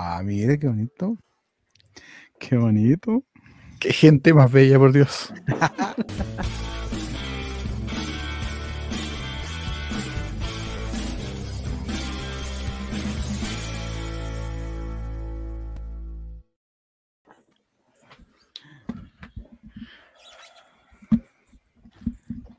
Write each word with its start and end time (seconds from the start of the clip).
Ah, 0.00 0.22
mire, 0.22 0.60
qué 0.60 0.68
bonito. 0.68 1.16
Qué 2.38 2.56
bonito. 2.56 3.24
Qué 3.80 3.92
gente 3.92 4.32
más 4.32 4.50
bella, 4.52 4.78
por 4.78 4.92
Dios. 4.92 5.32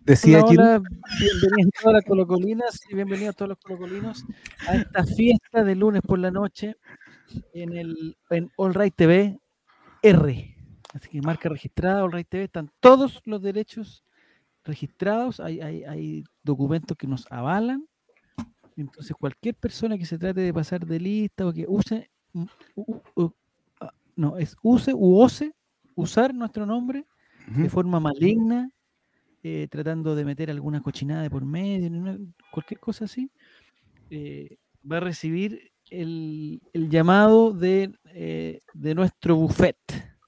Decía 0.03 0.43
Hola, 0.43 0.49
hola, 0.49 0.81
bienvenidos 1.19 1.71
a 1.77 1.81
todas 1.81 1.93
las 1.93 2.03
colocolinas 2.03 2.79
y 2.89 2.95
bienvenidos 2.95 3.29
a 3.29 3.37
todos 3.37 3.49
los 3.49 3.59
colocolinos 3.59 4.25
a 4.67 4.75
esta 4.75 5.05
fiesta 5.05 5.63
de 5.63 5.75
lunes 5.75 6.01
por 6.01 6.19
la 6.19 6.31
noche 6.31 6.75
en 7.53 7.73
el 7.77 8.17
en 8.29 8.49
All 8.57 8.73
Right 8.73 8.93
TV 8.95 9.39
R. 10.01 10.55
Así 10.93 11.09
que 11.09 11.21
marca 11.21 11.49
registrada, 11.49 12.03
All 12.03 12.11
Right 12.11 12.27
TV, 12.27 12.43
están 12.45 12.71
todos 12.79 13.21
los 13.25 13.41
derechos 13.41 14.03
registrados, 14.63 15.39
hay, 15.39 15.61
hay, 15.61 15.83
hay 15.83 16.23
documentos 16.43 16.97
que 16.97 17.07
nos 17.07 17.25
avalan. 17.31 17.85
Entonces, 18.75 19.15
cualquier 19.19 19.55
persona 19.55 19.97
que 19.97 20.05
se 20.05 20.17
trate 20.17 20.41
de 20.41 20.53
pasar 20.53 20.85
de 20.85 20.99
lista 20.99 21.45
o 21.47 21.53
que 21.53 21.65
use, 21.67 22.09
mm, 22.33 22.45
u- 22.75 23.01
u- 23.15 23.33
ah, 23.81 23.93
no, 24.15 24.37
es 24.37 24.55
use 24.63 24.93
u 24.93 25.19
ose 25.19 25.53
usar 25.95 26.33
nuestro 26.33 26.65
nombre 26.65 27.05
de 27.63 27.69
forma 27.69 27.99
maligna, 27.99 28.69
eh, 29.43 29.67
tratando 29.69 30.15
de 30.15 30.23
meter 30.25 30.49
alguna 30.51 30.81
cochinada 30.81 31.23
de 31.23 31.29
por 31.29 31.43
medio, 31.45 31.89
cualquier 32.51 32.79
cosa 32.79 33.05
así, 33.05 33.29
eh, 34.09 34.57
va 34.89 34.97
a 34.97 35.01
recibir 35.01 35.71
el, 35.91 36.61
el 36.73 36.89
llamado 36.89 37.51
de, 37.53 37.91
eh, 38.13 38.61
de 38.73 38.95
nuestro 38.95 39.35
buffet. 39.35 39.77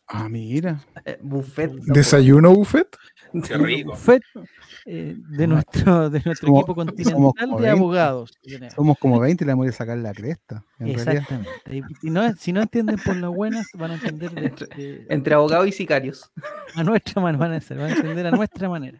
Ah, 0.07 0.27
mira. 0.27 0.83
Eh, 1.05 1.17
buffet. 1.21 1.71
¿Desayuno 1.85 2.53
buffet? 2.53 2.87
Qué 3.47 3.55
Un 3.55 3.83
buffet 3.91 4.21
eh, 4.85 5.15
de 5.17 5.47
nuestro, 5.47 6.09
de 6.09 6.21
nuestro 6.25 6.47
Somos- 6.49 6.59
equipo 6.63 6.73
somos 6.73 6.75
continental 6.75 7.13
como 7.13 7.33
de 7.57 7.63
20. 7.63 7.69
abogados. 7.69 8.31
Somos 8.75 8.97
como 8.97 9.19
20 9.21 9.43
y 9.43 9.47
le 9.47 9.53
vamos 9.53 9.67
a 9.69 9.71
sacar 9.71 9.97
la 9.99 10.13
cresta. 10.13 10.65
En 10.79 10.87
realidad. 10.87 11.13
Exactamente. 11.13 11.49
Y 11.77 11.81
si 12.01 12.09
no, 12.09 12.33
si 12.35 12.51
no 12.51 12.61
entienden 12.61 12.97
por 12.97 13.15
las 13.15 13.31
buenas, 13.31 13.67
van 13.75 13.91
a 13.91 13.93
entender 13.93 14.31
de- 14.31 14.75
de- 14.75 15.05
Entre 15.09 15.33
abogados 15.33 15.65
y 15.69 15.71
sicarios. 15.71 16.29
a 16.75 16.83
nuestra 16.83 17.21
manera, 17.21 17.39
van 17.47 17.53
a, 17.53 17.61
ser- 17.61 17.77
van 17.77 17.91
a 17.91 17.95
entender 17.95 18.27
a 18.27 18.31
nuestra 18.31 18.67
manera. 18.67 18.99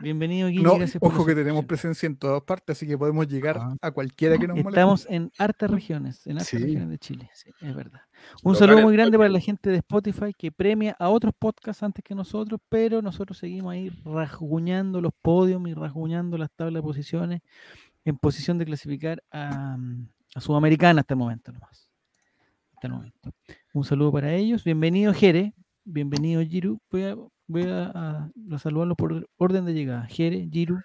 Bienvenido, 0.00 0.48
Guille. 0.48 0.62
No, 0.62 0.76
gracias 0.76 0.98
por 1.00 1.12
ojo 1.12 1.26
que 1.26 1.34
tenemos 1.34 1.64
presencia 1.66 2.06
en 2.06 2.16
todas 2.16 2.42
partes, 2.42 2.76
así 2.76 2.86
que 2.86 2.96
podemos 2.96 3.26
llegar 3.28 3.58
Ah. 3.60 3.76
a 3.82 3.90
cualquiera 3.90 4.38
que 4.38 4.46
nos 4.48 4.56
moleste. 4.56 4.70
Estamos 4.80 5.06
en 5.10 5.30
hartas 5.38 5.70
regiones, 5.70 6.26
en 6.26 6.32
hartas 6.32 6.48
Sí. 6.48 6.58
regiones 6.58 6.88
de 6.88 6.98
Chile, 6.98 7.30
sí, 7.34 7.50
es 7.60 7.74
verdad. 7.74 8.00
Un 8.42 8.56
saludo 8.56 8.82
muy 8.82 8.94
grande 8.94 9.16
para 9.18 9.28
la 9.30 9.40
gente 9.40 9.70
de 9.70 9.76
Spotify 9.76 10.32
que 10.36 10.50
premia 10.50 10.96
a 10.98 11.08
otros 11.10 11.34
podcasts 11.38 11.82
antes 11.82 12.02
que 12.04 12.14
nosotros, 12.14 12.60
pero 12.68 13.02
nosotros 13.02 13.38
seguimos 13.38 13.72
ahí 13.72 13.90
rasguñando 14.04 15.00
los 15.00 15.12
podios 15.20 15.60
y 15.68 15.74
rasguñando 15.74 16.38
las 16.38 16.50
tablas 16.52 16.82
de 16.82 16.86
posiciones 16.86 17.40
en 18.04 18.16
posición 18.16 18.58
de 18.58 18.64
clasificar 18.64 19.22
a, 19.30 19.76
mm, 19.76 20.08
a 20.34 20.40
Sudamericana 20.40 21.00
hasta 21.02 21.14
el 21.14 21.18
momento 21.18 21.52
nomás. 21.52 21.90
Hasta 22.74 22.86
el 22.86 22.92
momento. 22.94 23.32
Un 23.74 23.84
saludo 23.84 24.12
para 24.12 24.32
ellos. 24.34 24.64
Bienvenido 24.64 25.12
Jere, 25.12 25.52
bienvenido 25.84 26.42
Giru. 26.42 26.78
Voy 26.90 27.02
a, 27.04 27.16
voy 27.48 27.64
a, 27.64 27.90
a- 27.94 28.58
saludarlos 28.58 28.96
por 28.96 29.28
orden 29.36 29.64
de 29.64 29.74
llegada. 29.74 30.04
Jere, 30.06 30.48
Giru, 30.50 30.78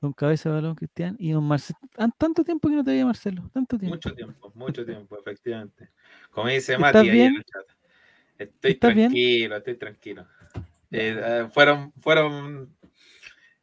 Don 0.00 0.12
Cabeza 0.12 0.50
Balón 0.50 0.74
Cristian 0.76 1.16
y 1.18 1.32
Don 1.32 1.44
Marcelo. 1.44 1.78
Tanto 2.18 2.44
tiempo 2.44 2.68
que 2.68 2.76
no 2.76 2.84
te 2.84 2.90
veía 2.92 3.06
Marcelo, 3.06 3.50
tanto 3.52 3.78
tiempo. 3.78 3.96
Mucho 3.96 4.14
tiempo, 4.14 4.52
mucho 4.54 4.84
tiempo, 4.84 5.18
efectivamente. 5.18 5.90
Como 6.30 6.48
dice 6.48 6.72
¿Estás 6.72 6.80
Mati 6.80 6.98
ahí 6.98 7.08
en 7.08 7.14
bien? 7.14 7.34
el 7.36 7.44
chat. 7.44 7.76
Estoy 8.38 8.70
¿Estás 8.72 8.94
bien? 8.94 9.08
tranquilo, 9.08 9.56
estoy 9.56 9.74
tranquilo. 9.76 10.26
Eh, 10.90 11.16
eh, 11.24 11.48
fueron 11.52 11.92
fueron 11.94 12.76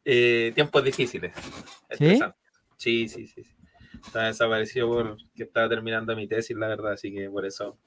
eh, 0.04 0.52
tiempos 0.54 0.82
difíciles. 0.84 1.32
Sí, 1.96 2.18
sí, 2.76 3.08
sí. 3.08 3.26
sí. 3.26 3.42
Estaba 4.04 4.26
desaparecido 4.26 4.88
porque 4.90 5.42
estaba 5.44 5.68
terminando 5.68 6.16
mi 6.16 6.26
tesis, 6.26 6.56
la 6.56 6.68
verdad, 6.68 6.92
así 6.92 7.12
que 7.12 7.28
por 7.30 7.44
eso. 7.44 7.78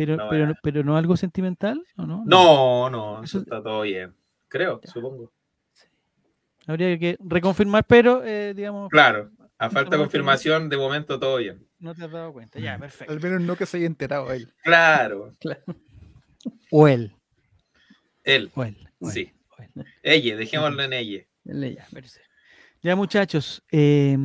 Pero, 0.00 0.16
No, 0.16 0.30
pero, 0.30 0.54
pero 0.62 0.82
no 0.82 0.96
algo 0.96 1.14
sentimental, 1.14 1.84
¿o 1.98 2.06
no? 2.06 2.22
No, 2.24 2.88
no, 2.88 3.22
Eso- 3.22 3.40
está 3.40 3.62
todo 3.62 3.82
bien. 3.82 4.14
Creo, 4.48 4.80
Ya. 4.82 4.90
supongo. 4.90 5.30
Habría 6.66 6.98
que 6.98 7.18
reconfirmar, 7.20 7.84
pero 7.86 8.24
eh, 8.24 8.54
digamos, 8.54 8.88
Claro, 8.88 9.30
a 9.58 9.68
falta 9.68 9.96
de 9.96 9.98
confirmación, 10.02 10.70
de 10.70 10.78
momento 10.78 11.20
todo 11.20 11.36
bien. 11.36 11.66
no 11.80 11.94
te 11.94 12.04
has 12.04 12.10
dado 12.10 12.32
cuenta. 12.32 12.58
Ya, 12.58 12.78
perfecto. 12.78 13.12
Al 13.12 13.20
menos 13.20 13.42
no 13.42 13.56
que 13.56 13.66
se 13.66 13.76
haya 13.76 13.84
enterado 13.86 14.32
él. 14.32 14.50
Claro, 14.62 15.36
O 16.70 16.88
él. 16.88 17.12
él, 18.24 18.50
O 18.54 18.64
él. 18.64 18.88
o 19.00 19.10
sí. 19.10 19.30
o 19.58 19.62
él. 19.62 19.86
Ella, 20.02 20.36
dejémoslo 20.36 20.82
en 20.82 20.92
ella. 20.94 21.26
Ya, 22.82 22.96
muchachos, 22.96 23.62
eh, 23.70 24.16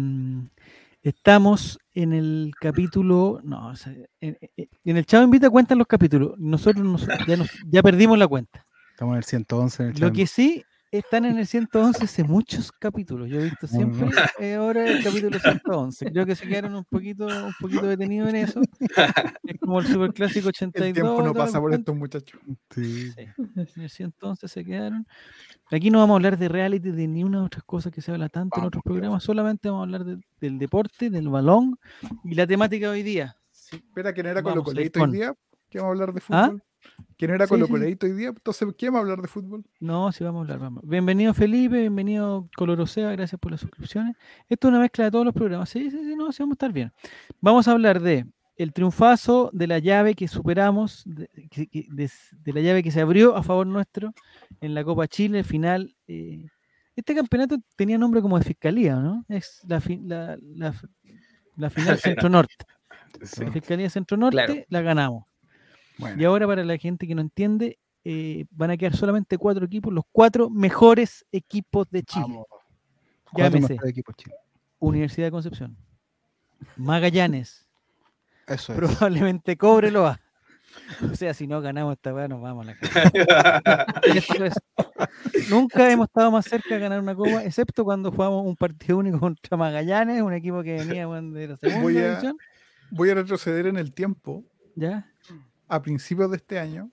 estamos 1.02 1.78
en 1.96 2.14
el 2.14 2.52
capítulo. 2.60 3.42
No, 3.44 3.70
o 3.70 3.76
sea, 3.76 3.94
en, 4.22 4.38
el 4.84 5.06
Chavo 5.06 5.24
Invita 5.24 5.50
cuentan 5.50 5.78
los 5.80 5.88
capítulos. 5.88 6.34
Nosotros 6.38 6.86
nos- 6.86 7.08
ya, 7.28 7.38
nos- 7.38 7.50
ya 7.68 7.82
perdimos 7.82 8.18
la 8.20 8.28
cuenta. 8.28 8.66
Estamos 8.92 9.14
en 9.14 9.18
el 9.18 9.24
111 9.24 9.84
en 9.84 9.90
el 9.90 10.00
Lo 10.00 10.12
que 10.14 10.28
sí 10.28 10.64
están 10.98 11.26
en 11.26 11.38
el 11.38 11.48
111 11.48 12.04
hace 12.04 12.24
muchos 12.24 12.72
capítulos. 12.72 13.30
Yo 13.30 13.40
he 13.40 13.44
visto 13.46 13.68
siempre 14.08 14.10
eh, 14.40 14.56
ahora 14.56 14.88
el 14.88 15.04
capítulo 15.04 15.40
111. 15.40 16.12
Creo 16.12 16.26
que 16.26 16.36
se 16.36 16.48
quedaron 16.48 16.76
un 16.76 16.86
poquito, 16.86 17.26
un 17.28 17.54
poquito 17.60 17.86
detenidos 17.88 18.30
en 18.30 18.36
eso. 18.36 18.62
Es 19.44 19.60
como 19.60 19.80
el 19.80 19.88
superclásico 19.88 20.50
82. 20.50 20.88
El 20.88 20.94
tiempo 20.94 21.22
no 21.22 21.34
pasa 21.34 21.60
por 21.60 21.74
estos 21.74 21.96
muchachos. 21.96 22.40
Sí. 22.72 23.12
Sí, 23.12 23.22
en 23.38 23.82
el 23.84 23.90
111 23.90 24.48
se 24.48 24.66
quedaron. 24.66 25.06
Aquí 25.72 25.90
no 25.90 26.00
vamos 26.00 26.14
a 26.14 26.18
hablar 26.18 26.38
de 26.38 26.48
reality, 26.50 26.92
de 26.92 27.08
ni 27.08 27.24
una 27.24 27.40
de 27.40 27.46
otras 27.46 27.64
cosas 27.64 27.92
que 27.92 28.02
se 28.02 28.12
habla 28.12 28.30
tanto 28.30 28.58
en 28.58 28.62
Vamos, 28.62 28.68
otros 28.68 28.84
programas. 28.84 29.24
Solamente 29.24 29.70
vamos 29.70 29.82
a 29.82 29.84
hablar 29.86 30.04
de- 30.06 30.20
del 30.40 30.60
deporte, 30.60 31.10
del 31.10 31.30
balón 31.30 31.78
y 32.24 32.36
la 32.36 32.46
temática 32.46 32.88
de 32.88 32.92
hoy 32.94 33.04
día. 33.04 33.36
Sí, 33.52 33.78
Espera, 33.78 34.14
¿quién 34.14 34.28
era 34.28 34.42
Vamos, 34.42 34.52
Colo 34.54 34.64
Coleito 34.64 35.00
Leitón. 35.00 35.10
hoy 35.10 35.16
día? 35.18 35.34
¿Qué 35.70 35.80
vamos 35.80 35.90
a 35.90 35.94
hablar 36.04 36.14
de 36.14 36.22
¿Ah? 36.30 36.52
Fútbol? 36.86 37.06
¿Quién 37.18 37.32
era 37.32 37.46
Sí, 37.46 37.50
Colo 37.50 37.68
sí, 37.68 37.74
hoy 37.74 38.12
día? 38.14 38.28
Entonces, 38.30 38.68
¿quién 38.78 38.94
va 38.94 38.98
a 38.98 39.02
hablar 39.02 39.22
de 39.22 39.28
fútbol? 39.28 39.64
No, 39.80 40.12
sí 40.12 40.24
vamos 40.24 40.40
a 40.40 40.42
hablar. 40.42 40.60
Vamos. 40.60 40.84
Bienvenido 40.88 41.34
Felipe, 41.34 41.80
bienvenido 41.80 42.50
Colorosea, 42.56 43.12
gracias 43.12 43.40
por 43.40 43.52
las 43.52 43.62
suscripciones. 43.62 44.16
Esto 44.50 44.68
es 44.68 44.70
una 44.70 44.80
mezcla 44.80 45.06
de 45.06 45.12
todos 45.12 45.26
los 45.26 45.34
programas. 45.34 45.70
Sí, 45.70 45.90
sí, 45.90 45.98
sí, 45.98 46.16
no, 46.16 46.32
sí 46.32 46.44
vamos 46.44 46.54
a 46.54 46.56
estar 46.56 46.72
bien. 46.74 46.92
Vamos 47.42 47.68
a 47.68 47.72
hablar 47.72 48.02
de 48.02 48.26
el 48.58 48.72
triunfazo 48.74 49.50
de 49.54 49.68
la 49.68 49.80
llave 49.80 50.14
que 50.16 50.28
superamos, 50.28 51.04
de, 51.06 51.30
que- 51.50 51.68
que- 51.68 51.88
de 51.90 52.04
s- 52.06 52.36
de 52.38 52.54
la 52.54 52.62
llave 52.62 52.84
que 52.84 52.92
se 52.92 53.02
abrió 53.02 53.36
a 53.36 53.44
favor 53.44 53.68
nuestro 53.68 54.14
en 54.62 54.74
la 54.74 54.84
Copa 54.84 55.08
Chile, 55.08 55.44
final. 55.44 55.96
eh, 56.08 56.46
este 56.96 57.14
campeonato 57.14 57.58
tenía 57.76 57.98
nombre 57.98 58.22
como 58.22 58.38
de 58.40 58.46
fiscalía, 58.46 58.96
¿no? 58.96 59.26
Es 59.28 59.62
la, 59.68 59.82
fi- 59.82 60.00
la, 60.02 60.38
la 60.56 60.70
f- 60.70 60.88
la 61.58 61.70
final 61.70 61.98
centro-norte. 62.30 62.56
Sí. 63.22 63.44
La 63.44 63.52
fiscalía 63.52 63.90
centro-norte 63.90 64.38
Claro. 64.46 64.56
la 64.70 64.82
ganamos. 64.82 65.26
Bueno, 65.98 66.22
Y 66.22 66.26
ahora 66.26 66.46
para 66.48 66.64
la 66.64 66.78
gente 66.78 67.08
que 67.08 67.16
no 67.16 67.22
entiende, 67.22 67.80
eh, 68.04 68.46
van 68.52 68.72
a 68.72 68.78
quedar 68.78 68.96
solamente 68.96 69.38
cuatro 69.38 69.66
equipos, 69.66 69.94
los 69.94 70.04
cuatro 70.12 70.50
mejores 70.50 71.26
equipos 71.32 71.90
de 71.90 72.04
Chile. 72.04 72.44
Llámese 73.36 73.74
mejores 73.74 73.92
equipos 73.92 74.16
Chile. 74.16 74.36
Universidad 74.80 75.28
de 75.28 75.32
Concepción, 75.32 75.78
Magallanes, 76.78 77.66
Eso 78.48 78.74
es. 78.74 78.78
probablemente 78.80 79.58
Cobreloa. 79.58 80.20
O 81.10 81.16
sea, 81.16 81.34
si 81.34 81.48
no 81.48 81.62
ganamos 81.62 81.94
esta 81.94 82.14
weá, 82.14 82.28
nos 82.28 82.42
vamos 82.42 82.68
a 82.68 82.72
la 82.72 82.78
casa. 82.78 83.92
Es- 84.04 85.50
Nunca 85.50 85.90
hemos 85.92 86.08
estado 86.08 86.30
más 86.32 86.46
cerca 86.46 86.76
de 86.76 86.80
ganar 86.82 87.00
una 87.00 87.16
copa, 87.16 87.44
excepto 87.44 87.84
cuando 87.86 88.12
jugamos 88.12 88.46
un 88.46 88.56
partido 88.56 88.98
único 88.98 89.20
contra 89.20 89.56
Magallanes, 89.58 90.22
un 90.22 90.34
equipo 90.34 90.62
que 90.64 90.74
venía 90.74 91.08
de 91.08 91.48
la 91.48 91.58
segunda 91.58 91.82
Voy 91.82 91.98
a- 91.98 92.10
división. 92.10 92.38
Voy 92.92 93.10
a 93.10 93.16
retroceder 93.16 93.68
en 93.68 93.78
el 93.78 93.94
tiempo 93.94 94.44
¿Ya? 94.76 95.10
A 95.68 95.82
principios 95.82 96.30
de 96.32 96.38
este 96.38 96.60
año, 96.60 96.92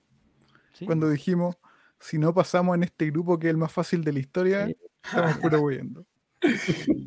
¿Sí? 0.72 0.86
cuando 0.86 1.08
dijimos, 1.08 1.56
si 2.00 2.18
no 2.18 2.32
pasamos 2.34 2.74
en 2.76 2.82
este 2.84 3.06
grupo 3.10 3.38
que 3.38 3.48
es 3.48 3.50
el 3.52 3.56
más 3.58 3.72
fácil 3.72 4.02
de 4.04 4.12
la 4.12 4.18
historia, 4.18 4.66
Sí. 4.66 4.76
estamos 5.04 5.36
puro 5.38 5.60
huyendo. 5.62 6.06
Sí, 6.42 6.48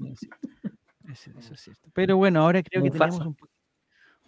es 0.07 0.19
cierto. 0.19 0.47
Eso, 1.11 1.31
eso 1.39 1.53
es 1.53 1.59
cierto. 1.61 1.89
Pero 1.93 2.17
bueno, 2.17 2.41
ahora 2.41 2.61
creo 2.63 2.81
que 2.83 2.91
tenemos 2.91 3.19
un, 3.25 3.35
po- 3.35 3.49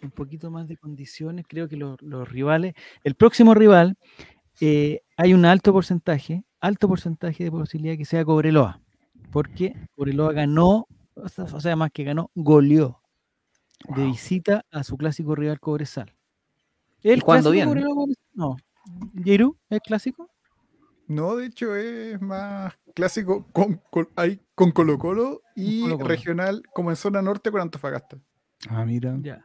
un 0.02 0.10
poquito 0.10 0.50
más 0.50 0.68
de 0.68 0.76
condiciones. 0.76 1.44
Creo 1.48 1.68
que 1.68 1.76
los, 1.76 2.00
los 2.02 2.28
rivales, 2.28 2.74
el 3.04 3.14
próximo 3.14 3.54
rival, 3.54 3.96
eh, 4.60 5.00
hay 5.16 5.34
un 5.34 5.44
alto 5.44 5.72
porcentaje, 5.72 6.44
alto 6.60 6.86
porcentaje 6.88 7.44
de 7.44 7.50
posibilidad 7.50 7.96
que 7.96 8.04
sea 8.04 8.24
Cobreloa. 8.24 8.80
Porque 9.32 9.74
Cobreloa 9.96 10.32
ganó, 10.32 10.86
o 11.14 11.28
sea, 11.28 11.44
o 11.44 11.60
sea, 11.60 11.74
más 11.76 11.90
que 11.92 12.04
ganó, 12.04 12.30
goleó 12.34 13.00
de 13.88 14.02
Wow. 14.02 14.10
visita 14.12 14.64
a 14.70 14.82
su 14.84 14.96
clásico 14.96 15.34
rival 15.34 15.60
Cobresal. 15.60 16.14
¿El 17.02 17.22
clásico 17.22 17.50
viene? 17.50 17.66
Cobreloa-Cobresal? 17.70 18.16
No. 18.34 18.56
¿Yeru? 19.24 19.56
¿Es 19.70 19.80
clásico? 19.80 20.30
No, 21.06 21.36
de 21.36 21.46
hecho 21.46 21.74
es 21.76 22.20
más 22.20 22.74
clásico 22.94 23.46
con, 23.52 23.80
con, 23.90 24.08
ahí 24.16 24.40
con 24.54 24.72
Colo 24.72 24.98
Colo 24.98 25.42
y 25.56 25.88
regional 25.96 26.62
como 26.74 26.90
en 26.90 26.96
zona 26.96 27.22
norte 27.22 27.50
con 27.50 27.60
Antofagasta. 27.60 28.18
Ah, 28.68 28.84
mira. 28.84 29.16
Ya. 29.22 29.40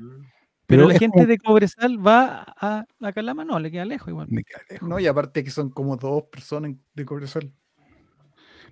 Pero 0.65 0.87
la 0.87 0.97
gente 0.97 1.13
como- 1.19 1.27
de 1.27 1.37
Cobresal 1.37 2.05
va 2.05 2.43
a, 2.57 2.85
a 3.01 3.13
Calama, 3.13 3.45
no, 3.45 3.59
le 3.59 3.71
queda 3.71 3.85
lejos 3.85 4.07
igual. 4.09 4.27
me 4.29 4.43
queda 4.43 4.59
lejos. 4.69 4.89
No, 4.89 4.99
y 4.99 5.07
aparte 5.07 5.43
que 5.43 5.51
son 5.51 5.69
como 5.69 5.95
dos 5.97 6.23
personas 6.23 6.73
de 6.93 7.05
Cobresal. 7.05 7.53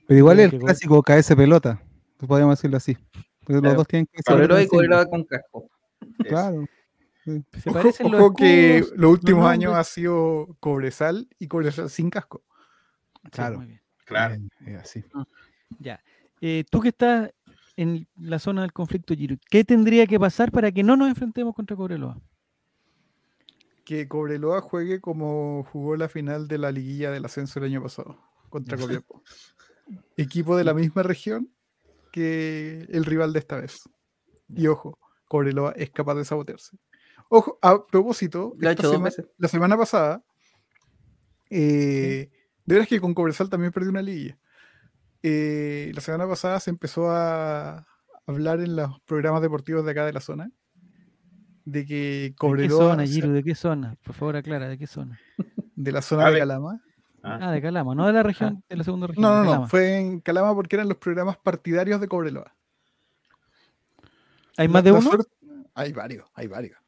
Pero 0.07 0.17
igual 0.17 0.39
el 0.39 0.57
clásico 0.59 1.01
KS 1.03 1.35
pelota. 1.35 1.81
pues 2.17 2.27
Podríamos 2.27 2.57
decirlo 2.57 2.77
así. 2.77 2.95
Porque 3.39 3.53
los 3.53 3.61
Claro. 3.61 3.77
dos 3.77 3.87
tienen 3.87 4.07
que 4.11 4.21
ser. 4.23 4.67
Cobreloa 4.69 5.05
con 5.05 5.23
casco. 5.23 5.69
Claro. 6.27 6.65
Se 7.23 7.69
Ojo, 7.69 7.73
parecen 7.73 8.11
los 8.11 8.21
ojo 8.21 8.35
que 8.35 8.83
los 8.95 9.11
últimos 9.11 9.45
años 9.45 9.75
ha 9.75 9.83
sido 9.83 10.55
Cobresal 10.59 11.27
y 11.37 11.47
Cobresal 11.47 11.89
sin 11.89 12.09
casco. 12.09 12.43
Sí, 13.23 13.29
Claro. 13.31 13.57
muy 13.57 13.67
bien. 13.67 13.81
Claro. 14.05 14.35
Así. 14.79 15.03
Ya. 15.79 16.03
Eh, 16.41 16.63
tú 16.69 16.81
que 16.81 16.89
estás 16.89 17.31
en 17.77 18.07
la 18.17 18.39
zona 18.39 18.61
del 18.61 18.73
conflicto, 18.73 19.13
Giro, 19.13 19.37
¿qué 19.49 19.63
tendría 19.63 20.07
que 20.07 20.19
pasar 20.19 20.51
para 20.51 20.71
que 20.71 20.83
no 20.83 20.97
nos 20.97 21.09
enfrentemos 21.09 21.55
contra 21.55 21.75
Cobreloa? 21.77 22.19
Que 23.85 24.07
Cobreloa 24.07 24.61
juegue 24.61 24.99
como 24.99 25.63
jugó 25.71 25.95
la 25.95 26.09
final 26.09 26.47
de 26.47 26.57
la 26.57 26.71
liguilla 26.71 27.11
del 27.11 27.25
ascenso 27.25 27.59
el 27.59 27.65
año 27.65 27.81
pasado 27.83 28.17
contra 28.49 28.77
Copiapó. 28.77 29.23
Equipo 30.17 30.57
de 30.57 30.63
la 30.63 30.73
misma 30.73 31.03
región 31.03 31.51
que 32.11 32.85
el 32.89 33.05
rival 33.05 33.33
de 33.33 33.39
esta 33.39 33.57
vez. 33.57 33.83
Y 34.49 34.67
ojo, 34.67 34.97
Cobreloa 35.27 35.71
es 35.75 35.91
capaz 35.91 36.15
de 36.15 36.25
sabotearse. 36.25 36.77
Ojo, 37.33 37.57
a 37.61 37.85
propósito, 37.87 38.53
Lo 38.57 38.67
ha 38.67 38.71
esta 38.71 38.81
hecho 38.83 38.87
dos 38.89 38.97
sema- 38.97 39.05
veces. 39.05 39.25
la 39.37 39.47
semana 39.47 39.77
pasada, 39.77 40.21
eh, 41.49 42.29
de 42.65 42.75
veras 42.75 42.87
que 42.89 42.99
con 42.99 43.13
Cobresal 43.13 43.49
también 43.49 43.71
perdió 43.71 43.89
una 43.89 44.01
liguilla. 44.01 44.37
Eh, 45.23 45.91
la 45.95 46.01
semana 46.01 46.27
pasada 46.27 46.59
se 46.59 46.69
empezó 46.71 47.09
a 47.09 47.87
hablar 48.27 48.59
en 48.59 48.75
los 48.75 48.99
programas 49.01 49.41
deportivos 49.41 49.85
de 49.85 49.91
acá 49.91 50.05
de 50.05 50.13
la 50.13 50.19
zona 50.19 50.51
de 51.63 51.85
que 51.85 51.93
¿De 51.95 52.29
qué 52.31 52.35
Cobreloa, 52.35 52.91
zona, 52.95 53.05
Giro? 53.05 53.29
¿De 53.31 53.43
qué 53.43 53.55
zona? 53.55 53.95
Por 54.03 54.13
favor, 54.15 54.35
aclara, 54.35 54.67
¿de 54.67 54.77
qué 54.77 54.87
zona? 54.87 55.19
de 55.75 55.91
la 55.91 56.01
zona 56.01 56.29
de. 56.31 56.39
Calama. 56.39 56.81
Ah, 57.23 57.51
de 57.51 57.61
Calama, 57.61 57.93
no 57.95 58.07
de 58.07 58.13
la 58.13 58.23
región, 58.23 58.63
de 58.67 58.75
la 58.75 58.83
segunda 58.83 59.07
región. 59.07 59.21
No, 59.23 59.43
no, 59.43 59.55
no, 59.61 59.67
fue 59.69 59.99
en 59.99 60.19
Calama 60.21 60.53
porque 60.55 60.75
eran 60.75 60.89
los 60.89 60.97
programas 60.97 61.37
partidarios 61.37 62.01
de 62.01 62.07
Cobreloa. 62.07 62.53
¿Hay 64.57 64.67
La- 64.67 64.73
más 64.73 64.83
de 64.83 64.91
uno? 64.91 65.01
suerte- 65.01 65.31
Hay 65.75 65.93
varios, 65.93 66.25
hay 66.33 66.47
varios. 66.47 66.80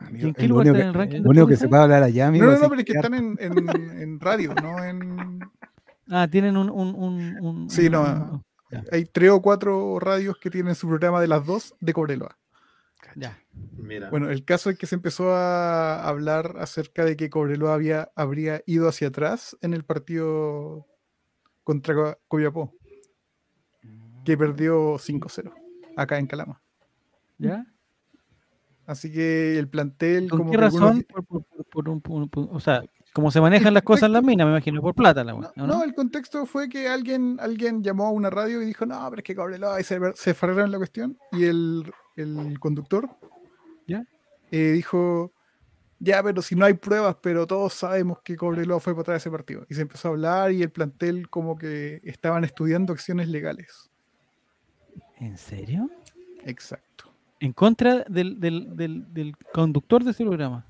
Amigo, 0.00 0.26
¿Y 0.26 0.28
en 0.28 0.34
qué 0.34 0.42
el 0.42 0.48
lugar 0.48 0.66
único 0.66 0.76
está 0.76 0.78
que- 0.78 0.82
en 0.82 0.88
el 0.88 0.94
ranking 0.94 1.22
de 1.22 1.28
único 1.28 1.46
que 1.48 1.56
se 1.56 1.68
puede 1.68 1.82
hablar 1.82 2.02
allá, 2.02 2.28
amigo. 2.28 2.46
No, 2.46 2.52
no, 2.52 2.58
no, 2.58 2.68
pero 2.68 2.80
es 2.80 2.86
que 2.86 2.92
están 2.92 3.14
en, 3.14 3.36
en- 3.40 4.00
en 4.00 4.20
radio, 4.20 4.54
no 4.54 4.84
en... 4.84 5.40
Ah, 6.10 6.28
tienen 6.30 6.56
un... 6.56 6.70
un, 6.70 6.94
un, 6.94 7.38
un- 7.44 7.70
Sí, 7.70 7.86
un- 7.86 7.92
no, 7.92 8.02
un- 8.02 8.42
ya, 8.70 8.84
Hay 8.92 9.04
tres 9.06 9.30
o 9.30 9.42
cuatro 9.42 9.98
radios 9.98 10.36
que 10.38 10.50
tienen 10.50 10.74
su 10.74 10.86
programa 10.88 11.20
de 11.20 11.26
las 11.28 11.44
dos 11.44 11.74
de 11.80 11.92
Cobreloa. 11.92 12.38
ya. 13.16 13.38
Mira. 13.76 14.08
Bueno, 14.10 14.30
el 14.30 14.44
caso 14.44 14.70
es 14.70 14.78
que 14.78 14.86
se 14.86 14.94
empezó 14.94 15.32
a 15.34 16.06
hablar 16.06 16.56
acerca 16.60 17.04
de 17.04 17.16
que 17.16 17.28
Cobreloa 17.30 17.74
había, 17.74 18.10
habría 18.14 18.62
ido 18.66 18.88
hacia 18.88 19.08
atrás 19.08 19.56
en 19.62 19.72
el 19.74 19.84
partido 19.84 20.86
contra 21.64 21.94
Co- 21.94 22.18
Copiapó, 22.28 22.74
que 24.24 24.36
perdió 24.36 24.98
5-0 24.98 25.52
acá 25.96 26.18
en 26.18 26.26
Calama. 26.26 26.60
¿Ya? 27.38 27.64
Así 28.88 29.12
que 29.12 29.58
el 29.58 29.68
plantel, 29.68 30.28
¿Con 30.30 30.38
como 30.40 30.50
qué 30.50 30.56
algunos 30.56 30.88
razón? 30.90 31.06
Por, 31.08 31.24
por- 31.24 31.44
por- 31.44 31.64
por 31.66 31.88
un- 31.90 32.00
por 32.00 32.28
por- 32.30 32.48
o 32.50 32.58
sea, 32.58 32.82
como 33.12 33.30
se 33.30 33.38
manejan 33.40 33.74
las 33.74 33.82
cosas 33.82 34.04
en 34.04 34.14
las 34.14 34.22
minas, 34.24 34.46
me 34.46 34.52
imagino, 34.52 34.80
por 34.80 34.94
plata 34.94 35.22
la 35.22 35.32
No, 35.32 35.38
wea, 35.40 35.48
¿o 35.48 35.52
no, 35.60 35.66
no? 35.66 35.84
el 35.84 35.94
contexto 35.94 36.46
fue 36.46 36.68
que 36.70 36.88
alguien, 36.88 37.36
alguien 37.38 37.82
llamó 37.82 38.06
a 38.06 38.10
una 38.12 38.30
radio 38.30 38.62
y 38.62 38.66
dijo, 38.66 38.86
no, 38.86 38.98
pero 39.10 39.20
es 39.20 39.24
que 39.24 39.34
Cobreloa, 39.36 39.78
y 39.78 39.84
se, 39.84 40.00
se 40.14 40.32
ferraron 40.34 40.70
la 40.70 40.78
cuestión. 40.78 41.18
Y 41.32 41.44
el, 41.44 41.92
el 42.16 42.58
conductor 42.58 43.08
¿Ya? 43.86 44.04
eh, 44.50 44.72
dijo, 44.72 45.32
ya, 45.98 46.22
pero 46.22 46.40
si 46.40 46.54
no 46.54 46.64
hay 46.64 46.72
pruebas, 46.74 47.16
pero 47.20 47.46
todos 47.46 47.74
sabemos 47.74 48.20
que 48.22 48.36
Cobreloa 48.36 48.80
fue 48.80 48.94
para 48.94 49.02
atrás 49.02 49.14
de 49.16 49.18
ese 49.18 49.30
partido. 49.30 49.66
Y 49.68 49.74
se 49.74 49.82
empezó 49.82 50.08
a 50.08 50.10
hablar 50.12 50.52
y 50.52 50.62
el 50.62 50.70
plantel 50.70 51.28
como 51.28 51.58
que 51.58 52.00
estaban 52.04 52.42
estudiando 52.44 52.94
acciones 52.94 53.28
legales. 53.28 53.90
¿En 55.18 55.36
serio? 55.36 55.90
Exacto. 56.44 57.07
En 57.40 57.52
contra 57.52 58.04
del, 58.08 58.40
del, 58.40 58.76
del, 58.76 59.12
del 59.14 59.36
conductor 59.52 60.02
de 60.04 60.10
ese 60.10 60.24
programa. 60.24 60.66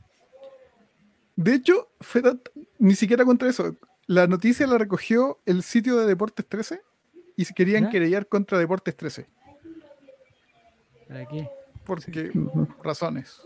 De 1.36 1.54
hecho, 1.54 1.88
fue 2.00 2.20
tan- 2.22 2.40
ni 2.78 2.94
siquiera 2.94 3.24
contra 3.24 3.48
eso. 3.48 3.76
La 4.06 4.26
noticia 4.26 4.66
la 4.66 4.76
recogió 4.78 5.38
el 5.46 5.62
sitio 5.62 5.96
de 5.96 6.06
Deportes 6.06 6.46
13 6.46 6.80
y 7.36 7.44
se 7.44 7.54
querían 7.54 7.84
¿Ya? 7.84 7.90
querellar 7.90 8.26
contra 8.26 8.58
Deportes 8.58 8.96
13. 8.96 9.26
¿Para 11.08 11.26
qué? 11.26 11.48
Porque 11.84 12.30
razones. 12.82 13.40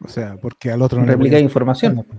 O 0.00 0.08
sea, 0.08 0.36
porque 0.36 0.70
al 0.70 0.82
otro 0.82 0.98
no 1.00 1.06
le 1.06 1.12
Replicar 1.12 1.36
podía- 1.36 1.44
información. 1.44 2.06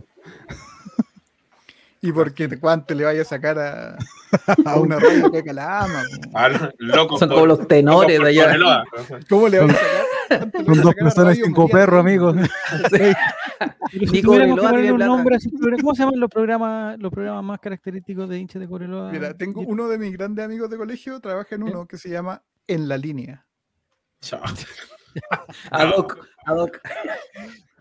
Y 2.00 2.12
porque 2.12 2.48
te 2.48 2.60
cuánto 2.60 2.94
le 2.94 3.04
vaya 3.06 3.24
a 3.24 3.26
sacar 3.26 3.58
a, 3.58 3.98
a 4.66 4.80
una 4.80 5.00
radio 5.00 5.30
de 5.32 5.44
Calama. 5.44 6.04
Ah, 6.34 6.48
lo- 6.48 6.72
loco 6.78 7.18
Son 7.18 7.28
por- 7.28 7.36
como 7.38 7.48
los 7.48 7.68
tenores 7.68 8.20
de 8.22 8.28
allá. 8.28 8.84
¿Cómo 9.28 9.50
le 9.50 9.60
vaya 9.60 9.74
a 9.74 9.76
sacar? 9.76 10.06
¿Cuánto 10.28 10.60
le 10.60 10.66
Son 10.66 10.82
dos 10.82 10.96
personas 10.96 11.38
cinco 11.38 11.68
perros, 11.68 12.00
amigos. 12.00 12.36
Si 14.12 14.22
Cobreloa 14.22 14.72
tiene 14.72 14.94
plata. 14.94 15.06
nombre 15.06 15.38
¿Cómo 15.82 15.96
se 15.96 16.04
llaman 16.04 16.20
los 16.20 16.30
programas, 16.30 17.00
los 17.00 17.12
programas 17.12 17.44
más 17.44 17.60
característicos 17.60 18.30
de 18.30 18.38
hinchas 18.38 18.60
de 18.60 18.68
Cobreloa? 18.68 19.12
Mira, 19.12 19.34
tengo 19.34 19.62
uno 19.62 19.88
de 19.88 19.98
mis 19.98 20.12
grandes 20.12 20.46
amigos 20.46 20.70
de 20.70 20.78
colegio, 20.78 21.20
trabaja 21.20 21.56
en 21.56 21.64
uno 21.64 21.88
que 21.88 21.98
se 21.98 22.10
llama 22.10 22.44
En 22.68 22.88
la 22.88 22.98
Línea. 22.98 23.48
Chao. 24.22 24.42
Ad 25.72 25.90
hoc, 25.98 26.28
ad 26.46 26.58
hoc. 26.58 26.80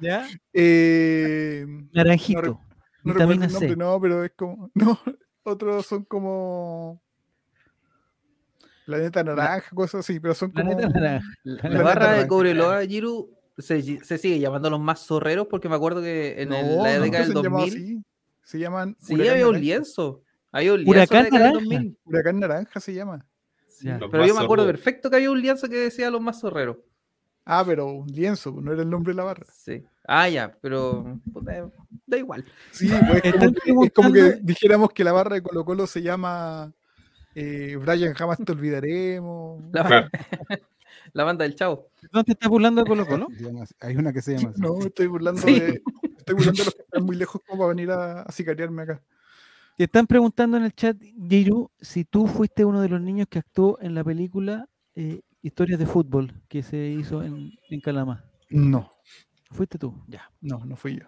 ¿Ya? 0.00 0.26
Eh, 0.52 1.66
Naranjito. 1.92 2.60
no 3.02 3.12
recuerdo 3.12 3.32
vitamina 3.32 3.46
el 3.46 3.52
nombre, 3.52 3.68
C. 3.70 3.76
no, 3.76 4.00
pero 4.00 4.24
es 4.24 4.32
como. 4.36 4.70
No, 4.74 4.98
otros 5.42 5.86
son 5.86 6.04
como. 6.04 7.02
Planeta 8.86 9.22
Naranja, 9.24 9.68
cosas 9.74 10.00
así, 10.00 10.18
pero 10.20 10.32
son 10.32 10.52
como. 10.52 10.64
Planeta 10.76 10.88
Naranja. 10.88 11.26
La, 11.42 11.60
Planeta 11.60 11.82
barra 11.82 12.12
de. 12.12 12.26
Cobreloa, 12.28 12.86
Giru, 12.86 13.30
se, 13.58 13.82
se 14.04 14.16
sigue 14.18 14.38
llamando 14.38 14.70
los 14.70 14.80
más 14.80 15.00
zorreros 15.04 15.48
porque 15.50 15.68
me 15.68 15.74
acuerdo 15.74 16.00
que 16.00 16.40
en 16.40 16.52
el- 16.52 16.76
la 16.82 16.98
década 17.00 17.24
del 17.24 17.32
se 17.32 17.38
han 17.38 17.44
llamado 17.44 17.64
2000 17.64 17.82
así. 17.84 18.02
Se 18.44 18.58
llaman. 18.60 18.96
sí 19.00 19.28
había 19.28 19.48
un 19.48 19.60
lienzo. 19.60 20.22
Había 20.52 20.72
un 20.74 20.84
lienzo 20.84 20.90
Huracán 20.92 21.18
en 21.18 21.22
la 21.24 21.24
década 21.24 21.44
del 21.44 21.52
Naranja. 21.54 21.74
2000. 21.74 21.98
Huracán 22.04 22.40
Naranja 22.40 22.80
se 22.80 22.94
llama. 22.94 23.26
Pero 23.82 24.24
yo 24.24 24.34
me 24.34 24.42
acuerdo 24.44 24.64
perfecto 24.66 25.10
que 25.10 25.16
había 25.16 25.30
un 25.30 25.42
lienzo 25.42 25.68
que 25.68 25.76
decía 25.76 26.10
los 26.10 26.20
más 26.20 26.40
zorreros. 26.40 26.78
Ah, 27.44 27.62
pero 27.66 27.86
un 27.86 28.06
lienzo, 28.08 28.52
no 28.60 28.72
era 28.72 28.82
el 28.82 28.90
nombre 28.90 29.12
de 29.12 29.16
la 29.18 29.24
barra. 29.24 29.46
Sí. 29.52 29.84
Ah, 30.06 30.28
ya, 30.28 30.56
pero 30.60 31.20
da 32.06 32.16
igual. 32.16 32.44
Sí, 32.72 32.88
pues 33.08 33.24
es, 33.24 33.32
como 33.32 33.52
que, 33.52 33.86
es 33.86 33.92
como 33.92 34.12
que 34.12 34.38
dijéramos 34.42 34.90
que 34.92 35.04
la 35.04 35.12
barra 35.12 35.34
de 35.34 35.42
Colo 35.42 35.64
Colo 35.64 35.86
se 35.86 36.02
llama 36.02 36.72
eh, 37.36 37.76
Brian, 37.76 38.14
jamás 38.14 38.38
te 38.44 38.50
olvidaremos. 38.52 39.62
La, 39.72 39.84
Claro. 39.86 40.08
la 41.12 41.24
banda 41.24 41.44
del 41.44 41.54
chavo. 41.54 41.88
¿Dónde 42.10 42.24
te 42.24 42.32
estás 42.32 42.48
burlando 42.48 42.82
de 42.82 42.88
Colo 42.88 43.06
Colo? 43.06 43.28
Hay 43.80 43.96
una 43.96 44.12
que 44.12 44.22
se 44.22 44.36
llama 44.36 44.50
así. 44.54 44.60
No, 44.60 44.78
estoy 44.80 45.06
burlando 45.06 45.42
Sí. 45.42 45.60
de. 45.60 45.82
Estoy 46.18 46.34
burlando 46.34 46.58
de 46.62 46.64
los 46.64 46.74
que 46.74 46.82
están 46.82 47.04
muy 47.04 47.16
lejos 47.16 47.40
como 47.46 47.58
para 47.60 47.68
venir 47.68 47.90
a, 47.90 48.22
a 48.22 48.32
sicariarme 48.32 48.82
acá. 48.82 49.02
Te 49.76 49.84
están 49.84 50.06
preguntando 50.06 50.56
en 50.56 50.64
el 50.64 50.72
chat, 50.74 50.96
Giru, 51.28 51.70
si 51.78 52.04
tú 52.06 52.26
fuiste 52.26 52.64
uno 52.64 52.80
de 52.80 52.88
los 52.88 53.00
niños 53.00 53.28
que 53.28 53.38
actuó 53.38 53.78
en 53.82 53.94
la 53.94 54.02
película 54.02 54.66
eh, 54.94 55.20
Historias 55.42 55.78
de 55.78 55.84
Fútbol 55.86 56.32
que 56.48 56.62
se 56.62 56.78
hizo 56.88 57.22
en, 57.22 57.52
en 57.68 57.80
Calama. 57.82 58.24
No, 58.48 58.94
¿Fuiste 59.50 59.78
tú? 59.78 60.02
Ya. 60.08 60.32
no, 60.40 60.64
no 60.64 60.76
fui 60.76 60.98
yo. 60.98 61.06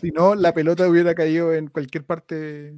Si 0.00 0.10
no, 0.10 0.34
la 0.36 0.54
pelota 0.54 0.88
hubiera 0.88 1.14
caído 1.14 1.52
en 1.52 1.66
cualquier 1.68 2.04
parte. 2.06 2.74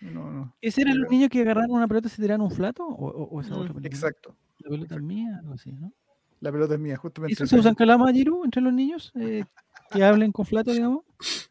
No, 0.00 0.30
no. 0.30 0.54
¿Ese 0.60 0.82
eran 0.82 0.98
los 0.98 1.06
Pero- 1.08 1.10
niños 1.12 1.30
que 1.30 1.40
agarraron 1.40 1.70
una 1.72 1.88
pelota 1.88 2.06
y 2.08 2.10
se 2.10 2.22
tiraron 2.22 2.42
un 2.46 2.50
flato? 2.52 2.86
¿O, 2.86 3.06
o- 3.08 3.24
o 3.30 3.40
esa 3.40 3.54
otra 3.56 3.74
película? 3.74 3.88
Exacto. 3.88 4.36
La 4.58 4.70
pelota 4.70 4.94
es 4.96 5.02
mía, 5.02 5.36
algo 5.40 5.54
así, 5.54 5.72
¿no? 5.72 5.92
La 6.40 6.52
pelota 6.52 6.74
es 6.74 6.80
mía, 6.80 6.96
justamente. 6.96 7.32
¿Eso 7.34 7.46
se 7.46 7.58
usa 7.58 7.70
en 7.70 7.74
Calama, 7.74 8.12
Giru, 8.12 8.44
entre 8.44 8.62
los 8.62 8.72
niños? 8.72 9.10
Eh, 9.16 9.44
que 9.90 10.04
hablen 10.04 10.30
con 10.32 10.46
flato, 10.46 10.72
digamos. 10.72 11.02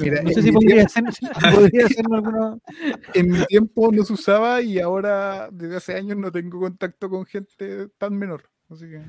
Mira, 0.00 0.22
No 0.22 0.30
sé 0.30 0.42
si 0.42 0.52
podría 0.52 0.86
si 0.88 1.00
podría 1.02 1.88
ser 1.88 2.04
alguna. 2.12 2.58
en 3.14 3.30
mi 3.30 3.44
tiempo 3.46 3.90
no 3.90 4.04
se 4.04 4.12
usaba 4.12 4.60
y 4.60 4.78
ahora 4.78 5.48
desde 5.50 5.76
hace 5.76 5.94
años 5.94 6.18
no 6.18 6.30
tengo 6.30 6.60
contacto 6.60 7.08
con 7.08 7.24
gente 7.24 7.88
tan 7.96 8.14
menor. 8.18 8.50
Así 8.68 8.84
que. 8.86 9.00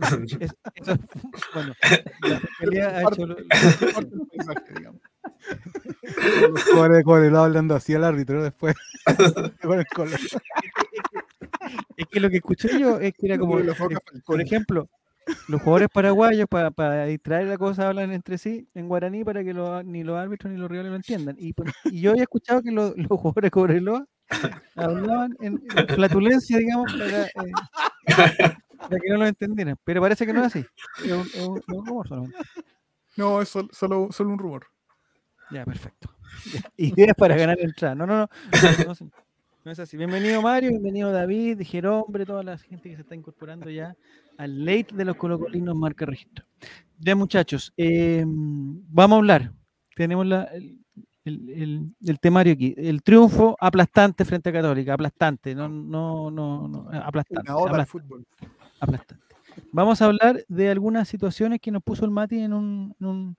es- 0.40 0.54
eso- 0.74 0.98
bueno, 1.54 1.74
la 2.22 2.40
fiscalía 2.40 2.88
ha 2.88 3.02
hecho 3.02 3.26
lo-. 3.26 3.36
Los 6.50 6.62
jugadores 6.64 6.96
de 6.98 7.04
Cobreloa 7.04 7.44
hablando 7.44 7.74
así 7.74 7.94
al 7.94 8.04
árbitro 8.04 8.42
después. 8.42 8.74
Con 9.62 9.78
el 9.78 9.86
color. 9.86 10.18
Es 11.96 12.06
que 12.06 12.20
lo 12.20 12.30
que 12.30 12.36
escuché 12.36 12.78
yo 12.78 12.98
es 12.98 13.12
que 13.14 13.26
era 13.26 13.38
como, 13.38 13.58
por 14.24 14.40
ejemplo, 14.40 14.88
los 15.48 15.60
jugadores 15.60 15.88
paraguayos 15.92 16.46
para, 16.48 16.70
para 16.70 17.04
distraer 17.04 17.46
la 17.46 17.58
cosa 17.58 17.88
hablan 17.88 18.12
entre 18.12 18.38
sí 18.38 18.68
en 18.74 18.88
guaraní 18.88 19.24
para 19.24 19.44
que 19.44 19.54
ni 19.84 20.02
los 20.02 20.18
árbitros 20.18 20.52
ni 20.52 20.58
los 20.58 20.70
rivales 20.70 20.90
lo 20.90 20.96
entiendan. 20.96 21.36
Y, 21.38 21.54
yo 22.00 22.12
había 22.12 22.22
escuchado 22.22 22.62
que 22.62 22.70
los, 22.70 22.96
los 22.96 23.06
jugadores 23.08 23.46
de 23.46 23.50
Cobreloa 23.50 24.06
hablaban 24.76 25.36
en, 25.40 25.60
en 25.76 25.88
flatulencia, 25.88 26.58
digamos, 26.58 26.92
para, 26.92 27.24
eh, 27.26 28.56
para 28.78 28.98
que 29.00 29.08
no 29.10 29.16
lo 29.18 29.26
entendieran. 29.26 29.76
Pero 29.84 30.00
parece 30.00 30.26
que 30.26 30.32
no 30.32 30.40
es 30.40 30.46
así. 30.46 30.64
Es 31.04 31.12
un, 31.12 31.20
es 31.20 31.46
un- 31.46 31.58
es 31.58 31.68
un 31.68 31.86
rumor 31.86 32.08
solamente. 32.08 32.36
No, 33.16 33.42
es 33.42 33.48
sol- 33.48 33.70
solo, 33.72 34.08
solo 34.10 34.30
un 34.30 34.38
rumor. 34.38 34.66
Ya, 35.50 35.64
perfecto. 35.64 36.10
Ya, 36.52 36.60
Ideas 36.76 37.16
para 37.16 37.36
ganar 37.36 37.58
entrada. 37.58 37.94
No, 37.94 38.06
no, 38.06 38.16
no. 38.18 38.28
No, 38.86 38.94
no 39.64 39.72
es 39.72 39.78
así. 39.80 39.96
Bienvenido 39.96 40.40
Mario, 40.42 40.70
bienvenido 40.70 41.10
David, 41.10 41.60
Jerombre, 41.62 42.24
toda 42.26 42.42
la 42.42 42.58
gente 42.58 42.88
que 42.90 42.96
se 42.96 43.02
está 43.02 43.14
incorporando 43.14 43.68
ya 43.70 43.96
al 44.36 44.64
late 44.64 44.88
de 44.94 45.04
los 45.04 45.16
colocolinos 45.16 45.74
marca 45.76 46.06
registro. 46.06 46.44
Ya 46.98 47.16
muchachos, 47.16 47.72
eh, 47.76 48.24
vamos 48.26 49.16
a 49.16 49.18
hablar. 49.18 49.52
Tenemos 49.96 50.26
la- 50.26 50.44
el, 50.44 50.78
el- 51.24 51.48
el- 51.50 51.94
el 52.06 52.20
temario 52.20 52.52
aquí. 52.52 52.74
El 52.76 53.02
triunfo 53.02 53.56
aplastante 53.60 54.24
frente 54.24 54.50
a 54.50 54.52
Católica, 54.52 54.94
aplastante, 54.94 55.54
no, 55.54 55.68
no, 55.68 56.30
no, 56.30 56.68
no, 56.68 56.88
aplastante. 57.02 57.50
Una 57.50 57.56
oda 57.58 57.70
al 57.70 57.74
aplastante 57.80 57.86
fútbol. 58.06 58.26
Aplastante. 58.80 59.24
Vamos 59.72 60.00
a 60.00 60.06
hablar 60.06 60.44
de 60.48 60.70
algunas 60.70 61.08
situaciones 61.08 61.60
que 61.60 61.70
nos 61.70 61.82
puso 61.82 62.04
el 62.04 62.10
Mati 62.10 62.40
en 62.40 62.52
un, 62.52 63.36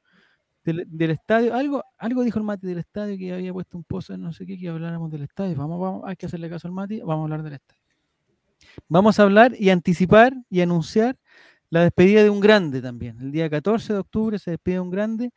del, 0.64 1.12
estadio. 1.12 1.54
Algo, 1.54 1.84
algo 1.98 2.24
dijo 2.24 2.40
el 2.40 2.46
Mati 2.46 2.68
del 2.68 2.80
estadio 2.80 3.18
que 3.18 3.34
había 3.34 3.54
puesto 3.54 3.78
un 3.78 3.84
post 3.84 4.12
en 4.12 4.22
no 4.22 4.34
sé 4.34 4.46
qué, 4.46 4.58
que 4.58 4.70
habláramos 4.70 5.12
del 5.12 5.24
estadio. 5.24 5.56
Vamos, 5.56 5.80
vamos, 5.80 6.04
hay 6.06 6.16
que 6.16 6.26
hacerle 6.26 6.50
caso 6.50 6.68
al 6.68 6.74
Mati, 6.74 7.00
vamos 7.00 7.22
a 7.22 7.24
hablar 7.24 7.44
del 7.44 7.54
estadio. 7.54 7.80
Vamos 8.88 9.20
a 9.20 9.24
hablar 9.24 9.54
y 9.58 9.70
anticipar 9.70 10.34
y 10.50 10.62
anunciar 10.62 11.18
la 11.70 11.84
despedida 11.84 12.24
de 12.24 12.30
un 12.30 12.40
grande 12.40 12.82
también. 12.82 13.20
El 13.20 13.32
día 13.32 13.50
14 13.50 13.94
de 13.94 14.00
octubre 14.00 14.40
se 14.40 14.52
despide 14.52 14.80
un 14.80 14.90
grande. 14.90 15.32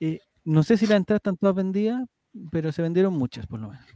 Eh, 0.00 0.20
no 0.44 0.62
sé 0.62 0.76
si 0.76 0.86
las 0.86 0.96
entradas 0.96 1.20
están 1.20 1.36
todas 1.36 1.54
vendidas, 1.54 2.02
pero 2.50 2.72
se 2.72 2.82
vendieron 2.82 3.14
muchas 3.14 3.46
por 3.46 3.60
lo 3.60 3.68
menos. 3.68 3.86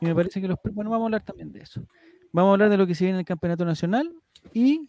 Y 0.00 0.06
me 0.06 0.14
parece 0.14 0.40
que 0.40 0.48
los... 0.48 0.58
Bueno, 0.72 0.90
vamos 0.90 1.04
a 1.04 1.06
hablar 1.06 1.22
también 1.22 1.52
de 1.52 1.60
eso. 1.60 1.82
Vamos 2.32 2.50
a 2.50 2.52
hablar 2.52 2.70
de 2.70 2.76
lo 2.76 2.86
que 2.86 2.94
se 2.94 3.04
viene 3.04 3.16
en 3.16 3.20
el 3.20 3.26
Campeonato 3.26 3.64
Nacional 3.64 4.12
y 4.52 4.88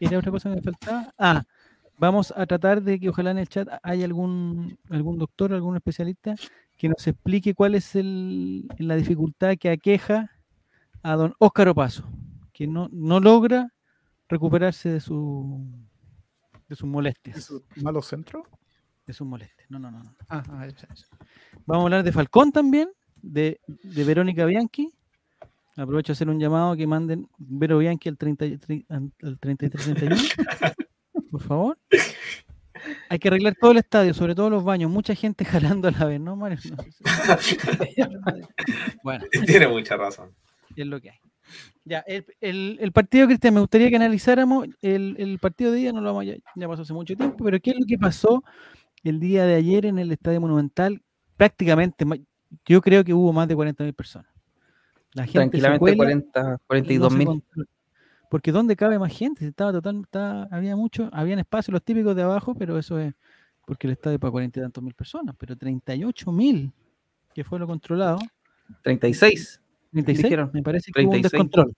era 0.00 0.18
otra 0.18 0.30
cosa 0.30 0.50
que 0.50 0.56
me 0.56 0.62
faltaba. 0.62 1.12
Ah, 1.18 1.42
vamos 1.98 2.32
a 2.36 2.46
tratar 2.46 2.82
de 2.82 2.98
que 3.00 3.08
ojalá 3.08 3.30
en 3.30 3.38
el 3.38 3.48
chat 3.48 3.68
haya 3.82 4.04
algún, 4.04 4.78
algún 4.90 5.18
doctor, 5.18 5.52
algún 5.52 5.76
especialista 5.76 6.34
que 6.76 6.88
nos 6.88 7.06
explique 7.06 7.54
cuál 7.54 7.74
es 7.74 7.94
el, 7.96 8.68
la 8.78 8.96
dificultad 8.96 9.56
que 9.58 9.70
aqueja 9.70 10.30
a 11.02 11.14
don 11.14 11.34
Óscar 11.38 11.68
Opaso, 11.68 12.08
que 12.52 12.66
no, 12.66 12.88
no 12.92 13.20
logra 13.20 13.72
recuperarse 14.28 14.90
de 14.90 15.00
su 15.00 15.64
de 16.68 16.74
sus 16.74 16.86
¿Y 16.86 16.90
molestias. 16.90 17.44
su 17.44 17.64
malo 17.76 18.02
centro? 18.02 18.42
De 19.06 19.12
sus 19.12 19.26
molestias. 19.26 19.70
No, 19.70 19.78
no, 19.78 19.90
no, 19.90 20.02
no. 20.02 20.16
Ah, 20.28 20.42
ah. 20.48 20.66
Vamos 21.64 21.82
a 21.82 21.86
hablar 21.86 22.02
de 22.02 22.12
Falcón 22.12 22.50
también, 22.50 22.88
de, 23.22 23.60
de 23.66 24.04
Verónica 24.04 24.44
Bianchi. 24.44 24.92
Aprovecho 25.76 26.12
a 26.12 26.14
hacer 26.14 26.28
un 26.30 26.40
llamado 26.40 26.74
que 26.76 26.86
manden 26.86 27.28
Vero 27.38 27.78
Bianchi 27.78 28.08
al, 28.08 28.16
30, 28.16 28.46
y 28.46 28.56
tri- 28.58 28.86
al 28.88 29.12
al 29.22 29.38
3331. 29.38 30.16
Por 31.30 31.42
favor. 31.42 31.78
Hay 33.08 33.18
que 33.18 33.28
arreglar 33.28 33.54
todo 33.60 33.72
el 33.72 33.78
estadio, 33.78 34.14
sobre 34.14 34.34
todo 34.34 34.48
los 34.48 34.64
baños. 34.64 34.90
Mucha 34.90 35.14
gente 35.14 35.44
jalando 35.44 35.88
a 35.88 35.90
la 35.90 36.04
vez, 36.06 36.20
¿no, 36.20 36.36
Mario? 36.36 36.58
No, 36.70 36.76
bueno, 39.02 39.24
Tiene 39.46 39.68
mucha 39.68 39.96
razón. 39.96 40.30
es 40.76 40.86
lo 40.86 41.00
que 41.00 41.10
hay. 41.10 41.18
Ya, 41.84 42.00
el, 42.06 42.24
el- 42.40 42.78
el 42.80 42.92
partido, 42.92 43.26
Cristian, 43.26 43.54
me 43.54 43.60
gustaría 43.60 43.88
que 43.90 43.96
analizáramos 43.96 44.66
el, 44.82 45.14
el 45.18 45.38
partido 45.38 45.70
de 45.72 45.78
día, 45.78 45.92
no 45.92 46.00
lo 46.00 46.08
vamos, 46.08 46.26
ya, 46.26 46.34
ya 46.56 46.68
pasó 46.68 46.82
hace 46.82 46.92
mucho 46.92 47.14
tiempo, 47.16 47.44
pero 47.44 47.60
¿qué 47.60 47.70
es 47.70 47.76
lo 47.78 47.86
que 47.86 47.98
pasó 47.98 48.42
el 49.04 49.20
día 49.20 49.44
de 49.44 49.54
ayer 49.54 49.86
en 49.86 49.98
el 49.98 50.10
Estadio 50.10 50.40
Monumental? 50.40 51.00
Prácticamente, 51.36 52.04
yo 52.66 52.80
creo 52.80 53.04
que 53.04 53.14
hubo 53.14 53.32
más 53.32 53.46
de 53.46 53.54
40.000 53.56 53.94
personas. 53.94 54.30
La 55.16 55.24
gente 55.24 55.38
Tranquilamente 55.38 55.78
cuela 55.80 55.96
40, 55.96 56.40
y 56.40 56.44
no 56.44 56.58
42 56.66 57.12
se 57.12 57.18
mil. 57.18 57.42
Porque 58.30 58.52
¿dónde 58.52 58.76
cabe 58.76 58.98
más 58.98 59.16
gente? 59.16 59.46
Estaba 59.46 59.72
total, 59.72 60.02
estaba- 60.02 60.48
había 60.50 60.76
mucho, 60.76 61.08
habían 61.12 61.38
espacios 61.38 61.72
los 61.72 61.82
típicos 61.82 62.14
de 62.14 62.22
abajo, 62.22 62.54
pero 62.54 62.78
eso 62.78 62.98
es 62.98 63.14
porque 63.66 63.86
el 63.86 63.94
estadio 63.94 64.16
es 64.16 64.20
para 64.20 64.30
cuarenta 64.30 64.60
y 64.60 64.62
tantos 64.62 64.84
mil 64.84 64.94
personas, 64.94 65.34
pero 65.38 65.56
38 65.56 66.30
mil, 66.32 66.70
que 67.34 67.44
fue 67.44 67.58
lo 67.58 67.66
controlado, 67.66 68.18
36. 68.82 69.60
36, 69.92 70.22
Dijeron, 70.24 70.50
me 70.52 70.62
parece 70.62 70.92
que 70.92 71.00
hubo 71.00 71.06
un 71.08 71.12
36. 71.22 71.32
descontrol. 71.32 71.74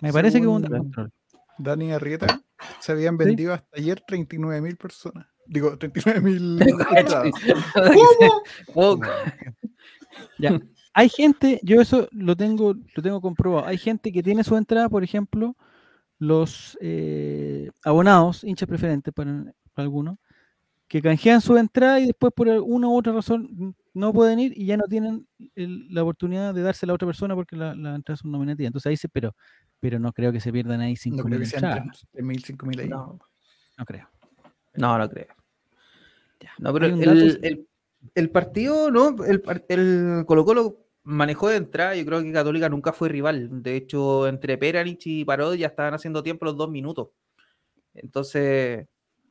Me 0.00 0.12
parece 0.12 0.40
que 0.40 0.46
hubo 0.46 0.56
un 0.56 0.62
descontrol. 0.62 1.12
Dani 1.58 1.92
Arrieta, 1.92 2.40
se 2.80 2.92
habían 2.92 3.18
Sí. 3.18 3.24
vendido 3.26 3.52
hasta 3.52 3.68
ayer 3.76 4.00
39 4.06 4.62
mil 4.62 4.76
personas. 4.76 5.26
Digo, 5.46 5.76
39 5.76 6.20
mil. 6.22 6.58
Oh, 8.74 8.98
Ya. 10.38 10.60
Hay 10.94 11.08
gente, 11.08 11.58
yo 11.62 11.80
eso 11.80 12.08
lo 12.12 12.36
tengo, 12.36 12.74
lo 12.94 13.02
tengo 13.02 13.20
comprobado. 13.20 13.66
Hay 13.66 13.78
gente 13.78 14.12
que 14.12 14.22
tiene 14.22 14.44
su 14.44 14.56
entrada, 14.56 14.88
por 14.88 15.02
ejemplo, 15.02 15.56
los 16.18 16.76
eh, 16.80 17.70
abonados, 17.84 18.44
hinchas 18.44 18.68
preferentes 18.68 19.12
para, 19.14 19.44
para 19.72 19.84
algunos, 19.84 20.18
que 20.88 21.00
canjean 21.00 21.40
su 21.40 21.56
entrada 21.56 21.98
y 22.00 22.06
después 22.06 22.32
por 22.36 22.48
una 22.48 22.88
u 22.88 22.96
otra 22.98 23.12
razón 23.14 23.74
no 23.94 24.12
pueden 24.12 24.38
ir 24.38 24.52
y 24.56 24.66
ya 24.66 24.76
no 24.76 24.84
tienen 24.84 25.26
el- 25.54 25.86
la 25.92 26.02
oportunidad 26.02 26.52
de 26.54 26.60
darse 26.62 26.84
a 26.84 26.88
la 26.88 26.92
otra 26.94 27.06
persona 27.06 27.34
porque 27.34 27.56
la, 27.56 27.74
la 27.74 27.94
entrada 27.94 28.14
es 28.16 28.24
nominativa. 28.24 28.66
Entonces 28.66 28.90
ahí 28.90 28.96
se, 28.98 29.08
pero, 29.08 29.34
pero 29.80 29.98
no 29.98 30.12
creo 30.12 30.30
que 30.32 30.40
se 30.40 30.52
pierdan 30.52 30.80
ahí 30.82 30.92
No 30.92 30.96
5 30.96 31.16
creo 31.24 31.28
mil 31.30 31.40
que 31.40 31.46
sean 31.46 31.64
entradas. 31.64 32.06
3.000, 32.12 32.44
5.000 32.44 32.80
ahí. 32.80 32.88
no, 32.88 33.18
No 33.78 33.84
creo. 33.86 34.08
no, 34.76 34.98
no 34.98 35.08
creo. 35.08 35.28
Ya. 36.40 36.50
No, 36.58 36.72
pero 36.74 36.92
un 36.94 37.02
el, 37.02 37.38
el- 37.42 37.68
el 38.14 38.30
partido, 38.30 38.90
¿no? 38.90 39.16
El, 39.24 39.42
el 39.68 40.24
Colo 40.26 40.44
Colo 40.44 40.86
manejó 41.04 41.48
de 41.48 41.56
entrada. 41.56 41.94
Yo 41.96 42.04
creo 42.04 42.22
que 42.22 42.32
Católica 42.32 42.68
nunca 42.68 42.92
fue 42.92 43.08
rival. 43.08 43.62
De 43.62 43.76
hecho, 43.76 44.28
entre 44.28 44.58
Peranich 44.58 45.06
y 45.06 45.24
Parod 45.24 45.54
ya 45.54 45.68
estaban 45.68 45.94
haciendo 45.94 46.22
tiempo 46.22 46.44
los 46.44 46.56
dos 46.56 46.70
minutos. 46.70 47.08
Entonces, 47.94 48.86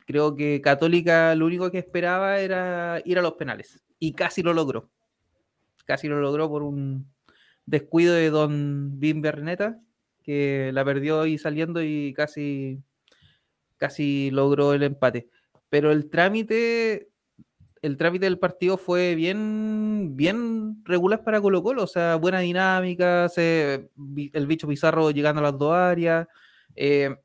creo 0.06 0.36
que 0.36 0.62
Católica 0.62 1.36
lo 1.36 1.46
único 1.46 1.72
que 1.72 1.80
esperaba 1.80 2.40
era 2.40 3.02
ir 3.06 3.20
a 3.20 3.22
los 3.22 3.34
penales. 3.34 3.84
Y 4.00 4.14
casi 4.14 4.44
lo 4.44 4.54
logró. 4.54 4.90
Casi 5.86 6.08
lo 6.08 6.20
logró 6.20 6.50
por 6.50 6.64
un 6.64 7.08
descuido 7.66 8.16
de 8.16 8.30
Don 8.30 9.00
Bim 9.00 9.22
Berneta, 9.22 9.80
que 10.24 10.72
la 10.74 10.86
perdió 10.86 11.22
ahí 11.22 11.38
saliendo 11.38 11.82
y 11.82 12.14
casi, 12.14 12.82
casi 13.78 14.32
logró 14.32 14.74
el 14.74 14.84
empate. 14.84 15.30
Pero 15.70 15.92
el 15.92 16.10
trámite, 16.10 17.11
el 17.82 17.98
trámite 17.98 18.26
del 18.26 18.38
partido 18.38 18.78
fue 18.78 19.16
bien, 19.16 20.16
bien 20.16 20.84
regular 20.86 21.24
para 21.24 21.42
Colo 21.42 21.64
Colo, 21.64 21.84
o 21.84 21.88
sea, 21.88 22.16
buena 22.16 22.40
dinámica, 22.40 23.28
el 23.36 24.48
bicho 24.48 24.68
Pizarro 24.68 25.10
llegando 25.12 25.40
a 25.40 25.44
las 25.44 25.58
dos 25.58 25.74
áreas, 25.74 26.28
eh, 26.76 27.16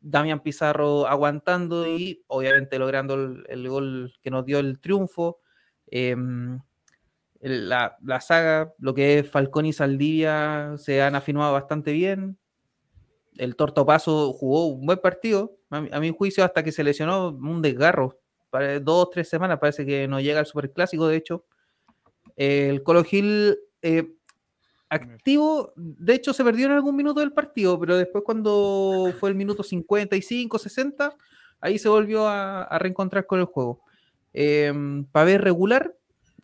Damián 0.00 0.40
Pizarro 0.40 1.06
aguantando 1.06 1.86
y 1.86 2.24
obviamente 2.28 2.78
logrando 2.78 3.14
el, 3.14 3.44
el 3.48 3.68
gol 3.68 4.14
que 4.22 4.30
nos 4.30 4.46
dio 4.46 4.58
el 4.58 4.80
triunfo. 4.80 5.40
em, 5.88 6.58
la, 7.40 8.20
saga, 8.20 8.74
lo 8.78 8.94
que 8.94 9.18
es 9.18 9.30
Falcón 9.30 9.66
y 9.66 9.72
Saldivia, 9.72 10.74
se 10.78 11.02
han 11.02 11.14
afinado 11.14 11.52
bastante 11.52 11.92
bien. 11.92 12.38
El 13.36 13.56
Torto 13.56 13.86
Paso 13.86 14.32
jugó 14.32 14.66
un 14.66 14.86
buen 14.86 14.98
partido, 14.98 15.58
a 15.70 15.80
mi, 15.80 15.88
a 15.92 16.00
mi 16.00 16.10
juicio, 16.10 16.44
hasta 16.44 16.62
que 16.62 16.72
se 16.72 16.84
lesionó 16.84 17.28
un 17.28 17.62
desgarro. 17.62 18.20
Para 18.50 18.78
dos 18.80 19.06
o 19.06 19.08
tres 19.10 19.28
semanas 19.28 19.58
parece 19.60 19.86
que 19.86 20.06
no 20.08 20.20
llega 20.20 20.40
al 20.40 20.46
Superclásico, 20.46 21.06
de 21.06 21.16
hecho. 21.16 21.44
El 22.36 22.82
Colo 22.82 23.04
Gil 23.04 23.56
eh, 23.82 24.12
activo, 24.88 25.72
de 25.76 26.14
hecho 26.14 26.32
se 26.32 26.42
perdió 26.44 26.66
en 26.66 26.72
algún 26.72 26.96
minuto 26.96 27.20
del 27.20 27.32
partido, 27.32 27.78
pero 27.78 27.96
después 27.96 28.24
cuando 28.24 29.12
fue 29.20 29.30
el 29.30 29.36
minuto 29.36 29.62
55, 29.62 30.58
60, 30.58 31.14
ahí 31.60 31.78
se 31.78 31.88
volvió 31.88 32.26
a, 32.26 32.64
a 32.64 32.78
reencontrar 32.78 33.26
con 33.26 33.38
el 33.40 33.44
juego. 33.46 33.82
Eh, 34.32 34.72
Pavé 35.12 35.38
regular 35.38 35.94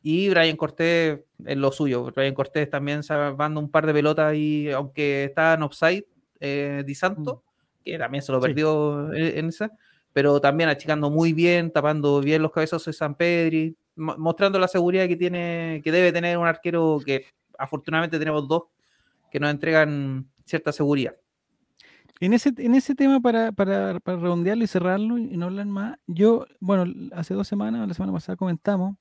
y 0.03 0.29
Brian 0.29 0.57
Cortés 0.57 1.21
en 1.45 1.61
lo 1.61 1.73
suyo. 1.73 2.05
Brian 2.15 2.35
Cortés 2.35 2.71
también 2.71 3.03
salvando 3.03 3.59
un 3.61 3.71
par 3.71 3.87
de 3.87 3.93
pelotas 3.93 4.35
y 4.37 4.71
aunque 4.71 5.25
estaba 5.25 5.55
en 5.55 5.63
offside, 5.63 6.07
eh, 6.39 6.83
Di 6.87 6.95
Santo, 6.95 7.43
que 7.85 7.99
también 7.99 8.23
se 8.23 8.31
lo 8.33 8.41
Sí. 8.41 8.47
perdió 8.49 9.13
en, 9.13 9.39
en 9.39 9.49
esa, 9.49 9.73
pero 10.17 10.41
también 10.41 10.71
achicando 10.71 11.11
muy 11.11 11.35
bien, 11.35 11.71
tapando 11.71 12.23
bien 12.23 12.41
los 12.41 12.51
cabezazos 12.51 12.87
de 12.87 12.93
San 12.95 13.15
Pedri, 13.15 13.77
mo- 13.97 14.17
mostrando 14.17 14.59
la 14.59 14.67
seguridad 14.67 15.07
que 15.07 15.15
tiene, 15.15 15.83
que 15.85 15.93
debe 15.93 16.11
tener 16.11 16.39
un 16.39 16.47
arquero 16.47 16.99
que 17.05 17.27
afortunadamente 17.59 18.19
tenemos 18.19 18.49
dos 18.49 18.63
que 19.31 19.39
nos 19.39 19.51
entregan 19.51 20.27
cierta 20.47 20.73
seguridad. 20.73 21.15
En 22.19 22.33
ese, 22.33 22.51
en 22.57 22.75
ese 22.75 22.95
tema, 22.95 23.21
para, 23.21 23.53
para, 23.53 24.01
para 24.01 24.17
redondearlo 24.17 24.65
y 24.65 24.67
cerrarlo 24.67 25.19
y 25.19 25.37
no 25.37 25.45
hablar 25.45 25.67
más, 25.67 25.99
yo, 26.07 26.47
bueno, 26.61 26.91
hace 27.13 27.35
dos 27.35 27.47
semanas, 27.47 27.87
la 27.87 27.93
semana 27.93 28.15
pasada 28.15 28.37
comentamos 28.37 28.97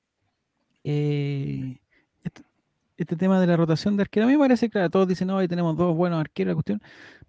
eh, 0.84 1.78
este, 2.24 2.42
este 2.98 3.16
tema 3.16 3.40
de 3.40 3.46
la 3.46 3.56
rotación 3.56 3.96
de 3.96 4.02
arquero. 4.02 4.26
A 4.26 4.28
mí 4.28 4.34
me 4.34 4.40
parece, 4.40 4.68
claro, 4.68 4.90
todos 4.90 5.08
dicen, 5.08 5.28
no, 5.28 5.38
ahí 5.38 5.48
tenemos 5.48 5.78
dos 5.78 5.96
buenos 5.96 6.20
arqueros, 6.20 6.50
la 6.50 6.54
cuestión, 6.56 6.82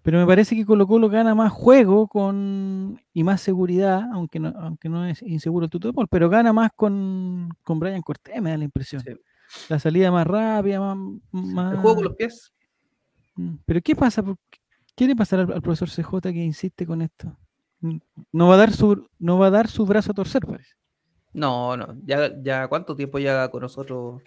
pero 0.08 0.20
me 0.20 0.26
parece 0.26 0.56
que 0.56 0.66
Colo 0.66 0.88
Colo 0.88 1.10
gana 1.10 1.36
más 1.36 1.52
juego 1.52 2.08
con 2.08 2.98
y 3.12 3.26
más 3.26 3.42
seguridad, 3.42 4.04
aunque 4.14 4.40
no, 4.40 4.54
aunque 4.58 4.88
no 4.88 5.06
es 5.06 5.22
inseguro 5.22 5.66
el 5.66 5.70
tuto 5.70 5.90
de 5.90 5.94
Paul, 5.94 6.08
pero 6.10 6.30
gana 6.30 6.54
más 6.54 6.72
con, 6.74 7.50
con 7.62 7.78
Brian 7.78 8.02
Cortés, 8.02 8.42
me 8.42 8.52
da 8.52 8.58
la 8.58 8.64
impresión. 8.64 9.02
Sí. 9.02 9.12
La 9.68 9.80
salida 9.80 10.10
más 10.10 10.26
rápida, 10.26 10.80
más... 10.80 10.98
más 11.32 11.74
El 11.74 11.80
juego 11.80 11.96
con 11.98 12.06
los 12.06 12.16
pies. 12.16 12.54
Mm, 13.36 13.56
Pero 13.66 13.82
¿qué 13.82 13.98
pasa? 13.98 14.24
¿Por 14.24 14.38
qué- 14.50 14.60
¿Qué 14.96 15.08
le 15.08 15.16
pasará 15.18 15.44
al, 15.44 15.52
al 15.52 15.62
profesor 15.62 15.90
CJ 15.90 16.22
que 16.32 16.42
insiste 16.42 16.86
con 16.88 17.02
esto? 17.02 17.38
Mm, 17.82 17.98
No 18.32 18.48
va 18.48 18.54
a 18.54 18.58
dar 18.60 18.72
su, 18.72 19.10
no 19.20 19.38
va 19.38 19.48
a 19.48 19.52
dar 19.52 19.68
su 19.68 19.86
brazo 19.86 20.12
a 20.14 20.16
torcer, 20.16 20.46
parece. 20.46 20.72
No, 21.34 21.76
no. 21.76 21.98
Ya, 22.06 22.32
ya 22.42 22.66
cuánto 22.70 22.96
tiempo 22.96 23.20
ya 23.20 23.50
con 23.52 23.62
nosotros, 23.62 24.22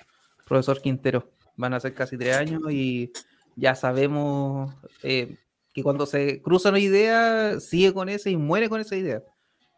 profesor 0.47 0.79
Quintero. 0.83 1.31
Van 1.57 1.73
a 1.73 1.81
ser 1.81 1.95
casi 1.95 2.19
tres 2.19 2.37
años 2.37 2.61
y 2.71 3.11
ya 3.57 3.75
sabemos 3.75 4.75
eh, 5.03 5.39
que 5.73 5.83
cuando 5.83 6.07
se 6.07 6.41
cruza 6.43 6.71
una 6.71 6.79
idea, 6.81 7.61
sigue 7.61 7.93
con 7.95 8.09
esa 8.09 8.31
y 8.31 8.37
muere 8.37 8.69
con 8.69 8.81
esa 8.81 8.97
idea. 8.97 9.23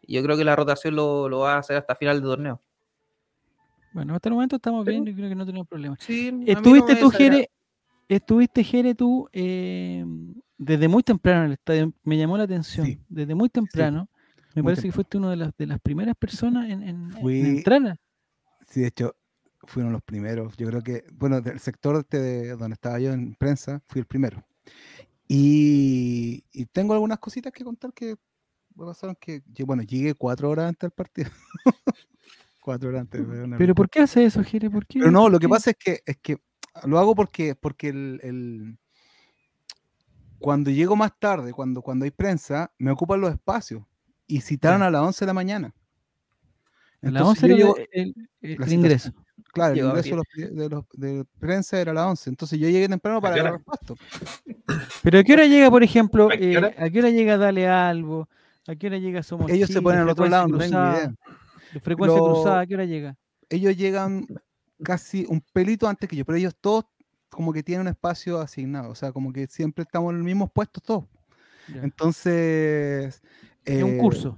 Yo 0.07 0.21
creo 0.23 0.35
que 0.35 0.43
la 0.43 0.55
rotación 0.55 0.95
lo, 0.95 1.29
lo 1.29 1.39
va 1.39 1.55
a 1.55 1.59
hacer 1.59 1.77
hasta 1.77 1.95
final 1.95 2.19
de 2.21 2.27
torneo. 2.27 2.61
Bueno, 3.93 4.15
hasta 4.15 4.29
el 4.29 4.33
momento 4.33 4.55
estamos 4.55 4.85
bien, 4.85 5.05
yo 5.05 5.13
creo 5.13 5.29
que 5.29 5.35
no 5.35 5.45
tenemos 5.45 5.67
problemas. 5.67 5.99
Sí, 6.01 6.31
no 6.31 6.45
Estuviste 6.47 6.95
me 6.95 6.99
tú. 6.99 7.09
Jere, 7.11 7.49
estuviste, 8.09 8.63
Jere, 8.63 8.95
tú 8.95 9.29
eh, 9.31 10.03
desde 10.57 10.87
muy 10.87 11.03
temprano 11.03 11.41
en 11.41 11.45
el 11.47 11.53
estadio. 11.53 11.93
Me 12.03 12.17
llamó 12.17 12.37
la 12.37 12.43
atención. 12.45 12.87
Sí. 12.87 12.99
Desde 13.07 13.35
muy 13.35 13.49
temprano. 13.49 14.09
Me 14.55 14.61
Muy 14.61 14.71
parece 14.71 14.87
que 14.87 14.91
fuiste 14.91 15.17
una 15.17 15.29
de 15.31 15.35
las, 15.37 15.55
de 15.57 15.67
las 15.67 15.79
primeras 15.79 16.15
personas 16.15 16.65
en, 16.69 16.83
en, 16.83 16.89
en 16.89 17.11
Fui- 17.21 17.39
entrar. 17.41 17.99
Sí, 18.67 18.81
de 18.81 18.87
hecho, 18.87 19.15
fueron 19.63 19.91
los 19.93 20.01
primeros. 20.01 20.55
Yo 20.57 20.67
creo 20.67 20.81
que, 20.81 21.05
bueno, 21.13 21.39
del 21.41 21.59
sector 21.59 21.95
este 21.97 22.19
de 22.19 22.55
donde 22.55 22.73
estaba 22.73 22.99
yo 22.99 23.13
en 23.13 23.35
prensa, 23.35 23.81
fui 23.87 23.99
el 23.99 24.05
primero. 24.05 24.43
Y, 25.27 26.43
y 26.51 26.65
tengo 26.67 26.93
algunas 26.93 27.19
cositas 27.19 27.51
que 27.53 27.63
contar 27.63 27.93
que 27.93 28.15
me 28.75 28.85
pasaron 28.85 29.15
que, 29.19 29.41
bueno, 29.65 29.83
llegué 29.83 30.13
cuatro 30.15 30.49
horas 30.49 30.67
antes 30.69 30.81
del 30.81 30.91
partido. 30.91 31.29
cuatro 32.61 32.89
horas 32.89 33.01
antes. 33.01 33.21
una 33.21 33.57
Pero. 33.57 33.75
¿por 33.75 33.89
qué 33.89 34.01
hace 34.01 34.25
eso, 34.25 34.43
Jere? 34.43 34.69
¿Por 34.69 34.85
qué? 34.85 34.99
Pero 34.99 35.11
no, 35.11 35.23
¿Por 35.23 35.31
lo 35.33 35.39
que 35.39 35.49
pasa 35.49 35.71
es 35.71 35.77
que, 35.77 36.01
es 36.05 36.17
que 36.17 36.37
lo 36.85 36.99
hago 36.99 37.15
porque, 37.15 37.55
porque 37.55 37.89
el, 37.89 38.19
el- 38.23 38.77
cuando 40.39 40.69
llego 40.71 40.95
más 40.97 41.17
tarde, 41.19 41.53
cuando, 41.53 41.81
cuando 41.81 42.03
hay 42.05 42.11
prensa, 42.11 42.73
me 42.77 42.91
ocupan 42.91 43.21
los 43.21 43.31
espacios. 43.31 43.83
Y 44.27 44.41
citaron 44.41 44.81
a 44.81 44.89
las 44.89 45.01
11 45.01 45.23
de 45.23 45.27
la 45.27 45.33
mañana. 45.33 45.67
A 47.01 47.09
las 47.11 47.21
Entonces 47.21 47.43
11 47.43 47.47
yo 47.49 47.55
llego- 47.55 47.77
el, 47.77 48.13
el- 48.41 48.51
el 48.53 48.59
la 48.59 48.73
ingreso. 48.73 49.11
Claro, 49.53 49.73
el 49.75 49.85
ingreso 49.85 50.09
de, 50.09 50.15
los, 50.15 50.55
de, 50.55 50.69
los- 50.69 50.85
de 50.93 51.25
prensa 51.39 51.79
era 51.79 51.91
a 51.91 51.93
las 51.93 52.05
11. 52.07 52.29
Entonces 52.31 52.59
yo 52.59 52.67
llegué 52.67 52.89
temprano 52.89 53.21
para 53.21 53.35
agarrar 53.35 53.61
pasto. 53.63 53.95
Pero 55.03 55.19
¿a 55.19 55.23
qué 55.23 55.33
hora 55.33 55.45
llega, 55.45 55.69
por 55.69 55.83
ejemplo, 55.83 56.27
¿A 56.31 56.35
qué 56.37 56.53
eh, 56.53 56.57
hora? 56.57 56.73
¿a 56.77 56.89
qué 56.89 56.99
hora 56.99 57.09
llega 57.11 57.37
Dale 57.37 57.67
Albo? 57.67 58.27
¿A 58.67 58.75
qué 58.75 58.87
hora 58.87 58.97
llega 58.97 59.21
Somos 59.21 59.51
Ellos 59.51 59.69
se 59.69 59.81
ponen 59.81 60.01
al 60.01 60.09
otro 60.09 60.25
lado, 60.27 60.47
no 60.47 60.57
tengo 60.57 60.71
Cruzada? 60.71 60.97
idea. 60.97 61.13
De 61.73 61.79
Frecuencia 61.79 62.17
Lo- 62.19 62.25
cruzada, 62.33 62.59
¿a 62.61 62.65
qué 62.65 62.73
hora 62.73 62.85
llega? 62.85 63.15
Ellos 63.49 63.77
llegan 63.77 64.25
casi 64.83 65.25
un 65.29 65.41
pelito 65.53 65.87
antes 65.87 66.09
que 66.09 66.15
yo, 66.15 66.25
pero 66.25 66.37
ellos 66.37 66.55
todos 66.59 66.85
como 67.29 67.53
que 67.53 67.61
tienen 67.63 67.81
un 67.81 67.87
espacio 67.89 68.39
asignado. 68.39 68.89
O 68.89 68.95
sea, 68.95 69.11
como 69.11 69.31
que 69.31 69.45
siempre 69.47 69.83
estamos 69.83 70.11
en 70.11 70.17
los 70.17 70.25
mismos 70.25 70.49
puestos 70.51 70.81
todos. 70.83 71.05
Ya. 71.67 71.81
Entonces... 71.83 73.21
es 73.65 73.83
un 73.83 73.91
eh, 73.91 73.97
curso. 73.97 74.37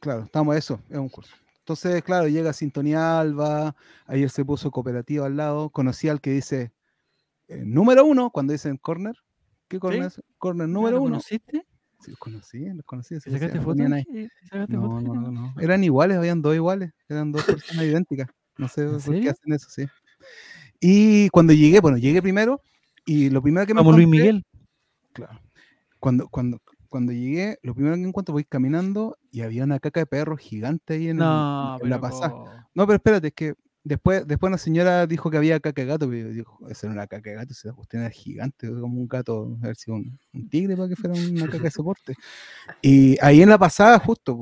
Claro, 0.00 0.24
estamos 0.24 0.56
eso, 0.56 0.80
es 0.88 0.98
un 0.98 1.08
curso. 1.08 1.34
Entonces, 1.70 2.02
claro, 2.02 2.26
llega 2.26 2.52
Sintonía 2.52 3.20
Alba, 3.20 3.76
ayer 4.06 4.28
se 4.28 4.44
puso 4.44 4.72
cooperativa 4.72 5.26
al 5.26 5.36
lado, 5.36 5.70
conocí 5.70 6.08
al 6.08 6.20
que 6.20 6.32
dice 6.32 6.72
eh, 7.46 7.62
número 7.64 8.04
uno 8.04 8.30
cuando 8.30 8.52
dicen 8.52 8.76
corner. 8.76 9.14
¿Qué 9.68 9.78
corner 9.78 10.06
es? 10.06 10.20
Corner 10.36 10.64
Ah, 10.64 10.66
número 10.66 10.96
¿lo 10.96 11.02
uno. 11.02 11.10
¿Conociste? 11.12 11.64
Sí, 12.00 12.10
los 12.10 12.18
conocí, 12.18 12.64
los 12.64 12.84
conocí. 12.84 13.14
¿Te 13.14 13.20
sí, 13.20 13.30
sacaste 13.30 13.58
sí, 13.58 13.64
fotos? 13.64 13.88
No, 14.66 15.00
no, 15.00 15.14
no, 15.14 15.30
no. 15.30 15.54
Eran 15.60 15.84
iguales, 15.84 16.18
habían 16.18 16.42
dos 16.42 16.56
iguales, 16.56 16.90
eran 17.08 17.30
dos 17.30 17.44
personas 17.44 17.84
idénticas. 17.84 18.26
No 18.58 18.66
sé 18.66 18.82
¿En 18.82 19.00
por 19.00 19.20
qué 19.20 19.30
hacen 19.30 19.52
eso, 19.52 19.70
sí. 19.70 19.86
Y 20.80 21.28
cuando 21.28 21.52
llegué, 21.52 21.78
bueno, 21.78 21.98
llegué 21.98 22.20
primero 22.20 22.62
y 23.06 23.30
lo 23.30 23.40
primero 23.42 23.64
que 23.64 23.74
me 23.74 23.78
Como 23.78 23.92
Luis 23.92 24.08
Miguel. 24.08 24.44
Claro. 25.12 25.40
Cuando, 26.00 26.28
cuando, 26.28 26.58
cuando 26.90 27.12
llegué, 27.12 27.58
lo 27.62 27.74
primero 27.74 27.96
que 27.96 28.02
encuentro, 28.02 28.34
voy 28.34 28.44
caminando 28.44 29.16
y 29.32 29.42
había 29.42 29.64
una 29.64 29.80
caca 29.80 30.00
de 30.00 30.06
perro 30.06 30.36
gigante 30.36 30.94
ahí 30.94 31.04
en, 31.08 31.18
el- 31.18 31.18
No, 31.18 31.78
en 31.82 31.90
la 31.90 32.00
pasada. 32.00 32.68
No, 32.74 32.86
pero 32.86 32.96
espérate, 32.96 33.28
es 33.28 33.34
que 33.34 33.54
después, 33.84 34.26
después 34.26 34.50
una 34.50 34.58
señora 34.58 35.06
dijo 35.06 35.30
que 35.30 35.38
había 35.38 35.60
caca 35.60 35.82
de 35.82 35.88
gato, 35.88 36.08
pero 36.10 36.28
yo 36.28 36.34
digo, 36.34 36.58
esa 36.68 36.86
era 36.88 36.94
una 36.94 37.06
caca 37.06 37.30
de 37.30 37.36
gato, 37.36 37.52
esa 37.52 37.72
cuestión 37.72 38.02
era 38.02 38.10
gigante, 38.10 38.68
como 38.68 39.00
un 39.00 39.08
gato, 39.08 39.56
a 39.62 39.66
ver 39.68 39.76
si 39.76 39.90
un, 39.90 40.18
un 40.34 40.48
tigre 40.50 40.76
para 40.76 40.88
que 40.88 40.96
fuera 40.96 41.16
una 41.16 41.48
caca 41.48 41.64
de 41.64 41.70
soporte. 41.70 42.14
Y 42.82 43.16
ahí 43.22 43.42
en 43.42 43.48
la 43.50 43.58
pasada, 43.58 43.98
justo, 43.98 44.38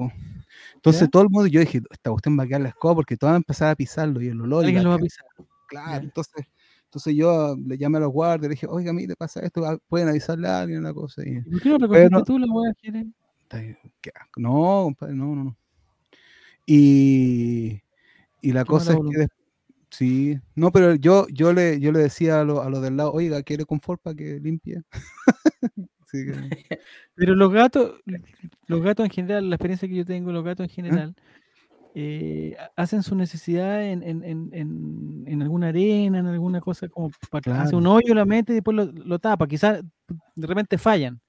entonces 0.74 1.02
¿Ya? 1.02 1.08
todo 1.08 1.22
el 1.24 1.30
mundo, 1.30 1.46
yo 1.48 1.60
dije, 1.60 1.82
esta 1.90 2.10
cuestión 2.10 2.38
va 2.38 2.44
a 2.44 2.46
quedar 2.46 2.60
la 2.62 2.68
escoba 2.70 2.94
porque 2.96 3.16
todos 3.16 3.30
van 3.30 3.34
a 3.36 3.38
empezar 3.38 3.70
a 3.70 3.76
pisarlo 3.76 4.20
y 4.22 4.28
el 4.28 4.40
olor. 4.40 4.64
y 4.64 4.66
Alguien 4.68 4.82
la 4.84 4.84
lo 4.84 4.90
va 4.90 4.94
a 4.96 4.98
caca". 4.98 5.06
pisar. 5.06 5.26
Claro, 5.68 5.90
Ya. 5.92 6.04
entonces, 6.04 6.46
entonces 6.88 7.14
yo 7.14 7.54
le 7.66 7.76
llamé 7.76 7.98
a 7.98 8.00
los 8.00 8.12
guardias, 8.12 8.48
le 8.48 8.54
dije, 8.54 8.66
oiga, 8.66 8.90
a 8.90 8.94
mí 8.94 9.06
te 9.06 9.14
pasa 9.14 9.40
esto, 9.40 9.62
ah, 9.66 9.78
pueden 9.88 10.08
avisarle 10.08 10.48
a 10.48 10.62
alguien 10.62 10.78
una 10.78 10.94
cosa. 10.94 11.22
Y, 11.22 11.36
¿Y 11.36 11.42
¿Por 11.42 11.60
qué 11.60 11.68
no 11.68 11.78
recogiste 11.78 12.22
tú 12.24 12.38
la 12.38 12.46
weá. 12.50 12.72
No, 14.38 14.84
compadre, 14.84 15.14
no, 15.14 15.34
no, 15.34 15.44
no. 15.44 15.56
Y, 16.64 17.82
y 18.40 18.52
la 18.52 18.64
cosa 18.64 18.94
es 18.94 18.98
que 18.98 19.26
sí, 19.90 20.40
no, 20.54 20.72
pero 20.72 20.94
yo, 20.94 21.26
yo 21.30 21.52
le, 21.52 21.78
yo 21.78 21.92
le 21.92 21.98
decía 21.98 22.40
a 22.40 22.44
los 22.44 22.60
a 22.60 22.70
los 22.70 22.80
del 22.80 22.96
lado, 22.96 23.12
oiga, 23.12 23.42
¿quiere 23.42 23.66
confort 23.66 24.00
para 24.02 24.16
que 24.16 24.40
limpie? 24.40 24.82
Que, 26.10 26.32
Pero 27.16 27.34
los 27.34 27.52
gatos, 27.52 28.00
los 28.66 28.82
gatos 28.82 29.04
en 29.04 29.10
general, 29.10 29.50
la 29.50 29.56
experiencia 29.56 29.86
que 29.86 29.94
yo 29.94 30.06
tengo, 30.06 30.32
los 30.32 30.42
gatos 30.42 30.64
en 30.64 30.70
general, 30.70 31.14
eh, 31.18 31.22
ha- 32.58 32.70
hacen 32.76 33.02
su 33.02 33.14
necesidad 33.14 33.82
en, 33.84 34.02
en, 34.02 34.22
en, 34.24 35.24
en, 35.26 35.42
alguna 35.42 35.68
arena, 35.68 36.18
en 36.18 36.26
alguna 36.26 36.60
cosa 36.60 36.88
como 36.88 37.10
para 37.30 37.62
hace 37.62 37.74
un 37.74 37.82
Claro. 37.82 37.96
hoyo, 37.96 38.14
la 38.14 38.24
mete 38.24 38.52
y 38.52 38.56
después 38.56 38.76
lo, 38.76 38.84
lo 38.86 39.18
tapa. 39.18 39.46
Quizás 39.46 39.80
de 40.34 40.46
repente 40.46 40.78
fallan. 40.78 41.20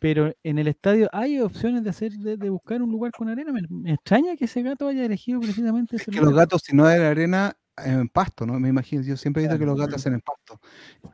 Pero 0.00 0.32
en 0.42 0.58
el 0.58 0.68
estadio 0.68 1.08
hay 1.12 1.40
opciones 1.40 1.84
de 1.84 1.90
hacer, 1.90 2.12
de, 2.12 2.36
de 2.36 2.50
buscar 2.50 2.82
un 2.82 2.90
lugar 2.90 3.12
con 3.12 3.28
arena. 3.28 3.52
Me, 3.52 3.62
me 3.70 3.92
extraña 3.94 4.36
que 4.36 4.44
ese 4.46 4.62
gato 4.62 4.88
haya 4.88 5.04
elegido 5.04 5.40
precisamente 5.40 5.96
es 5.96 6.02
ese 6.02 6.10
que 6.10 6.20
los 6.20 6.34
gatos, 6.34 6.62
si 6.64 6.74
no 6.74 6.88
es 6.90 6.98
en 6.98 7.04
arena, 7.04 7.56
en 7.76 8.08
pasto, 8.08 8.44
¿no? 8.44 8.58
Me 8.58 8.68
imagino, 8.68 9.02
yo 9.02 9.16
siempre 9.16 9.42
he 9.42 9.46
visto 9.46 9.58
que 9.58 9.66
los 9.66 9.78
gatos 9.78 9.94
hacen 9.96 10.14
en 10.14 10.20
pasto. 10.20 10.60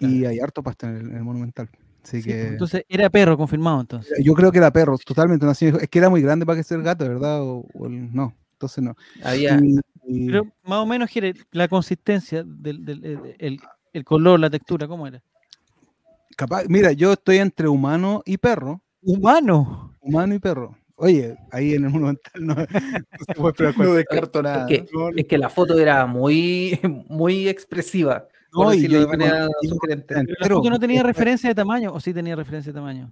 Y 0.01 0.25
hay 0.25 0.41
harto 0.41 0.63
pasto 0.63 0.87
en 0.87 0.97
el, 0.97 1.11
en 1.11 1.17
el 1.17 1.25
Monumental. 1.25 1.69
Así 2.03 2.23
Sí, 2.23 2.29
pues, 2.31 2.37
que 2.37 2.47
Entonces 2.49 2.85
era 2.89 3.11
perro 3.11 3.37
confirmado 3.37 3.81
entonces. 3.81 4.19
yo 4.25 4.33
creo 4.35 4.51
que 4.51 4.59
era 4.59 4.71
perro, 4.71 4.97
totalmente. 4.99 5.47
es 5.51 5.89
que 5.89 5.99
era 5.99 6.09
muy 6.09 6.23
grande 6.23 6.47
para 6.47 6.57
que 6.57 6.63
sea 6.65 6.77
el 6.79 6.83
gato, 6.83 7.07
¿verdad? 7.07 7.43
O, 7.43 7.67
o 7.75 7.87
el- 7.87 8.13
no, 8.15 8.35
entonces 8.59 8.83
no. 8.83 8.97
Había, 9.23 9.59
Y- 9.63 9.79
y- 10.07 10.27
Pero 10.27 10.47
más 10.65 10.79
o 10.81 10.87
menos, 10.87 11.09
Jere, 11.11 11.35
la 11.53 11.69
consistencia 11.69 12.43
del, 12.45 12.85
del 12.85 13.05
el, 13.05 13.37
el- 13.39 13.61
el 13.93 14.05
color, 14.05 14.41
la 14.41 14.51
textura, 14.51 14.87
¿cómo 14.89 15.07
era? 15.07 15.23
capaz, 16.37 16.65
mira, 16.69 16.93
yo 16.93 17.13
estoy 17.15 17.39
entre 17.39 17.67
humano 17.69 18.23
y 18.25 18.37
perro. 18.39 18.81
Humano. 19.03 19.97
Humano 20.01 20.35
y 20.35 20.39
perro. 20.39 20.77
Oye, 20.95 21.37
ahí 21.53 21.75
en 21.75 21.85
el 21.85 21.91
monumental 21.91 22.33
no, 22.45 22.55
no 22.57 23.25
se 23.27 23.35
puede 23.35 23.51
esperar 23.51 23.75
No 23.79 23.95
descarto 23.95 24.43
nada. 24.43 24.67
es, 24.69 24.83
que, 24.83 24.87
es 25.17 25.27
que 25.27 25.39
la 25.39 25.49
foto 25.49 25.79
era 25.79 26.07
muy, 26.07 26.79
muy 27.09 27.49
expresiva, 27.49 28.27
No, 28.53 28.71
decirlo 28.71 28.99
yo 29.01 29.01
de 29.01 29.07
llego- 29.07 29.19
manera 29.19 29.49
llego 29.63 29.75
sugerente. 29.75 30.07
Pero 30.09 30.17
la 30.23 30.31
entero, 30.33 30.57
foto 30.57 30.71
no 30.71 30.79
tenía 30.81 31.03
referencia 31.03 31.49
de 31.49 31.55
tamaño, 31.55 31.93
o 31.93 32.01
sí 32.01 32.13
tenía 32.15 32.35
referencia 32.37 32.73
de 32.73 32.79
tamaño. 32.79 33.11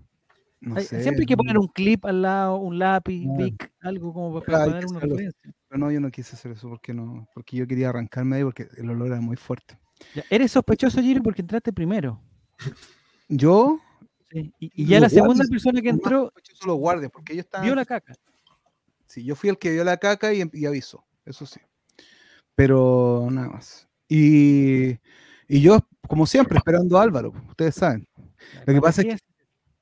No 0.60 0.76
Hay- 0.76 0.84
sé, 0.84 1.02
siempre 1.02 1.22
hay 1.22 1.26
que 1.26 1.36
poner 1.36 1.54
no- 1.54 1.60
un 1.62 1.68
clip 1.68 2.04
al 2.06 2.22
lado, 2.22 2.56
un 2.56 2.78
lápiz. 2.78 3.24
Bic, 3.36 3.72
algo 3.80 4.12
como 4.12 4.40
para, 4.42 4.64
que 4.64 4.68
una 4.70 4.78
hacerlo. 4.78 5.00
referencia. 5.00 5.52
pero 5.68 5.78
no, 5.78 5.90
yo 5.90 6.00
no 6.00 6.10
quise 6.10 6.34
hacer 6.36 6.52
eso 6.52 6.68
porque 6.68 6.92
no, 6.94 7.28
porque 7.34 7.56
yo 7.56 7.66
quería 7.66 7.90
arrancarme 7.90 8.36
ahí 8.36 8.44
porque 8.44 8.68
el 8.76 8.90
olor 8.90 9.08
era 9.08 9.20
muy 9.20 9.36
fuerte. 9.36 9.78
Ya, 10.14 10.22
Eres 10.30 10.52
sospechoso, 10.52 11.00
Giro, 11.00 11.22
porque 11.22 11.42
entraste 11.42 11.72
primero. 11.72 12.20
Yo, 13.28 13.80
Sí, 14.30 14.52
Y, 14.58 14.82
y 14.82 14.86
ya 14.86 14.98
la 14.98 15.08
segunda 15.08 15.44
persona 15.48 15.80
que 15.80 15.88
entró 15.88 16.24
sospechosos 16.24 16.66
los 16.66 16.76
guardias, 16.78 17.12
porque 17.12 17.32
ellos 17.32 17.44
estaban. 17.44 17.64
vio 17.64 17.74
la 17.76 17.84
caca. 17.84 18.12
Sí, 19.06 19.24
yo 19.24 19.36
fui 19.36 19.48
el 19.50 19.56
que 19.56 19.70
vio 19.70 19.84
la 19.84 19.96
caca 19.98 20.34
y, 20.34 20.42
y 20.52 20.66
avisó, 20.66 21.04
eso 21.24 21.46
sí. 21.46 21.60
Pero 22.56 23.28
nada 23.30 23.48
más. 23.48 23.88
Y, 24.08 24.90
y 25.48 25.60
yo, 25.60 25.78
como 26.08 26.26
siempre, 26.26 26.58
esperando 26.58 26.98
a 26.98 27.02
Álvaro, 27.02 27.32
ustedes 27.48 27.76
saben. 27.76 28.06
Lo 28.66 28.74
que 28.74 28.80
pasa 28.80 29.02
es 29.02 29.06
que 29.08 29.18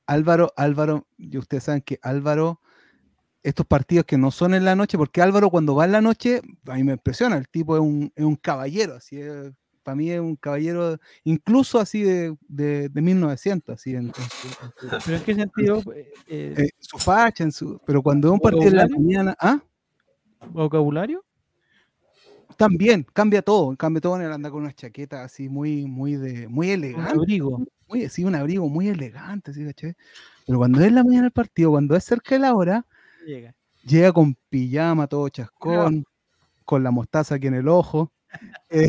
Álvaro, 0.06 0.52
Álvaro, 0.56 1.06
y 1.16 1.36
ustedes 1.38 1.64
saben 1.64 1.82
que 1.82 1.98
Álvaro, 2.02 2.60
estos 3.42 3.66
partidos 3.66 4.06
que 4.06 4.16
no 4.18 4.30
son 4.30 4.54
en 4.54 4.64
la 4.64 4.74
noche, 4.76 4.96
porque 4.98 5.20
Álvaro 5.22 5.50
cuando 5.50 5.74
va 5.74 5.84
en 5.84 5.92
la 5.92 6.00
noche, 6.00 6.40
a 6.66 6.74
mí 6.74 6.84
me 6.84 6.92
impresiona, 6.92 7.36
el 7.36 7.48
tipo 7.48 7.76
es 7.76 7.82
un, 7.82 8.12
es 8.14 8.24
un 8.24 8.36
caballero, 8.36 8.94
así 8.94 9.20
es- 9.20 9.52
para 9.82 9.96
mí 9.96 10.10
es 10.10 10.18
un 10.18 10.34
caballero, 10.36 10.98
incluso 11.24 11.78
así 11.78 12.02
de, 12.02 12.34
de, 12.48 12.88
de 12.88 13.02
1900, 13.02 13.74
así 13.74 13.90
en, 13.94 14.04
en 14.06 14.10
en 14.10 14.12
¿Pero 15.04 15.16
en 15.18 15.24
qué 15.24 15.34
sentido? 15.34 15.82
Eh, 15.94 16.10
eh, 16.26 16.54
eh, 16.56 16.68
su 16.78 16.96
facha, 16.98 17.44
en 17.44 17.52
su, 17.52 17.78
pero 17.84 18.02
cuando 18.02 18.28
es 18.28 18.32
un 18.32 18.40
partido 18.40 18.68
en 18.68 18.76
la 18.76 18.88
mañana, 18.88 19.36
¿ah? 19.38 19.60
¿Vocabulario? 20.50 21.22
También, 22.56 23.04
cambia 23.12 23.42
todo, 23.42 23.76
cambia 23.76 24.00
todo, 24.00 24.16
él 24.20 24.30
anda 24.32 24.50
con 24.50 24.62
una 24.62 24.72
chaqueta 24.72 25.24
así 25.24 25.48
muy, 25.48 25.86
muy 25.86 26.14
de, 26.16 26.46
muy 26.48 26.68
Un 26.68 26.72
elegante, 26.74 27.12
abrigo. 27.12 27.64
Muy, 27.88 28.08
sí, 28.08 28.24
un 28.24 28.34
abrigo 28.34 28.68
muy 28.68 28.88
elegante, 28.88 29.52
¿sí, 29.52 29.64
cachai? 29.64 29.94
Pero 30.46 30.58
cuando 30.58 30.84
es 30.84 30.92
la 30.92 31.04
mañana 31.04 31.22
del 31.22 31.32
partido, 31.32 31.70
cuando 31.70 31.96
es 31.96 32.04
cerca 32.04 32.34
de 32.34 32.40
la 32.40 32.54
hora, 32.54 32.86
Llega. 33.26 33.54
llega 33.82 34.12
con 34.12 34.36
pijama, 34.48 35.06
todo 35.06 35.28
chascón, 35.28 36.04
con 36.64 36.82
la 36.82 36.90
mostaza 36.90 37.36
aquí 37.36 37.46
en 37.46 37.54
el 37.54 37.68
ojo. 37.68 38.12
eh, 38.70 38.88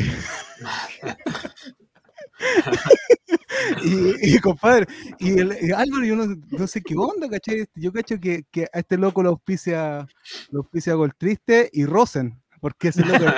y, 3.84 4.36
y, 4.36 4.40
compadre, 4.40 4.88
y, 5.20 5.40
el, 5.40 5.58
y 5.62 5.72
Álvaro, 5.72 6.04
yo 6.04 6.16
no, 6.16 6.36
no, 6.50 6.68
sé 6.68 6.82
qué 6.82 6.96
onda, 6.96 7.30
¿cachai? 7.30 7.66
Yo 7.76 7.94
cacho 7.94 8.20
que, 8.20 8.44
que 8.52 8.68
a 8.74 8.80
este 8.80 8.98
loco 8.98 9.24
lo 9.24 9.30
auspicia, 9.30 10.08
lo 10.52 10.60
auspicia 10.60 10.94
Gol 10.96 11.16
Triste 11.16 11.70
y 11.72 11.86
Rosen, 11.86 12.42
porque 12.60 12.90
ese 12.90 13.06
loco 13.06 13.26
es 13.26 13.34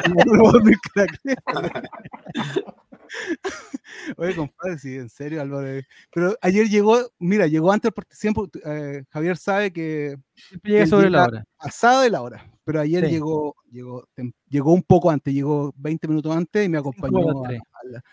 Oye, 4.17 4.35
compadre, 4.35 4.77
sí, 4.79 4.95
en 4.95 5.09
serio, 5.09 5.41
Álvaro. 5.41 5.67
eh, 5.67 5.85
Pero 6.13 6.35
ayer 6.41 6.67
llegó, 6.67 6.99
mira, 7.19 7.47
llegó 7.47 7.71
antes, 7.71 7.91
porque 7.91 8.15
siempre 8.15 8.43
eh, 8.65 9.03
Javier 9.09 9.37
sabe 9.37 9.71
que 9.71 10.17
Siempre 10.35 10.71
llega 10.71 10.87
sobre 10.87 11.09
la 11.09 11.23
hora. 11.25 11.43
pasada 11.57 12.03
de 12.03 12.09
la 12.09 12.21
hora. 12.21 12.51
Pero 12.63 12.79
ayer 12.81 13.05
Sí. 13.05 13.11
llegó, 13.11 13.55
llegó, 13.71 14.07
llegó 14.49 14.73
un 14.73 14.83
poco 14.83 15.09
antes, 15.09 15.33
llegó 15.33 15.73
20 15.77 16.07
minutos 16.07 16.35
antes 16.35 16.65
y 16.65 16.69
me 16.69 16.77
acompañó, 16.77 17.19
horas 17.19 17.35
a- 17.43 17.47
tres. 17.47 17.59
a 17.61 17.87
la- 17.87 18.03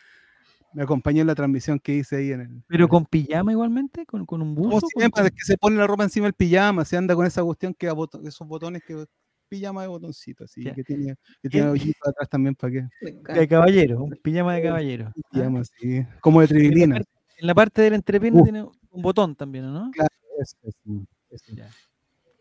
me 0.72 0.82
acompañó 0.82 1.20
en 1.20 1.28
la 1.28 1.34
transmisión 1.36 1.78
que 1.78 1.92
hice 1.94 2.16
ahí 2.16 2.32
en 2.32 2.40
el. 2.40 2.62
Pero 2.66 2.88
con 2.88 3.04
pijama 3.06 3.52
igualmente, 3.52 4.04
con, 4.06 4.26
con 4.26 4.42
un 4.42 4.54
Como 4.56 4.68
buzo. 4.70 4.80
con- 4.80 4.90
siempre, 5.00 5.22
con- 5.22 5.26
es 5.26 5.32
que 5.32 5.44
se 5.44 5.56
pone 5.56 5.76
la 5.76 5.86
ropa 5.86 6.02
encima 6.04 6.26
del 6.26 6.34
pijama, 6.34 6.84
se 6.84 6.96
anda 6.96 7.14
con 7.14 7.26
esa 7.26 7.42
cuestión 7.44 7.74
que 7.74 7.88
a 7.88 7.94
esos 8.24 8.46
botones 8.48 8.82
que 8.84 9.04
pijama 9.48 9.82
de 9.82 9.88
botoncito, 9.88 10.44
así 10.44 10.62
que 10.64 10.82
tiene, 10.84 11.14
que 11.42 11.48
tiene 11.48 11.68
hoyitos 11.68 12.08
atrás 12.08 12.28
también 12.28 12.54
para 12.54 12.72
que 12.72 12.88
Me 13.02 13.12
de 13.34 13.48
caballero, 13.48 14.02
un 14.04 14.10
pijama 14.22 14.54
de 14.54 14.62
caballero. 14.62 15.06
¿ah? 15.08 15.20
pijama 15.32 15.60
así, 15.60 16.06
como 16.20 16.40
de 16.40 16.48
trivilina. 16.48 16.96
En 17.36 17.46
la 17.46 17.54
parte 17.54 17.82
del 17.82 17.94
entrepierna 17.94 18.40
Uh. 18.40 18.44
tiene 18.44 18.62
un 18.62 19.02
botón 19.02 19.34
también, 19.34 19.72
¿no? 19.72 19.90
Eso, 20.38 20.56
eso, 20.62 21.06
eso. 21.30 21.54
Ya. 21.54 21.68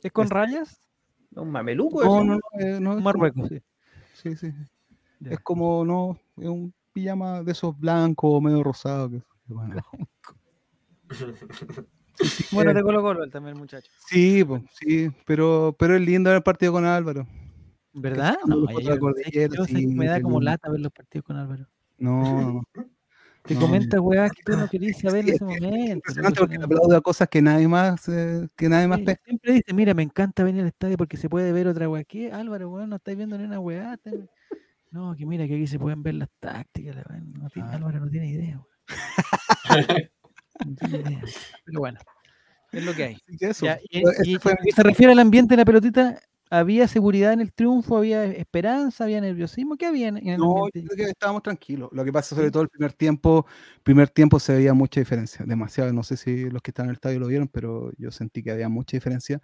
¿Es 0.02 0.12
con 0.12 0.26
Es- 0.26 0.30
rayas? 0.32 0.80
Un 1.36 1.50
mameluco. 1.50 2.04
No, 2.04 2.16
eso. 2.18 2.24
no, 2.24 2.34
no, 2.36 2.40
eh, 2.60 2.80
no, 2.80 2.92
es 2.92 2.98
Un 2.98 3.04
Marruecos, 3.04 3.50
sí. 3.50 3.60
sí, 4.14 4.36
sí. 4.36 4.52
Ya. 5.20 5.32
Es 5.32 5.40
como, 5.40 5.84
no, 5.84 6.18
es 6.38 6.48
un 6.48 6.74
pijama 6.94 7.42
de 7.44 7.52
esos 7.54 7.78
blancos, 7.80 8.42
medio 8.42 8.62
rosado. 8.64 9.10
Que, 9.10 9.18
que 9.20 9.54
bueno. 9.54 9.82
Sí, 11.12 11.26
sí, 12.20 12.46
Bueno, 12.52 12.72
eh, 12.72 12.74
de 12.74 12.84
Colo 12.84 13.02
Colo 13.02 13.30
también, 13.30 13.58
muchacho. 13.58 13.90
sí, 14.08 14.44
pues, 14.44 14.64
sí, 14.80 15.10
pero, 15.26 15.76
pero 15.78 15.96
es 15.96 16.02
lindo 16.02 16.30
ver 16.30 16.38
el 16.38 16.44
partido 16.44 16.72
con 16.72 16.86
Álvaro. 16.86 17.28
¿Verdad? 17.94 18.36
No, 18.46 18.68
yo- 18.72 18.78
sé 18.80 18.84
que 18.94 19.00
cordillera, 19.00 19.56
yo 19.56 19.66
sé 19.66 19.74
que 19.74 19.80
sí, 19.82 19.88
me 19.88 20.08
da 20.08 20.22
como 20.22 20.42
lata 20.42 20.70
ver 20.70 20.80
los 20.80 20.92
partidos 20.92 21.26
con 21.26 21.38
Álvaro. 21.38 21.68
No. 21.98 22.64
Te 23.46 23.56
No, 23.56 23.60
comenta, 23.60 24.00
weá, 24.00 24.30
que 24.30 24.42
tú 24.42 24.54
no 24.58 24.68
querías 24.72 24.98
saber 25.00 25.20
en 25.22 25.26
Sí, 25.28 25.32
ese 25.34 25.44
momento. 25.44 25.94
Impresionante 25.96 26.40
porque 26.40 26.54
le 26.54 26.60
no. 26.60 26.66
aplaudo 26.66 26.96
a 26.96 27.02
cosas 27.02 27.28
que 27.28 27.42
nadie 27.42 27.68
más, 27.68 28.08
eh, 28.08 28.48
que 28.56 28.70
nadie 28.70 28.88
más 28.88 29.00
Sí, 29.00 29.04
pesca. 29.06 29.22
Siempre 29.26 29.52
dice, 29.54 29.74
mira, 29.74 29.94
me 29.94 30.04
encanta 30.04 30.46
venir 30.46 30.62
al 30.62 30.68
estadio 30.68 30.96
porque 30.96 31.18
se 31.18 31.28
puede 31.28 31.52
ver 31.52 31.68
otra 31.68 31.90
weá. 31.90 32.06
¿Qué, 32.06 32.32
Álvaro, 32.32 32.70
weón? 32.70 32.90
No 32.90 32.96
estáis 32.96 33.18
viendo 33.18 33.38
ni 33.38 33.44
una 33.44 33.60
weá. 33.60 34.00
No, 34.92 35.14
que 35.16 35.26
mira, 35.26 35.46
que 35.46 35.56
aquí 35.56 35.68
se 35.68 35.78
pueden 35.78 36.02
ver 36.04 36.16
las 36.16 36.30
tácticas. 36.40 36.96
la 36.96 37.04
weá, 37.10 37.20
no 37.20 37.50
Ah. 37.58 37.74
Álvaro 37.74 38.00
no 38.00 38.10
tiene 38.10 38.30
idea, 38.30 38.60
weón. 38.60 38.68
Pero 41.66 41.80
bueno, 41.80 42.00
es 42.72 42.84
lo 42.84 42.94
que 42.94 43.04
hay. 43.04 43.18
Eso. 43.40 43.66
Ya, 43.66 43.80
y, 43.90 44.04
y- 44.24 44.36
fue 44.38 44.56
y 44.66 44.72
se 44.72 44.84
refiere 44.84 45.14
al 45.14 45.20
ambiente 45.20 45.54
de 45.54 45.58
la 45.58 45.66
pelotita, 45.66 46.20
¿había 46.50 46.88
seguridad 46.88 47.34
en 47.34 47.42
el 47.42 47.52
triunfo? 47.54 47.98
¿Había 47.98 48.26
esperanza? 48.26 49.06
¿Había 49.06 49.22
nerviosismo? 49.22 49.76
¿Qué 49.76 49.86
había 49.86 50.10
en, 50.10 50.18
el 50.18 50.38
No, 50.38 50.68
yo 50.74 50.84
creo 50.88 51.06
que 51.06 51.12
estábamos 51.12 51.44
tranquilos. 51.44 51.90
Lo 51.92 52.04
que 52.06 52.12
pasa, 52.12 52.36
sobre 52.36 52.52
todo 52.52 52.64
el 52.64 52.70
primer 52.70 52.94
tiempo, 52.94 53.46
primer 53.84 54.10
tiempo 54.10 54.40
se 54.40 54.54
veía 54.54 54.74
mucha 54.74 55.00
diferencia, 55.00 55.46
demasiado. 55.46 55.92
No 55.94 56.04
sé 56.04 56.18
si 56.18 56.50
los 56.50 56.62
que 56.62 56.72
están 56.72 56.86
en 56.86 56.90
el 56.92 56.96
estadio 56.96 57.20
lo 57.20 57.28
vieron, 57.28 57.48
pero 57.48 57.92
yo 57.98 58.12
sentí 58.12 58.44
que 58.44 58.52
había 58.52 58.70
mucha 58.70 58.98
diferencia. 58.98 59.42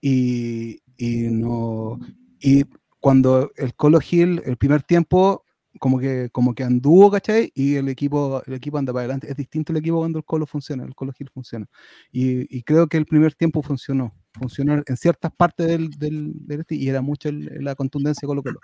Y, 0.00 0.82
y 0.96 1.28
no. 1.30 1.98
Y 2.40 2.64
cuando 3.00 3.52
el 3.56 3.74
Colo 3.74 4.00
Gil, 4.00 4.42
el 4.44 4.56
primer 4.56 4.82
tiempo, 4.82 5.44
como 5.78 5.98
que, 5.98 6.28
como 6.30 6.54
que 6.54 6.62
anduvo, 6.64 7.10
¿cachai? 7.10 7.50
Y 7.54 7.76
el 7.76 7.88
equipo, 7.88 8.42
el 8.46 8.54
equipo 8.54 8.78
anda 8.78 8.92
para 8.92 9.04
adelante. 9.04 9.30
Es 9.30 9.36
distinto 9.36 9.72
el 9.72 9.78
equipo 9.78 9.98
cuando 9.98 10.18
el 10.18 10.24
Colo 10.24 10.46
funciona, 10.46 10.84
el 10.84 10.94
Colo 10.94 11.12
Gil 11.12 11.30
funciona. 11.30 11.66
Y, 12.12 12.56
y 12.56 12.62
creo 12.62 12.86
que 12.88 12.96
el 12.96 13.06
primer 13.06 13.34
tiempo 13.34 13.62
funcionó. 13.62 14.12
Funcionó 14.32 14.82
en 14.86 14.96
ciertas 14.96 15.32
partes 15.32 15.66
del, 15.66 15.90
del, 15.90 16.32
del 16.46 16.60
este 16.60 16.74
y 16.76 16.88
era 16.88 17.00
mucho 17.00 17.28
el- 17.28 17.64
la 17.64 17.74
contundencia 17.74 18.26
de 18.26 18.28
Colo 18.28 18.42
Colo. 18.42 18.60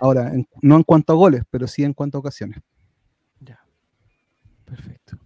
Ahora, 0.00 0.34
en- 0.34 0.46
no 0.62 0.76
en 0.76 0.82
cuanto 0.82 1.12
a 1.12 1.16
goles, 1.16 1.42
pero 1.50 1.66
sí 1.66 1.84
en 1.84 1.94
cuanto 1.94 2.18
a 2.18 2.20
ocasiones. 2.20 2.58
Ya. 3.40 3.60
Perfecto. 4.64 5.18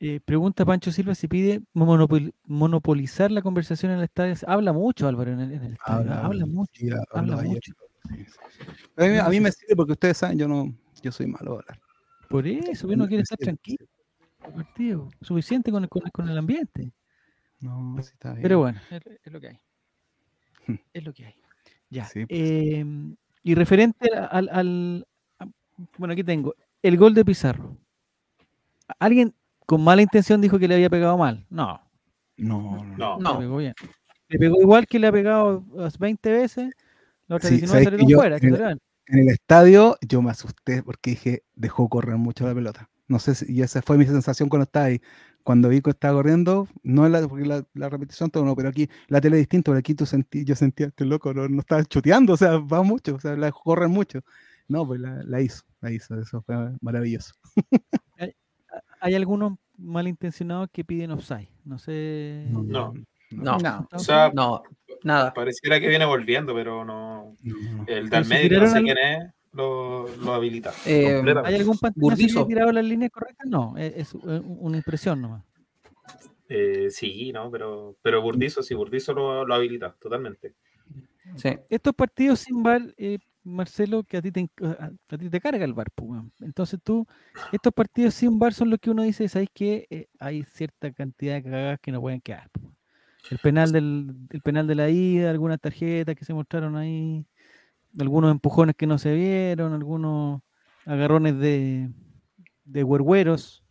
Eh, 0.00 0.20
pregunta 0.22 0.66
Pancho 0.66 0.92
Silva 0.92 1.14
si 1.14 1.28
pide 1.28 1.62
monopol- 1.74 2.34
monopolizar 2.44 3.30
la 3.30 3.40
conversación 3.42 3.92
en 3.92 3.98
el 3.98 4.04
estadio. 4.04 4.34
Habla 4.46 4.72
mucho, 4.72 5.08
Álvaro, 5.08 5.32
en 5.32 5.40
el, 5.40 5.52
en 5.52 5.62
el 5.62 5.72
estadio. 5.74 6.12
Habla, 6.12 6.44
mucho. 6.46 6.70
sí, 6.74 6.88
habla 7.12 7.36
mucho. 7.42 7.72
A 8.96 9.04
mí, 9.04 9.16
a 9.18 9.28
mí 9.28 9.40
me 9.40 9.50
sirve 9.52 9.74
porque 9.76 9.92
ustedes 9.92 10.16
saben, 10.18 10.38
yo 10.38 10.46
no, 10.48 10.72
yo 11.02 11.10
soy 11.12 11.26
malo 11.26 11.52
a 11.52 11.54
hablar. 11.60 11.80
Por 12.28 12.46
eso, 12.46 12.88
uno 12.88 13.06
quiere 13.06 13.22
estar 13.22 13.38
tranquilo. 13.38 13.86
Partido. 14.38 15.08
Suficiente 15.20 15.70
con 15.70 15.82
el, 15.84 15.88
con, 15.88 16.02
el- 16.04 16.12
con 16.12 16.28
el 16.28 16.36
ambiente. 16.38 16.92
No, 17.60 17.96
sí 18.02 18.10
está 18.12 18.30
bien. 18.32 18.42
Pero 18.42 18.58
bueno, 18.58 18.80
es, 18.90 19.02
es 19.24 19.32
lo 19.32 19.40
que 19.40 19.48
hay. 19.48 19.60
Hmm. 20.66 20.74
Es 20.92 21.04
lo 21.04 21.12
que 21.12 21.26
hay. 21.26 21.34
Ya. 21.90 22.04
Sí, 22.06 22.26
pues. 22.26 22.40
em, 22.40 23.16
y 23.42 23.54
referente 23.54 24.10
al, 24.14 24.48
al- 24.50 25.06
Bueno, 25.98 26.12
aquí 26.12 26.22
tengo. 26.24 26.54
El 26.82 26.96
gol 26.98 27.14
de 27.14 27.24
Pizarro. 27.24 27.76
¿Alguien 28.98 29.34
con 29.66 29.82
mala 29.82 30.02
intención 30.02 30.40
dijo 30.40 30.58
que 30.58 30.68
le 30.68 30.74
había 30.74 30.90
pegado 30.90 31.16
mal? 31.16 31.46
No. 31.48 31.80
No, 32.36 32.84
no. 32.98 33.18
No, 33.18 33.32
Le 33.34 33.38
pegó 33.38 33.56
bien. 33.58 33.74
Le 34.28 34.38
pegó 34.38 34.60
igual 34.60 34.86
que 34.86 34.98
le 34.98 35.06
ha 35.06 35.12
pegado 35.12 35.64
las 35.74 35.98
20 35.98 36.30
veces. 36.30 36.74
La 37.28 37.36
otra 37.36 37.48
Sí, 37.48 37.56
19 37.56 37.66
¿sabes 37.66 37.80
que 37.80 37.84
salieron 37.84 38.08
yo 38.08 38.16
fuera. 38.18 38.40
que 38.40 38.46
en 38.46 38.52
el- 38.52 38.58
salieron. 38.58 38.80
En 39.06 39.18
el 39.18 39.28
estadio 39.28 39.96
yo 40.08 40.22
me 40.22 40.30
asusté 40.30 40.82
porque 40.82 41.10
dije, 41.10 41.42
dejó 41.54 41.88
correr 41.90 42.16
mucho 42.16 42.46
la 42.46 42.54
pelota. 42.54 42.88
No 43.06 43.18
sé 43.18 43.34
si, 43.34 43.52
y 43.52 43.60
esa 43.60 43.82
fue 43.82 43.98
mi 43.98 44.06
sensación 44.06 44.48
cuando 44.48 44.64
estaba 44.64 44.86
ahí. 44.86 45.00
Cuando 45.42 45.68
vi 45.68 45.82
que 45.82 45.90
estaba 45.90 46.14
corriendo, 46.14 46.66
no 46.82 47.04
es 47.04 47.12
la, 47.12 47.28
porque 47.28 47.44
la, 47.44 47.62
la 47.74 47.90
repetición 47.90 48.30
todo 48.30 48.46
no, 48.46 48.56
pero 48.56 48.70
aquí 48.70 48.88
la 49.08 49.20
tele 49.20 49.36
es 49.36 49.42
distinto, 49.42 49.72
pero 49.72 49.78
aquí 49.78 49.94
tú 49.94 50.06
sentí, 50.06 50.42
yo 50.46 50.54
sentía 50.56 50.86
este 50.86 51.04
loco, 51.04 51.34
no, 51.34 51.46
no 51.50 51.60
estaba 51.60 51.84
chuteando, 51.84 52.32
o 52.32 52.36
sea, 52.38 52.56
va 52.56 52.82
mucho, 52.82 53.16
o 53.16 53.20
sea, 53.20 53.36
la 53.36 53.46
dejó 53.46 53.60
correr 53.62 53.90
mucho. 53.90 54.20
No, 54.68 54.86
pues 54.86 55.00
la, 55.00 55.22
la 55.24 55.42
hizo, 55.42 55.62
la 55.82 55.92
hizo, 55.92 56.18
eso 56.18 56.40
fue 56.40 56.56
maravilloso. 56.80 57.34
Hay 59.00 59.14
algunos 59.14 59.58
malintencionados 59.76 60.68
que 60.72 60.84
piden 60.84 61.10
offside. 61.10 61.48
No 61.64 61.78
sé. 61.78 62.46
No. 62.50 62.62
No. 62.62 63.58
No. 63.58 63.88
O 63.92 63.98
sea, 63.98 64.30
No, 64.34 64.62
nada. 65.04 65.32
pareciera 65.32 65.78
que 65.78 65.88
viene 65.88 66.04
volviendo, 66.04 66.54
pero 66.54 66.84
no. 66.84 67.36
no. 67.42 67.84
El 67.86 68.10
del 68.10 68.24
si 68.24 68.30
medio, 68.30 68.60
no 68.60 68.66
sé 68.66 68.78
al- 68.78 68.84
quién 68.84 68.98
es, 68.98 69.32
lo, 69.52 70.08
lo 70.16 70.34
habilita. 70.34 70.72
Eh. 70.86 71.22
¿Hay 71.44 71.54
algún 71.54 71.78
pantalla 71.78 72.16
que 72.16 72.44
tirado 72.46 72.72
las 72.72 72.84
líneas 72.84 73.10
correctas? 73.12 73.46
No, 73.48 73.76
es, 73.76 73.94
es, 73.96 74.14
eh, 74.14 74.42
una 74.44 74.76
impresión 74.78 75.22
nomás. 75.22 75.44
Eh, 76.48 76.88
sí, 76.90 77.32
¿no? 77.32 77.50
Pero, 77.50 77.96
pero 78.02 78.20
Burdizo, 78.20 78.62
sí, 78.62 78.74
Burdizo 78.74 79.12
lo, 79.14 79.46
lo 79.46 79.54
habilita, 79.54 79.94
totalmente. 79.98 80.54
Sí. 81.36 81.50
Estos 81.70 81.94
partidos 81.94 82.40
sin 82.40 82.62
eh, 82.98 83.18
Marcelo, 83.44 84.02
que 84.04 84.18
a 84.18 84.22
ti 84.22 84.30
te, 84.30 84.50
a, 84.62 84.90
a 85.10 85.18
ti 85.18 85.30
te 85.30 85.40
carga 85.40 85.64
el 85.64 85.72
VAR. 85.72 85.90
pues. 85.94 86.20
Entonces 86.40 86.80
tú, 86.82 87.06
estos 87.52 87.72
partidos 87.72 88.14
sin 88.14 88.38
VAR 88.38 88.52
son 88.52 88.70
los 88.70 88.78
que 88.78 88.90
uno 88.90 89.02
dice, 89.02 89.28
¿sabes 89.28 89.48
qué? 89.54 90.08
hay 90.18 90.44
cierta 90.44 90.92
cantidad 90.92 91.34
de 91.34 91.42
cagadas 91.44 91.80
que 91.80 91.92
no 91.92 92.00
pueden 92.00 92.20
quedar. 92.20 92.50
pues. 92.52 92.66
El 93.30 93.38
penal 93.38 93.72
del 93.72 94.14
el 94.30 94.40
penal 94.42 94.66
de 94.66 94.74
la 94.74 94.90
ida, 94.90 95.30
algunas 95.30 95.60
tarjetas 95.60 96.14
que 96.14 96.24
se 96.24 96.34
mostraron 96.34 96.76
ahí, 96.76 97.24
algunos 97.98 98.30
empujones 98.30 98.76
que 98.76 98.86
no 98.86 98.98
se 98.98 99.14
vieron, 99.14 99.72
algunos 99.72 100.42
agarrones 100.84 101.38
de, 101.38 101.90
de 102.64 102.84
huergueros. 102.84 103.64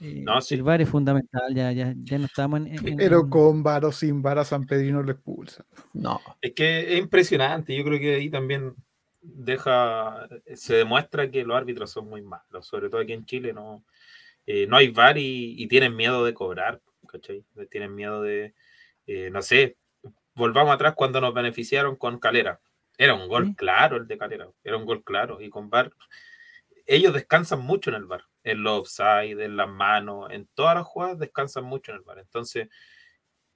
Eh, 0.00 0.22
No, 0.24 0.40
sí. 0.40 0.54
El 0.54 0.62
VAR 0.62 0.80
es 0.80 0.88
fundamental, 0.88 1.54
ya, 1.54 1.72
ya, 1.72 1.92
ya 1.96 2.18
no 2.18 2.26
estamos 2.26 2.60
en... 2.60 2.66
en- 2.68 2.88
en- 2.88 2.96
Pero 2.96 3.28
con 3.28 3.62
var 3.62 3.84
o 3.84 3.90
sin 3.92 4.22
var 4.22 4.38
a 4.38 4.44
San 4.44 4.64
Pedrino 4.64 5.02
lo 5.02 5.10
expulsa. 5.10 5.64
No. 5.92 6.20
Es 6.40 6.52
que 6.52 6.92
es 6.94 6.98
impresionante. 7.00 7.76
Yo 7.76 7.82
creo 7.84 7.98
que 7.98 8.14
ahí 8.14 8.30
también 8.30 8.74
deja, 9.22 10.28
se 10.54 10.74
demuestra 10.76 11.30
que 11.30 11.42
los 11.44 11.56
árbitros 11.56 11.90
son 11.90 12.08
muy 12.08 12.22
malos, 12.22 12.66
sobre 12.66 12.88
todo 12.88 13.00
aquí 13.00 13.12
en 13.12 13.24
Chile. 13.24 13.52
No, 13.52 13.84
eh, 14.46 14.66
no 14.68 14.76
hay 14.76 14.88
VAR 14.88 15.18
y, 15.18 15.54
y 15.62 15.66
tienen 15.66 15.96
miedo 15.96 16.24
de 16.24 16.32
cobrar, 16.34 16.80
¿cachai? 17.08 17.44
Tienen 17.70 17.94
miedo 17.94 18.22
de, 18.22 18.54
eh, 19.06 19.30
no 19.32 19.42
sé, 19.42 19.76
volvamos 20.34 20.72
atrás 20.72 20.94
cuando 20.94 21.20
nos 21.20 21.34
beneficiaron 21.34 21.96
con 21.96 22.18
Calera. 22.20 22.60
Era 22.96 23.14
un 23.14 23.26
gol 23.28 23.46
Sí. 23.48 23.54
claro 23.56 23.96
el 23.96 24.06
de 24.06 24.18
Calera, 24.18 24.48
era 24.62 24.76
un 24.76 24.84
gol 24.84 25.02
claro. 25.02 25.40
Y 25.40 25.50
con 25.50 25.70
VAR, 25.70 25.92
ellos 26.86 27.12
descansan 27.12 27.60
mucho 27.60 27.90
en 27.90 27.96
el 27.96 28.04
VAR, 28.04 28.24
en 28.44 28.62
los 28.62 28.80
offside, 28.80 29.40
en 29.40 29.56
las 29.56 29.68
manos, 29.68 30.30
en 30.30 30.48
todas 30.54 30.74
las 30.76 30.84
jugadas 30.86 31.18
descansan 31.18 31.64
mucho 31.64 31.90
en 31.92 31.98
el 31.98 32.02
VAR. 32.04 32.18
Entonces, 32.18 32.68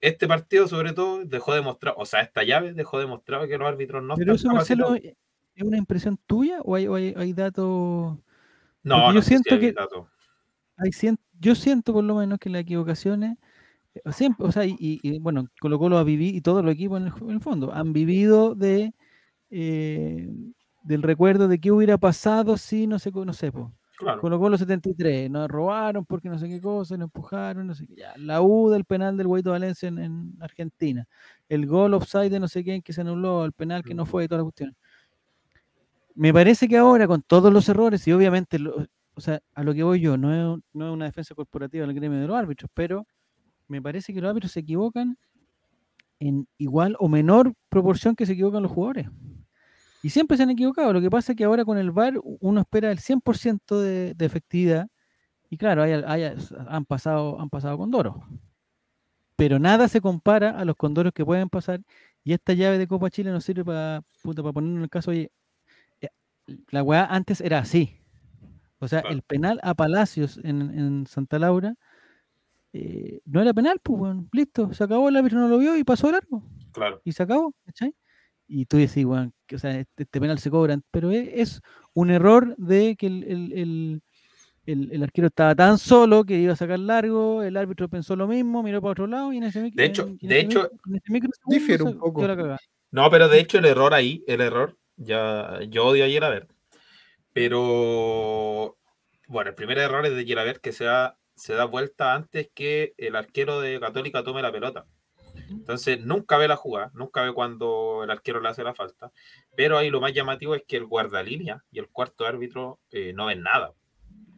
este 0.00 0.26
partido, 0.26 0.66
sobre 0.68 0.92
todo, 0.92 1.24
dejó 1.24 1.54
demostrado, 1.54 1.96
o 1.98 2.04
sea, 2.06 2.20
esta 2.22 2.42
llave 2.42 2.72
dejó 2.72 2.98
demostrado 2.98 3.46
que 3.46 3.56
los 3.58 3.68
árbitros 3.68 4.02
no 4.02 4.14
Pero 4.16 4.34
están 4.34 4.50
eso, 4.52 4.56
Marcelo. 4.56 4.94
¿es 4.96 5.62
una 5.62 5.76
impresión 5.76 6.16
tuya 6.26 6.60
o 6.62 6.74
hay, 6.74 6.86
o 6.88 6.94
hay, 6.96 7.14
hay 7.16 7.32
datos? 7.32 7.64
No, 8.84 8.94
porque 8.96 9.06
no 9.08 9.12
yo 9.14 9.22
siento 9.22 9.54
hay 9.54 9.60
que- 9.60 9.72
datos. 9.72 10.08
Hay 10.76 10.92
yo 11.42 11.54
siento 11.56 11.92
por 11.92 12.04
lo 12.04 12.14
menos 12.16 12.38
que 12.38 12.50
las 12.50 12.62
equivocaciones, 12.62 13.36
eh, 13.94 14.02
siempre, 14.12 14.46
o 14.46 14.52
sea, 14.52 14.64
y, 14.66 15.18
bueno, 15.20 15.48
Colo 15.60 15.78
Colo 15.78 15.98
ha 15.98 16.04
vivido, 16.04 16.36
y 16.36 16.40
todos 16.42 16.64
los 16.64 16.74
equipos 16.74 17.00
en 17.00 17.08
el, 17.08 17.12
en 17.22 17.30
el 17.30 17.40
fondo, 17.40 17.72
han 17.74 17.92
vivido 17.92 18.54
de 18.54 18.94
eh, 19.50 20.28
del 20.84 21.02
recuerdo 21.02 21.48
de 21.48 21.60
qué 21.60 21.70
hubiera 21.72 21.98
pasado 21.98 22.56
si 22.56 22.86
no 22.86 22.98
sé, 22.98 23.12
co- 23.12 23.24
no 23.24 23.32
sé, 23.34 23.52
po, 23.52 23.72
Claro. 23.98 24.20
Colo 24.20 24.40
Colo 24.40 24.58
73, 24.58 25.30
nos 25.30 25.48
robaron 25.48 26.04
porque 26.06 26.28
no 26.28 26.38
sé 26.38 26.48
qué 26.48 26.60
cosa, 26.60 26.96
nos 26.96 27.06
empujaron, 27.06 27.66
no 27.68 27.74
sé 27.74 27.86
qué. 27.86 27.94
Ya. 27.96 28.12
La 28.16 28.42
U 28.42 28.70
del 28.70 28.84
penal 28.84 29.16
del 29.16 29.28
Guaito 29.28 29.50
Valencia 29.52 29.88
en, 29.88 29.98
en 29.98 30.34
Argentina. 30.40 31.06
El 31.48 31.66
gol 31.66 31.94
offside 31.94 32.30
de 32.30 32.40
no 32.40 32.48
sé 32.48 32.64
quién 32.64 32.82
que 32.82 32.92
se 32.92 33.02
anuló, 33.02 33.44
el 33.44 33.52
penal 33.52 33.84
que 33.84 33.94
no 33.94 34.04
fue 34.06 34.24
y 34.24 34.28
todas 34.28 34.40
las 34.40 34.44
cuestiones. 34.46 34.76
Me 36.14 36.32
parece 36.32 36.68
que 36.68 36.76
ahora, 36.76 37.06
con 37.06 37.22
todos 37.22 37.52
los 37.52 37.68
errores, 37.68 38.06
y 38.08 38.12
obviamente, 38.12 38.58
lo- 38.58 38.86
o 39.14 39.20
sea, 39.20 39.40
a 39.54 39.62
lo 39.62 39.74
que 39.74 39.82
voy 39.82 40.00
yo, 40.00 40.16
no 40.16 40.32
es, 40.56 40.62
no 40.72 40.86
es 40.88 40.92
una 40.92 41.04
defensa 41.06 41.34
corporativa 41.34 41.86
del 41.86 41.94
gremio 41.94 42.20
de 42.20 42.26
los 42.26 42.36
árbitros, 42.36 42.70
pero 42.74 43.06
me 43.68 43.82
parece 43.82 44.12
que 44.14 44.20
los 44.20 44.30
árbitros 44.30 44.52
se 44.52 44.60
equivocan 44.60 45.16
en 46.20 46.46
igual 46.58 46.96
o 46.98 47.08
menor 47.08 47.52
proporción 47.68 48.14
que 48.14 48.26
se 48.26 48.32
equivocan 48.32 48.62
los 48.62 48.72
jugadores. 48.72 49.08
Y 50.02 50.10
siempre 50.10 50.36
se 50.36 50.42
han 50.44 50.50
equivocado. 50.50 50.92
Lo 50.92 51.00
que 51.00 51.10
pasa 51.10 51.32
es 51.32 51.38
que 51.38 51.44
ahora 51.44 51.64
con 51.64 51.78
el 51.78 51.90
VAR 51.90 52.14
uno 52.40 52.60
espera 52.60 52.90
el 52.90 52.98
100% 52.98 53.80
de, 53.80 54.14
de 54.14 54.24
efectividad. 54.26 54.88
Y 55.50 55.56
claro, 55.58 55.82
hay- 55.82 55.92
han, 56.68 56.84
pasado, 56.86 57.40
han 57.40 57.50
pasado 57.50 57.78
condoros. 57.78 58.16
Pero 59.36 59.58
nada 59.58 59.88
se 59.88 60.00
compara 60.00 60.50
a 60.58 60.64
los 60.64 60.76
condoros 60.76 61.12
que 61.12 61.24
pueden 61.24 61.48
pasar. 61.48 61.80
Y 62.24 62.32
esta 62.32 62.52
llave 62.52 62.78
de 62.78 62.86
Copa 62.86 63.10
Chile 63.10 63.30
nos 63.30 63.44
sirve 63.44 63.64
para, 63.64 64.02
puta, 64.22 64.42
para 64.42 64.52
ponernos 64.52 64.78
en 64.78 64.82
el 64.84 64.90
caso, 64.90 65.10
oye, 65.10 65.30
eh, 66.00 66.08
la 66.70 66.82
weá 66.82 67.06
antes 67.06 67.40
era 67.40 67.58
así. 67.60 67.98
O 68.82 68.88
sea, 68.88 69.00
Claro. 69.02 69.14
el 69.14 69.22
penal 69.22 69.60
a 69.62 69.74
Palacios 69.74 70.38
en, 70.42 70.60
en 70.76 71.06
Santa 71.06 71.38
Laura 71.38 71.74
eh, 72.72 73.20
no 73.26 73.40
era 73.42 73.52
penal, 73.52 73.78
pues, 73.82 74.00
weón. 74.00 74.28
listo, 74.32 74.72
se 74.72 74.82
acabó, 74.84 75.08
el 75.08 75.16
árbitro 75.16 75.38
no 75.38 75.48
lo 75.48 75.58
vio 75.58 75.76
y 75.76 75.84
pasó 75.84 76.10
largo 76.10 76.42
Claro. 76.72 77.00
y 77.04 77.12
se 77.12 77.22
acabó, 77.22 77.54
¿cachai? 77.66 77.94
Y 78.48 78.66
tú 78.66 78.76
decís, 78.78 79.04
bueno, 79.04 79.32
que, 79.46 79.56
o 79.56 79.58
sea, 79.58 79.78
este, 79.78 80.02
este 80.04 80.20
penal 80.20 80.38
se 80.38 80.50
cobran, 80.50 80.82
pero 80.90 81.10
es, 81.10 81.28
es 81.32 81.60
un 81.94 82.10
error 82.10 82.54
de 82.56 82.96
que 82.96 83.06
el, 83.06 83.24
el- 83.24 83.52
el- 83.52 84.02
el- 84.64 84.92
el 84.92 85.02
arquero 85.02 85.26
estaba 85.28 85.54
tan 85.54 85.76
solo 85.78 86.24
que 86.24 86.38
iba 86.38 86.52
a 86.52 86.56
sacar 86.56 86.78
largo, 86.78 87.42
el 87.42 87.56
árbitro 87.56 87.88
pensó 87.88 88.16
lo 88.16 88.26
mismo, 88.26 88.62
miró 88.62 88.80
para 88.80 88.92
otro 88.92 89.06
lado 89.06 89.32
y 89.32 89.36
en 89.38 89.44
ese 89.44 89.60
micro. 89.62 89.76
De 89.82 89.86
hecho- 89.86 90.06
en- 90.06 90.18
en 90.20 90.28
de 90.28 90.40
hecho, 90.40 90.70
micro- 91.08 91.30
difiere 91.46 91.82
un 91.84 91.98
poco. 91.98 92.26
No, 92.90 93.10
pero 93.10 93.28
de 93.28 93.38
hecho 93.40 93.58
el 93.58 93.64
error 93.66 93.92
ahí, 93.94 94.22
el 94.26 94.40
error, 94.40 94.76
ya 94.96 95.60
yo 95.68 95.86
odio 95.86 96.04
a 96.04 96.08
Gerabert, 96.08 96.50
pero 97.32 98.76
bueno, 99.28 99.50
el 99.50 99.54
primer 99.54 99.78
error 99.78 100.04
es 100.06 100.14
de 100.14 100.24
Gerabert 100.24 100.60
que 100.60 100.72
se 100.72 100.84
da, 100.84 101.18
se 101.34 101.54
da 101.54 101.64
vuelta 101.64 102.14
antes 102.14 102.50
que 102.54 102.94
el 102.98 103.16
arquero 103.16 103.60
de 103.60 103.80
Católica 103.80 104.22
tome 104.22 104.42
la 104.42 104.52
pelota. 104.52 104.86
Entonces 105.48 106.04
nunca 106.04 106.36
ve 106.36 106.48
la 106.48 106.56
jugada, 106.56 106.90
nunca 106.94 107.22
ve 107.22 107.32
cuando 107.32 108.02
el 108.04 108.10
arquero 108.10 108.40
le 108.40 108.48
hace 108.48 108.62
la 108.62 108.74
falta, 108.74 109.12
pero 109.56 109.78
ahí 109.78 109.90
lo 109.90 110.00
más 110.00 110.12
llamativo 110.12 110.54
es 110.54 110.62
que 110.66 110.76
el 110.76 110.86
guardalínea 110.86 111.64
y 111.70 111.78
el 111.78 111.88
cuarto 111.88 112.26
árbitro 112.26 112.80
eh, 112.90 113.12
no 113.14 113.26
ven 113.26 113.42
nada. 113.42 113.72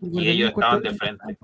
Porque 0.01 0.31
ellos 0.31 0.51
estaban 0.51 0.83
de 0.83 0.95
frente. 0.95 1.39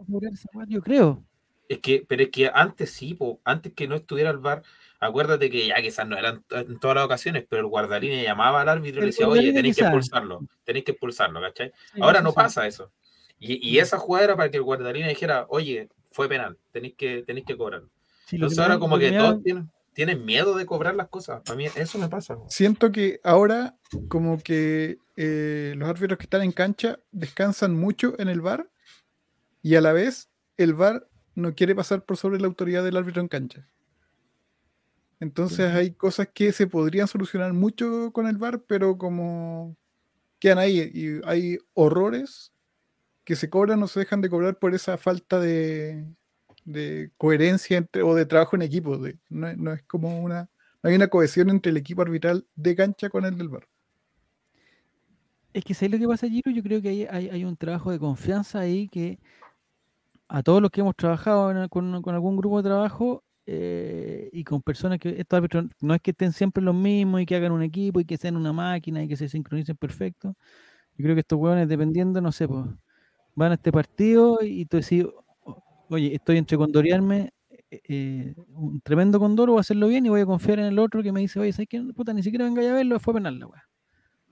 Yo 0.69 0.83
creo. 0.83 1.25
Es 1.71 1.79
que, 1.79 2.05
pero 2.07 2.25
es 2.25 2.31
que 2.31 2.51
antes 2.53 2.91
sí, 2.91 3.15
po, 3.15 3.41
antes 3.45 3.73
que 3.75 3.87
no 3.87 3.95
estuviera 3.95 4.31
el 4.31 4.39
VAR, 4.39 4.65
acuérdate 4.99 5.49
que 5.51 5.69
ya 5.69 5.81
quizás 5.81 6.05
no 6.05 6.19
eran 6.19 6.45
en 6.51 6.81
todas 6.81 6.97
las 6.97 7.05
ocasiones, 7.05 7.47
pero 7.49 7.63
el 7.63 7.69
guardalínea 7.69 8.25
llamaba 8.25 8.63
al 8.63 8.69
árbitro 8.69 8.99
y 8.99 9.03
le 9.03 9.07
decía, 9.07 9.29
oye, 9.29 9.53
tenéis 9.53 9.77
que 9.77 9.83
expulsarlo, 9.83 10.41
tenéis 10.65 10.85
que 10.85 10.91
expulsarlo, 10.91 11.41
¿cachai? 11.41 11.73
Sí, 11.95 12.01
Ahora 12.03 12.23
no 12.23 12.31
sí. 12.31 12.35
pasa 12.35 12.67
eso. 12.67 12.91
Y, 13.39 13.65
y 13.65 13.79
esa 13.79 13.99
jugada 13.99 14.25
era 14.25 14.37
para 14.37 14.51
que 14.51 14.57
el 14.57 14.65
guardalínea 14.65 15.09
dijera, 15.09 15.47
oye, 15.49 15.89
fue 16.11 16.29
penal, 16.29 16.59
tenéis 16.73 16.95
que, 16.97 17.23
tenéis 17.23 17.47
que 17.47 17.57
cobrarlo. 17.57 17.89
Sí, 18.27 18.35
Entonces 18.35 18.59
ahora 18.59 18.81
como 18.81 18.99
que 18.99 19.13
todos 19.13 19.41
tienen, 19.45 19.71
tienen 19.93 20.25
miedo 20.25 20.57
de 20.57 20.67
cobrar 20.67 20.97
las 20.97 21.07
cosas. 21.07 21.41
A 21.49 21.55
mí 21.55 21.67
eso 21.77 21.99
me 21.99 22.09
pasa. 22.09 22.37
Siento 22.49 22.91
que 22.91 23.21
ahora 23.23 23.77
como 24.09 24.41
que 24.41 24.99
eh, 25.15 25.75
los 25.77 25.89
árbitros 25.89 26.19
que 26.19 26.25
están 26.25 26.43
en 26.43 26.51
cancha 26.51 26.99
descansan 27.13 27.77
mucho 27.77 28.15
en 28.19 28.29
el 28.29 28.41
VAR 28.41 28.69
y 29.63 29.77
a 29.77 29.81
la 29.81 29.93
vez 29.93 30.31
el 30.57 30.75
VAR 30.75 31.07
no 31.41 31.55
quiere 31.55 31.75
pasar 31.75 32.05
por 32.05 32.17
sobre 32.19 32.41
la 32.41 32.47
autoridad 32.49 32.85
del 32.85 32.97
árbitro 32.99 33.23
en 33.23 33.29
cancha. 33.29 33.69
Entonces 35.21 35.73
hay 35.75 35.93
cosas 35.93 36.29
que 36.33 36.53
se 36.53 36.67
podrían 36.67 37.07
solucionar 37.09 37.53
mucho 37.53 38.11
con 38.13 38.27
el 38.27 38.39
VAR, 38.39 38.63
pero 38.67 38.97
como 38.97 39.77
quedan 40.41 40.59
ahí 40.59 40.81
y 40.95 41.21
hay 41.27 41.59
horrores 41.75 42.53
que 43.25 43.37
se 43.37 43.51
cobran 43.51 43.83
o 43.83 43.89
se 43.89 44.01
dejan 44.01 44.21
de 44.23 44.31
cobrar 44.31 44.59
por 44.59 44.75
esa 44.75 44.99
falta 44.99 45.41
de, 45.41 46.07
de 46.65 47.13
coherencia 47.19 47.79
entre, 47.79 48.03
o 48.03 48.15
de 48.15 48.27
trabajo 48.27 48.57
en 48.57 48.63
equipo. 48.63 48.99
de- 48.99 49.19
no, 49.31 49.49
es- 49.49 49.59
no 49.59 49.73
es 49.75 49.83
como 49.85 50.21
una, 50.23 50.51
no 50.83 50.91
hay 50.91 50.97
una 50.97 51.09
cohesión 51.09 51.51
entre 51.51 51.71
el 51.71 51.79
equipo 51.79 52.03
arbitral 52.03 52.47
de 52.57 52.77
cancha 52.77 53.11
con 53.11 53.25
el 53.27 53.39
del 53.39 53.49
VAR. 53.51 53.69
Es 55.53 55.65
que 55.65 55.75
¿sabes 55.75 55.93
lo 55.93 55.99
que 55.99 56.07
pasa, 56.09 56.29
Giro? 56.29 56.51
Yo 56.51 56.63
creo 56.63 56.81
que 56.81 56.89
hay, 56.91 57.03
hay, 57.11 57.29
hay 57.31 57.45
un 57.45 57.57
trabajo 57.57 57.91
de 57.91 57.99
confianza 57.99 58.61
ahí 58.61 58.89
que 58.89 59.19
a 60.31 60.43
todos 60.43 60.63
los 60.63 60.71
que 60.71 60.81
hemos 60.81 60.97
trabajado 60.97 61.69
con, 61.71 61.95
algún 62.15 62.37
grupo 62.37 62.59
de 62.63 62.69
trabajo 62.69 63.25
eh, 63.47 64.31
y 64.33 64.45
con 64.45 64.63
personas 64.63 64.99
que 65.01 65.11
estos 65.21 65.37
árbitros 65.39 65.67
no 65.81 65.95
es 65.95 66.01
que 66.03 66.13
estén 66.13 66.33
siempre 66.33 66.63
los 66.63 66.75
mismos 66.75 67.21
y 67.23 67.27
que 67.27 67.37
hagan 67.37 67.53
un 67.53 67.63
equipo 67.63 68.01
y 68.01 68.05
que 68.05 68.17
sean 68.17 68.37
una 68.37 68.53
máquina 68.53 69.03
y 69.03 69.09
que 69.09 69.17
se 69.17 69.29
sincronicen 69.29 69.77
perfecto. 69.77 70.37
Yo 70.97 71.05
creo 71.05 71.15
que 71.17 71.21
estos 71.23 71.39
hueones, 71.39 71.69
dependiendo, 71.69 72.21
no 72.21 72.33
sé, 72.33 72.49
pues, 72.49 72.67
van 73.35 73.53
a 73.53 73.55
este 73.57 73.73
partido 73.73 74.39
y 74.43 74.67
tú 74.67 74.79
decís, 74.79 75.05
"O- 75.45 75.63
oye, 75.91 76.15
estoy 76.15 76.39
entre 76.39 76.57
condorearme 76.59 77.33
eh, 77.71 77.81
eh, 77.89 78.35
un 78.55 78.81
tremendo 78.83 79.19
condor 79.21 79.51
o 79.51 79.59
hacerlo 79.59 79.89
bien 79.89 80.07
y 80.07 80.11
voy 80.11 80.23
a 80.23 80.27
confiar 80.27 80.59
en 80.61 80.67
el 80.67 80.79
otro 80.79 81.03
que 81.03 81.13
me 81.13 81.21
dice, 81.21 81.41
oye, 81.41 81.53
¿sabes 81.53 81.69
qué? 81.69 81.83
Puta, 81.97 82.13
ni 82.15 82.23
siquiera 82.23 82.45
venga 82.47 82.63
a 82.69 82.75
verlo, 82.75 83.01
fue 83.01 83.15
penal 83.15 83.39
la 83.39 83.47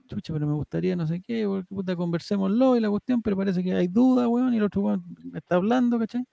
chucha, 0.09 0.33
pero 0.33 0.47
me 0.47 0.53
gustaría 0.55 0.95
no 0.97 1.07
sé 1.07 1.21
qué, 1.21 1.45
porque 1.47 1.67
puta, 1.73 1.95
conversémoslo 1.95 2.75
y 2.77 2.81
la 2.81 2.89
cuestión, 2.89 3.21
pero 3.21 3.37
parece 3.37 3.63
que 3.63 3.73
hay 3.73 3.87
duda, 3.87 4.27
weón, 4.27 4.53
y 4.53 4.57
el 4.57 4.63
otro 4.63 4.81
weón 4.83 5.03
está 5.35 5.55
hablando, 5.55 5.99
¿cachai? 5.99 6.25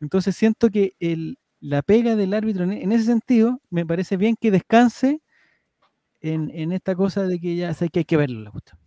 Entonces 0.00 0.36
siento 0.36 0.70
que 0.70 0.94
la 1.60 1.82
pega 1.82 2.16
del 2.16 2.34
árbitro 2.34 2.64
en, 2.64 2.72
en 2.72 2.92
ese 2.92 3.04
sentido, 3.06 3.60
me 3.70 3.86
parece 3.86 4.16
bien 4.18 4.36
que 4.40 4.50
descanse 4.50 5.20
en, 6.20 6.72
esta 6.72 6.94
cosa 6.94 7.24
de 7.26 7.38
que 7.38 7.56
ya 7.56 7.74
hay 7.78 8.04
que 8.04 8.16
verlo, 8.16 8.40
la 8.40 8.50
cuestión. 8.50 8.78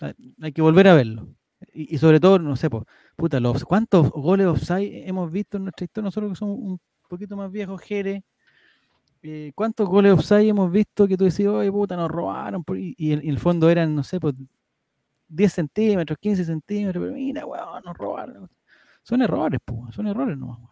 Hay- 0.00 0.14
Hay 0.42 0.52
que 0.52 0.62
volver 0.62 0.88
a 0.88 0.94
verlo. 0.94 1.28
Y, 1.72 1.98
sobre 1.98 2.20
todo, 2.20 2.38
no 2.38 2.56
sé, 2.56 2.68
po, 2.70 2.86
puta, 3.16 3.40
los, 3.40 3.64
¿cuántos 3.64 4.10
goles 4.10 4.46
offside 4.46 5.08
hemos 5.08 5.30
visto 5.32 5.56
en 5.56 5.64
nuestra 5.64 5.84
historia? 5.84 6.04
Nosotros 6.06 6.32
que 6.32 6.36
somos 6.36 6.58
un 6.58 6.80
poquito 7.08 7.36
más 7.36 7.50
viejos, 7.50 7.80
Jere, 7.82 8.22
eh, 9.24 9.52
¿cuántos 9.56 9.88
goles 9.88 10.12
offside 10.14 10.48
hemos 10.50 10.70
visto 10.72 11.08
que 11.08 11.16
tú 11.16 11.24
decís, 11.24 11.46
oye, 11.48 11.72
puta, 11.72 11.96
nos 11.96 12.10
robaron? 12.10 12.64
por-", 12.64 12.78
Y, 12.78 12.94
y 12.98 13.12
el 13.12 13.38
fondo 13.40 13.70
eran, 13.70 13.94
no 13.96 14.04
sé, 14.04 14.20
pues 14.20 14.34
10 15.28 15.52
centímetros, 15.52 16.18
15 16.20 16.44
centímetros, 16.44 17.02
pero 17.04 17.14
mira, 17.14 17.46
weón, 17.46 17.82
nos 17.84 17.96
robaron. 17.96 18.50
Son 19.02 19.22
errores, 19.22 19.60
pues, 19.64 19.94
son 19.94 20.06
errores 20.08 20.38
nomás. 20.38 20.58
weón. 20.58 20.70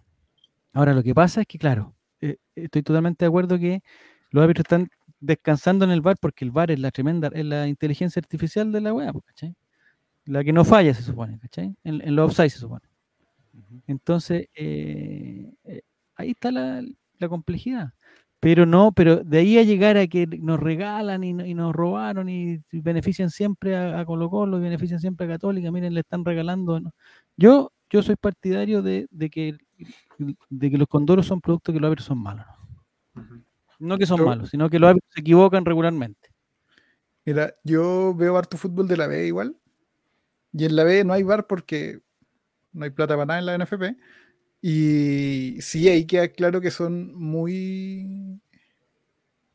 Ahora, 0.74 0.94
lo 0.94 1.02
que 1.02 1.14
pasa 1.14 1.42
es 1.42 1.46
que, 1.48 1.58
claro, 1.58 1.94
eh, 2.20 2.38
estoy 2.56 2.82
totalmente 2.82 3.24
de 3.24 3.28
acuerdo 3.28 3.58
que 3.58 3.82
los 4.30 4.42
árbitros 4.44 4.64
están 4.64 4.88
descansando 5.20 5.84
en 5.84 5.92
el 5.92 6.00
VAR 6.02 6.16
porque 6.20 6.44
el 6.44 6.50
VAR 6.52 6.70
es 6.72 6.80
la 6.80 6.90
tremenda, 6.90 7.30
es 7.34 7.44
la 7.46 7.68
inteligencia 7.68 8.20
artificial 8.20 8.72
de 8.72 8.80
la 8.82 8.92
weá, 8.94 9.12
pues, 9.12 9.24
¿cachai? 9.26 9.54
La 10.26 10.44
que 10.44 10.52
no 10.52 10.64
falla, 10.64 10.94
se 10.94 11.02
supone, 11.02 11.38
¿cachai? 11.40 11.76
En, 11.84 12.00
en 12.02 12.16
los 12.16 12.30
offside 12.30 12.50
se 12.50 12.58
supone. 12.60 12.86
Entonces, 13.86 14.48
eh, 14.54 15.52
eh, 15.64 15.82
ahí 16.16 16.30
está 16.30 16.50
la, 16.50 16.82
la 17.18 17.28
complejidad. 17.28 17.92
Pero 18.44 18.66
no, 18.66 18.90
pero 18.90 19.22
de 19.22 19.38
ahí 19.38 19.56
a 19.56 19.62
llegar 19.62 19.96
a 19.96 20.08
que 20.08 20.26
nos 20.26 20.58
regalan 20.58 21.22
y, 21.22 21.32
no- 21.32 21.46
y 21.46 21.54
nos 21.54 21.72
robaron 21.72 22.28
y, 22.28 22.60
y 22.72 22.80
benefician 22.80 23.30
siempre 23.30 23.76
a, 23.76 24.00
a 24.00 24.04
Colo 24.04 24.28
Colo 24.28 24.58
y 24.58 24.62
benefician 24.62 24.98
siempre 24.98 25.26
a 25.26 25.28
Católica, 25.30 25.70
miren, 25.70 25.94
le 25.94 26.00
están 26.00 26.24
regalando. 26.24 26.80
¿no? 26.80 26.90
Yo, 27.36 27.70
yo 27.88 28.02
soy 28.02 28.16
partidario 28.16 28.82
de, 28.82 29.06
de 29.12 29.30
que, 29.30 29.56
de 30.50 30.70
que 30.72 30.76
los 30.76 30.88
condoros 30.88 31.24
son 31.26 31.40
productos 31.40 31.72
que 31.72 31.78
los 31.78 31.86
árbitros 31.86 32.06
son 32.06 32.18
malos. 32.18 32.44
¿no? 33.78 33.96
Que 33.96 34.06
son 34.06 34.18
Yo- 34.18 34.26
malos, 34.26 34.50
sino 34.50 34.68
que 34.68 34.80
los 34.80 34.90
árbitros 34.90 35.12
se 35.14 35.20
equivocan 35.20 35.64
regularmente. 35.64 36.30
Mira, 37.24 37.54
yo 37.62 38.12
veo 38.12 38.36
harto 38.36 38.56
fútbol 38.56 38.88
de 38.88 38.96
la 38.96 39.06
B 39.06 39.24
igual. 39.24 39.56
Y 40.52 40.64
en 40.64 40.74
la 40.74 40.82
B 40.82 41.04
no 41.04 41.12
hay 41.12 41.22
VAR 41.22 41.46
porque 41.46 42.00
no 42.72 42.84
hay 42.84 42.90
plata 42.90 43.14
para 43.14 43.26
nada 43.26 43.38
en 43.38 43.46
la 43.46 43.54
NFP. 43.54 43.96
Y 44.62 45.60
sí, 45.60 45.88
ahí 45.88 46.06
queda 46.06 46.28
claro 46.28 46.60
que 46.60 46.70
son 46.70 47.12
muy. 47.16 48.40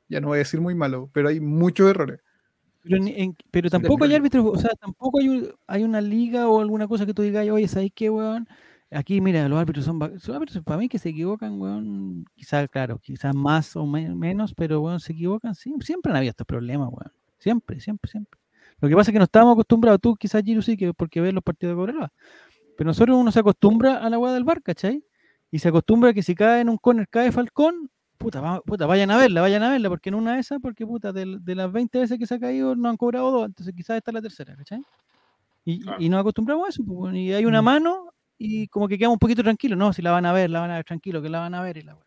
Ya 0.09 0.19
no 0.21 0.27
voy 0.27 0.35
a 0.35 0.39
decir 0.39 0.61
muy 0.61 0.75
malos, 0.75 1.09
pero 1.13 1.29
hay 1.29 1.39
muchos 1.39 1.89
errores. 1.89 2.19
Pero, 2.83 2.99
ni- 2.99 3.13
en- 3.15 3.35
pero 3.51 3.69
tampoco 3.69 4.05
hay 4.05 4.13
árbitros, 4.15 4.45
o 4.45 4.57
sea, 4.57 4.69
tampoco 4.79 5.19
hay, 5.19 5.27
un- 5.29 5.49
hay 5.67 5.83
una 5.83 5.99
liga 6.01 6.47
o 6.49 6.61
alguna 6.61 6.87
cosa 6.87 7.05
que 7.05 7.13
tú 7.13 7.21
digas, 7.21 7.47
oye, 7.49 7.67
¿sabes 7.67 7.91
qué, 7.93 8.09
weón? 8.09 8.47
Aquí, 8.91 9.19
mira, 9.19 9.47
los 9.49 9.59
árbitros 9.59 9.83
son, 9.85 9.99
los 9.99 10.29
árbitros 10.29 10.63
para 10.63 10.77
mí 10.77 10.87
que 10.87 10.97
se 10.99 11.09
equivocan, 11.09 11.59
weón, 11.59 12.25
quizás, 12.35 12.69
claro, 12.69 12.99
quizás 12.99 13.35
más 13.35 13.75
o 13.75 13.85
me- 13.85 14.15
menos, 14.15 14.53
pero, 14.55 14.79
weón, 14.81 14.99
se 15.01 15.11
equivocan, 15.13 15.55
sí, 15.55 15.73
siempre 15.81 16.11
han 16.11 16.17
habido 16.17 16.29
estos 16.31 16.47
problemas, 16.47 16.87
weón, 16.91 17.11
siempre, 17.39 17.81
siempre, 17.81 18.09
siempre. 18.09 18.39
Lo 18.79 18.87
que 18.87 18.95
pasa 18.95 19.11
es 19.11 19.13
que 19.13 19.19
no 19.19 19.25
estábamos 19.25 19.53
acostumbrados, 19.53 19.99
tú 19.99 20.15
quizás, 20.15 20.41
Giru, 20.43 20.61
sí, 20.61 20.77
que 20.77 20.93
porque 20.93 21.19
ves 21.19 21.33
los 21.33 21.43
partidos 21.43 21.73
de 21.73 21.77
Cobreloa, 21.77 22.13
pero 22.77 22.87
nosotros 22.87 23.17
uno 23.17 23.31
se 23.31 23.39
acostumbra 23.39 23.97
a 23.97 24.09
la 24.09 24.17
weá 24.19 24.31
del 24.33 24.43
bar, 24.45 24.61
¿cachai? 24.61 25.03
Y 25.51 25.59
se 25.59 25.67
acostumbra 25.69 26.11
a 26.11 26.13
que 26.13 26.23
si 26.23 26.35
cae 26.35 26.61
en 26.61 26.69
un 26.69 26.77
corner, 26.77 27.07
cae 27.09 27.31
Falcón, 27.31 27.89
puta, 28.17 28.39
va- 28.41 28.61
puta, 28.61 28.85
vayan 28.85 29.11
a 29.11 29.17
verla, 29.17 29.41
vayan 29.41 29.63
a 29.63 29.69
verla, 29.71 29.89
porque 29.89 30.09
en 30.09 30.15
una 30.15 30.35
de 30.35 30.39
esas, 30.41 30.59
porque 30.61 30.85
puta, 30.85 31.11
de, 31.11 31.37
de 31.41 31.55
las 31.55 31.71
20 31.71 31.99
veces 31.99 32.17
que 32.19 32.25
se 32.27 32.35
ha 32.35 32.39
caído, 32.39 32.75
no 32.75 32.89
han 32.89 32.97
cobrado 32.97 33.31
dos, 33.31 33.45
entonces 33.47 33.73
quizás 33.75 33.97
esta 33.97 34.11
es 34.11 34.15
la 34.15 34.21
tercera, 34.21 34.55
¿cachai? 34.55 34.81
Y, 35.65 35.81
Claro. 35.81 35.97
y 36.01 36.07
nos 36.09 36.21
acostumbramos 36.21 36.65
a 36.67 36.69
eso. 36.69 36.83
pues, 36.85 37.13
y 37.15 37.33
hay 37.33 37.45
una 37.45 37.61
Mm. 37.61 37.65
mano 37.65 38.13
y 38.37 38.67
como 38.67 38.87
que 38.87 38.97
quedamos 38.97 39.15
un 39.15 39.19
poquito 39.19 39.43
tranquilos. 39.43 39.77
No, 39.77 39.91
si 39.93 40.01
la 40.01 40.11
van 40.11 40.25
a 40.25 40.31
ver, 40.33 40.49
la 40.49 40.59
van 40.61 40.71
a 40.71 40.75
ver 40.75 40.85
tranquilo, 40.85 41.21
que 41.21 41.29
la 41.29 41.39
van 41.39 41.55
a 41.55 41.61
ver. 41.61 41.77
Y 41.77 41.81
la... 41.81 41.97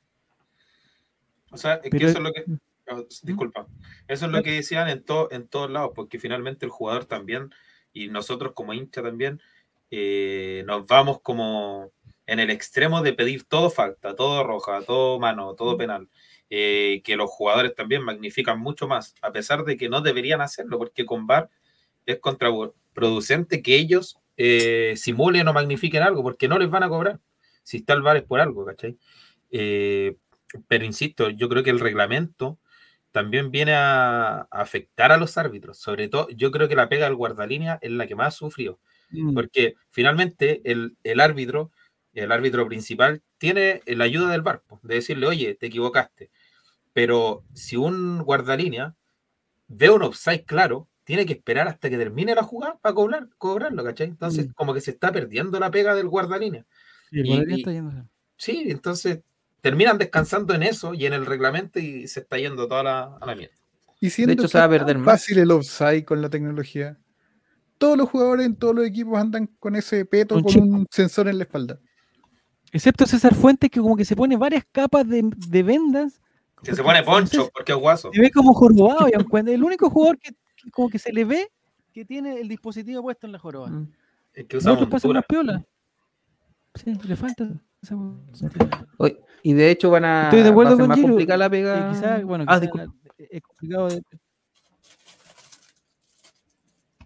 O 1.51 1.57
sea, 1.57 1.75
es 1.83 1.91
que 1.91 1.97
eso 1.99 2.19
es 2.19 2.21
lo 2.25 2.33
que. 2.33 2.45
oh, 2.93 3.05
disculpa. 3.23 3.67
Eso 4.09 4.27
es 4.27 4.33
lo 4.33 4.43
que 4.43 4.53
decían 4.53 4.89
en, 4.89 5.03
to- 5.05 5.31
en 5.33 5.49
todos 5.49 5.71
lados, 5.71 5.91
porque 5.95 6.19
finalmente 6.19 6.65
el 6.65 6.71
jugador 6.71 7.05
también, 7.05 7.51
y 7.93 8.09
nosotros 8.09 8.53
como 8.55 8.73
hincha 8.73 9.03
también, 9.03 9.41
eh, 9.91 10.63
nos 10.67 10.87
vamos 10.87 11.21
como 11.23 11.93
en 12.27 12.39
el 12.41 12.51
extremo 12.51 13.03
de 13.03 13.13
pedir 13.13 13.45
todo 13.45 13.71
falta, 13.71 14.15
todo 14.17 14.45
roja, 14.45 14.83
todo 14.83 15.19
mano, 15.19 15.55
todo 15.55 15.77
penal. 15.77 16.09
eh, 16.51 17.03
que 17.05 17.17
los 17.17 17.31
jugadores 17.31 17.75
también 17.75 18.03
magnifican 18.03 18.59
mucho 18.61 18.89
más, 18.89 19.15
a 19.23 19.33
pesar 19.33 19.65
de 19.65 19.77
que 19.77 19.89
no 19.89 20.01
deberían 20.01 20.41
hacerlo, 20.41 20.79
porque 20.79 21.07
con 21.07 21.27
VAR 21.27 21.49
es 22.07 22.19
contraproducente 22.21 23.63
que 23.63 23.77
ellos 23.77 24.19
eh, 24.37 24.95
simulen 24.97 25.47
o 25.49 25.53
magnifiquen 25.53 26.03
algo, 26.03 26.23
porque 26.23 26.49
no 26.49 26.59
les 26.59 26.71
van 26.71 26.83
a 26.83 26.89
cobrar. 26.89 27.21
Si 27.63 27.79
está 27.79 27.93
el 27.95 28.03
VAR 28.03 28.17
es 28.19 28.25
por 28.25 28.41
algo, 28.41 28.65
¿cachai? 28.65 28.99
Eh, 29.51 30.17
pero 30.69 30.85
insisto, 30.85 31.31
yo 31.31 31.49
creo 31.49 31.63
que 31.63 31.71
el 31.71 31.81
reglamento 31.81 32.59
también 33.13 33.51
viene 33.51 33.75
a, 33.75 34.41
a 34.43 34.47
afectar 34.51 35.13
a 35.13 35.17
los 35.19 35.37
árbitros. 35.39 35.79
Sobre 35.79 36.09
todo, 36.09 36.29
yo 36.31 36.51
creo 36.53 36.69
que 36.69 36.77
la 36.77 36.89
pega 36.89 37.07
del 37.07 37.17
guardalínea 37.17 37.79
es 37.83 37.91
la 37.93 38.07
que 38.07 38.15
más 38.17 38.35
sufrió. 38.37 38.81
Mm. 39.11 39.35
Porque 39.35 39.75
finalmente 39.91 40.61
el, 40.65 40.97
el 41.05 41.21
árbitro, 41.21 41.71
el 42.15 42.33
árbitro 42.33 42.67
principal, 42.69 43.23
tiene 43.39 43.83
la 43.87 44.05
ayuda 44.05 44.31
del 44.31 44.43
VAR, 44.43 44.63
po, 44.67 44.81
de 44.83 44.97
decirle, 44.97 45.27
oye, 45.27 45.55
te 45.55 45.67
equivocaste. 45.67 46.31
Pero 46.93 47.45
si 47.55 47.77
un 47.77 48.23
guardalínea 48.23 48.95
ve 49.69 49.91
un 49.91 50.03
offside 50.03 50.45
claro, 50.45 50.89
tiene 51.05 51.25
que 51.27 51.33
esperar 51.35 51.67
hasta 51.69 51.89
que 51.91 51.97
termine 51.97 52.35
la 52.35 52.43
jugada 52.43 52.79
para 52.81 52.95
cobrar, 52.95 53.29
cobrarlo, 53.39 53.83
¿cachai? 53.85 54.09
Entonces, 54.09 54.49
Mm. 54.49 54.53
como 54.53 54.75
que 54.75 54.81
se 54.81 54.91
está 54.93 55.13
perdiendo 55.13 55.59
la 55.59 55.71
pega 55.71 55.95
del 55.95 56.09
guardalínea. 56.09 56.67
Y 57.11 57.33
está. 57.61 58.07
Sí, 58.37 58.65
entonces 58.69 59.21
terminan 59.61 59.99
descansando 59.99 60.55
en 60.55 60.63
eso 60.63 60.95
y 60.95 61.07
en 61.07 61.13
el 61.13 61.27
reglamento 61.27 61.79
y 61.79 62.07
se 62.09 62.21
está 62.21 62.39
yendo 62.39 62.67
toda 62.69 62.83
la, 62.83 63.17
a 63.21 63.27
la 63.27 63.35
mierda. 63.35 63.55
Y 64.01 64.11
siendo 64.11 64.33
hecho, 64.33 64.43
que 64.43 64.49
se 64.49 64.59
va 64.59 64.65
a 64.65 64.71
perder 64.71 64.99
más. 64.99 65.21
fácil 65.21 65.39
el 65.39 65.51
offside 65.51 66.05
con 66.05 66.23
la 66.23 66.31
tecnología. 66.31 66.97
Todos 67.81 67.97
los 67.97 68.11
jugadores 68.11 68.45
en 68.45 68.57
todos 68.57 68.75
los 68.75 68.85
equipos 68.85 69.19
andan 69.19 69.47
con 69.59 69.75
ese 69.75 70.05
peto 70.05 70.35
Con 70.35 70.43
con 70.45 70.53
chip. 70.53 70.63
un 70.63 70.87
sensor 70.91 71.29
en 71.29 71.39
la 71.39 71.45
espalda. 71.45 71.81
Excepto 72.73 73.07
César 73.07 73.35
Fuentes, 73.35 73.71
que 73.71 73.81
como 73.81 73.97
que 73.97 74.05
se 74.05 74.15
pone 74.15 74.37
varias 74.37 74.65
capas 74.71 75.09
de, 75.09 75.23
de 75.49 75.63
vendas. 75.63 76.21
Que 76.63 76.75
se 76.75 76.83
pone 76.83 77.03
poncho 77.03 77.49
porque 77.55 77.73
es 77.73 77.79
guaso. 77.79 78.11
Se 78.13 78.21
ve 78.21 78.31
como 78.31 78.53
jorobado, 78.53 79.09
y 79.09 79.15
aunque 79.15 79.51
el 79.55 79.65
único 79.65 79.89
jugador 79.89 80.19
que, 80.19 80.31
que 80.57 80.71
como 80.71 80.91
que 80.91 80.99
se 80.99 81.11
le 81.11 81.25
ve 81.25 81.51
que 81.95 82.05
tiene 82.05 82.39
el 82.39 82.49
dispositivo 82.49 83.01
puesto 83.01 83.27
en 83.27 83.33
la 83.33 83.39
joroba. 83.39 83.69
Mm. 83.71 83.91
Es 84.35 84.45
que 84.47 84.59
usa 84.59 84.73
pasan 84.75 84.91
montura. 84.91 85.15
más 85.15 85.25
piola. 85.27 85.65
Sí, 86.75 86.93
le 87.03 87.17
falta. 87.17 87.49
y 89.43 89.53
de 89.55 89.71
hecho 89.71 89.89
van 89.89 90.05
a, 90.05 90.25
Estoy 90.25 90.43
de 90.43 90.51
acuerdo 90.51 90.77
con 90.77 90.87
más 90.89 90.97
Giro, 90.97 91.09
complicada 91.09 91.39
la 91.39 91.47
Y 91.47 91.49
pega. 91.49 91.91
quizá, 91.93 92.19
bueno, 92.25 92.45
ah, 92.47 92.61
quizá 92.61 92.85
es 93.17 93.41
complicado 93.43 93.89
de... 93.89 94.03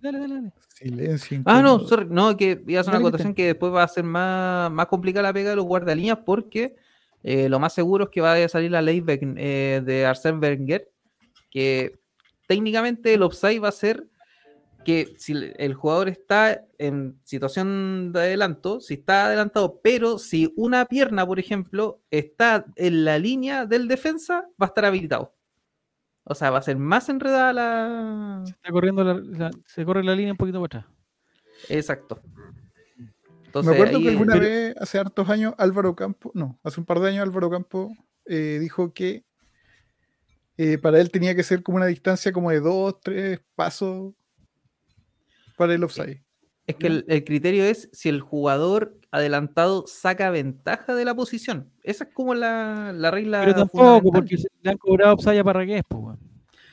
Dale, 0.03 0.19
dale, 0.19 0.35
dale. 0.35 0.53
Silencio. 0.85 1.41
Ah, 1.47 1.63
no, 1.63 1.81
sorry, 1.81 2.07
no, 2.11 2.37
que 2.37 2.63
iba 2.67 2.79
a 2.79 2.81
hacer 2.83 2.93
una 2.93 3.01
acotación 3.01 3.33
que 3.33 3.47
después 3.47 3.73
va 3.73 3.85
a 3.85 3.89
ser 3.89 4.05
más, 4.05 4.71
más 4.71 4.87
complicada 4.87 5.23
la 5.23 5.33
pega 5.33 5.49
de 5.51 5.57
los 5.57 5.65
guardalíneas 5.65 6.19
porque 6.27 6.77
eh, 7.23 7.49
lo 7.49 7.59
más 7.59 7.73
seguro 7.73 8.05
es 8.05 8.11
que 8.11 8.21
vaya 8.21 8.45
a 8.45 8.49
salir 8.51 8.71
la 8.71 8.83
ley 8.83 9.03
eh, 9.09 9.83
de 9.83 10.07
Arsène 10.07 10.39
Wenger, 10.39 10.91
que 11.51 11.99
técnicamente 12.47 13.15
el 13.15 13.23
offside 13.23 13.63
va 13.63 13.69
a 13.69 13.73
ser 13.73 14.05
que 14.85 15.15
si 15.17 15.33
el 15.57 15.73
jugador 15.73 16.11
está 16.11 16.67
en 16.77 17.19
situación 17.25 18.13
de 18.13 18.21
adelanto, 18.21 18.83
si 18.83 18.95
está 18.95 19.29
adelantado, 19.29 19.81
pero 19.83 20.19
si 20.19 20.53
una 20.55 20.85
pierna, 20.85 21.27
por 21.27 21.39
ejemplo, 21.39 22.03
está 22.11 22.67
en 22.77 23.07
la 23.07 23.19
línea 23.19 23.65
del 23.65 23.89
defensa, 23.89 24.47
va 24.61 24.67
a 24.67 24.69
estar 24.69 24.85
habilitado. 24.85 25.35
O 26.25 26.35
sea, 26.35 26.51
va 26.51 26.59
a 26.59 26.63
ser 26.63 26.77
más 26.79 27.09
enredada 27.09 27.53
la... 27.53 28.43
Está 28.47 28.71
corriendo 28.71 29.05
la, 29.05 29.15
la- 29.15 29.51
se 29.67 29.85
corre 29.85 30.03
la 30.03 30.15
línea 30.15 30.33
un 30.33 30.39
poquito 30.39 30.61
para 30.63 30.81
atrás. 30.81 30.97
Exacto. 31.69 32.21
Me 33.63 33.73
acuerdo 33.73 33.99
ahí, 33.99 34.03
que 34.03 34.09
alguna 34.11 34.37
eh, 34.37 34.41
vez, 34.41 34.77
hace 34.79 34.99
hartos 34.99 35.29
años, 35.29 35.55
Álvaro 35.59 35.95
Campo, 35.95 36.33
no, 36.35 36.59
hace 36.65 36.81
un 36.81 36.87
par 36.87 36.99
de 36.99 37.11
años 37.11 37.23
Álvaro 37.23 37.51
Campo 37.51 37.93
eh, 38.25 38.59
dijo 38.61 38.93
que 38.93 39.25
eh, 40.57 40.79
para 40.79 41.01
él 41.01 41.11
tenía 41.11 41.37
que 41.37 41.45
ser 41.45 41.63
como 41.63 41.77
una 41.77 41.87
distancia 41.87 42.33
como 42.33 42.51
de 42.51 42.61
dos, 42.61 43.01
tres 43.01 43.41
pasos 43.55 44.15
para 45.57 45.75
el 45.75 45.85
offside. 45.85 46.25
Es 46.67 46.77
que 46.77 46.87
el, 46.87 47.05
el 47.07 47.23
criterio 47.23 47.65
es 47.65 47.89
si 47.93 48.09
el 48.09 48.23
jugador 48.23 48.99
adelantado 49.15 49.85
saca 49.87 50.31
ventaja 50.31 50.95
de 50.95 51.05
la 51.05 51.15
posición. 51.15 51.71
Esa 51.83 52.05
es 52.05 52.11
como 52.13 52.35
la, 52.35 52.93
la 52.93 53.11
regla. 53.11 53.41
Pero 53.41 53.55
tampoco, 53.55 54.11
porque 54.13 54.37
se- 54.39 54.49
le 54.63 54.71
han 54.71 54.77
cobrado 54.79 55.17
Psaya 55.19 55.41
a 55.43 55.45
Parragués, 55.45 55.83
pues. 55.89 56.17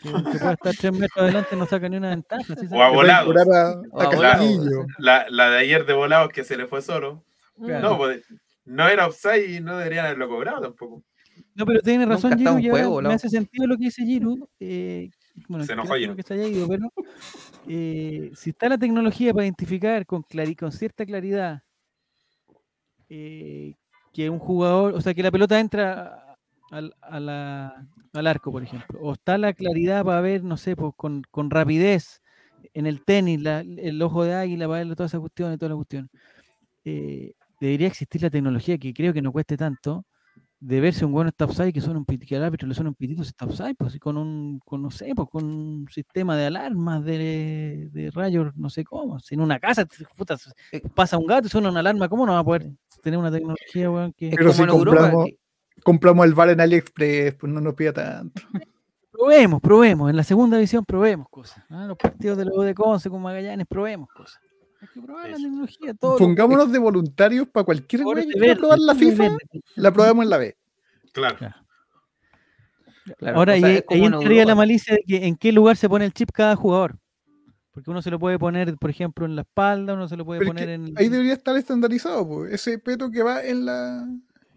Que, 0.02 0.10
que 0.10 0.40
puede 0.40 0.54
estar 0.54 0.76
tres 0.76 0.92
metros 0.94 1.18
adelante 1.24 1.56
no 1.56 1.68
saca 1.68 1.88
ni 1.88 1.98
una 1.98 2.10
ventaja. 2.10 2.56
¿sí 2.56 2.66
O 2.72 2.82
a 2.82 2.90
volados. 2.90 3.26
cobrar 3.28 3.48
a, 3.52 3.82
O 3.92 4.02
a 4.02 4.34
a. 4.34 4.40
La, 4.98 5.26
la 5.30 5.50
de 5.52 5.60
ayer 5.60 5.86
de 5.86 5.94
volados 5.94 6.30
que 6.30 6.44
se 6.44 6.58
le 6.58 6.66
fue 6.66 6.82
solo. 6.82 7.24
Claro. 7.64 7.90
No, 7.92 7.98
pues, 7.98 8.26
no 8.66 8.88
era 8.88 9.06
offside 9.06 9.50
y 9.58 9.60
no 9.60 9.78
deberían 9.78 10.06
haberlo 10.06 10.28
cobrado 10.28 10.62
tampoco. 10.62 11.04
No, 11.54 11.66
pero 11.66 11.82
tiene 11.82 12.06
razón, 12.08 12.38
Giru, 12.38 12.54
un 12.54 12.62
y 12.62 12.70
ahora 12.70 12.84
juego, 12.84 13.02
me 13.04 13.14
hace 13.14 13.30
sentido 13.30 13.68
lo 13.68 13.78
que 13.78 13.84
dice 13.86 14.04
Giru. 14.04 14.50
eh, 14.60 15.10
bueno, 15.48 15.64
Se 15.66 15.74
enojó 15.74 15.94
que 16.16 16.24
se 16.24 16.34
haya 16.34 16.48
ido, 16.48 16.68
pero 16.68 16.92
eh, 17.68 18.32
si 18.36 18.50
está 18.52 18.70
la 18.70 18.78
tecnología 18.78 19.34
para 19.34 19.46
identificar 19.46 20.06
con, 20.06 20.24
clari- 20.24 20.58
con 20.58 20.72
cierta 20.72 21.06
claridad 21.06 21.62
eh, 23.14 23.76
que 24.14 24.30
un 24.30 24.40
jugador, 24.40 24.94
o 24.96 25.02
sea, 25.02 25.14
que 25.14 25.22
la 25.24 25.32
pelota 25.32 25.60
entra 25.60 26.38
al, 26.72 26.96
a 27.02 27.20
la- 27.20 27.86
al 28.14 28.28
arco, 28.28 28.52
por 28.52 28.64
ejemplo, 28.64 29.00
o 29.02 29.14
está 29.14 29.38
la 29.38 29.54
claridad 29.54 30.04
para 30.06 30.22
ver, 30.22 30.44
no 30.44 30.56
sé, 30.58 30.76
pues, 30.78 30.94
con, 30.96 31.24
con 31.30 31.50
rapidez 31.50 32.22
en 32.74 32.86
el 32.88 33.04
tenis, 33.04 33.42
la- 33.42 33.60
el 33.62 34.02
ojo 34.02 34.24
de 34.24 34.34
águila, 34.34 34.68
para 34.68 34.84
ver 34.86 34.96
todas 34.96 35.12
esas 35.12 35.20
cuestiones, 35.22 35.60
todas 35.60 35.72
las 35.72 35.78
cuestiones. 35.78 36.10
eh, 36.86 37.34
debería 37.60 37.88
existir 37.88 38.22
la 38.24 38.30
tecnología 38.32 38.78
que 38.78 38.94
creo 38.94 39.14
que 39.14 39.22
no 39.22 39.32
cueste 39.32 39.56
tanto 39.58 40.06
de 40.60 40.80
ver 40.80 40.94
si 40.94 41.04
un 41.06 41.12
bueno 41.12 41.30
está 41.30 41.46
offside, 41.46 41.74
que, 41.74 41.82
suena 41.82 42.00
un 42.00 42.06
que 42.06 42.36
al 42.36 42.44
árbitro 42.44 42.68
le 42.68 42.76
suena 42.76 42.90
un 42.92 42.96
pitito 42.96 43.24
si 43.24 43.30
está 43.30 43.46
offside, 43.46 43.76
pues 43.76 44.00
con 44.00 44.16
un, 44.18 44.60
con, 44.64 44.82
no 44.82 44.92
sé, 44.92 45.12
pues 45.16 45.28
con 45.30 45.44
un 45.46 45.88
sistema 45.92 46.38
de 46.38 46.46
alarmas 46.46 47.04
de, 47.04 47.90
de 47.92 48.12
rayos, 48.12 48.56
no 48.56 48.70
sé 48.70 48.84
cómo. 48.84 49.20
Si 49.20 49.36
en 49.36 49.42
una 49.42 49.60
casa 49.60 49.86
puta, 50.16 50.38
Eh, 50.72 50.82
pasa 50.96 51.18
un 51.18 51.26
gato 51.26 51.48
y 51.48 51.50
suena 51.50 51.70
una 51.70 51.80
alarma, 51.82 52.08
¿cómo 52.08 52.26
no 52.28 52.34
va 52.34 52.40
a 52.40 52.44
poder 52.44 52.70
tener 53.02 53.20
una 53.20 53.32
tecnología, 53.32 53.90
weón, 53.92 54.14
que 54.14 54.30
Es 54.30 54.36
Pero 54.36 54.46
como 54.46 54.54
si 54.56 54.62
en 54.64 54.70
Europa. 54.70 54.98
compramos- 55.02 55.26
que- 55.26 55.38
Compramos 55.84 56.26
el 56.28 56.34
bar 56.36 56.50
en 56.50 56.62
AliExpress, 56.62 57.34
pues 57.36 57.52
no 57.52 57.60
nos 57.60 57.74
pida 57.74 57.92
tanto. 57.92 58.42
probemos, 59.12 59.60
probemos, 59.62 60.10
en 60.12 60.16
la 60.16 60.24
segunda 60.24 60.58
división 60.58 60.86
probemos 60.86 61.28
cosas. 61.30 61.64
¿ah? 61.70 61.86
Los 61.88 61.98
partidos 61.98 62.38
de 62.38 62.46
los 62.46 62.64
de 62.66 62.76
Conce 62.76 63.10
con 63.10 63.22
Magallanes, 63.22 63.66
probemos 63.68 64.08
cosas. 64.16 64.40
Hay 64.82 64.88
que 64.94 65.02
probar 65.02 65.30
la 65.30 65.38
tecnología, 65.38 65.94
todo. 65.96 66.12
lo- 66.14 66.18
Pongámonos 66.18 66.72
de 66.72 66.80
voluntarios 66.80 67.48
para 67.48 67.64
cualquier 67.64 68.02
Ahora 68.04 68.22
güey 68.22 68.28
que 68.28 68.34
quiera 68.34 68.48
verde, 68.48 68.60
probar 68.60 68.80
la 68.80 68.96
FIFA, 68.96 69.24
verde. 69.24 69.38
la 69.76 69.92
probamos 69.92 70.24
en 70.24 70.30
la 70.30 70.38
B. 70.38 70.56
Claro. 71.14 71.38
claro, 73.18 73.38
Ahora, 73.38 73.54
o 73.54 73.58
sea, 73.58 73.68
ahí, 73.68 73.84
entraría 73.90 74.30
la 74.30 74.42
Europa. 74.42 74.56
malicia 74.56 74.96
de 74.96 75.04
que 75.06 75.26
en 75.28 75.36
qué 75.36 75.52
lugar 75.52 75.76
se 75.78 75.90
pone 75.90 76.06
el 76.06 76.14
chip 76.14 76.30
cada 76.32 76.56
jugador. 76.56 76.98
Porque 77.72 77.90
uno 77.90 78.02
se 78.02 78.12
lo 78.12 78.20
puede 78.20 78.38
poner, 78.38 78.76
por 78.78 78.90
ejemplo, 78.90 79.26
en 79.26 79.36
la 79.36 79.44
espalda, 79.44 79.94
uno 79.94 80.08
se 80.08 80.18
lo 80.18 80.26
puede 80.26 80.40
Pero 80.40 80.50
poner 80.50 80.70
en. 80.70 80.94
ahí 80.98 81.08
debería 81.10 81.34
estar 81.34 81.56
estandarizado, 81.56 82.28
pues. 82.28 82.54
Ese 82.54 82.78
peto 82.80 83.10
que 83.10 83.24
va 83.24 83.44
en 83.44 83.66
la. 83.66 84.08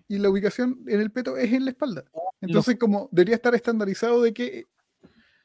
Y 0.09 0.19
la 0.19 0.29
ubicación 0.31 0.81
en 0.87 1.01
el 1.01 1.11
peto 1.11 1.37
es 1.37 1.53
en 1.53 1.65
la 1.65 1.71
espalda. 1.71 2.05
Entonces, 2.41 2.77
como 2.79 3.09
debería 3.13 3.37
estar 3.37 3.55
estandarizado 3.55 4.21
de 4.23 4.35
que 4.35 4.65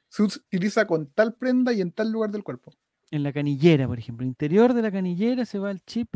se 0.10 0.24
utiliza 0.24 0.86
con 0.86 1.08
tal 1.08 1.36
prenda 1.36 1.72
y 1.72 1.82
en 1.82 1.92
tal 1.92 2.12
lugar 2.12 2.32
del 2.32 2.44
cuerpo. 2.44 2.74
en 3.12 3.24
la 3.24 3.32
canillera, 3.32 3.88
por 3.88 3.98
ejemplo. 4.00 4.26
Interior 4.26 4.74
de 4.74 4.82
la 4.82 4.92
canillera 4.92 5.46
se 5.46 5.60
va 5.60 5.72
el 5.72 5.82
chip. 5.86 6.10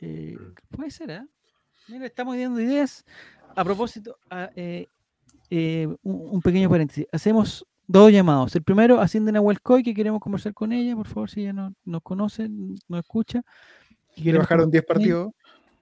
eh, 0.00 0.36
puede 0.70 0.90
ser, 0.90 1.12
¿ah? 1.12 1.26
Mira, 1.88 2.06
estamos 2.06 2.36
dando 2.36 2.60
ideas. 2.60 3.04
A 3.56 3.64
propósito, 3.64 4.16
a, 4.30 4.50
eh, 4.54 4.86
eh, 5.50 5.86
un, 6.02 6.28
un 6.36 6.40
pequeño 6.42 6.68
paréntesis. 6.70 7.06
Hacemos 7.12 7.66
dos 7.92 8.12
llamados. 8.12 8.54
El 8.56 8.62
primero, 8.62 9.00
ascienden 9.00 9.36
a 9.36 9.40
Huelcoy, 9.40 9.82
que 9.82 9.94
queremos 9.94 10.20
conversar 10.20 10.54
con 10.54 10.72
ella, 10.72 10.94
por 10.94 11.06
favor, 11.08 11.28
si 11.30 11.40
ella 11.42 11.52
no, 11.52 11.74
nos 11.84 12.02
conoce, 12.02 12.48
nos 12.48 13.00
escucha. 13.00 13.42
que 14.14 14.32
bajaron 14.32 14.70
10 14.70 14.84
conversar 14.84 14.96
con 14.96 15.02
ella. 15.02 15.14
partidos. 15.24 15.34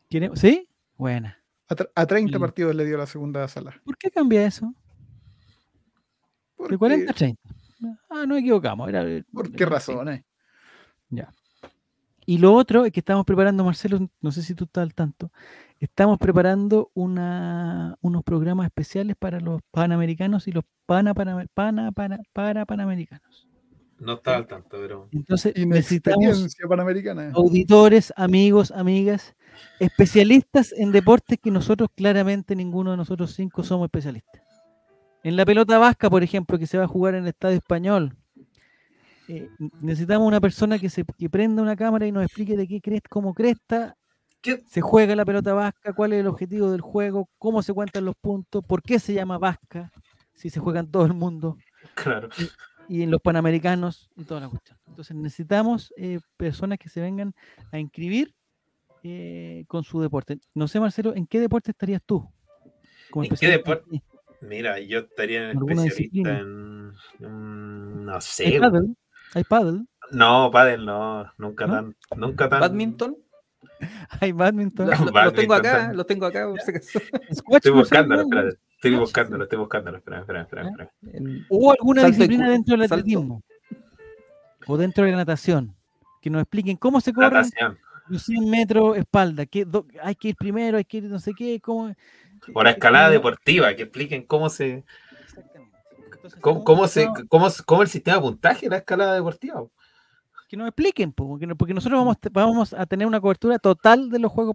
Queremos- 0.09 0.39
¿Sí? 0.39 0.69
Buena. 0.97 1.39
A, 1.69 2.01
a 2.03 2.07
30 2.07 2.39
Mm. 2.39 2.41
partidos 2.41 2.75
le 2.75 2.85
dio 2.87 2.97
la 2.97 3.07
segunda 3.07 3.47
sala. 3.49 3.79
¿Por 3.85 3.97
qué 3.99 4.11
cambia 4.11 4.47
eso? 4.47 4.73
¿Por 6.57 6.71
De 6.71 6.79
40 6.79 7.11
a 7.11 7.15
qué, 7.15 7.19
30. 7.19 7.43
Ah, 8.11 8.25
no 8.27 8.37
equivocamos. 8.37 8.89
Era, 8.89 9.05
¿Por 9.33 9.51
qué 9.53 9.65
razones? 9.67 10.23
Y 12.27 12.37
lo 12.37 12.53
otro 12.53 12.85
es 12.85 12.93
que 12.93 13.01
estamos 13.01 13.25
preparando, 13.25 13.65
Marcelo, 13.65 14.07
no 14.21 14.33
sé 14.33 14.43
si 14.43 14.55
tú 14.55 14.65
estás 14.65 14.83
al 14.83 14.93
tanto, 14.93 15.33
estamos 15.81 16.19
preparando 16.19 16.91
una, 16.95 17.97
unos 18.01 18.23
programas 18.25 18.67
especiales 18.67 19.17
para 19.19 19.41
los 19.41 19.61
panamericanos 19.71 20.49
y 20.49 20.53
los 20.53 20.65
pana, 20.87 21.15
pana, 21.15 21.47
pana, 21.55 21.93
pana- 21.93 22.21
para 22.33 22.65
panamericanos. 22.67 23.49
No 23.99 24.15
estaba 24.15 24.37
al 24.37 24.47
tanto, 24.47 24.77
pero. 24.81 25.09
Entonces 25.11 25.55
necesitamos 25.57 26.47
panamericana. 26.69 27.33
auditores, 27.35 28.13
amigos, 28.17 28.71
amigas, 28.71 29.35
especialistas 29.81 30.73
en 30.73 30.93
deportes 30.93 31.39
que 31.43 31.51
nosotros 31.51 31.89
claramente 31.97 32.55
ninguno 32.55 32.93
de 32.93 32.97
nosotros 32.97 33.33
cinco 33.35 33.65
somos 33.65 33.87
especialistas. 33.87 34.43
En 35.25 35.37
la 35.37 35.45
pelota 35.45 35.79
vasca, 35.79 36.09
por 36.09 36.23
ejemplo, 36.23 36.59
que 36.59 36.69
se 36.69 36.79
va 36.79 36.85
a 36.85 36.89
jugar 36.89 37.17
en 37.17 37.23
el 37.25 37.29
Estadio 37.29 37.57
Español, 37.57 38.17
eh, 39.27 39.49
necesitamos 39.81 40.27
una 40.27 40.41
persona 40.41 40.79
que 40.79 40.89
se 40.89 41.05
que 41.05 41.29
prenda 41.29 41.61
una 41.61 41.75
cámara 41.75 42.07
y 42.07 42.13
nos 42.13 42.25
explique 42.25 42.57
de 42.57 42.69
qué 42.69 42.81
cresta, 42.81 43.09
cómo 43.11 43.35
cresta 43.35 43.97
¿Qué? 44.41 44.63
se 44.67 44.81
juega 44.81 45.17
la 45.17 45.25
pelota 45.25 45.53
vasca, 45.55 45.93
cuál 45.93 46.13
es 46.13 46.21
el 46.21 46.27
objetivo 46.29 46.71
del 46.71 46.81
juego, 46.81 47.29
cómo 47.39 47.63
se 47.63 47.73
cuentan 47.75 48.05
los 48.05 48.15
puntos, 48.17 48.65
por 48.65 48.83
qué 48.83 48.99
se 48.99 49.13
llama 49.15 49.39
vasca, 49.39 49.91
si 50.33 50.49
se 50.51 50.61
juega 50.61 50.81
en 50.81 50.91
todo 50.91 51.05
el 51.07 51.15
mundo 51.15 51.57
Claro. 51.95 52.29
y 52.89 53.03
en 53.03 53.11
los 53.11 53.21
panamericanos 53.21 54.09
y 54.17 54.25
toda 54.25 54.41
la 54.41 54.49
cuestión. 54.49 54.79
Entonces 54.87 55.17
necesitamos 55.17 55.93
eh, 55.97 56.21
personas 56.37 56.79
que 56.79 56.89
se 56.89 57.01
vengan 57.01 57.35
a 57.73 57.79
inscribir 57.79 58.35
eh, 59.03 59.65
con 59.69 59.83
su 59.85 60.01
deporte. 60.01 60.39
No 60.55 60.69
sé, 60.69 60.79
Marcelo, 60.81 61.15
¿en 61.15 61.27
qué 61.27 61.41
deporte 61.41 61.71
estarías 61.73 62.03
tú? 62.05 62.29
Como 63.11 63.25
¿En 63.25 63.35
qué 63.37 63.49
deporte? 63.49 64.03
Mira, 64.41 64.79
yo 64.81 65.01
estaría 65.01 65.51
en 65.51 65.59
¿Alguna 65.59 65.85
especialista 65.85 66.39
en. 66.39 66.93
No 68.05 68.15
¿Hay 68.15 68.21
sé. 68.21 68.61
paddle? 68.61 68.95
¿Hay 69.35 69.45
paddle? 69.45 69.85
No, 70.13 70.51
pádel 70.53 70.85
no. 70.87 71.31
Nunca 71.39 71.67
¿No? 71.67 71.75
tan. 71.75 71.97
Nunca 72.17 72.49
tan. 72.49 72.61
Badminton. 72.61 73.17
¿Hay 74.21 74.33
badminton? 74.33 74.89
Lo- 74.91 75.11
lo- 75.25 75.33
tengo 75.33 75.55
acá, 75.55 75.93
los 75.93 76.07
tengo 76.07 76.27
acá. 76.27 76.47
por 76.49 76.61
si 76.61 76.71
acaso. 76.71 76.99
Squash, 77.35 77.57
Estoy 77.57 77.73
buscándolo. 77.73 78.23
Estoy 78.77 78.95
buscándolo, 78.97 79.43
estoy 79.45 79.59
buscándolo. 79.59 79.97
Espera, 79.99 80.21
espera, 80.21 80.43
espera, 80.43 80.63
espera. 80.69 80.93
En- 81.13 81.47
¿O 81.49 81.73
alguna 81.73 82.03
Salto 82.03 82.17
disciplina 82.17 82.51
dentro 82.51 82.77
del 82.77 82.83
atletismo? 82.85 83.43
O 84.67 84.77
dentro 84.77 85.05
de 85.05 85.11
la 85.11 85.17
natación. 85.19 85.75
Que 86.21 86.31
nos 86.31 86.43
expliquen 86.43 86.77
cómo 86.77 87.01
se 87.01 87.13
corren 87.13 87.33
Natación. 87.33 87.79
los 88.09 88.23
100 88.23 88.51
metros 88.51 88.97
espalda. 88.97 89.47
¿Qué, 89.47 89.65
do- 89.65 89.87
hay 90.03 90.15
que 90.15 90.29
ir 90.29 90.37
primero, 90.37 90.77
hay 90.79 90.85
que 90.85 90.99
ir 90.99 91.05
no 91.05 91.19
sé 91.19 91.33
qué. 91.37 91.61
Cómo, 91.61 91.95
O 92.55 92.63
la 92.63 92.71
escalada 92.71 93.07
cómo- 93.07 93.13
deportiva, 93.15 93.75
que 93.75 93.83
expliquen 93.85 94.25
cómo 94.27 94.49
se. 94.51 94.85
Exactamente. 95.25 95.77
Entonces, 96.15 96.41
Cómo, 96.41 96.65
cómo 96.65 96.87
se 96.89 97.09
cómo, 97.29 97.49
cómo 97.67 97.83
el 97.83 97.89
sistema 97.89 98.17
de 98.17 98.23
puntaje 98.23 98.67
de 98.67 98.71
la 98.71 98.77
escalada 98.79 99.15
deportiva. 99.15 99.65
Que 100.49 100.57
nos 100.57 100.67
expliquen, 100.69 101.13
po, 101.13 101.29
porque, 101.29 101.47
no- 101.47 101.57
porque 101.57 101.75
nosotros 101.75 101.99
vamos, 102.01 102.17
vamos 102.33 102.73
a 102.75 102.87
tener 102.87 103.07
una 103.07 103.21
cobertura 103.21 103.59
total 103.59 104.09
de 104.11 104.19
los 104.19 104.33
Juegos. 104.33 104.55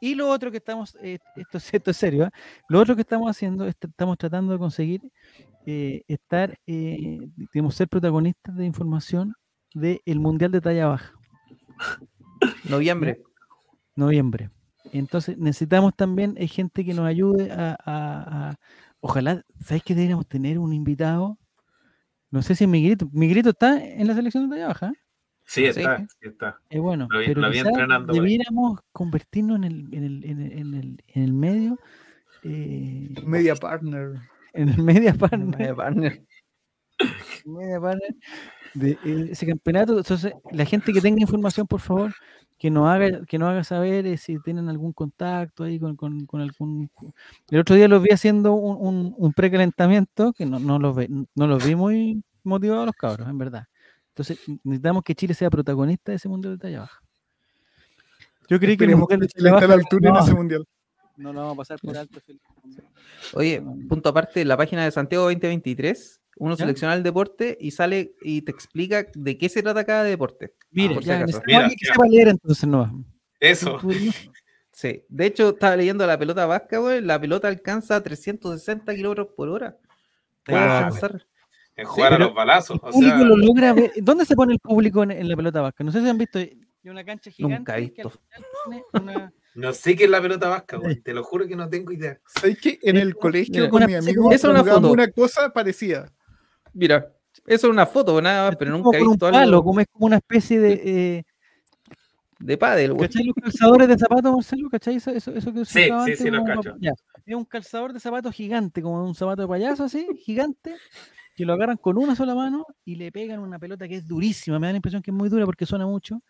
Y 0.00 0.14
lo 0.14 0.28
otro 0.30 0.50
que 0.50 0.56
estamos, 0.56 0.96
eh, 1.02 1.18
esto, 1.36 1.58
es- 1.58 1.74
esto 1.74 1.90
es 1.90 1.96
serio, 1.96 2.24
¿ah? 2.24 2.30
lo 2.68 2.80
otro 2.80 2.94
que 2.96 3.02
estamos 3.02 3.30
haciendo, 3.30 3.66
es, 3.66 3.76
estamos 3.80 4.16
tratando 4.18 4.52
de 4.52 4.58
conseguir 4.58 5.02
eh, 5.66 6.02
estar, 6.08 6.58
eh, 6.66 7.18
digamos, 7.52 7.74
ser 7.74 7.88
protagonistas 7.88 8.56
de 8.56 8.64
información 8.64 9.34
del 9.74 10.18
Mundial 10.20 10.50
de 10.52 10.60
Talla 10.60 10.86
Baja, 10.86 11.12
Noviembre. 12.68 13.22
noviembre. 13.94 14.50
Entonces 14.92 15.36
necesitamos 15.36 15.94
también 15.96 16.34
eh, 16.38 16.46
gente 16.48 16.84
que 16.84 16.94
nos 16.94 17.06
ayude 17.06 17.50
a, 17.52 17.72
a- 17.84 18.50
a- 18.50 18.56
Ojalá, 19.00 19.42
¿sabéis 19.60 19.84
que 19.84 19.94
deberíamos 19.94 20.26
tener 20.26 20.58
un 20.58 20.72
invitado? 20.72 21.38
No 22.30 22.42
sé 22.42 22.54
si 22.56 22.66
Miguelito. 22.66 23.08
Miguelito 23.12 23.50
está 23.50 23.82
en 23.84 24.06
la 24.06 24.14
selección 24.14 24.48
de 24.48 24.56
Talla 24.56 24.68
Baja. 24.68 24.92
Sí, 25.46 25.64
está, 25.64 25.98
sí 25.98 26.28
está. 26.28 26.58
Es 26.68 26.80
bueno, 26.80 27.06
Lo 27.10 27.20
vi- 27.20 27.26
pero 27.26 27.40
lo 27.42 27.48
vi 27.48 27.54
quizás 27.54 27.68
entrenando 27.68 28.06
por 28.08 28.14
ahí. 28.16 28.20
debiéramos 28.20 28.80
convertirnos 28.92 29.56
en 29.58 29.64
el, 29.64 29.94
en 29.94 30.04
el, 30.04 30.24
en 30.24 30.40
el, 30.40 30.52
en 30.58 30.74
el, 30.74 31.04
en 31.06 31.22
el 31.22 31.32
medio, 31.32 31.78
eh, 32.42 33.14
Media 33.24 33.54
partner. 33.54 34.14
en 34.52 34.68
el 34.70 34.82
media 34.82 35.14
partner, 35.14 35.74
partner. 35.76 36.22
media 37.44 37.80
partner 37.80 38.14
de 38.74 38.90
eh, 39.04 39.28
ese 39.30 39.46
campeonato. 39.46 39.96
Entonces, 39.98 40.32
la 40.50 40.64
gente 40.64 40.92
que 40.92 41.00
tenga 41.00 41.20
información, 41.20 41.66
por 41.66 41.80
favor, 41.80 42.12
que 42.58 42.70
nos 42.70 42.88
haga, 42.88 43.24
que 43.26 43.38
nos 43.38 43.50
haga 43.50 43.64
saber 43.64 44.06
eh, 44.06 44.16
si 44.16 44.38
tienen 44.40 44.68
algún 44.68 44.92
contacto 44.92 45.64
ahí 45.64 45.78
con, 45.78 45.94
con, 45.96 46.26
con 46.26 46.40
algún. 46.40 46.90
El 47.50 47.60
otro 47.60 47.76
día 47.76 47.86
los 47.88 48.02
vi 48.02 48.10
haciendo 48.10 48.54
un, 48.54 48.76
un, 48.94 49.14
un 49.16 49.32
precalentamiento 49.32 50.32
que 50.32 50.46
no, 50.46 50.58
no 50.58 50.78
los 50.78 50.96
ve, 50.96 51.08
no 51.34 51.46
los 51.46 51.64
vi 51.64 51.74
muy 51.76 52.22
motivados 52.42 52.86
los 52.86 52.94
cabros, 52.96 53.28
en 53.28 53.38
verdad. 53.38 53.66
Entonces, 54.16 54.38
necesitamos 54.64 55.02
que 55.04 55.14
Chile 55.14 55.34
sea 55.34 55.50
protagonista 55.50 56.10
de 56.10 56.16
ese 56.16 56.26
mundial 56.26 56.54
de 56.56 56.58
talla 56.58 56.80
baja. 56.80 57.02
Yo 58.48 58.58
creí 58.58 58.74
que 58.78 58.84
el 58.84 58.90
Esperemos 58.90 59.00
mundial 59.00 59.20
que 59.20 59.26
de 59.26 59.28
Chile 59.28 59.50
esté 59.50 59.64
a 59.64 59.68
la 59.68 59.74
altura 59.74 60.08
en 60.08 60.14
no, 60.14 60.20
ese 60.24 60.34
mundial. 60.34 60.64
no 61.18 61.32
lo 61.34 61.40
vamos 61.40 61.52
a 61.52 61.56
pasar 61.58 61.78
por 61.80 61.96
alto, 61.98 62.18
Felipe. 62.20 62.44
Oye, 63.34 63.62
punto 63.90 64.08
aparte, 64.08 64.42
la 64.46 64.56
página 64.56 64.84
de 64.86 64.90
Santiago 64.90 65.24
2023, 65.24 66.20
uno 66.38 66.54
¿Ya? 66.54 66.64
selecciona 66.64 66.94
el 66.94 67.02
deporte 67.02 67.58
y 67.60 67.72
sale 67.72 68.14
y 68.22 68.40
te 68.40 68.52
explica 68.52 69.04
de 69.14 69.36
qué 69.36 69.50
se 69.50 69.62
trata 69.62 69.84
cada 69.84 70.02
deporte. 70.04 70.54
Mire, 70.70 70.94
por 70.94 71.02
si 71.02 71.08
ya, 71.10 71.16
acaso. 71.18 71.26
necesitamos 71.38 71.64
Mira, 71.64 71.68
que 71.68 71.76
mira. 71.82 71.94
sepa 71.94 72.06
leer 72.08 72.28
entonces 72.28 72.68
no. 72.68 73.04
Eso. 73.38 73.78
Sí, 74.72 75.02
de 75.08 75.24
hecho, 75.24 75.48
estaba 75.48 75.74
leyendo 75.74 76.06
la 76.06 76.18
pelota 76.18 76.44
vasca, 76.44 76.76
güey. 76.76 77.00
La 77.00 77.18
pelota 77.18 77.48
alcanza 77.48 78.02
360 78.02 78.94
kilómetros 78.94 79.28
por 79.34 79.48
hora. 79.48 79.78
Ah, 80.48 80.80
alcanzar. 80.84 81.26
En 81.76 81.86
jugar 81.86 82.14
a 82.14 82.18
los 82.18 82.34
balazos. 82.34 82.78
El 82.82 82.88
O 82.88 82.92
público 82.92 83.16
sea, 83.18 83.24
lo 83.26 83.36
logra 83.36 83.72
ver. 83.74 83.92
¿Dónde 84.02 84.24
se 84.24 84.34
pone 84.34 84.54
el 84.54 84.58
público 84.60 85.02
en, 85.02 85.10
en 85.12 85.28
la 85.28 85.36
pelota 85.36 85.60
vasca? 85.60 85.84
No 85.84 85.92
sé 85.92 86.00
si 86.00 86.08
han 86.08 86.18
visto. 86.18 86.38
Hay 86.38 86.58
una 86.84 87.04
cancha 87.04 87.30
gigante. 87.30 87.56
Nunca 87.58 87.78
he 87.78 87.92
que 87.92 88.02
al 88.02 88.08
visto. 88.08 88.10
final 88.10 88.84
tiene 88.94 89.12
una- 89.16 89.32
no 89.54 89.72
sé 89.72 89.96
qué 89.96 90.04
es 90.04 90.10
la 90.10 90.20
pelota 90.20 90.48
vasca, 90.50 90.76
güey. 90.76 91.00
Te 91.00 91.14
lo 91.14 91.24
juro 91.24 91.46
que 91.48 91.56
no 91.56 91.68
tengo 91.68 91.90
idea. 91.92 92.18
¿Sabes 92.26 92.58
que 92.60 92.78
En 92.82 92.96
el 92.98 93.06
Mira, 93.08 93.18
colegio 93.20 93.68
con 93.70 93.76
una- 93.78 93.86
mi 93.86 93.94
amigo 93.94 94.30
esa 94.30 94.48
es 94.48 94.54
una 94.54 94.64
foto. 94.64 94.92
una 94.92 95.10
cosa 95.10 95.50
parecida. 95.50 96.12
Mira, 96.74 97.10
eso 97.46 97.66
es 97.66 97.72
una 97.72 97.86
foto, 97.86 98.20
nada 98.20 98.48
más, 98.48 98.56
pero 98.56 98.70
nunca 98.72 98.98
he 98.98 99.02
un 99.02 99.08
visto 99.12 99.26
palo, 99.30 99.38
algo 99.38 99.64
como 99.64 99.80
es 99.80 99.86
como 99.90 100.06
una 100.06 100.16
especie 100.16 100.60
de. 100.60 100.72
eh, 101.18 101.24
de 102.38 102.58
pádel, 102.58 102.92
güey. 102.92 103.08
¿Cachai 103.08 103.24
los 103.24 103.34
calzadores 103.34 103.88
de 103.88 103.98
zapatos, 103.98 104.34
Marcelo? 104.34 104.68
¿Cachai 104.68 104.96
eso, 104.96 105.10
eso, 105.10 105.32
eso 105.32 105.52
que 105.54 105.64
Sí, 105.64 105.84
usaba 105.86 106.04
sí, 106.04 106.10
antes 106.12 106.18
sí, 106.18 106.30
los 106.30 106.44
cacho. 106.44 106.74
Es 107.24 107.34
un 107.34 107.44
calzador 107.46 107.92
de 107.94 108.00
zapatos 108.00 108.34
gigante, 108.34 108.82
como 108.82 109.02
un 109.02 109.14
zapato 109.14 109.40
de 109.42 109.48
payaso 109.48 109.84
así, 109.84 110.06
gigante, 110.18 110.74
que 111.36 111.44
lo 111.44 111.52
agarran 111.52 111.76
con 111.76 111.98
una 111.98 112.16
sola 112.16 112.34
mano 112.34 112.64
y 112.84 112.96
le 112.96 113.12
pegan 113.12 113.38
una 113.40 113.58
pelota 113.58 113.86
que 113.86 113.96
es 113.96 114.08
durísima. 114.08 114.58
Me 114.58 114.66
da 114.68 114.72
la 114.72 114.76
impresión 114.78 115.02
que 115.02 115.10
es 115.10 115.14
muy 115.16 115.28
dura 115.28 115.44
porque 115.44 115.66
suena 115.66 115.86
mucho. 115.86 116.22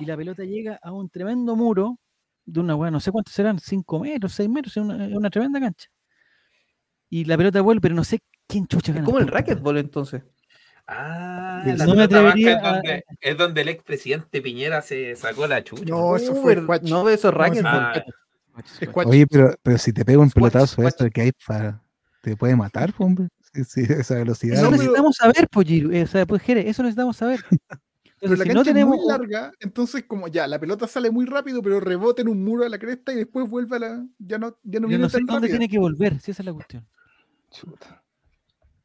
Y 0.00 0.04
la 0.04 0.16
pelota 0.16 0.42
llega 0.44 0.78
a 0.82 0.92
un 0.92 1.08
tremendo 1.08 1.54
muro 1.56 1.98
de 2.44 2.58
una 2.60 2.74
weá, 2.74 2.90
no 2.90 2.98
sé 3.00 3.12
cuántos 3.12 3.32
serán, 3.32 3.58
5 3.60 4.00
metros, 4.00 4.32
6 4.32 4.48
metros, 4.48 4.76
es 4.76 4.82
una, 4.82 5.06
es 5.06 5.14
una 5.14 5.30
tremenda 5.30 5.60
cancha. 5.60 5.88
Y 7.08 7.24
la 7.24 7.36
pelota 7.36 7.60
vuelve, 7.60 7.80
pero 7.80 7.94
no 7.94 8.02
sé 8.04 8.18
quién 8.48 8.66
chucha 8.66 8.90
Es 8.90 8.96
gana 8.96 9.04
como 9.06 9.18
el 9.18 9.28
racquetball 9.28 9.78
entonces. 9.78 10.22
Ah, 10.86 11.62
No 11.64 11.74
la 11.76 11.86
me 11.86 11.94
vasca 11.94 12.04
atrevería 12.04 12.50
es 12.56 12.64
a- 12.64 12.72
donde, 12.72 13.04
es 13.20 13.38
donde 13.38 13.60
el 13.60 13.68
expresidente 13.68 14.42
Piñera 14.42 14.82
se 14.82 15.14
sacó 15.14 15.46
la 15.46 15.62
chucha. 15.62 15.84
No, 15.86 16.16
eso 16.16 16.34
fue 16.34 16.56
squash. 16.60 16.82
No, 16.82 17.08
eso 17.08 17.28
es 17.28 17.34
racquetball. 17.34 17.72
Ah. 17.72 18.04
Oye, 19.04 19.26
pero, 19.28 19.54
pero 19.62 19.78
si 19.78 19.92
te 19.92 20.04
pego 20.04 20.22
un 20.22 20.30
Squash, 20.30 20.50
pelotazo, 20.52 20.82
esto 20.82 21.08
que 21.10 21.20
hay 21.20 21.32
para. 21.46 21.80
Te 22.22 22.36
puede 22.36 22.56
matar, 22.56 22.92
hombre. 22.98 23.28
Sí, 23.52 23.64
sí, 23.64 23.80
esa 23.92 24.14
velocidad. 24.16 24.54
Eso 24.54 24.62
No, 24.64 24.70
pero- 24.70 24.82
necesitamos 24.82 25.16
saber, 25.16 25.48
Giro, 25.66 25.92
eh, 25.92 26.02
o 26.02 26.06
sea, 26.06 26.26
pues, 26.26 26.42
Jere, 26.42 26.68
eso 26.68 26.82
necesitamos 26.82 27.16
saber. 27.16 27.40
Pero 28.22 28.34
Entonces, 28.34 28.38
la 28.38 28.44
si 28.44 28.48
cancha 28.50 28.58
no 28.60 28.64
tenemos 28.74 28.94
es 28.96 29.00
muy 29.00 29.08
larga, 29.08 29.52
entonces 29.60 30.04
como 30.06 30.28
ya, 30.28 30.46
la 30.46 30.58
pelota 30.58 30.86
sale 30.86 31.10
muy 31.10 31.24
rápido, 31.24 31.62
pero 31.62 31.80
rebota 31.80 32.20
en 32.20 32.28
un 32.28 32.44
muro 32.44 32.66
a 32.66 32.68
la 32.68 32.78
cresta 32.78 33.14
y 33.14 33.16
después 33.16 33.48
vuelve 33.48 33.76
a 33.76 33.78
la... 33.78 34.06
Ya 34.18 34.36
no, 34.36 34.58
ya 34.62 34.78
no 34.78 34.84
Yo 34.84 34.88
viene 34.88 35.04
no 35.04 35.08
sé 35.08 35.16
tan 35.20 35.24
dónde 35.26 35.46
rápida. 35.48 35.58
tiene 35.58 35.68
que 35.70 35.78
volver, 35.78 36.20
si 36.20 36.30
esa 36.32 36.42
es 36.42 36.46
la 36.46 36.52
cuestión. 36.52 36.86
Chuta. 37.50 38.02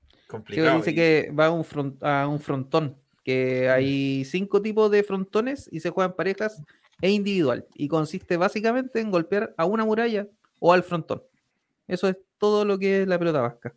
Sí, 0.09 0.18
complicado. 0.30 0.78
dice 0.78 0.95
que 0.95 1.34
va 1.38 1.47
a 1.47 1.51
un, 1.51 1.66
front- 1.66 2.01
a 2.01 2.30
un 2.30 2.39
frontón, 2.39 2.95
que 3.26 3.70
hay 3.70 4.24
cinco 4.24 4.61
tipos 4.61 4.89
de 4.89 5.03
frontones 5.03 5.68
y 5.70 5.82
se 5.82 5.89
juegan 5.89 6.16
parejas 6.16 6.63
e 7.01 7.09
individual. 7.11 7.68
Y 7.76 7.89
consiste 7.89 8.38
básicamente 8.38 9.01
en 9.01 9.11
golpear 9.11 9.53
a 9.57 9.66
una 9.66 9.84
muralla 9.84 10.30
o 10.61 10.72
al 10.72 10.84
frontón. 10.84 11.22
Eso 11.89 12.07
es 12.07 12.16
todo 12.38 12.63
lo 12.63 12.80
que 12.80 13.01
es 13.01 13.07
la 13.09 13.20
pelota 13.20 13.41
vasca. 13.41 13.74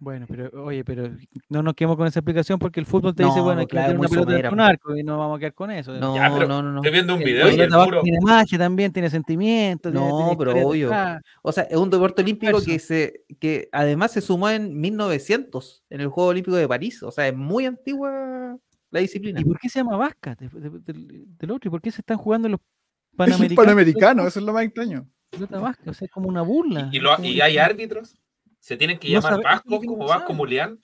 Bueno, 0.00 0.26
pero 0.28 0.48
oye, 0.64 0.84
pero 0.84 1.10
no 1.48 1.60
nos 1.60 1.74
quedemos 1.74 1.96
con 1.96 2.06
esa 2.06 2.20
explicación 2.20 2.60
porque 2.60 2.78
el 2.78 2.86
fútbol 2.86 3.16
te 3.16 3.24
dice, 3.24 3.38
No, 3.38 3.42
bueno, 3.44 3.60
hay 3.62 3.66
que 3.66 3.70
claro, 3.70 3.98
meter 3.98 4.18
una 4.18 4.26
pelota 4.26 4.50
un 4.52 4.60
arco 4.60 4.96
y 4.96 5.02
no 5.02 5.18
vamos 5.18 5.36
a 5.36 5.40
quedar 5.40 5.54
con 5.54 5.70
eso. 5.72 5.92
No, 5.98 6.14
Ya, 6.14 6.30
pero 6.32 6.46
no, 6.46 6.62
no, 6.62 6.70
no. 6.70 6.78
Estoy 6.78 6.92
viendo 6.92 7.14
un 7.16 7.20
El 7.22 7.26
video 7.26 7.50
y 7.50 7.60
el 7.60 7.68
vasca 7.68 7.84
muro. 7.84 8.02
tiene 8.02 8.18
magia 8.22 8.58
también, 8.58 8.92
tiene 8.92 9.10
sentimientos. 9.10 9.90
tiene- 9.90 10.06
No, 10.08 10.16
tiene 10.18 10.36
pero 10.36 10.50
historia 10.52 10.66
obvio. 10.68 11.20
O 11.42 11.50
sea, 11.52 11.62
es 11.64 11.76
un 11.76 11.90
deporte 11.90 12.22
olímpico 12.22 12.62
que 12.62 12.78
se 12.78 13.24
que 13.40 13.68
además 13.72 14.12
se 14.12 14.20
sumó 14.20 14.48
en 14.50 14.78
1900 14.80 15.82
en 15.90 16.00
el 16.00 16.06
Juego 16.08 16.30
Olímpico 16.30 16.56
de 16.56 16.68
París. 16.68 17.02
O 17.02 17.10
sea, 17.10 17.26
es 17.26 17.34
muy 17.36 17.66
antigua 17.66 18.56
la 18.90 19.00
disciplina. 19.00 19.40
¿Y 19.40 19.44
por 19.44 19.58
qué 19.58 19.68
se 19.68 19.80
llama 19.80 19.96
vasca 19.96 20.36
de- 20.36 20.48
de- 20.48 20.78
del- 20.78 21.24
del 21.36 21.50
otro? 21.50 21.68
¿Y 21.68 21.70
por 21.72 21.80
qué 21.82 21.90
se 21.90 22.02
están 22.02 22.18
jugando 22.18 22.48
los 22.48 22.60
Es 23.12 23.16
panamericanos? 23.16 23.64
panamericano, 23.64 24.26
eso 24.28 24.38
es 24.38 24.44
lo 24.46 24.52
más 24.52 24.64
extraño. 24.64 25.08
Vasca, 25.50 25.90
o 25.90 25.92
sea, 25.92 26.06
es 26.06 26.10
como 26.12 26.28
una 26.28 26.42
burla. 26.42 26.88
¿Y, 26.92 26.98
es 26.98 27.02
lo- 27.02 27.20
y 27.24 27.40
hay 27.40 27.58
árbitros? 27.58 28.16
¿Se 28.60 28.76
tienen 28.76 28.98
que 28.98 29.08
llamar 29.08 29.40
no 29.64 29.78
como 29.80 30.06
Vasco. 30.06 30.34
Mulián? 30.34 30.78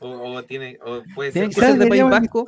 O, 0.00 0.08
o 0.08 0.42
tiene, 0.42 0.78
o 0.84 1.02
puede 1.14 1.32
ser 1.32 1.48
que 1.48 1.54
ser 1.54 1.78
de 1.78 1.86
País 1.86 2.02
Vasco. 2.04 2.46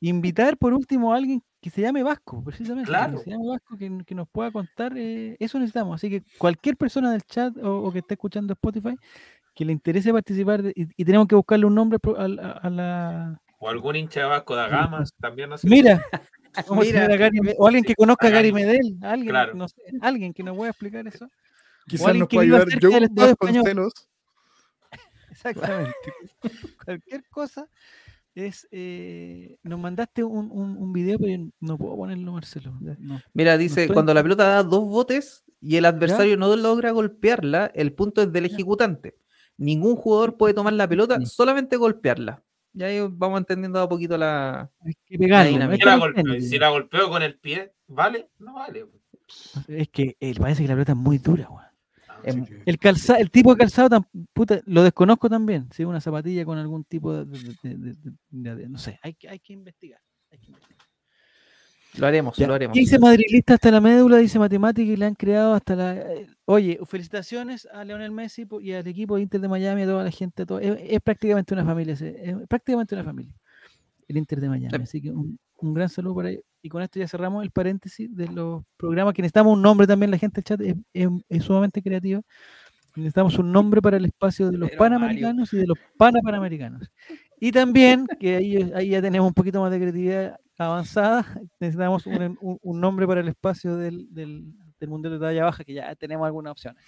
invitar 0.00 0.56
por 0.56 0.72
último 0.74 1.12
a 1.12 1.16
alguien 1.16 1.42
que 1.60 1.70
se 1.70 1.82
llame 1.82 2.02
Vasco, 2.02 2.42
precisamente. 2.42 2.86
que 2.86 2.90
Claro. 2.96 3.18
se 3.18 3.30
llame 3.30 3.48
Vasco, 3.48 3.76
que, 3.76 3.90
que 4.06 4.14
nos 4.14 4.28
pueda 4.28 4.50
contar. 4.50 4.92
eh, 4.96 5.36
eso 5.38 5.58
necesitamos. 5.58 5.94
Así 5.96 6.08
que 6.10 6.22
cualquier 6.38 6.76
persona 6.76 7.12
del 7.12 7.22
chat 7.22 7.56
o, 7.58 7.82
o 7.82 7.92
que 7.92 7.98
esté 8.00 8.14
escuchando 8.14 8.52
Spotify 8.54 8.96
que 9.54 9.64
le 9.64 9.72
interese 9.72 10.12
participar 10.12 10.62
de- 10.62 10.72
y, 10.74 10.86
y 10.96 11.04
tenemos 11.04 11.26
que 11.26 11.34
buscarle 11.34 11.66
un 11.66 11.74
nombre 11.74 11.98
a, 12.16 12.22
a 12.62 12.70
la, 12.70 13.40
O 13.58 13.68
algún 13.68 13.96
hincha 13.96 14.20
de 14.20 14.26
Vasco 14.26 14.54
da 14.54 14.68
Gama, 14.68 15.04
también 15.20 15.50
no 15.50 15.58
sé. 15.58 15.68
Mira, 15.68 16.00
¿cómo 16.66 16.82
se 16.82 16.88
Mira, 16.92 17.02
llama 17.02 17.16
Gary 17.16 17.40
Me- 17.40 17.54
o 17.58 17.66
alguien 17.66 17.84
que 17.84 17.94
conozca 17.94 18.28
a 18.28 18.30
Gary 18.30 18.50
Gary. 18.52 18.64
Medel, 18.64 18.96
alguien, 19.02 19.28
Claro. 19.30 19.54
no 19.54 19.68
sé, 19.68 19.82
alguien 20.00 20.32
que 20.32 20.42
nos 20.42 20.56
pueda 20.56 20.70
explicar 20.70 21.06
eso. 21.06 21.28
Quizás 21.90 22.14
nos 22.16 22.28
pueda 22.28 22.42
ayudar 22.42 22.68
Estadio 22.68 22.98
Español. 23.32 23.36
Vasconcelos. 23.36 23.92
Exactamente. 25.30 25.94
Cualquier 26.84 27.24
cosa 27.30 27.68
es. 28.34 28.66
eh, 28.70 29.56
nos 29.62 29.78
mandaste 29.78 30.24
un, 30.24 30.50
un, 30.50 30.76
un 30.76 30.92
video, 30.92 31.18
pero 31.18 31.32
yo 31.32 31.50
no 31.60 31.78
puedo 31.78 31.96
ponerlo, 31.96 32.32
Marcelo. 32.32 32.72
No. 32.80 33.20
Mira, 33.34 33.56
dice, 33.58 33.88
cuando 33.88 34.14
la 34.14 34.22
pelota 34.22 34.44
da 34.44 34.62
dos 34.62 34.84
botes 34.84 35.44
y 35.60 35.76
el 35.76 35.84
adversario 35.84 36.36
no 36.36 36.54
logra 36.56 36.90
golpearla, 36.92 37.70
el 37.74 37.92
punto 37.92 38.22
es 38.22 38.32
del 38.32 38.46
ejecutante. 38.46 39.16
Ningún 39.56 39.96
jugador 39.96 40.36
puede 40.38 40.54
tomar 40.54 40.72
la 40.72 40.88
pelota, 40.88 41.18
Sí. 41.18 41.26
solamente 41.26 41.76
golpearla. 41.76 42.42
Ya 42.72 42.86
ahí 42.86 43.00
vamos 43.10 43.40
entendiendo 43.40 43.80
a 43.80 43.88
poquito 43.88 44.16
la... 44.16 44.70
Hay 44.86 44.94
que 45.04 45.18
pegarlo. 45.18 45.50
dinámica. 45.50 45.74
es 45.74 45.78
Si 45.78 45.80
que 45.80 45.86
la, 45.90 45.96
golpeo, 45.98 46.20
entiende. 46.20 46.48
si 46.48 46.58
la 46.58 46.68
golpeo 46.70 47.08
con 47.10 47.22
el 47.22 47.38
pie, 47.38 47.72
¿vale? 47.88 48.30
No 48.38 48.54
vale. 48.54 48.86
Es 49.68 49.88
que 49.88 50.16
eh, 50.20 50.34
parece 50.38 50.62
que 50.62 50.68
la 50.68 50.74
pelota 50.74 50.92
es 50.92 50.98
muy 50.98 51.18
dura, 51.18 51.48
weón. 51.50 51.64
Em, 52.24 52.44
El, 52.66 52.78
calza, 52.78 53.16
el 53.16 53.30
tipo 53.30 53.52
de 53.54 53.58
calzado, 53.58 53.88
tan- 53.90 54.06
puta, 54.32 54.60
lo 54.66 54.82
desconozco 54.82 55.28
también. 55.28 55.68
Si 55.72 55.82
es 55.82 55.88
una 55.88 56.00
zapatilla 56.00 56.44
con 56.44 56.58
algún 56.58 56.84
tipo 56.84 57.12
de. 57.12 57.24
de- 57.24 57.54
de- 57.62 57.76
de- 57.76 58.12
de- 58.30 58.54
de- 58.56 58.68
no 58.68 58.78
sé, 58.78 58.98
hay, 59.02 59.14
que- 59.14 59.28
hay 59.28 59.38
que 59.40 59.52
investigar. 59.52 60.00
hay 60.30 60.38
que 60.38 60.46
investigar. 60.48 60.86
Lo 61.98 62.06
haremos, 62.06 62.36
Ya, 62.36 62.46
lo 62.46 62.54
haremos. 62.54 62.76
Dice 62.76 63.00
madrilista 63.00 63.54
hasta 63.54 63.68
la 63.72 63.80
médula, 63.80 64.18
dice 64.18 64.38
matemática 64.38 64.92
y 64.92 64.96
le 64.96 65.06
han 65.06 65.14
creado 65.16 65.54
hasta 65.54 65.74
la. 65.74 65.96
eh, 65.96 66.26
Oye, 66.44 66.78
felicitaciones 66.86 67.66
a 67.72 67.82
Leonel 67.84 68.12
Messi 68.12 68.46
y 68.60 68.72
al 68.72 68.86
equipo 68.86 69.16
de 69.16 69.22
Inter 69.22 69.40
de 69.40 69.48
Miami, 69.48 69.82
a 69.82 69.86
toda 69.86 70.04
la 70.04 70.10
gente. 70.12 70.42
a 70.42 70.46
todo- 70.46 70.60
es, 70.60 70.78
es 70.80 71.00
prácticamente 71.00 71.52
una 71.52 71.64
familia, 71.64 71.94
es 71.94 72.46
prácticamente 72.48 72.94
una 72.94 73.02
familia. 73.02 73.34
El 74.06 74.16
Inter 74.18 74.40
de 74.40 74.48
Miami. 74.48 74.70
Sí. 74.76 74.82
Así 74.82 75.00
que 75.02 75.10
un, 75.10 75.36
un 75.58 75.74
gran 75.74 75.88
saludo 75.88 76.14
para 76.14 76.30
ellos. 76.30 76.44
Y 76.62 76.68
con 76.68 76.82
esto 76.82 76.98
ya 76.98 77.08
cerramos 77.08 77.42
el 77.42 77.50
paréntesis 77.50 78.14
de 78.14 78.28
los 78.28 78.62
programas 78.76 79.14
que 79.14 79.22
necesitamos 79.22 79.54
un 79.54 79.62
nombre 79.62 79.86
también. 79.86 80.10
La 80.10 80.18
gente 80.18 80.36
del 80.40 80.44
chat 80.44 80.60
es, 80.60 80.74
es- 80.92 81.08
es 81.28 81.44
sumamente 81.44 81.82
creativa. 81.82 82.20
Necesitamos 82.96 83.38
un 83.38 83.52
nombre 83.52 83.80
para 83.80 83.96
el 83.96 84.04
espacio 84.04 84.50
de 84.50 84.58
los 84.58 84.68
Pero, 84.70 84.80
Mario. 84.82 84.96
panamericanos 84.98 85.52
y 85.52 85.58
de 85.58 85.66
los 85.66 85.78
panapanamericanos. 85.96 86.90
Y 87.38 87.52
también, 87.52 88.06
que 88.18 88.36
ahí, 88.36 88.70
ahí 88.74 88.88
ya 88.90 89.00
tenemos 89.00 89.28
un 89.28 89.34
poquito 89.34 89.60
más 89.62 89.70
de 89.70 89.78
creatividad 89.78 90.36
avanzada, 90.58 91.24
necesitamos 91.60 92.04
un, 92.06 92.36
un- 92.40 92.58
un 92.60 92.80
nombre 92.80 93.06
para 93.06 93.20
el 93.20 93.28
espacio 93.28 93.76
del, 93.76 94.12
del, 94.12 94.52
del 94.78 94.88
Mundial 94.90 95.14
de 95.14 95.20
Talla 95.20 95.44
Baja, 95.44 95.64
que 95.64 95.72
ya 95.72 95.94
tenemos 95.94 96.26
algunas 96.26 96.50
opciones. 96.50 96.82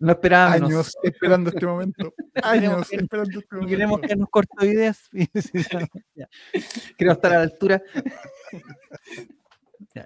No 0.00 0.12
esperaba 0.12 0.50
menos. 0.50 0.68
Años 0.70 0.94
esperando 1.02 1.50
este 1.50 1.66
momento. 1.66 2.14
Años 2.42 2.88
que- 2.88 2.96
esperando 2.96 3.40
este 3.40 3.56
No 3.56 3.66
queremos 3.66 3.90
momento. 3.96 4.08
que 4.08 4.16
nos 4.16 4.28
corto 4.30 4.64
ideas. 4.66 5.08
Quiero 6.96 7.12
estar 7.12 7.32
a 7.32 7.36
la 7.38 7.42
altura. 7.42 7.82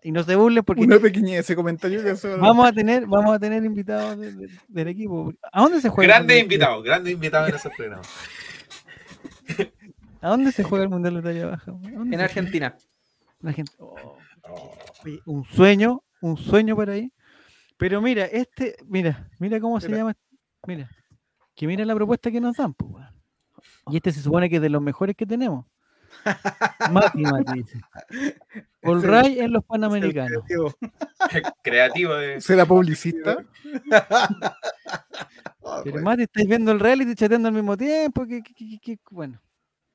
Y 0.02 0.10
no 0.10 0.22
se 0.22 0.34
burlen 0.36 0.64
porque 0.64 0.82
Una 0.82 0.98
pequeñez 0.98 1.40
ese 1.40 1.54
comentario 1.54 2.02
que 2.02 2.10
hace 2.10 2.34
vamos 2.36 2.66
a 2.66 2.72
tener, 2.72 3.04
vamos 3.06 3.34
a 3.34 3.38
tener 3.38 3.62
invitados 3.62 4.18
de- 4.18 4.32
de- 4.32 4.48
del 4.68 4.88
equipo. 4.88 5.30
¿A 5.52 5.60
dónde 5.62 5.82
se 5.82 5.90
juega? 5.90 6.04
el 6.04 6.08
Grandes 6.08 6.22
Mundial 6.36 6.48
de- 6.48 6.54
invitados, 6.54 6.84
grandes 6.84 7.12
invitados 7.12 7.48
en 7.50 7.54
esos 7.56 7.72
programas. 7.76 8.08
¿A 10.22 10.28
dónde 10.30 10.50
se 10.52 10.62
juega 10.62 10.84
el 10.84 10.88
Mundial 10.90 11.16
de 11.16 11.22
Talla 11.22 11.46
Baja? 11.46 11.70
¿A 11.72 11.74
dónde 11.74 12.14
En 12.16 12.20
Argentina. 12.22 12.74
La 13.40 13.52
gente, 13.52 13.72
oh, 13.80 14.16
oye, 15.04 15.20
un 15.26 15.44
sueño, 15.44 16.02
un 16.22 16.38
sueño 16.38 16.74
para 16.74 16.92
ahí. 16.94 17.12
Pero 17.82 18.00
mira, 18.00 18.24
este, 18.26 18.76
mira, 18.86 19.28
mira 19.40 19.58
cómo 19.60 19.80
se 19.80 19.88
llama. 19.90 20.14
Mira, 20.66 20.88
que 21.56 21.66
mira 21.66 21.84
la 21.84 21.94
propuesta 21.96 22.30
que 22.30 22.40
nos 22.40 22.56
dan, 22.56 22.74
pues. 22.74 23.04
Y 23.88 23.96
este 23.96 24.12
se 24.12 24.20
supone 24.22 24.48
que 24.48 24.56
es 24.56 24.62
de 24.62 24.68
los 24.70 24.80
mejores 24.80 25.16
que 25.16 25.26
tenemos. 25.26 25.66
Mati, 26.92 27.22
Mati 27.22 27.52
dice. 27.62 27.80
All 28.84 29.02
right 29.02 29.38
en 29.38 29.52
los 29.52 29.64
Panamericanos. 29.64 30.44
Creativo 31.64 32.14
de. 32.14 32.40
¿Será 32.40 32.66
publicista? 32.66 33.38
Pero 35.84 36.02
Mati, 36.02 36.22
estáis 36.22 36.46
viendo 36.48 36.70
el 36.72 36.80
reality 36.80 37.10
y 37.12 37.14
chateando 37.14 37.48
al 37.48 37.54
mismo 37.54 37.76
tiempo. 37.76 38.26
Que, 38.26 38.42
que- 38.42 38.54
que- 38.54 38.78
que- 38.78 38.98
bueno, 39.10 39.40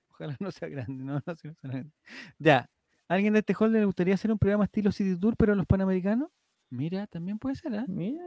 ojalá 0.10 0.36
no 0.40 0.52
sea 0.52 0.68
grande. 0.70 1.04
No, 1.04 1.22
no 1.26 1.36
sea 1.36 1.54
grande. 1.62 1.92
Ya, 2.40 2.70
¿alguien 3.08 3.34
de 3.34 3.40
este 3.40 3.56
holder 3.58 3.80
le 3.82 3.86
gustaría 3.86 4.16
hacer 4.16 4.32
un 4.32 4.40
programa 4.40 4.66
estilo 4.66 4.92
City 4.92 5.18
Tour, 5.20 5.36
pero 5.38 5.54
en 5.54 5.60
los 5.60 5.68
Panamericanos? 5.68 6.30
Mira, 6.70 7.08
también 7.08 7.40
puede 7.40 7.56
ser, 7.56 7.76
¿ah? 7.76 7.86
Mira. 7.88 8.24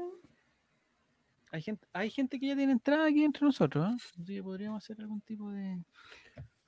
Hay 1.52 1.62
gente, 1.62 1.86
hay 1.92 2.10
gente 2.10 2.38
que 2.38 2.46
ya 2.46 2.56
tiene 2.56 2.72
entrada 2.72 3.06
aquí 3.06 3.24
entre 3.24 3.44
nosotros. 3.44 3.86
Así 3.94 4.24
que 4.24 4.42
podríamos 4.42 4.82
hacer 4.84 5.00
algún 5.00 5.20
tipo 5.20 5.50
de. 5.50 5.78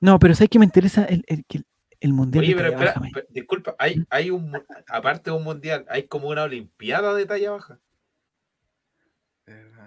No, 0.01 0.19
pero 0.19 0.35
sé 0.35 0.47
que 0.49 0.59
me 0.59 0.65
interesa 0.65 1.05
el, 1.05 1.23
el, 1.27 1.45
el- 1.49 1.65
el 2.01 2.11
mundial. 2.11 2.43
Oye, 2.43 2.53
de 2.53 2.57
pero 2.61 2.71
talla 2.73 2.85
espera, 2.89 3.09
baja, 3.13 3.27
disculpa, 3.29 3.75
hay, 3.79 4.05
hay 4.09 4.29
un, 4.29 4.51
aparte 4.89 5.31
de 5.31 5.37
un 5.37 5.43
mundial, 5.45 5.85
hay 5.87 6.03
como 6.03 6.27
una 6.27 6.43
olimpiada 6.43 7.13
de 7.15 7.25
talla 7.25 7.51
baja. 7.51 7.79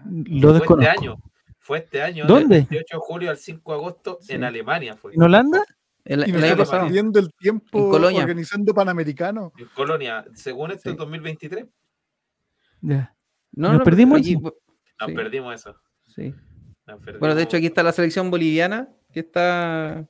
Lo 0.07 0.55
Fue 0.59 0.76
este 0.82 0.89
año. 0.89 1.16
Fue 1.59 1.78
este 1.78 2.03
año. 2.03 2.26
¿Dónde? 2.26 2.57
Del 2.61 2.68
18 2.68 2.97
de 2.97 3.01
julio 3.01 3.30
al 3.30 3.37
5 3.37 3.72
de 3.72 3.78
agosto 3.78 4.18
en 4.28 4.45
Alemania 4.45 4.97
fue. 4.97 5.12
¿En 5.14 5.22
Holanda? 5.22 5.62
El, 6.07 6.20
Y 6.28 6.30
el 6.30 6.44
año 6.44 6.57
pasado. 6.57 6.84
perdiendo 6.84 7.18
el 7.18 7.30
tiempo 7.34 7.78
En 7.78 7.90
Colonia. 7.90 8.20
organizando 8.20 8.72
Panamericano. 8.72 9.52
En 9.59 9.66
Colonia, 9.74 10.24
según 10.34 10.70
esto, 10.70 10.82
Sí. 10.84 10.88
en 10.90 10.96
2023. 10.96 11.66
Ya. 12.80 13.14
No, 13.52 13.68
¿Nos 13.70 13.78
no, 13.78 13.84
perdimos 13.84 14.20
aquí- 14.20 14.32
eso? 14.34 14.54
Nos 15.00 15.09
Sí. 15.09 15.14
perdimos 15.14 15.54
eso. 15.54 15.76
sí. 16.04 16.34
nos 16.86 17.00
Bueno, 17.18 17.34
de 17.34 17.42
hecho, 17.42 17.50
perdimos. 17.50 17.54
aquí 17.54 17.66
está 17.66 17.82
la 17.82 17.92
selección 17.92 18.30
boliviana, 18.30 18.88
que 19.12 19.20
está. 19.20 20.07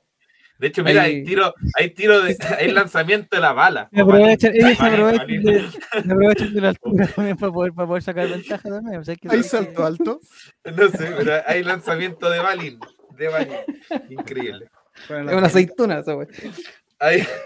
De 0.59 0.67
hecho, 0.67 0.83
mira, 0.83 1.03
ahí- 1.03 1.15
hay 1.17 1.23
tiro, 1.23 1.53
hay 1.75 1.89
tiro 1.91 2.21
de, 2.21 2.35
hay 2.59 2.71
lanzamiento 2.71 3.35
de 3.35 3.41
la 3.41 3.53
bala. 3.53 3.89
Se 3.91 4.01
aprovechan, 4.01 4.55
ellos 4.55 4.79
aprovechan 4.79 5.27
de, 5.27 5.69
aprovechan 6.11 6.53
de 6.53 6.61
la 6.61 6.69
altura 6.69 7.07
también 7.07 7.37
para 7.37 7.51
poder, 7.51 7.73
para 7.73 7.87
poder 7.87 8.03
sacar 8.03 8.27
ventaja 8.29 8.69
también. 8.69 8.99
O 8.99 9.03
sea, 9.03 9.13
hay 9.13 9.17
que 9.17 9.27
Hay 9.29 9.41
saber 9.43 9.69
que- 9.69 9.73
salto 9.75 9.85
alto. 9.85 10.19
No 10.65 10.87
sé, 10.89 11.13
pero 11.17 11.31
hay 11.47 11.63
lanzamiento 11.63 12.29
de 12.29 12.39
balín. 12.39 12.79
De 13.17 13.27
balín. 13.27 13.57
Increíble. 14.09 14.69
Es 15.03 15.09
una 15.09 15.47
aceituna 15.47 15.99
esa 15.99 16.15
wey. 16.15 16.27
Hay... 16.99 17.27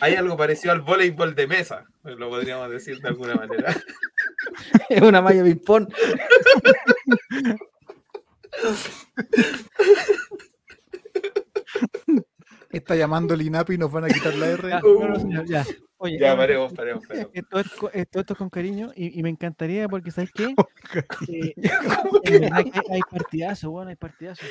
Hay 0.00 0.14
algo 0.14 0.36
parecido 0.36 0.72
al 0.72 0.82
voleibol 0.82 1.34
de 1.34 1.46
mesa, 1.46 1.86
lo 2.02 2.28
podríamos 2.28 2.70
decir 2.70 3.00
de 3.00 3.08
alguna 3.08 3.34
manera. 3.34 3.74
Es 4.88 5.02
una 5.02 5.20
malla 5.20 5.42
de 5.42 5.54
ping-pong. 5.54 5.88
Está 12.76 12.94
llamando 12.94 13.34
el 13.34 13.42
INAPI 13.42 13.74
y 13.74 13.78
nos 13.78 13.90
van 13.90 14.04
a 14.04 14.08
quitar 14.08 14.34
la 14.34 14.48
R. 14.48 14.68
Ya, 14.68 14.80
no, 14.80 15.08
no, 15.08 15.18
señor, 15.18 15.46
ya. 15.46 15.64
Oye, 15.98 16.18
Ya, 16.18 16.32
no, 16.32 16.36
paremos, 16.36 16.72
paremos, 16.74 17.06
paremos. 17.06 17.30
Esto 17.32 17.58
esto, 17.58 17.90
esto 17.92 18.32
es 18.34 18.38
con 18.38 18.50
cariño 18.50 18.92
y, 18.94 19.18
y 19.18 19.22
me 19.22 19.30
encantaría 19.30 19.88
porque, 19.88 20.10
¿sabes 20.10 20.30
qué? 20.32 20.54
Eh, 21.28 21.54
que 22.24 22.50
hay 22.90 23.00
partidazos, 23.10 23.70
bueno, 23.70 23.90
hay 23.90 23.96
partidazos. 23.96 24.46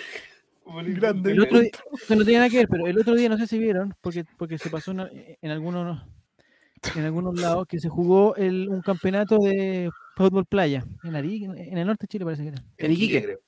Grande. 0.65 1.31
El 1.31 1.41
otro 1.41 1.59
día, 1.59 1.71
no 2.09 2.23
tiene 2.23 2.39
nada 2.39 2.49
que 2.49 2.57
ver, 2.57 2.67
pero 2.67 2.87
el 2.87 2.97
otro 2.97 3.13
día 3.13 3.29
no 3.29 3.37
sé 3.37 3.45
si 3.45 3.59
vieron, 3.59 3.93
porque, 4.01 4.25
porque 4.37 4.57
se 4.57 4.69
pasó 4.69 4.91
en, 4.91 5.37
en 5.41 5.51
algunos 5.51 6.03
en 6.95 7.05
algunos 7.05 7.39
lados 7.39 7.67
que 7.67 7.79
se 7.79 7.89
jugó 7.89 8.35
el, 8.35 8.69
un 8.69 8.81
campeonato 8.81 9.37
de 9.39 9.89
fútbol 10.15 10.45
playa 10.45 10.83
en 11.03 11.15
Arica, 11.15 11.45
en, 11.45 11.57
en 11.57 11.77
el 11.77 11.87
norte 11.87 12.03
de 12.03 12.07
Chile 12.07 12.25
parece 12.25 12.43
que 12.43 12.49
era. 12.49 12.63
En 12.77 12.91
Iquique. 12.91 13.23
creo. 13.23 13.39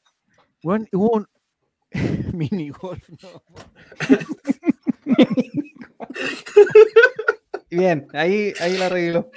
Bueno, 0.63 0.85
hubo 0.91 1.17
un 1.17 1.27
mini 2.33 2.69
golf, 2.69 3.09
no. 3.09 3.43
Bien, 7.69 8.07
ahí, 8.13 8.53
ahí 8.61 8.77
la 8.77 8.85
arregló. 8.87 9.29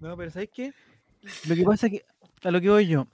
No, 0.00 0.16
pero 0.16 0.30
¿sabes 0.30 0.50
qué? 0.52 0.72
Lo 1.48 1.54
que 1.54 1.64
pasa 1.64 1.86
es 1.86 1.92
que, 1.92 2.04
a 2.44 2.50
lo 2.50 2.60
que 2.60 2.70
voy 2.70 2.86
yo, 2.86 3.08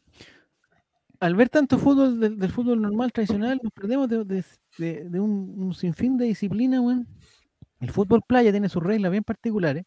al 1.20 1.34
ver 1.34 1.48
tanto 1.48 1.78
fútbol 1.78 2.20
del, 2.20 2.38
del 2.38 2.52
fútbol 2.52 2.80
normal, 2.82 3.12
tradicional, 3.12 3.58
nos 3.62 3.72
perdemos 3.72 4.08
de, 4.08 4.24
de- 4.24 4.44
de- 4.78 5.04
de 5.08 5.20
un, 5.20 5.54
un 5.62 5.74
sinfín 5.74 6.16
de 6.18 6.26
disciplina, 6.26 6.80
weón. 6.80 7.06
El 7.80 7.90
fútbol 7.90 8.22
playa 8.26 8.50
tiene 8.50 8.68
sus 8.68 8.82
reglas 8.82 9.10
bien 9.10 9.24
particulares, 9.24 9.84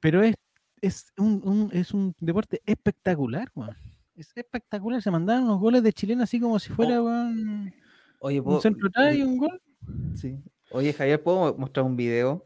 pero 0.00 0.22
es, 0.22 0.34
es, 0.80 1.06
un, 1.16 1.40
un- 1.44 1.70
es 1.72 1.92
un 1.94 2.14
deporte 2.20 2.60
espectacular, 2.66 3.50
weón. 3.54 3.76
Es 4.14 4.30
espectacular, 4.34 5.02
se 5.02 5.10
mandaron 5.10 5.44
unos 5.44 5.60
goles 5.60 5.82
de 5.82 5.92
chilena 5.92 6.24
así 6.24 6.40
como 6.40 6.58
si 6.58 6.70
fuera 6.72 7.02
weón, 7.02 7.72
Oye, 8.20 8.38
un 8.40 8.44
¿puedo- 8.44 8.60
centro 8.60 8.88
atrás 8.88 9.14
y 9.14 9.22
un 9.22 9.38
gol. 9.38 9.60
sí. 10.14 10.38
Oye, 10.70 10.92
Javier, 10.92 11.22
¿puedo 11.22 11.54
mostrar 11.56 11.86
un 11.86 11.96
video? 11.96 12.42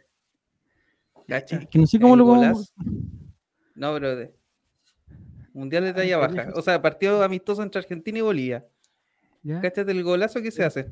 ¿Cacha? 1.27 1.61
Que 1.65 1.79
no 1.79 1.87
sé 1.87 1.99
cómo 1.99 2.17
lo 2.17 2.27
podemos... 2.27 2.73
No, 3.75 3.95
pero 3.95 4.15
de... 4.17 4.35
Mundial 5.55 5.85
de 5.85 5.91
Ah, 5.91 5.95
talla 5.95 6.17
baja. 6.19 6.53
O 6.55 6.61
sea, 6.63 6.81
partido 6.83 7.23
amistoso 7.23 7.63
entre 7.63 7.81
Argentina 7.81 8.19
y 8.19 8.23
Bolivia. 8.23 8.67
¿ya? 9.43 9.61
Cáchate 9.63 9.91
el 9.93 10.03
golazo 10.05 10.43
que 10.43 10.51
se 10.51 10.63
hace 10.65 10.91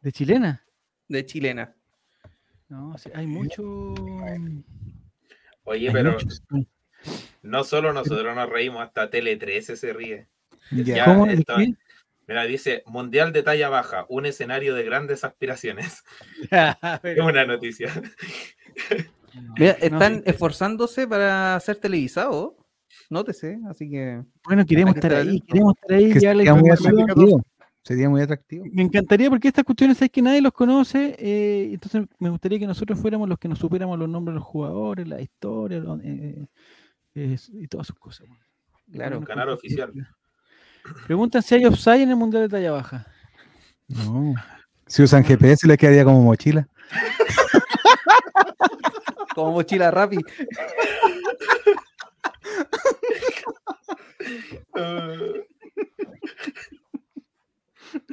¿De 0.00 0.12
chilena? 0.12 0.64
de 1.08 1.26
chilena. 1.26 1.74
No, 2.68 2.96
sí, 2.96 3.10
hay 3.14 3.26
mucho... 3.26 3.62
Oye, 5.64 5.88
hay 5.88 5.92
pero 5.92 6.12
muchos- 6.12 6.42
No 7.42 7.64
solo 7.64 7.92
nosotros 7.92 8.34
nos 8.34 8.48
reímos, 8.48 8.82
hasta 8.82 9.10
Tele 9.10 9.36
13 9.36 9.76
se 9.76 9.92
ríe. 9.92 10.26
Ya. 10.70 10.82
Ya, 10.96 11.04
¿Cómo? 11.04 11.26
esto- 11.26 11.54
¿Qué? 11.56 11.74
Mira, 12.30 12.44
dice 12.44 12.84
Mundial 12.86 13.32
de 13.32 13.42
talla 13.42 13.68
baja, 13.70 14.06
un 14.08 14.24
escenario 14.24 14.76
de 14.76 14.84
grandes 14.84 15.24
aspiraciones. 15.24 16.04
Es 17.02 17.18
una 17.18 17.44
noticia. 17.44 17.90
Mira, 19.58 19.72
están 19.72 20.22
esforzándose 20.24 21.08
para 21.08 21.58
ser 21.58 21.78
televisados. 21.78 22.52
Nótese, 23.08 23.58
así 23.68 23.90
que. 23.90 24.22
Bueno, 24.44 24.64
queremos 24.64 24.94
estar 24.94 25.10
estar 25.10 25.26
ahí, 25.26 25.40
queremos 25.40 25.74
estar 25.74 25.96
ahí, 25.96 26.12
Que 26.12 26.20
sería 26.20 26.54
muy 26.54 26.70
atractivo. 26.70 27.42
Sería 27.82 28.08
muy 28.08 28.22
atractivo. 28.22 28.64
Me 28.70 28.82
encantaría 28.82 29.28
porque 29.28 29.48
estas 29.48 29.64
cuestiones 29.64 30.00
es 30.00 30.08
que 30.08 30.22
nadie 30.22 30.40
los 30.40 30.52
conoce, 30.52 31.16
eh, 31.18 31.70
entonces 31.72 32.06
me 32.20 32.30
gustaría 32.30 32.60
que 32.60 32.66
nosotros 32.68 32.96
fuéramos 33.00 33.28
los 33.28 33.40
que 33.40 33.48
nos 33.48 33.58
supiéramos 33.58 33.98
los 33.98 34.08
nombres 34.08 34.34
de 34.34 34.38
los 34.38 34.46
jugadores, 34.46 35.08
la 35.08 35.20
historia 35.20 35.82
eh, 36.04 36.46
eh, 37.16 37.36
y 37.54 37.66
todas 37.66 37.88
sus 37.88 37.96
cosas. 37.96 38.28
Claro, 38.92 39.16
Bueno, 39.16 39.26
canal 39.26 39.48
oficial. 39.48 39.92
Preguntan 41.06 41.42
si 41.42 41.54
hay 41.54 41.64
offside 41.64 42.02
en 42.02 42.10
el 42.10 42.16
Mundial 42.16 42.42
de 42.44 42.48
talla 42.48 42.72
baja. 42.72 43.06
No. 43.88 44.34
Si 44.86 45.02
usan 45.02 45.24
GPS 45.24 45.66
les 45.66 45.78
quedaría 45.78 46.04
como 46.04 46.22
mochila. 46.22 46.66
Como 49.34 49.52
mochila 49.52 49.90
Rappi. 49.92 50.18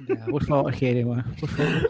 Ya, 0.08 0.26
por 0.26 0.46
favor, 0.46 0.74
Jere, 0.74 1.04
weón, 1.04 1.24
por 1.40 1.50
favor. 1.50 1.90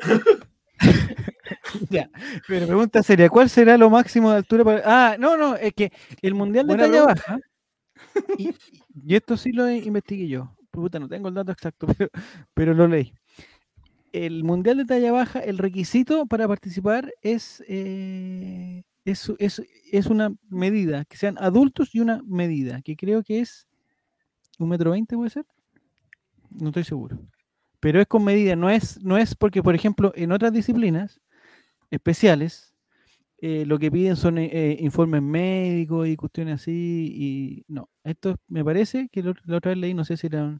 ya, 1.89 2.09
pero 2.47 2.67
pregunta 2.67 3.03
seria, 3.03 3.30
¿cuál 3.30 3.49
será 3.49 3.78
lo 3.78 3.89
máximo 3.89 4.32
de 4.32 4.38
altura 4.38 4.63
para... 4.63 4.82
Ah, 4.86 5.15
no, 5.17 5.38
no, 5.38 5.55
es 5.55 5.73
que 5.73 5.91
el 6.21 6.34
Mundial 6.34 6.67
de 6.67 6.75
Buena 6.75 6.84
talla 6.84 7.05
pregunta. 7.05 7.23
baja, 7.28 7.39
y, 8.38 8.53
y 9.05 9.15
esto 9.15 9.38
sí 9.38 9.51
lo 9.51 9.69
investigué 9.69 10.28
yo, 10.28 10.55
puta, 10.82 10.99
no 10.99 11.07
tengo 11.07 11.28
el 11.30 11.34
dato 11.34 11.51
exacto, 11.51 11.88
pero, 11.97 12.09
pero 12.53 12.73
lo 12.73 12.88
leí. 12.88 13.13
El 14.11 14.43
Mundial 14.43 14.78
de 14.78 14.86
talla 14.86 15.11
baja, 15.11 15.39
el 15.39 15.57
requisito 15.57 16.25
para 16.25 16.47
participar 16.47 17.13
es, 17.21 17.63
eh, 17.67 18.84
es, 19.05 19.32
es, 19.39 20.05
una 20.07 20.34
medida, 20.49 21.05
que 21.05 21.17
sean 21.17 21.38
adultos 21.39 21.93
y 21.93 21.99
una 21.99 22.21
medida, 22.25 22.82
que 22.82 22.95
creo 22.95 23.23
que 23.23 23.41
es 23.41 23.67
un 24.59 24.69
metro 24.69 24.91
veinte, 24.91 25.15
puede 25.15 25.30
ser. 25.30 25.45
No 26.49 26.69
estoy 26.69 26.84
seguro. 26.84 27.19
Pero 27.80 28.01
es 28.01 28.07
con 28.07 28.23
medida, 28.23 28.55
no 28.55 28.69
es, 28.69 29.03
no 29.03 29.17
es 29.17 29.36
porque, 29.36 29.61
por 29.61 29.75
ejemplo, 29.75 30.11
en 30.15 30.32
otras 30.32 30.51
disciplinas 30.51 31.21
especiales, 31.91 32.75
eh, 33.39 33.65
lo 33.67 33.78
que 33.78 33.91
piden 33.91 34.15
son 34.15 34.39
eh, 34.39 34.49
eh, 34.51 34.78
informes 34.80 35.21
médicos 35.21 36.07
y 36.07 36.15
cuestiones 36.15 36.61
así. 36.61 37.13
Y 37.15 37.65
no, 37.67 37.89
esto 38.03 38.36
me 38.47 38.63
parece 38.63 39.09
que 39.11 39.23
la 39.23 39.57
otra 39.57 39.69
vez 39.71 39.78
leí, 39.78 39.93
no 39.93 40.05
sé 40.05 40.17
si 40.17 40.28
era, 40.28 40.59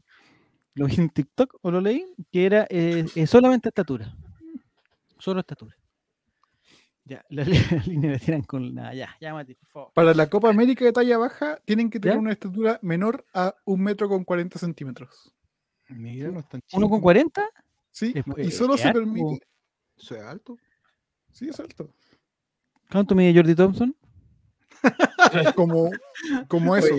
lo 0.78 0.86
vi 0.86 0.94
en 0.96 1.10
TikTok 1.10 1.58
o 1.62 1.70
lo 1.70 1.80
leí, 1.80 2.04
que 2.30 2.46
era 2.46 2.66
eh, 2.70 3.04
eh, 3.14 3.26
solamente 3.26 3.68
estatura. 3.68 4.14
Solo 5.18 5.40
estatura. 5.40 5.76
Ya, 7.04 7.24
la, 7.30 7.44
la 7.44 7.82
línea 7.86 8.12
la 8.12 8.18
tiran 8.18 8.42
con 8.42 8.74
nada, 8.74 8.94
ya, 8.94 9.16
ya, 9.20 9.32
Mati, 9.34 9.54
por 9.54 9.68
favor. 9.68 9.92
Para 9.94 10.14
la 10.14 10.28
Copa 10.28 10.50
América 10.50 10.84
de 10.84 10.92
talla 10.92 11.18
baja 11.18 11.58
tienen 11.64 11.90
que 11.90 11.98
tener 11.98 12.16
¿Ya? 12.16 12.20
una 12.20 12.32
estatura 12.32 12.78
menor 12.82 13.26
a 13.34 13.54
un 13.64 13.82
metro 13.82 14.08
con 14.08 14.24
40 14.24 14.58
centímetros. 14.58 15.34
Mira, 15.88 16.30
no 16.30 16.40
es 16.40 16.48
tan 16.48 16.60
¿Uno 16.74 16.88
con 16.88 16.98
chico. 16.98 17.02
40? 17.04 17.48
Sí, 17.90 18.14
y 18.36 18.50
solo 18.50 18.76
se 18.76 18.88
alto. 18.88 19.00
permite. 19.00 19.46
Eso 19.96 20.14
es 20.16 20.22
alto. 20.22 20.56
Sí, 21.32 21.48
es 21.48 21.58
alto. 21.58 21.92
¿Cuánto 22.90 23.14
mide 23.14 23.34
Jordi 23.34 23.54
Thompson? 23.54 23.96
Como, 25.56 25.90
como 26.46 26.76
eso. 26.76 26.94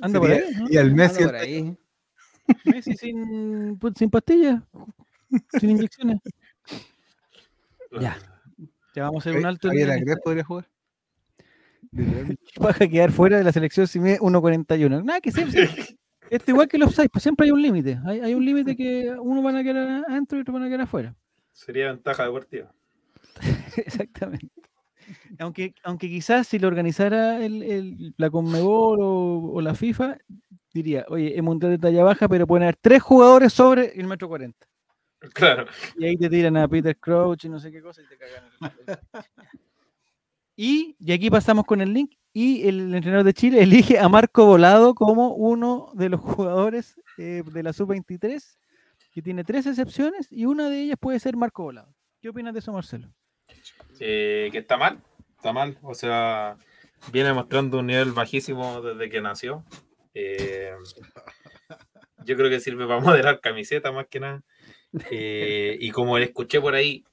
Anda 0.00 0.18
por 0.20 0.30
ahí, 0.30 0.42
¿no? 0.58 0.66
Y 0.68 0.76
al 0.76 0.90
Anda 0.90 0.96
Messi 0.96 1.24
por 1.24 1.36
ahí. 1.36 1.78
Messi 2.64 2.94
sin, 2.96 3.78
pues, 3.78 3.94
sin 3.96 4.10
pastillas, 4.10 4.62
sin 5.58 5.70
inyecciones. 5.70 6.18
Ya. 8.00 8.16
Ya 8.96 9.04
vamos 9.04 9.24
a 9.24 9.30
hacer 9.30 9.38
un 9.40 9.46
alto. 9.46 9.68
Javier 9.68 10.18
podría 10.24 10.42
jugar. 10.42 10.68
Vas 12.60 12.80
a 12.80 12.88
quedar 12.88 13.12
fuera 13.12 13.38
de 13.38 13.44
la 13.44 13.52
selección 13.52 13.86
si 13.86 14.00
mide 14.00 14.18
1.41. 14.18 15.04
Nada, 15.04 15.20
que 15.20 15.30
siempre. 15.30 15.68
Esto 16.30 16.50
igual 16.50 16.66
que 16.68 16.78
los 16.78 16.88
offside, 16.88 17.08
pues 17.10 17.22
siempre 17.22 17.44
hay 17.46 17.52
un 17.52 17.62
límite. 17.62 18.00
Hay, 18.04 18.18
hay 18.20 18.34
un 18.34 18.44
límite 18.44 18.74
que 18.76 19.14
uno 19.20 19.42
van 19.42 19.56
a 19.56 19.62
quedar 19.62 20.04
adentro 20.08 20.38
y 20.38 20.40
otro 20.40 20.54
van 20.54 20.64
a 20.64 20.66
quedar 20.66 20.80
afuera. 20.80 21.14
Sería 21.52 21.88
ventaja 21.92 22.24
deportiva. 22.24 22.72
Exactamente. 23.76 24.48
Aunque, 25.38 25.74
aunque 25.84 26.08
quizás 26.08 26.48
si 26.48 26.58
lo 26.58 26.66
organizara 26.66 27.44
el, 27.44 27.62
el- 27.62 28.14
la 28.16 28.30
Conmebol 28.30 28.98
o, 29.02 29.52
o 29.52 29.60
la 29.60 29.74
FIFA, 29.74 30.16
diría, 30.74 31.06
oye, 31.08 31.34
es 31.36 31.42
mundial 31.42 31.72
de 31.72 31.78
talla 31.78 32.04
baja, 32.04 32.28
pero 32.28 32.46
pueden 32.46 32.64
haber 32.64 32.76
tres 32.76 33.02
jugadores 33.02 33.52
sobre 33.52 33.98
el 33.98 34.06
metro 34.06 34.28
40. 34.28 34.66
Claro. 35.32 35.66
Y 35.96 36.04
ahí 36.04 36.16
te 36.18 36.28
tiran 36.28 36.56
a 36.58 36.68
Peter 36.68 36.94
Crouch 36.98 37.44
y 37.44 37.48
no 37.48 37.58
sé 37.58 37.72
qué 37.72 37.80
cosa 37.80 38.02
y 38.02 38.06
te 38.06 38.18
cagan. 38.18 38.98
Y, 40.56 40.94
y 41.00 41.12
aquí 41.12 41.30
pasamos 41.30 41.64
con 41.64 41.80
el 41.80 41.92
link. 41.92 42.12
Y 42.32 42.66
el 42.68 42.94
entrenador 42.94 43.24
de 43.24 43.34
Chile 43.34 43.62
elige 43.62 43.98
a 43.98 44.08
Marco 44.08 44.44
Volado 44.44 44.94
como 44.94 45.34
uno 45.34 45.90
de 45.94 46.08
los 46.08 46.20
jugadores 46.20 47.00
eh, 47.18 47.42
de 47.44 47.62
la 47.62 47.72
sub-23, 47.72 48.56
que 49.12 49.22
tiene 49.22 49.44
tres 49.44 49.66
excepciones 49.66 50.28
y 50.30 50.46
una 50.46 50.68
de 50.68 50.82
ellas 50.82 50.96
puede 51.00 51.20
ser 51.20 51.36
Marco 51.36 51.64
Volado. 51.64 51.94
¿Qué 52.20 52.28
opinas 52.28 52.52
de 52.52 52.60
eso, 52.60 52.72
Marcelo? 52.72 53.08
Eh, 54.00 54.48
que 54.50 54.58
está 54.58 54.76
mal, 54.76 55.00
está 55.36 55.52
mal. 55.52 55.78
O 55.82 55.94
sea, 55.94 56.56
viene 57.12 57.32
mostrando 57.32 57.78
un 57.78 57.86
nivel 57.86 58.12
bajísimo 58.12 58.80
desde 58.80 59.10
que 59.10 59.20
nació. 59.20 59.64
Eh, 60.14 60.72
yo 62.24 62.36
creo 62.36 62.48
que 62.48 62.60
sirve 62.60 62.86
para 62.86 63.00
modelar 63.30 63.40
camiseta 63.40 63.92
más 63.92 64.06
que 64.08 64.20
nada. 64.20 64.42
Eh, 65.10 65.76
y 65.80 65.90
como 65.90 66.18
le 66.18 66.26
escuché 66.26 66.60
por 66.60 66.74
ahí, 66.74 67.04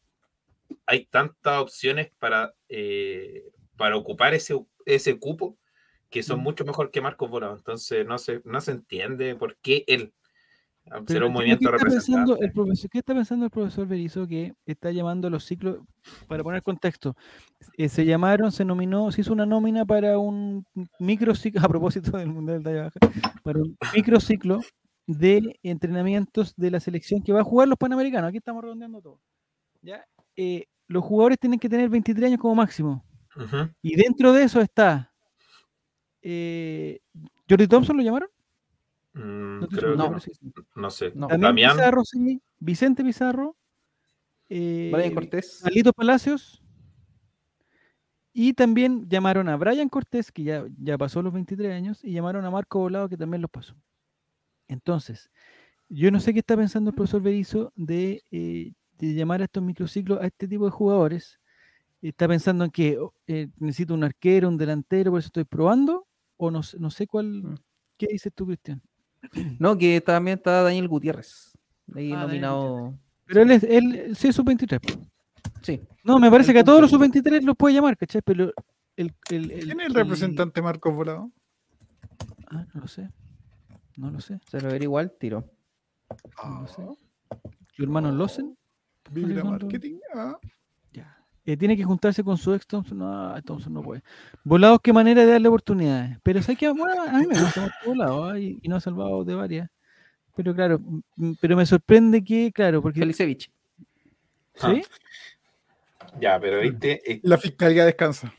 hay 0.85 1.05
tantas 1.05 1.59
opciones 1.59 2.11
para, 2.19 2.53
eh, 2.69 3.43
para 3.75 3.97
ocupar 3.97 4.33
ese, 4.33 4.55
ese 4.85 5.19
cupo 5.19 5.57
que 6.09 6.23
son 6.23 6.39
Mm. 6.39 6.43
mucho 6.43 6.65
mejor 6.65 6.91
que 6.91 7.01
Marcos 7.01 7.29
Volado. 7.29 7.55
Entonces 7.55 8.05
no 8.05 8.17
se, 8.17 8.41
no 8.45 8.61
se 8.61 8.71
entiende 8.71 9.35
por 9.35 9.57
qué 9.57 9.83
él. 9.87 10.13
Pero 10.83 11.05
Será 11.07 11.25
un 11.27 11.31
¿qué- 11.31 11.33
movimiento 11.37 11.69
¿qué 11.69 11.75
está, 11.75 11.87
pensando 11.89 12.37
el 12.39 12.51
profesor, 12.51 12.89
¿Qué 12.89 12.97
está 12.99 13.13
pensando 13.13 13.45
el 13.45 13.51
profesor 13.51 13.87
Berizzo 13.87 14.27
que 14.27 14.53
está 14.65 14.91
llamando 14.91 15.29
los 15.29 15.45
ciclos, 15.45 15.79
para 16.27 16.43
poner 16.43 16.63
contexto, 16.63 17.15
eh, 17.77 17.87
se 17.87 18.03
llamaron, 18.03 18.51
se 18.51 18.65
nominó, 18.65 19.11
se 19.11 19.21
hizo 19.21 19.31
una 19.31 19.45
nómina 19.45 19.85
para 19.85 20.17
un 20.17 20.65
microciclo, 20.99 21.61
a 21.65 21.69
propósito 21.69 22.17
del 22.17 22.29
Mundial 22.29 22.63
de 22.63 22.81
Baja, 22.81 22.99
para 23.43 23.59
un 23.59 23.77
microciclo 23.95 24.59
de 25.07 25.59
entrenamientos 25.63 26.55
de 26.55 26.71
la 26.71 26.79
selección 26.79 27.21
que 27.21 27.31
va 27.33 27.41
a 27.41 27.45
jugar 27.45 27.67
los 27.67 27.77
Panamericanos. 27.77 28.29
Aquí 28.29 28.37
estamos 28.37 28.63
redondeando 28.63 29.01
todo. 29.01 29.19
¿ya? 29.81 30.03
Eh, 30.35 30.65
los 30.87 31.03
jugadores 31.03 31.37
tienen 31.39 31.59
que 31.59 31.69
tener 31.69 31.89
23 31.89 32.27
años 32.27 32.39
como 32.39 32.55
máximo. 32.55 33.05
Y 33.81 33.95
dentro 33.95 34.33
de 34.33 34.43
eso 34.43 34.59
está... 34.61 35.13
Eh, 36.21 36.99
¿Jordi 37.49 37.67
Thompson 37.67 37.97
lo 37.97 38.03
llamaron? 38.03 38.29
Mm, 39.13 39.59
No 39.61 39.67
creo 39.67 39.91
que 39.91 39.97
no. 39.97 40.19
sí. 40.19 40.31
Sé. 40.89 41.11
Damián. 41.15 41.75
Pizarro, 41.75 42.03
sí. 42.05 42.41
Vicente 42.59 43.03
Pizarro. 43.03 43.55
eh, 44.49 44.89
Brian 44.93 45.13
Cortés. 45.13 45.63
Alito 45.65 45.93
Palacios. 45.93 46.61
Y 48.33 48.53
también 48.53 49.09
llamaron 49.09 49.49
a 49.49 49.57
Brian 49.57 49.89
Cortés, 49.89 50.31
que 50.31 50.43
ya, 50.43 50.65
ya 50.77 50.97
pasó 50.97 51.21
los 51.21 51.33
23 51.33 51.73
años, 51.73 52.03
y 52.03 52.13
llamaron 52.13 52.45
a 52.45 52.49
Marco 52.51 52.79
Volado, 52.79 53.09
que 53.09 53.17
también 53.17 53.41
los 53.41 53.51
pasó. 53.51 53.75
Entonces, 54.69 55.29
yo 55.89 56.11
no 56.11 56.21
sé 56.21 56.31
qué 56.33 56.39
está 56.39 56.55
pensando 56.55 56.91
el 56.91 56.95
profesor 56.95 57.21
Berizzo 57.21 57.73
de, 57.75 58.23
eh, 58.31 58.71
de 58.97 59.13
llamar 59.13 59.41
a 59.41 59.45
estos 59.45 59.61
microciclos 59.61 60.21
a 60.21 60.27
este 60.27 60.47
tipo 60.47 60.63
de 60.65 60.71
jugadores. 60.71 61.39
Está 62.01 62.25
pensando 62.27 62.63
en 62.63 62.71
que 62.71 62.97
oh, 62.99 63.13
eh, 63.27 63.49
necesito 63.57 63.93
un 63.93 64.03
arquero, 64.05 64.47
un 64.47 64.57
delantero, 64.57 65.11
por 65.11 65.19
eso 65.19 65.27
estoy 65.27 65.43
probando, 65.43 66.07
o 66.37 66.49
no, 66.49 66.63
sé- 66.63 66.79
no 66.79 66.89
sé 66.89 67.07
cuál. 67.07 67.43
Mm. 67.43 67.55
¿Qué 67.97 68.07
dices 68.09 68.31
tú, 68.33 68.45
Cristian? 68.45 68.81
No, 69.59 69.77
que 69.77 70.01
también 70.01 70.37
está 70.37 70.63
Daniel 70.63 70.87
Gutiérrez. 70.87 71.51
Ahí 71.95 72.11
Ah, 72.11 72.21
Daniel 72.25 72.27
nominado. 72.27 72.93
Pero 73.25 73.41
él 73.43 73.51
es, 73.51 73.63
él, 73.63 74.15
sí 74.15 74.27
es 74.29 74.35
sub-23. 74.35 74.79
Sí. 75.61 75.81
No, 76.03 76.19
me 76.19 76.29
parece 76.31 76.51
El 76.51 76.55
que 76.55 76.59
a 76.59 76.63
todos 76.63 76.81
los 76.81 76.91
punto. 76.91 77.05
sub-23 77.05 77.43
los 77.43 77.55
puede 77.55 77.75
llamar, 77.75 77.95
¿cachai? 77.97 78.21
Pero 78.23 78.51
el, 78.97 79.13
el, 79.29 79.51
el- 79.51 79.59
¿Quién 79.63 79.79
es 79.79 79.85
el 79.85 79.91
el- 79.91 79.93
representante 79.93 80.61
Marcos 80.61 80.93
Volado? 80.95 81.31
Ah, 82.47 82.65
no 82.73 82.81
lo 82.81 82.87
sé. 82.87 83.09
No 83.97 84.09
lo 84.11 84.19
sé. 84.19 84.39
Se 84.49 84.59
lo 84.59 84.67
verá 84.69 84.83
igual, 84.83 85.13
tiro. 85.19 85.45
No 86.43 86.61
lo 86.61 86.67
sé. 86.67 86.83
¿Tu 87.77 87.83
hermano 87.83 88.11
Losen? 88.11 88.57
Vibra 89.11 89.43
Marketing. 89.43 89.99
Ah. 90.13 90.37
Eh, 91.45 91.57
tiene 91.57 91.75
que 91.75 91.83
juntarse 91.83 92.23
con 92.23 92.37
su 92.37 92.53
ex 92.53 92.67
Thompson. 92.67 92.99
No, 92.99 93.41
Thompson 93.43 93.73
no 93.73 93.81
puede. 93.81 94.03
Volados, 94.43 94.79
qué 94.83 94.93
manera 94.93 95.25
de 95.25 95.31
darle 95.31 95.47
oportunidades. 95.47 96.17
Pero 96.21 96.41
sé 96.41 96.55
que 96.55 96.69
bueno, 96.69 97.01
a 97.01 97.19
mí 97.19 97.25
me 97.27 97.39
gusta 97.39 97.61
más 97.61 97.71
volado 97.85 98.25
¿ah? 98.25 98.39
y, 98.39 98.59
y 98.61 98.67
nos 98.67 98.77
ha 98.77 98.89
salvado 98.91 99.23
de 99.23 99.33
varias. 99.35 99.69
Pero 100.35 100.53
claro, 100.53 100.75
m- 100.75 101.01
m- 101.17 101.35
pero 101.41 101.57
me 101.57 101.65
sorprende 101.65 102.23
que, 102.23 102.51
claro, 102.53 102.81
porque. 102.81 102.99
Felicevich. 102.99 103.51
¿Sí? 104.55 104.81
Ya, 106.19 106.39
pero 106.39 106.59
viste, 106.61 107.01
eh, 107.11 107.19
la 107.23 107.37
fiscalía 107.37 107.85
descansa. 107.85 108.33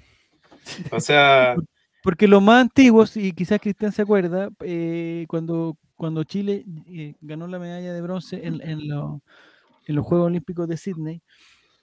o 0.90 1.00
sea, 1.00 1.56
Porque 2.02 2.26
los 2.26 2.42
más 2.42 2.62
antiguos, 2.62 3.16
y 3.16 3.30
quizás 3.32 3.60
Cristian 3.60 3.92
se 3.92 4.02
acuerda, 4.02 4.48
eh, 4.60 5.24
cuando, 5.28 5.76
cuando 5.94 6.24
Chile 6.24 6.64
eh, 6.88 7.14
ganó 7.20 7.46
la 7.46 7.60
medalla 7.60 7.92
de 7.92 8.00
bronce 8.02 8.44
en, 8.46 8.60
en 8.60 8.88
lo- 8.88 9.22
en 9.86 9.94
los 9.96 10.04
Juegos 10.04 10.26
Olímpicos 10.26 10.66
de 10.68 10.76
Sydney, 10.76 11.22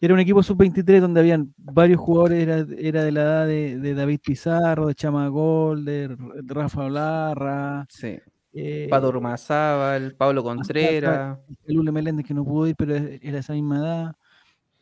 era 0.02 0.14
un 0.14 0.20
equipo 0.20 0.41
sub-23 0.43 1.02
donde 1.02 1.20
habían 1.20 1.54
varios 1.58 2.00
jugadores, 2.00 2.41
era, 2.41 2.66
era 2.78 3.04
de 3.04 3.12
la 3.12 3.22
edad 3.22 3.47
de, 3.47 3.78
de 3.80 3.93
David 3.93 4.20
Pizarro, 4.24 4.88
de 4.88 4.95
Chamagol, 4.95 5.84
de, 5.86 6.16
Rafa 6.45 6.89
Larra, 6.89 7.86
Sí. 7.89 8.18
eh, 8.54 8.88
Pato 8.89 9.12
Rumazábal, 9.12 10.16
Pablo 10.16 10.43
Contreras, 10.43 11.38
Lule 11.66 11.91
Meléndez 11.91 12.26
que 12.26 12.34
no 12.34 12.45
pudo 12.45 12.68
ir, 12.68 12.76
pero 12.76 12.95
era 12.95 13.39
esa 13.39 13.54
misma 13.54 13.78
edad. 13.80 14.16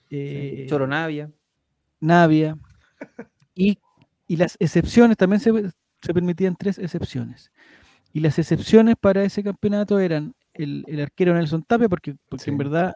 sí, 0.10 0.16
eh, 0.18 0.66
Choro 0.70 0.88
Navia. 0.88 1.32
Navia. 2.00 2.58
Y, 3.60 3.80
y 4.28 4.38
las 4.38 4.56
excepciones, 4.60 5.18
también 5.18 5.40
se, 5.40 5.52
se 6.04 6.14
permitían 6.14 6.56
tres 6.56 6.78
excepciones. 6.78 7.52
Y 8.14 8.20
las 8.20 8.38
excepciones 8.38 8.96
para 9.02 9.24
ese 9.24 9.44
campeonato 9.44 9.98
eran 10.00 10.36
el, 10.54 10.84
el 10.88 11.02
arquero 11.02 11.34
Nelson 11.34 11.64
Tapia, 11.64 11.90
porque, 11.90 12.16
porque 12.30 12.52
en 12.52 12.58
verdad 12.60 12.94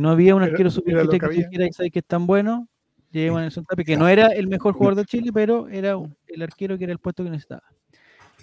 no 0.00 0.10
había 0.10 0.34
un 0.34 0.42
arquero 0.42 0.68
era 0.68 1.04
lo 1.04 1.10
sub-23 1.10 1.10
que 1.10 1.28
que 1.28 1.46
dijera, 1.48 1.66
"¿Sabes 1.72 1.92
que 1.92 1.98
es 2.00 2.04
tan 2.06 2.26
bueno? 2.26 2.68
Lleva 3.12 3.38
a 3.38 3.42
Nelson 3.42 3.64
Tapia, 3.64 3.84
que 3.84 3.96
no 3.96 4.08
era 4.08 4.28
el 4.28 4.46
mejor 4.48 4.72
jugador 4.74 4.94
de 4.96 5.04
Chile, 5.04 5.30
pero 5.32 5.68
era 5.68 5.96
el 6.28 6.42
arquero 6.42 6.78
que 6.78 6.84
era 6.84 6.92
el 6.92 6.98
puesto 7.00 7.24
que 7.24 7.30
necesitaba. 7.30 7.62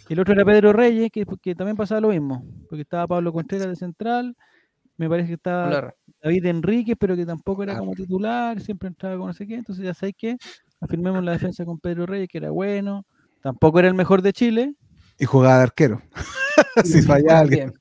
El 0.09 0.19
otro 0.19 0.33
era 0.33 0.45
Pedro 0.45 0.73
Reyes, 0.73 1.09
que, 1.11 1.25
que 1.41 1.55
también 1.55 1.75
pasaba 1.77 2.01
lo 2.01 2.09
mismo, 2.09 2.45
porque 2.69 2.81
estaba 2.81 3.07
Pablo 3.07 3.31
Contreras 3.33 3.67
de 3.67 3.75
central, 3.75 4.35
me 4.97 5.09
parece 5.09 5.27
que 5.29 5.33
estaba. 5.35 5.93
David 6.21 6.45
Enríquez, 6.47 6.95
pero 6.99 7.15
que 7.15 7.25
tampoco 7.25 7.63
era 7.63 7.75
Ah. 7.75 7.79
como 7.79 7.93
titular, 7.93 8.59
siempre 8.59 8.87
entraba 8.89 9.17
con 9.17 9.27
no 9.27 9.33
sé 9.33 9.45
qué, 9.47 9.55
entonces 9.55 9.85
ya 9.85 9.93
sabéis 9.93 10.15
que 10.17 10.37
afirmemos 10.81 11.23
la 11.23 11.31
defensa 11.33 11.63
con 11.65 11.79
Pedro 11.79 12.05
Reyes, 12.05 12.27
que 12.27 12.39
era 12.39 12.49
bueno, 12.51 13.05
tampoco 13.41 13.79
era 13.79 13.87
el 13.87 13.93
mejor 13.93 14.21
de 14.21 14.33
Chile, 14.33 14.73
Y 15.19 15.25
jugaba 15.25 15.57
de 15.57 15.63
arquero. 15.63 16.01
si 16.83 17.01
fallaba 17.03 17.39
alguien. 17.39 17.73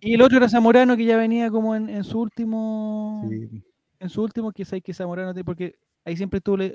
Y 0.00 0.14
el 0.14 0.22
otro 0.22 0.36
era 0.38 0.48
Zamorano, 0.48 0.96
que 0.96 1.04
ya 1.04 1.16
venía 1.16 1.50
como 1.50 1.74
en, 1.74 1.88
en 1.88 2.04
su 2.04 2.20
último, 2.20 3.26
Sí. 3.28 3.62
en 4.00 4.08
su 4.08 4.22
último, 4.22 4.52
que 4.52 4.64
sabéis 4.64 4.84
que 4.84 4.94
Zamorano, 4.94 5.32
porque 5.44 5.76
ahí 6.04 6.16
siempre 6.16 6.40
tuvo 6.40 6.58
le- 6.58 6.74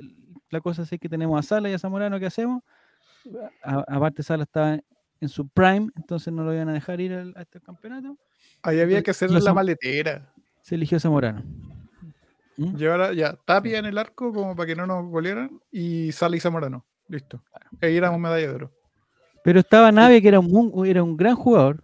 la 0.52 0.62
cosa 0.62 0.82
así 0.84 0.98
que 0.98 1.10
tenemos 1.10 1.38
a 1.40 1.44
Sala 1.48 1.70
y 1.70 1.74
a 1.74 1.80
Zamorano, 1.80 2.20
¿qué 2.20 2.26
hacemos? 2.26 2.64
A- 3.64 3.84
aparte 3.88 4.24
Sala 4.24 4.44
estaba 4.44 4.80
en 5.22 5.30
su 5.30 5.48
prime, 5.50 5.90
entonces 5.96 6.34
no 6.34 6.44
lo 6.44 6.54
iban 6.54 6.70
a 6.70 6.74
dejar 6.74 7.02
ir 7.02 7.14
al- 7.14 7.34
a 7.36 7.42
este 7.42 7.60
campeonato, 7.62 8.18
Ahí 8.64 8.80
había 8.80 8.98
Entonces, 8.98 9.04
que 9.04 9.12
hacer 9.12 9.44
la 9.44 9.54
maletera. 9.54 10.34
se 10.62 10.76
eligió 10.76 11.00
Zamorano. 11.00 11.44
¿Mm? 12.58 12.76
Llevar 12.76 13.14
ya 13.14 13.36
Tapia 13.46 13.80
en 13.80 13.86
el 13.86 13.98
arco 13.98 14.34
como 14.34 14.56
para 14.56 14.68
que 14.68 14.76
no 14.76 14.86
nos 14.86 15.06
golearan 15.10 15.50
y 15.72 16.12
Sala 16.12 16.36
y 16.36 16.40
Zamorano. 16.40 16.86
Listo. 17.08 17.42
Ahí 17.82 17.96
éramos 17.96 18.20
medalla 18.20 18.48
de 18.48 18.54
oro. 18.54 18.72
Pero 19.44 19.60
estaba 19.62 19.92
Navia, 19.92 20.20
que 20.22 20.28
era 20.28 20.40
un, 20.40 20.86
era 20.86 21.02
un 21.04 21.16
gran 21.16 21.36
jugador. 21.36 21.82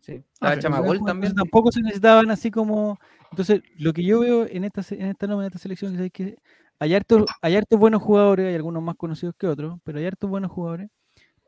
Sí. 0.00 0.22
Ah, 0.40 0.54
Estaba 0.54 0.54
sí. 0.54 0.60
Chamagol 0.62 1.00
también. 1.04 1.34
Tampoco 1.34 1.70
se 1.72 1.80
necesitaban 1.82 2.30
así 2.30 2.50
como. 2.50 2.98
Entonces, 3.30 3.62
lo 3.78 3.92
que 3.92 4.02
yo 4.02 4.20
veo 4.20 4.46
en 4.46 4.64
esta, 4.64 4.82
en 4.94 5.06
esta 5.06 5.26
nómina, 5.26 5.44
en 5.46 5.48
esta 5.48 5.58
selección, 5.58 5.98
es 6.00 6.10
que 6.10 6.36
hay 6.78 6.94
hartos, 6.94 7.26
hay 7.42 7.56
hartos 7.56 7.78
buenos 7.78 8.02
jugadores, 8.02 8.46
hay 8.48 8.54
algunos 8.54 8.82
más 8.82 8.96
conocidos 8.96 9.34
que 9.38 9.46
otros, 9.46 9.78
pero 9.84 9.98
hay 9.98 10.06
hartos 10.06 10.28
buenos 10.30 10.50
jugadores. 10.50 10.90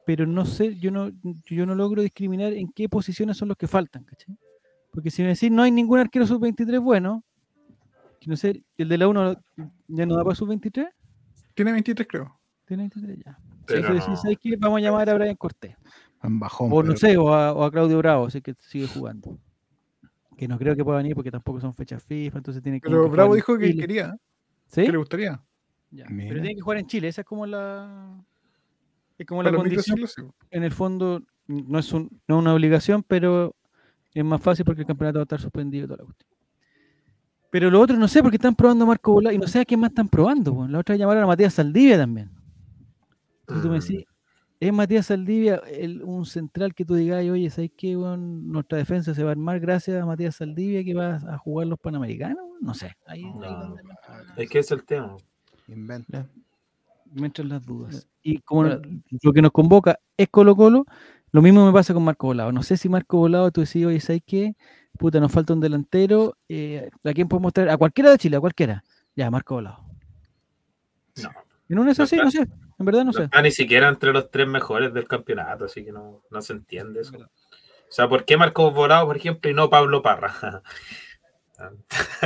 Pero 0.05 0.26
no 0.26 0.44
sé, 0.44 0.76
yo 0.78 0.90
no, 0.90 1.11
yo 1.46 1.64
no 1.64 1.74
logro 1.74 2.03
discriminar 2.03 2.53
en 2.53 2.70
qué 2.72 2.88
posiciones 2.88 3.36
son 3.36 3.48
los 3.48 3.57
que 3.57 3.68
faltan, 3.68 4.05
¿cachai? 4.05 4.36
Porque 4.90 5.11
si 5.11 5.22
me 5.22 5.28
decís 5.28 5.50
no 5.50 5.62
hay 5.62 5.70
ningún 5.70 6.00
arquero 6.00 6.26
sub-23 6.26 6.80
bueno, 6.80 7.24
que 8.20 8.28
no 8.28 8.36
sé, 8.36 8.62
el 8.76 8.88
de 8.88 8.98
la 8.98 9.09
1 9.09 9.36
ya 9.88 10.05
no 10.07 10.16
da 10.16 10.24
para 10.24 10.34
sub-23, 10.34 10.88
Tiene 11.55 11.72
23, 11.72 12.07
creo. 12.09 12.38
tiene 12.66 12.82
23 12.82 13.18
ya. 13.24 13.38
Pero 13.64 13.80
Eso 13.80 13.92
decís. 13.92 14.20
¿sabes 14.20 14.38
qué? 14.40 14.57
Vamos 14.59 14.78
a 14.78 14.80
llamar 14.82 15.09
a 15.09 15.14
Brian 15.14 15.36
Cortés. 15.36 15.76
En 16.22 16.38
bajón. 16.38 16.68
O 16.72 16.82
no 16.82 16.88
pero- 16.88 16.96
sé, 16.96 17.16
o 17.16 17.32
a, 17.34 17.52
o 17.52 17.64
a 17.64 17.70
Claudio 17.70 17.98
Bravo, 17.98 18.30
sé 18.30 18.40
que 18.42 18.54
sigue 18.58 18.86
jugando. 18.86 19.38
Que 20.36 20.48
no 20.48 20.58
creo 20.58 20.74
que 20.74 20.84
pueda 20.84 20.98
venir 20.98 21.14
porque 21.14 21.30
tampoco 21.30 21.60
son 21.60 21.74
fechas 21.74 22.02
FIFA, 22.02 22.38
entonces 22.38 22.62
tiene 22.62 22.80
que. 22.80 22.88
Pero 22.88 23.04
que 23.04 23.10
Bravo 23.10 23.34
dijo 23.34 23.56
que 23.58 23.66
Chile. 23.68 23.80
quería, 23.80 24.16
¿Sí? 24.66 24.84
que 24.84 24.92
le 24.92 24.98
gustaría. 24.98 25.40
Ya. 25.90 26.06
Pero 26.08 26.40
tiene 26.40 26.54
que 26.54 26.60
jugar 26.60 26.78
en 26.78 26.86
Chile, 26.86 27.08
esa 27.08 27.20
es 27.20 27.26
como 27.26 27.46
la. 27.46 28.24
Es 29.18 29.26
como 29.26 29.42
la 29.42 29.52
condición. 29.54 29.98
En 30.50 30.64
el 30.64 30.72
fondo, 30.72 31.22
no 31.46 31.78
es, 31.78 31.92
un, 31.92 32.08
no 32.26 32.36
es 32.36 32.40
una 32.42 32.54
obligación, 32.54 33.02
pero 33.06 33.54
es 34.14 34.24
más 34.24 34.40
fácil 34.40 34.64
porque 34.64 34.80
el 34.80 34.86
campeonato 34.86 35.18
va 35.18 35.22
a 35.22 35.24
estar 35.24 35.40
suspendido 35.40 35.84
y 35.84 35.88
toda 35.88 35.98
la 35.98 36.04
cuestión. 36.04 36.28
Pero 37.50 37.70
lo 37.70 37.80
otro 37.80 37.96
no 37.98 38.08
sé 38.08 38.22
porque 38.22 38.36
están 38.36 38.54
probando 38.56 38.84
a 38.84 38.88
Marco 38.88 39.12
Volado 39.12 39.34
y 39.34 39.38
no 39.38 39.46
sé 39.46 39.60
a 39.60 39.64
quién 39.66 39.78
más 39.80 39.90
están 39.90 40.08
probando. 40.08 40.54
po. 40.54 40.66
La 40.66 40.78
otra 40.78 40.96
llamaron 40.96 41.22
a 41.22 41.26
Matías 41.26 41.52
Saldivia 41.54 41.98
también. 41.98 42.30
Entonces 43.40 43.62
tú 43.62 43.68
me 43.68 43.78
decís, 43.80 44.04
¿es 44.66 44.72
Matías 44.72 45.06
Saldivia 45.06 45.56
el- 45.70 46.02
un 46.02 46.24
central 46.24 46.74
que 46.74 46.84
tú 46.84 46.94
digas, 46.94 47.24
oye, 47.28 47.50
¿sabes 47.50 47.72
qué? 47.76 47.96
weón? 47.96 48.50
Nuestra 48.50 48.78
defensa 48.78 49.14
se 49.14 49.22
va 49.24 49.30
a 49.30 49.32
armar 49.32 49.58
gracias 49.60 50.00
a 50.00 50.06
Matías 50.06 50.36
Saldivia 50.36 50.84
que 50.84 50.94
va 50.94 51.16
a 51.16 51.38
jugar 51.38 51.66
los 51.66 51.78
Panamericanos? 51.80 52.44
No 52.60 52.72
sé. 52.74 52.94
Ahí, 53.06 53.24
ahí 53.24 53.32
No. 53.32 53.58
donde 53.64 53.82
me 53.82 53.90
entra 53.90 54.22
la- 54.22 54.34
Es 54.42 54.48
que 54.48 54.58
es 54.60 54.70
el 54.70 54.84
tema. 54.84 55.16
Inventa. 55.68 56.28
me 57.14 57.26
entran 57.26 57.48
las 57.50 57.62
dudas. 57.66 58.08
Y 58.22 58.38
como 58.38 58.62
Bueno. 58.62 58.80
lo 59.22 59.32
que 59.34 59.42
nos 59.42 59.52
convoca 59.52 59.98
es 60.16 60.28
Colo 60.30 60.56
Colo, 60.56 60.86
lo 61.30 61.42
mismo 61.42 61.66
me 61.66 61.70
pasa 61.72 61.92
con 61.92 62.02
Marco 62.04 62.28
Volado. 62.28 62.52
No 62.52 62.62
sé 62.62 62.78
si 62.78 62.88
Marco 62.88 63.18
Volado 63.18 63.50
tú 63.50 63.60
decís, 63.60 63.84
oye, 63.84 64.00
¿sabes 64.00 64.22
qué? 64.24 64.54
Puta, 64.98 65.20
nos 65.20 65.30
falta 65.30 65.52
un 65.52 65.60
delantero. 65.60 66.36
eh, 66.48 66.88
¿A 67.04 67.12
quién 67.12 67.28
podemos 67.28 67.52
traer? 67.52 67.68
A 67.70 67.76
cualquiera 67.76 68.10
de 68.10 68.16
Chile, 68.18 68.36
a 68.36 68.40
cualquiera. 68.40 68.82
Ya, 69.14 69.30
Marco 69.30 69.56
Volado. 69.56 69.84
No. 71.22 71.30
En 71.68 71.78
una 71.78 71.90
es 71.92 71.98
No 71.98 72.04
así, 72.04 72.16
no 72.16 72.30
sé. 72.30 72.46
En 72.83 72.87
verdad 72.87 73.01
no 73.01 73.07
No 73.07 73.12
sé. 73.12 73.24
está 73.24 73.41
ni 73.43 73.51
siquiera 73.51 73.89
entre 73.89 74.12
los 74.12 74.30
tres 74.30 74.47
mejores 74.49 74.93
del 74.93 75.07
campeonato, 75.09 75.64
así 75.66 75.85
que 75.85 75.93
no, 75.93 76.22
no 76.30 76.43
se 76.43 76.53
entiende 76.53 77.01
eso. 77.01 77.16
O 77.16 77.95
sea, 77.95 78.09
¿por 78.09 78.24
qué 78.24 78.37
Marcos 78.37 78.72
Volado, 78.74 79.07
por 79.07 79.16
ejemplo, 79.16 79.51
y 79.51 79.55
no 79.55 79.68
Pablo 79.70 80.03
Parra? 80.03 80.62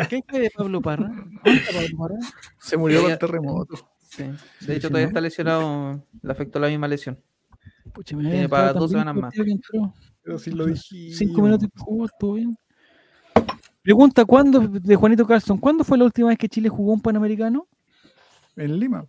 ¿Qué 0.09 0.23
hay 0.29 0.41
de 0.41 0.51
Pablo 0.57 0.81
Parra? 0.81 1.09
¿Dónde 1.45 1.61
está 1.61 1.73
Pablo 1.81 1.99
Parra? 1.99 2.17
Se 2.59 2.77
murió 2.77 3.01
con 3.01 3.09
Ya- 3.09 3.15
el 3.15 3.19
terremoto. 3.19 3.77
Sí. 4.09 4.23
De 4.23 4.33
Sí, 4.61 4.73
hecho, 4.73 4.89
sí, 4.89 4.89
todavía 4.89 5.07
¿no? 5.07 5.09
está 5.09 5.21
lesionado. 5.21 6.07
Le 6.23 6.33
afectó 6.33 6.59
la 6.59 6.69
misma 6.69 6.89
lesión. 6.89 7.21
Pucha, 7.93 8.17
me 8.17 8.23
Tiene 8.31 8.49
para 8.49 8.73
dos 8.73 8.91
semanas 8.91 9.15
más. 9.15 9.23
partido 9.25 9.45
que 9.45 9.51
entró. 9.51 9.95
Pero 10.23 10.39
si 10.39 10.51
lo 10.53 10.65
dije. 10.67 11.13
Cinco 11.13 11.43
minutos 11.43 11.69
que 11.73 11.81
jugó, 11.81 12.07
estuvo 12.07 12.33
bien. 12.35 12.57
Pregunta, 13.83 14.25
¿cuándo, 14.25 14.61
de 14.61 14.97
Juanito 14.97 15.27
Carlson, 15.27 15.59
¿cuándo 15.59 15.85
fue 15.85 15.97
la 15.99 16.05
última 16.05 16.29
vez 16.29 16.39
que 16.39 16.49
Chile 16.49 16.69
jugó 16.69 16.93
un 16.93 17.01
Panamericano? 17.01 17.69
En 18.57 18.79
Lima. 18.81 19.07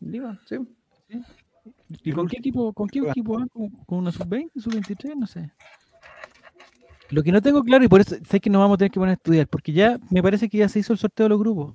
Lima, 0.00 0.40
sí. 0.46 0.56
¿Y 2.02 2.12
con 2.12 2.26
qué 2.28 2.38
equipo, 2.38 2.72
con 2.72 2.88
qué 2.88 2.98
equipo 3.08 3.38
va? 3.38 3.46
¿Con, 3.48 3.70
con 3.70 3.98
una 3.98 4.12
sub-20, 4.12 4.50
sub-23? 4.56 5.16
No 5.16 5.26
sé. 5.26 5.50
Lo 7.10 7.22
que 7.22 7.32
no 7.32 7.40
tengo 7.42 7.62
claro, 7.62 7.84
y 7.84 7.88
por 7.88 8.00
eso 8.00 8.16
sé 8.28 8.40
que 8.40 8.50
nos 8.50 8.60
vamos 8.60 8.74
a 8.76 8.78
tener 8.78 8.90
que 8.90 8.98
poner 8.98 9.10
a 9.10 9.14
estudiar, 9.14 9.46
porque 9.48 9.72
ya 9.72 9.98
me 10.10 10.22
parece 10.22 10.48
que 10.48 10.58
ya 10.58 10.68
se 10.68 10.78
hizo 10.80 10.92
el 10.92 10.98
sorteo 10.98 11.24
de 11.24 11.30
los 11.30 11.38
grupos. 11.38 11.74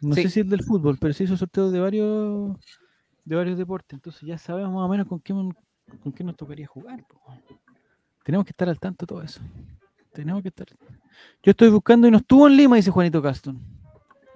No 0.00 0.14
Sí. 0.14 0.22
sé 0.22 0.30
si 0.30 0.40
el 0.40 0.48
del 0.48 0.62
fútbol, 0.64 0.96
pero 0.98 1.12
se 1.12 1.24
hizo 1.24 1.34
el 1.34 1.38
sorteo 1.38 1.70
de 1.70 1.78
varios 1.80 2.56
de 3.24 3.36
varios 3.36 3.58
deportes. 3.58 3.94
Entonces 3.96 4.22
ya 4.22 4.38
sabemos 4.38 4.72
más 4.72 4.82
o 4.84 4.88
menos 4.88 5.06
con 5.06 5.20
qué, 5.20 5.34
con 5.34 6.12
qué 6.12 6.24
nos 6.24 6.36
tocaría 6.36 6.66
jugar. 6.66 7.04
po. 7.06 7.20
Tenemos 8.24 8.44
que 8.46 8.50
estar 8.50 8.68
al 8.68 8.80
tanto 8.80 9.04
de 9.04 9.08
todo 9.08 9.22
eso. 9.22 9.40
Tenemos 10.12 10.42
que 10.42 10.48
estar. 10.48 10.66
Yo 11.42 11.50
estoy 11.50 11.68
buscando 11.68 12.08
y 12.08 12.10
no 12.10 12.16
estuvo 12.16 12.48
en 12.48 12.56
Lima, 12.56 12.76
dice 12.76 12.90
Juanito 12.90 13.22
Caston. 13.22 13.60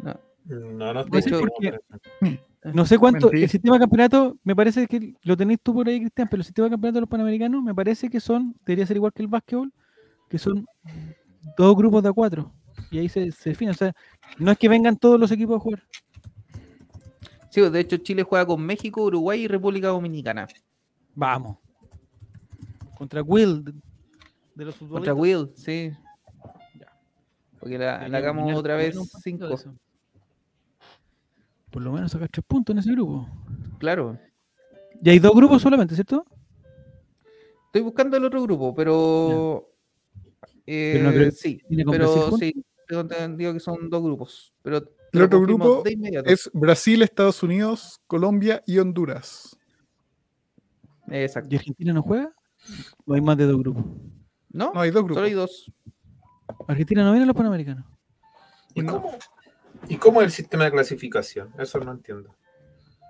No. 0.00 0.20
No, 0.44 0.92
no 0.92 1.04
De 1.04 1.80
No 2.72 2.86
sé 2.86 2.98
cuánto, 2.98 3.30
el 3.30 3.48
sistema 3.48 3.76
de 3.76 3.80
campeonato, 3.80 4.38
me 4.42 4.56
parece 4.56 4.86
que 4.86 5.14
lo 5.22 5.36
tenéis 5.36 5.60
tú 5.62 5.74
por 5.74 5.86
ahí, 5.86 6.00
Cristian, 6.00 6.28
pero 6.30 6.40
el 6.40 6.44
sistema 6.44 6.66
de 6.66 6.70
campeonato 6.70 6.96
de 6.96 7.00
los 7.02 7.10
panamericanos 7.10 7.62
me 7.62 7.74
parece 7.74 8.08
que 8.08 8.20
son, 8.20 8.54
debería 8.64 8.86
ser 8.86 8.96
igual 8.96 9.12
que 9.12 9.22
el 9.22 9.28
básquetbol, 9.28 9.72
que 10.30 10.38
son 10.38 10.66
dos 11.58 11.76
grupos 11.76 12.02
de 12.02 12.08
a 12.08 12.12
cuatro. 12.12 12.52
Y 12.90 12.98
ahí 12.98 13.08
se, 13.08 13.30
se 13.32 13.50
define. 13.50 13.72
O 13.72 13.74
sea, 13.74 13.92
no 14.38 14.50
es 14.50 14.58
que 14.58 14.68
vengan 14.68 14.96
todos 14.96 15.20
los 15.20 15.30
equipos 15.30 15.56
a 15.56 15.60
jugar. 15.60 15.82
Sí, 17.50 17.60
de 17.60 17.80
hecho, 17.80 17.98
Chile 17.98 18.22
juega 18.22 18.46
con 18.46 18.64
México, 18.64 19.04
Uruguay 19.04 19.42
y 19.42 19.48
República 19.48 19.88
Dominicana. 19.88 20.48
Vamos. 21.14 21.58
Contra 22.96 23.22
Will 23.22 23.64
de, 24.54 24.64
los 24.64 24.76
Contra. 24.76 25.14
Will, 25.14 25.50
sí. 25.54 25.92
Porque 27.60 27.78
la, 27.78 27.96
hagamos 27.96 28.54
otra 28.56 28.76
vez 28.76 28.96
cinco. 29.22 29.48
Por 31.74 31.82
lo 31.82 31.90
menos 31.90 32.12
sacar 32.12 32.28
tres 32.28 32.44
puntos 32.46 32.72
en 32.72 32.78
ese 32.78 32.92
grupo. 32.92 33.28
Claro. 33.80 34.16
Y 35.02 35.10
hay 35.10 35.18
dos 35.18 35.34
grupos 35.34 35.60
solamente, 35.60 35.96
¿cierto? 35.96 36.24
Estoy 37.66 37.82
buscando 37.82 38.16
el 38.16 38.24
otro 38.24 38.40
grupo, 38.44 38.72
pero. 38.76 39.72
eh, 40.66 41.00
no 41.02 41.10
creo 41.10 41.24
que 41.24 41.30
sí, 41.32 41.60
¿Tiene 41.66 41.84
con 41.84 41.96
Brasil 41.98 42.22
pero 42.26 42.36
sí. 42.36 42.64
Tengo 42.86 43.00
entendido 43.00 43.52
que 43.54 43.58
son 43.58 43.90
dos 43.90 44.04
grupos. 44.04 44.54
Pero 44.62 44.84
El 45.10 45.22
otro 45.22 45.40
grupo 45.40 45.82
de 45.82 45.94
inmediato. 45.94 46.30
Es 46.30 46.48
Brasil, 46.54 47.02
Estados 47.02 47.42
Unidos, 47.42 48.00
Colombia 48.06 48.62
y 48.68 48.78
Honduras. 48.78 49.58
Exacto. 51.08 51.48
¿Y 51.52 51.56
Argentina 51.58 51.92
no 51.92 52.02
juega? 52.02 52.32
¿O 53.04 53.14
hay 53.14 53.20
más 53.20 53.36
de 53.36 53.46
dos 53.46 53.58
grupos? 53.58 53.84
¿No? 54.50 54.72
No, 54.72 54.80
hay 54.80 54.90
dos 54.92 55.00
Solo 55.00 55.06
grupos. 55.06 55.24
hay 55.24 55.32
dos. 55.32 55.72
Argentina 56.68 57.02
no 57.02 57.10
viene 57.10 57.24
a 57.24 57.26
los 57.26 57.36
panamericanos. 57.36 57.84
¿Y 58.76 58.82
No. 58.82 59.02
cómo, 59.02 59.10
¿Y 59.88 59.96
cómo 59.96 60.20
es 60.20 60.26
el 60.26 60.30
sistema 60.32 60.64
de 60.64 60.70
clasificación? 60.72 61.50
Eso 61.58 61.78
no 61.80 61.92
entiendo. 61.92 62.34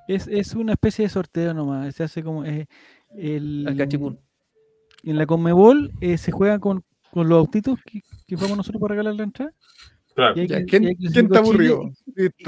Es, 0.09 0.27
es 0.29 0.55
una 0.55 0.73
especie 0.73 1.05
de 1.05 1.09
sorteo 1.09 1.55
nomás. 1.55 1.95
Se 1.95 2.03
hace 2.05 2.23
como. 2.23 2.45
eh, 2.45 2.67
el, 3.17 3.65
Al 3.69 3.77
cachipún. 3.77 4.19
en 5.05 5.17
la 5.19 5.27
Conmebol 5.27 5.93
eh, 6.01 6.19
se 6.19 6.33
juega 6.33 6.59
con, 6.59 6.85
con 7.13 7.29
los 7.29 7.39
autitos 7.39 7.79
que, 7.85 8.01
que 8.27 8.37
fuimos 8.37 8.57
nosotros 8.57 8.81
para 8.81 8.93
regalar 8.95 9.15
la 9.15 9.23
entrada. 9.25 9.53
Claro. 10.15 10.35
Y 10.37 10.41
hay 10.41 10.47
Ya, 10.49 10.65
¿Quién, 10.65 10.85
y 10.85 10.87
hay 10.89 10.97
que 10.97 11.09
quién 11.11 11.27
clasificó 11.29 11.35
está 11.35 11.39
aburrido? 11.39 11.91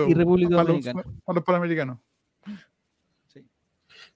Y 0.08 0.14
República 0.14 0.50
para 0.56 0.68
los, 0.72 0.84
Dominicana. 0.84 1.02
para 1.24 1.34
los 1.36 1.44
panamericanos. 1.44 1.98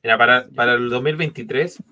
Mira, 0.02 0.16
para, 0.18 0.48
para 0.48 0.74
el 0.74 0.88
2023 0.88 1.82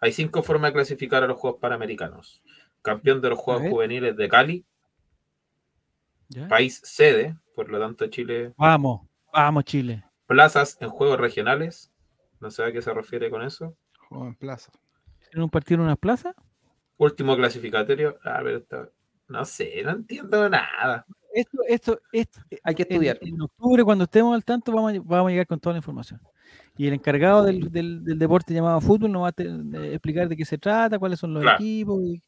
hay 0.00 0.12
cinco 0.12 0.42
formas 0.42 0.70
de 0.70 0.74
clasificar 0.74 1.22
a 1.22 1.26
los 1.26 1.38
Juegos 1.38 1.60
Panamericanos. 1.60 2.42
Campeón 2.82 3.20
de 3.20 3.30
los 3.30 3.38
Juegos. 3.38 3.68
Juveniles 3.68 4.16
de 4.16 4.28
Cali, 4.28 4.64
¿Ya? 6.28 6.48
país 6.48 6.80
sede, 6.84 7.36
por 7.54 7.70
lo 7.70 7.78
tanto 7.80 8.06
Chile, 8.08 8.52
Vamos, 8.56 9.06
vamos, 9.32 9.64
Chile. 9.64 10.04
plazas 10.26 10.76
en 10.80 10.88
Juegos 10.90 11.18
Regionales, 11.18 11.90
no 12.40 12.50
sé 12.50 12.62
a 12.64 12.72
qué 12.72 12.82
se 12.82 12.92
refiere 12.92 13.30
con 13.30 13.42
eso. 13.42 13.76
Juego 14.08 14.26
en 14.26 14.34
plaza. 14.34 14.70
¿En 15.32 15.42
un 15.42 15.50
partido 15.50 15.80
en 15.80 15.86
una 15.86 15.96
plaza? 15.96 16.34
Último 16.96 17.36
clasificatorio, 17.36 18.18
a 18.24 18.42
ver, 18.42 18.56
está- 18.56 18.88
no 19.28 19.44
sé, 19.44 19.82
no 19.84 19.90
entiendo 19.92 20.48
nada. 20.48 21.06
Esto, 21.34 21.58
esto, 21.68 22.00
esto, 22.12 22.40
Hay 22.62 22.74
que 22.74 22.82
en, 22.84 22.88
estudiar. 22.92 23.18
en 23.20 23.40
octubre, 23.42 23.84
cuando 23.84 24.04
estemos 24.04 24.34
al 24.34 24.44
tanto, 24.44 24.72
vamos 24.72 24.92
a, 24.94 24.96
vamos 25.04 25.28
a 25.28 25.30
llegar 25.30 25.46
con 25.46 25.60
toda 25.60 25.74
la 25.74 25.78
información. 25.78 26.20
Y 26.76 26.86
el 26.86 26.94
encargado 26.94 27.42
del, 27.44 27.70
del- 27.70 28.02
del 28.04 28.18
deporte 28.18 28.54
llamado 28.54 28.80
fútbol 28.80 29.12
nos 29.12 29.24
va 29.24 29.28
a 29.28 29.32
te- 29.32 29.44
de 29.48 29.92
explicar 29.94 30.28
de 30.28 30.36
qué 30.36 30.44
se 30.44 30.56
trata, 30.58 30.98
cuáles 30.98 31.18
son 31.20 31.34
los 31.34 31.42
Claro. 31.42 31.56
equipos, 31.58 32.00
y 32.02 32.22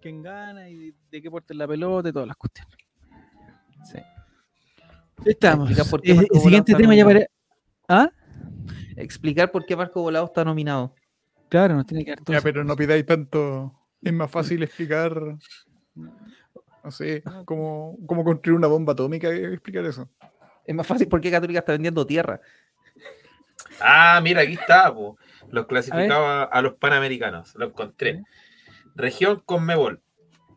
quién 0.00 0.22
gana 0.22 0.68
y 0.68 0.92
de 1.10 1.22
qué 1.22 1.30
porte 1.30 1.52
es 1.54 1.58
la 1.58 1.68
pelota 1.68 2.08
y 2.08 2.12
todas 2.12 2.26
las 2.28 2.36
cuestiones. 2.36 2.76
Sí. 3.84 3.98
Estamos. 5.24 5.70
El 6.02 6.40
siguiente 6.40 6.74
tema 6.74 6.94
ya 6.94 7.04
para... 7.04 7.26
¿Ah? 7.88 8.10
Explicar 8.96 9.50
por 9.50 9.64
qué 9.64 9.76
Marco 9.76 10.02
Volado 10.02 10.26
está 10.26 10.44
nominado. 10.44 10.94
Claro, 11.48 11.74
nos 11.74 11.86
tiene 11.86 12.04
que 12.04 12.10
dar 12.12 12.20
todo 12.20 12.36
Ya, 12.36 12.40
pero 12.40 12.64
no 12.64 12.76
pidáis 12.76 13.04
tanto. 13.04 13.74
Es 14.02 14.12
más 14.12 14.30
fácil 14.30 14.62
explicar. 14.62 15.36
No 15.94 16.90
sé, 16.90 17.22
cómo, 17.44 17.98
cómo 18.06 18.24
construir 18.24 18.56
una 18.56 18.68
bomba 18.68 18.92
atómica 18.92 19.28
que 19.30 19.52
explicar 19.52 19.84
eso. 19.84 20.08
Es 20.64 20.74
más 20.74 20.86
fácil 20.86 21.08
porque 21.08 21.30
Católica 21.30 21.58
está 21.58 21.72
vendiendo 21.72 22.06
tierra. 22.06 22.40
Ah, 23.80 24.20
mira, 24.22 24.42
aquí 24.42 24.52
está, 24.52 24.92
po. 24.94 25.16
los 25.50 25.66
clasificaba 25.66 26.44
a, 26.44 26.62
los 26.62 26.74
Panamericanos, 26.74 27.54
lo 27.56 27.66
encontré. 27.66 28.22
Región 28.94 29.42
Conmebol, 29.44 30.00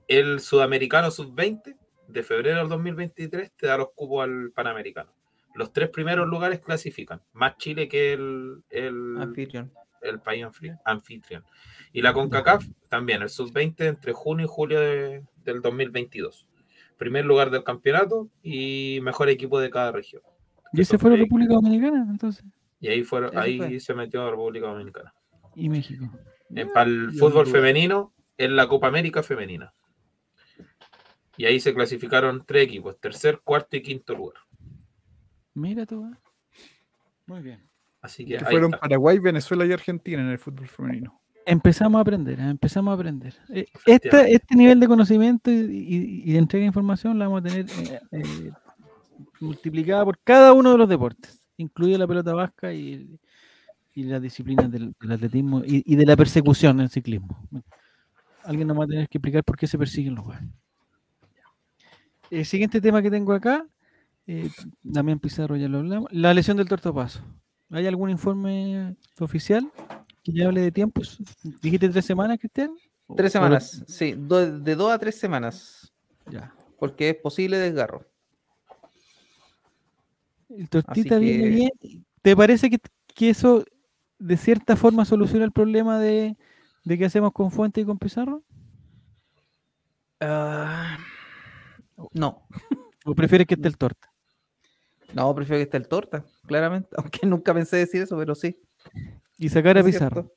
el 0.08 0.40
Sudamericano 0.40 1.12
Sub-20 1.12 1.76
de 2.08 2.24
febrero 2.24 2.60
del 2.60 2.70
2023 2.70 3.52
te 3.56 3.68
da 3.68 3.78
los 3.78 3.90
cupos 3.96 4.24
al 4.24 4.52
Panamericano. 4.52 5.12
Los 5.56 5.72
tres 5.72 5.90
primeros 5.90 6.28
lugares 6.28 6.60
clasifican, 6.60 7.22
más 7.34 7.58
Chile 7.58 7.88
que 7.88 8.14
el, 8.14 8.64
el, 8.70 9.18
Anfitrión. 9.20 9.72
el 10.02 10.20
país 10.20 10.44
anfi- 10.46 10.80
anfitrión. 10.84 11.44
Y 11.92 12.02
la 12.02 12.12
CONCACAF 12.14 12.66
también, 12.90 13.22
el 13.22 13.30
sub-20 13.30 13.86
entre 13.86 14.14
junio 14.14 14.46
y 14.46 14.50
julio 14.50 14.80
de- 14.80 15.24
del 15.44 15.62
2022. 15.62 16.48
Primer 16.98 17.26
lugar 17.26 17.52
del 17.52 17.64
campeonato 17.64 18.30
y 18.42 19.00
mejor 19.04 19.30
equipo 19.30 19.60
de 19.60 19.70
cada 19.70 19.92
región. 19.92 20.22
¿Y 20.74 20.82
ese 20.82 20.98
fue 20.98 21.12
la 21.12 21.18
República 21.18 21.54
Dominicana, 21.54 22.06
entonces? 22.10 22.44
Y 22.80 22.88
ahí, 22.88 23.04
fueron, 23.04 23.38
ahí 23.38 23.58
fue. 23.58 23.80
se 23.80 23.94
metió 23.94 24.30
República 24.30 24.68
Dominicana. 24.68 25.14
Y 25.56 25.70
México. 25.70 26.06
Eh, 26.56 26.66
para 26.74 26.90
el 26.90 27.12
fútbol 27.14 27.46
femenino, 27.48 28.12
en 28.38 28.56
la 28.56 28.68
Copa 28.68 28.88
América 28.88 29.22
femenina. 29.22 29.72
Y 31.38 31.46
ahí 31.46 31.60
se 31.60 31.74
clasificaron 31.74 32.44
tres 32.46 32.66
equipos, 32.66 33.00
tercer, 33.00 33.40
cuarto 33.44 33.76
y 33.78 33.82
quinto 33.82 34.14
lugar. 34.16 34.36
Mira 35.56 35.86
tú. 35.86 36.06
¿eh? 36.06 36.18
Muy 37.26 37.42
bien. 37.42 37.62
Así 38.02 38.26
que 38.26 38.40
fueron 38.40 38.74
está. 38.74 38.80
Paraguay, 38.82 39.18
Venezuela 39.20 39.66
y 39.66 39.72
Argentina 39.72 40.22
en 40.22 40.30
el 40.30 40.38
fútbol 40.40 40.68
femenino. 40.68 41.20
Empezamos 41.46 41.98
a 42.00 42.02
aprender, 42.02 42.40
¿eh? 42.40 42.50
empezamos 42.50 42.92
a 42.92 42.96
aprender. 42.96 43.34
Esta- 43.86 44.28
este 44.28 44.56
nivel 44.56 44.80
de 44.80 44.88
conocimiento 44.88 45.52
y, 45.52 45.56
y- 45.56 46.24
y 46.26 46.32
de 46.34 46.38
entrega 46.40 46.62
de 46.64 46.68
información 46.68 47.18
la 47.20 47.28
vamos 47.28 47.42
a 47.42 47.50
tener 47.50 47.66
eh, 47.70 48.00
eh, 48.12 48.52
multiplicada 49.42 50.06
por 50.06 50.18
cada 50.24 50.54
uno 50.54 50.72
de 50.72 50.78
los 50.78 50.88
deportes, 50.90 51.46
incluida 51.58 51.98
la 51.98 52.08
pelota 52.08 52.34
vasca 52.34 52.74
y, 52.74 53.20
y 53.94 54.04
las 54.04 54.22
disciplinas 54.22 54.72
del, 54.72 54.94
del 55.00 55.12
atletismo 55.12 55.64
y, 55.66 55.84
y 55.86 55.96
de 55.96 56.06
la 56.06 56.16
persecución 56.16 56.78
en 56.78 56.84
el 56.84 56.90
ciclismo. 56.90 57.38
Alguien 58.44 58.68
nos 58.68 58.80
va 58.80 58.86
a 58.86 58.88
tener 58.88 59.08
que 59.10 59.18
explicar 59.18 59.44
por 59.44 59.58
qué 59.58 59.68
se 59.68 59.78
persiguen 59.78 60.16
los 60.16 60.26
juegos. 60.26 60.44
El 62.40 62.46
siguiente 62.46 62.82
tema 62.82 63.02
que 63.02 63.12
tengo 63.12 63.32
acá, 63.34 63.66
eh, 64.26 64.50
Damián 64.82 65.20
Pizarro 65.20 65.56
ya 65.56 65.68
lo 65.68 65.80
hablamos, 65.80 66.12
la 66.12 66.34
lesión 66.34 66.58
del 66.58 66.68
tortopaso. 66.68 67.22
¿Hay 67.70 67.86
algún 67.86 68.10
informe 68.10 68.96
oficial 69.20 69.72
que 70.24 70.32
ya 70.34 70.48
hable 70.48 70.62
de 70.62 70.72
tiempos? 70.72 71.20
¿Dijiste 71.62 71.90
tres 71.90 72.06
semanas, 72.06 72.40
Cristian? 72.40 72.72
¿O- 73.08 73.16
Tres 73.16 73.32
o 73.32 73.34
semanas. 73.34 73.84
Sí, 73.88 74.16
do- 74.18 74.60
de 74.60 74.76
dos 74.76 74.92
a 74.92 74.98
tres 74.98 75.20
semanas. 75.20 75.94
Ya. 76.32 76.56
Porque 76.80 77.10
es 77.10 77.16
posible 77.18 77.58
desgarro. 77.58 78.06
El 80.50 80.70
tortita 80.70 81.18
viene 81.20 81.48
bien. 81.50 81.72
¿Te 82.22 82.36
parece 82.36 82.70
que, 82.70 82.80
que 83.14 83.30
eso 83.30 83.64
de 84.18 84.38
cierta 84.38 84.76
forma 84.76 85.06
soluciona 85.06 85.46
el 85.46 85.52
problema 85.52 86.00
de, 86.00 86.36
de 86.84 86.98
qué 86.98 87.06
hacemos 87.06 87.32
con 87.32 87.52
Fuente 87.52 87.82
y 87.82 87.86
con 87.86 87.98
Pizarro? 88.00 88.44
Ah, 90.20 90.98
no, 92.14 92.48
¿O 93.06 93.14
prefieres 93.16 93.48
que 93.48 93.56
esté 93.56 93.68
el 93.68 93.78
torta? 93.78 94.10
no, 95.14 95.34
prefiero 95.36 95.60
que 95.60 95.64
esté 95.64 95.78
el 95.78 95.88
torta, 95.88 96.26
claramente. 96.48 96.90
Aunque 96.98 97.26
nunca 97.28 97.54
pensé 97.54 97.78
decir 97.78 98.02
eso, 98.02 98.18
pero 98.18 98.34
sí. 98.36 98.60
Y 99.38 99.50
sacar 99.50 99.78
a 99.78 99.82
es 99.82 99.86
Pizarro. 99.86 100.32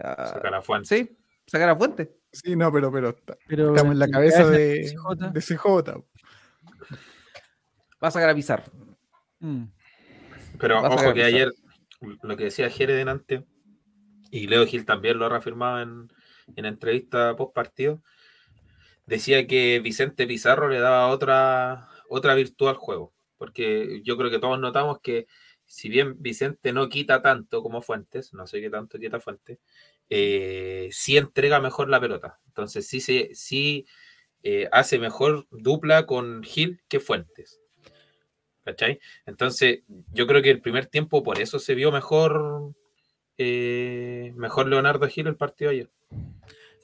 Ah, 0.00 0.26
Sacar 0.34 0.54
a 0.54 0.62
Fuente. 0.62 0.88
sí, 0.88 1.18
sacar 1.46 1.68
a 1.68 1.76
Fuente. 1.76 2.16
Sí, 2.32 2.56
no, 2.56 2.72
pero, 2.72 2.90
pero 2.90 3.14
ta- 3.14 3.36
Pero 3.46 3.68
estamos 3.74 3.92
en 3.92 3.98
la 3.98 4.08
cabeza 4.08 4.48
de, 4.48 4.94
CJ. 4.96 5.32
de 5.32 5.40
CJ. 5.40 6.04
Va 8.02 8.08
a 8.08 8.10
sacar 8.10 8.30
a 8.30 8.34
Pizarro. 8.34 8.64
Mm. 9.40 9.64
Pero 10.58 10.82
Va 10.82 10.88
ojo 10.88 11.12
que 11.12 11.24
ayer, 11.24 11.52
lo 12.22 12.36
que 12.36 12.44
decía 12.44 12.70
Jere 12.70 12.94
delante, 12.94 13.44
y 14.30 14.46
Leo 14.46 14.66
Gil 14.66 14.84
también 14.86 15.18
lo 15.18 15.26
ha 15.26 15.28
reafirmado 15.28 15.82
en, 15.82 16.08
en 16.56 16.64
entrevista 16.64 17.36
post 17.36 17.54
partido, 17.54 18.02
decía 19.06 19.46
que 19.46 19.80
Vicente 19.80 20.26
Pizarro 20.26 20.68
le 20.68 20.80
daba 20.80 21.08
otra, 21.08 21.88
otra 22.08 22.34
virtud 22.34 22.68
al 22.68 22.76
juego. 22.76 23.12
Porque 23.38 24.00
yo 24.04 24.16
creo 24.16 24.30
que 24.30 24.38
todos 24.38 24.58
notamos 24.60 25.00
que 25.02 25.26
si 25.66 25.88
bien 25.88 26.16
Vicente 26.20 26.72
no 26.72 26.88
quita 26.88 27.22
tanto 27.22 27.62
como 27.62 27.82
Fuentes, 27.82 28.34
no 28.34 28.46
sé 28.46 28.60
qué 28.60 28.70
tanto 28.70 28.98
quita 28.98 29.20
Fuentes, 29.20 29.58
eh, 30.10 30.88
sí 30.92 31.16
entrega 31.16 31.60
mejor 31.60 31.88
la 31.88 32.00
pelota. 32.00 32.38
Entonces 32.46 32.86
sí, 32.86 33.00
se, 33.00 33.30
sí 33.34 33.86
eh, 34.42 34.68
hace 34.72 34.98
mejor 34.98 35.46
dupla 35.50 36.06
con 36.06 36.42
Gil 36.42 36.80
que 36.88 37.00
Fuentes. 37.00 37.60
¿Cachai? 38.64 39.00
Entonces, 39.26 39.80
yo 40.12 40.26
creo 40.28 40.40
que 40.40 40.50
el 40.50 40.60
primer 40.60 40.86
tiempo 40.86 41.24
por 41.24 41.40
eso 41.40 41.58
se 41.58 41.74
vio 41.74 41.90
mejor 41.90 42.74
eh, 43.38 44.32
mejor 44.36 44.68
Leonardo 44.68 45.08
Gil 45.08 45.26
el 45.26 45.36
partido 45.36 45.70
ayer. 45.70 45.90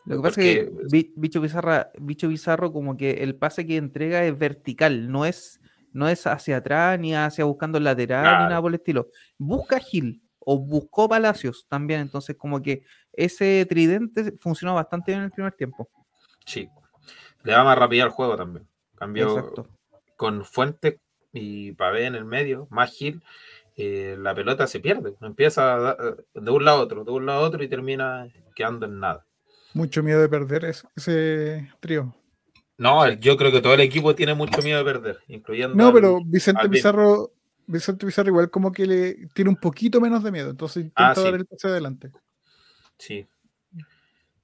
Lo 0.06 0.16
que 0.16 0.22
pasa 0.22 0.40
es 0.40 0.46
que 0.46 0.72
Bi- 0.90 1.12
Bicho 1.16 1.40
Pizarro, 1.42 1.86
Bicho 1.98 2.28
Pizarro, 2.28 2.72
como 2.72 2.96
que 2.96 3.10
el 3.22 3.34
pase 3.36 3.66
que 3.66 3.76
entrega 3.76 4.24
es 4.24 4.38
vertical, 4.38 5.10
no 5.10 5.24
es, 5.26 5.60
no 5.92 6.08
es 6.08 6.26
hacia 6.26 6.58
atrás 6.58 6.98
ni 6.98 7.14
hacia 7.14 7.44
buscando 7.44 7.78
el 7.78 7.84
lateral 7.84 8.22
Claro. 8.22 8.44
ni 8.44 8.48
nada 8.50 8.62
por 8.62 8.70
el 8.70 8.76
estilo. 8.76 9.08
Busca 9.36 9.78
Gil 9.80 10.22
o 10.38 10.58
buscó 10.58 11.08
Palacios 11.08 11.66
también, 11.68 12.00
entonces 12.00 12.36
como 12.36 12.62
que 12.62 12.84
ese 13.12 13.66
tridente 13.68 14.32
funcionó 14.38 14.74
bastante 14.74 15.12
bien 15.12 15.20
en 15.20 15.24
el 15.26 15.30
primer 15.32 15.52
tiempo. 15.54 15.90
Sí. 16.46 16.68
Le 17.42 17.52
da 17.52 17.64
más 17.64 17.76
rapidez 17.78 18.04
al 18.04 18.10
juego 18.10 18.36
también. 18.36 18.66
Cambió 18.96 19.36
Exacto. 19.38 19.68
con 20.16 20.44
Fuentes 20.44 21.00
y 21.32 21.72
Pavé 21.72 22.06
en 22.06 22.14
el 22.14 22.24
medio, 22.24 22.66
más 22.70 22.90
Gil, 22.92 23.22
eh, 23.76 24.16
la 24.18 24.34
pelota 24.34 24.66
se 24.66 24.80
pierde. 24.80 25.14
Empieza 25.20 25.96
de 26.34 26.50
un 26.50 26.64
lado 26.64 26.78
a 26.78 26.82
otro, 26.82 27.04
de 27.04 27.10
un 27.12 27.26
lado 27.26 27.44
a 27.44 27.46
otro 27.46 27.62
y 27.62 27.68
termina 27.68 28.26
quedando 28.56 28.86
en 28.86 28.98
nada. 28.98 29.24
Mucho 29.74 30.02
miedo 30.02 30.20
de 30.20 30.28
perder 30.28 30.64
ese, 30.64 30.86
ese 30.96 31.70
trío. 31.80 32.14
No, 32.78 33.10
yo 33.14 33.36
creo 33.36 33.50
que 33.50 33.60
todo 33.60 33.74
el 33.74 33.80
equipo 33.80 34.14
tiene 34.14 34.34
mucho 34.34 34.62
miedo 34.62 34.78
de 34.78 34.84
perder, 34.92 35.18
incluyendo. 35.28 35.74
No, 35.76 35.88
al- 35.88 35.92
pero 35.94 36.20
Vicente 36.24 36.60
al 36.62 36.70
Pizarro, 36.70 37.32
Vicente 37.66 38.06
Pizarro 38.06 38.28
igual 38.30 38.50
como 38.50 38.72
que 38.72 38.86
le 38.86 39.26
tiene 39.34 39.50
un 39.50 39.56
poquito 39.56 40.00
menos 40.00 40.22
de 40.22 40.30
miedo, 40.32 40.50
entonces 40.50 40.84
intenta 40.84 41.10
Ah, 41.10 41.14
sí. 41.14 41.22
dar 41.24 41.34
el 41.34 41.46
pase 41.46 41.68
adelante. 41.68 42.12
Sí. 42.98 43.26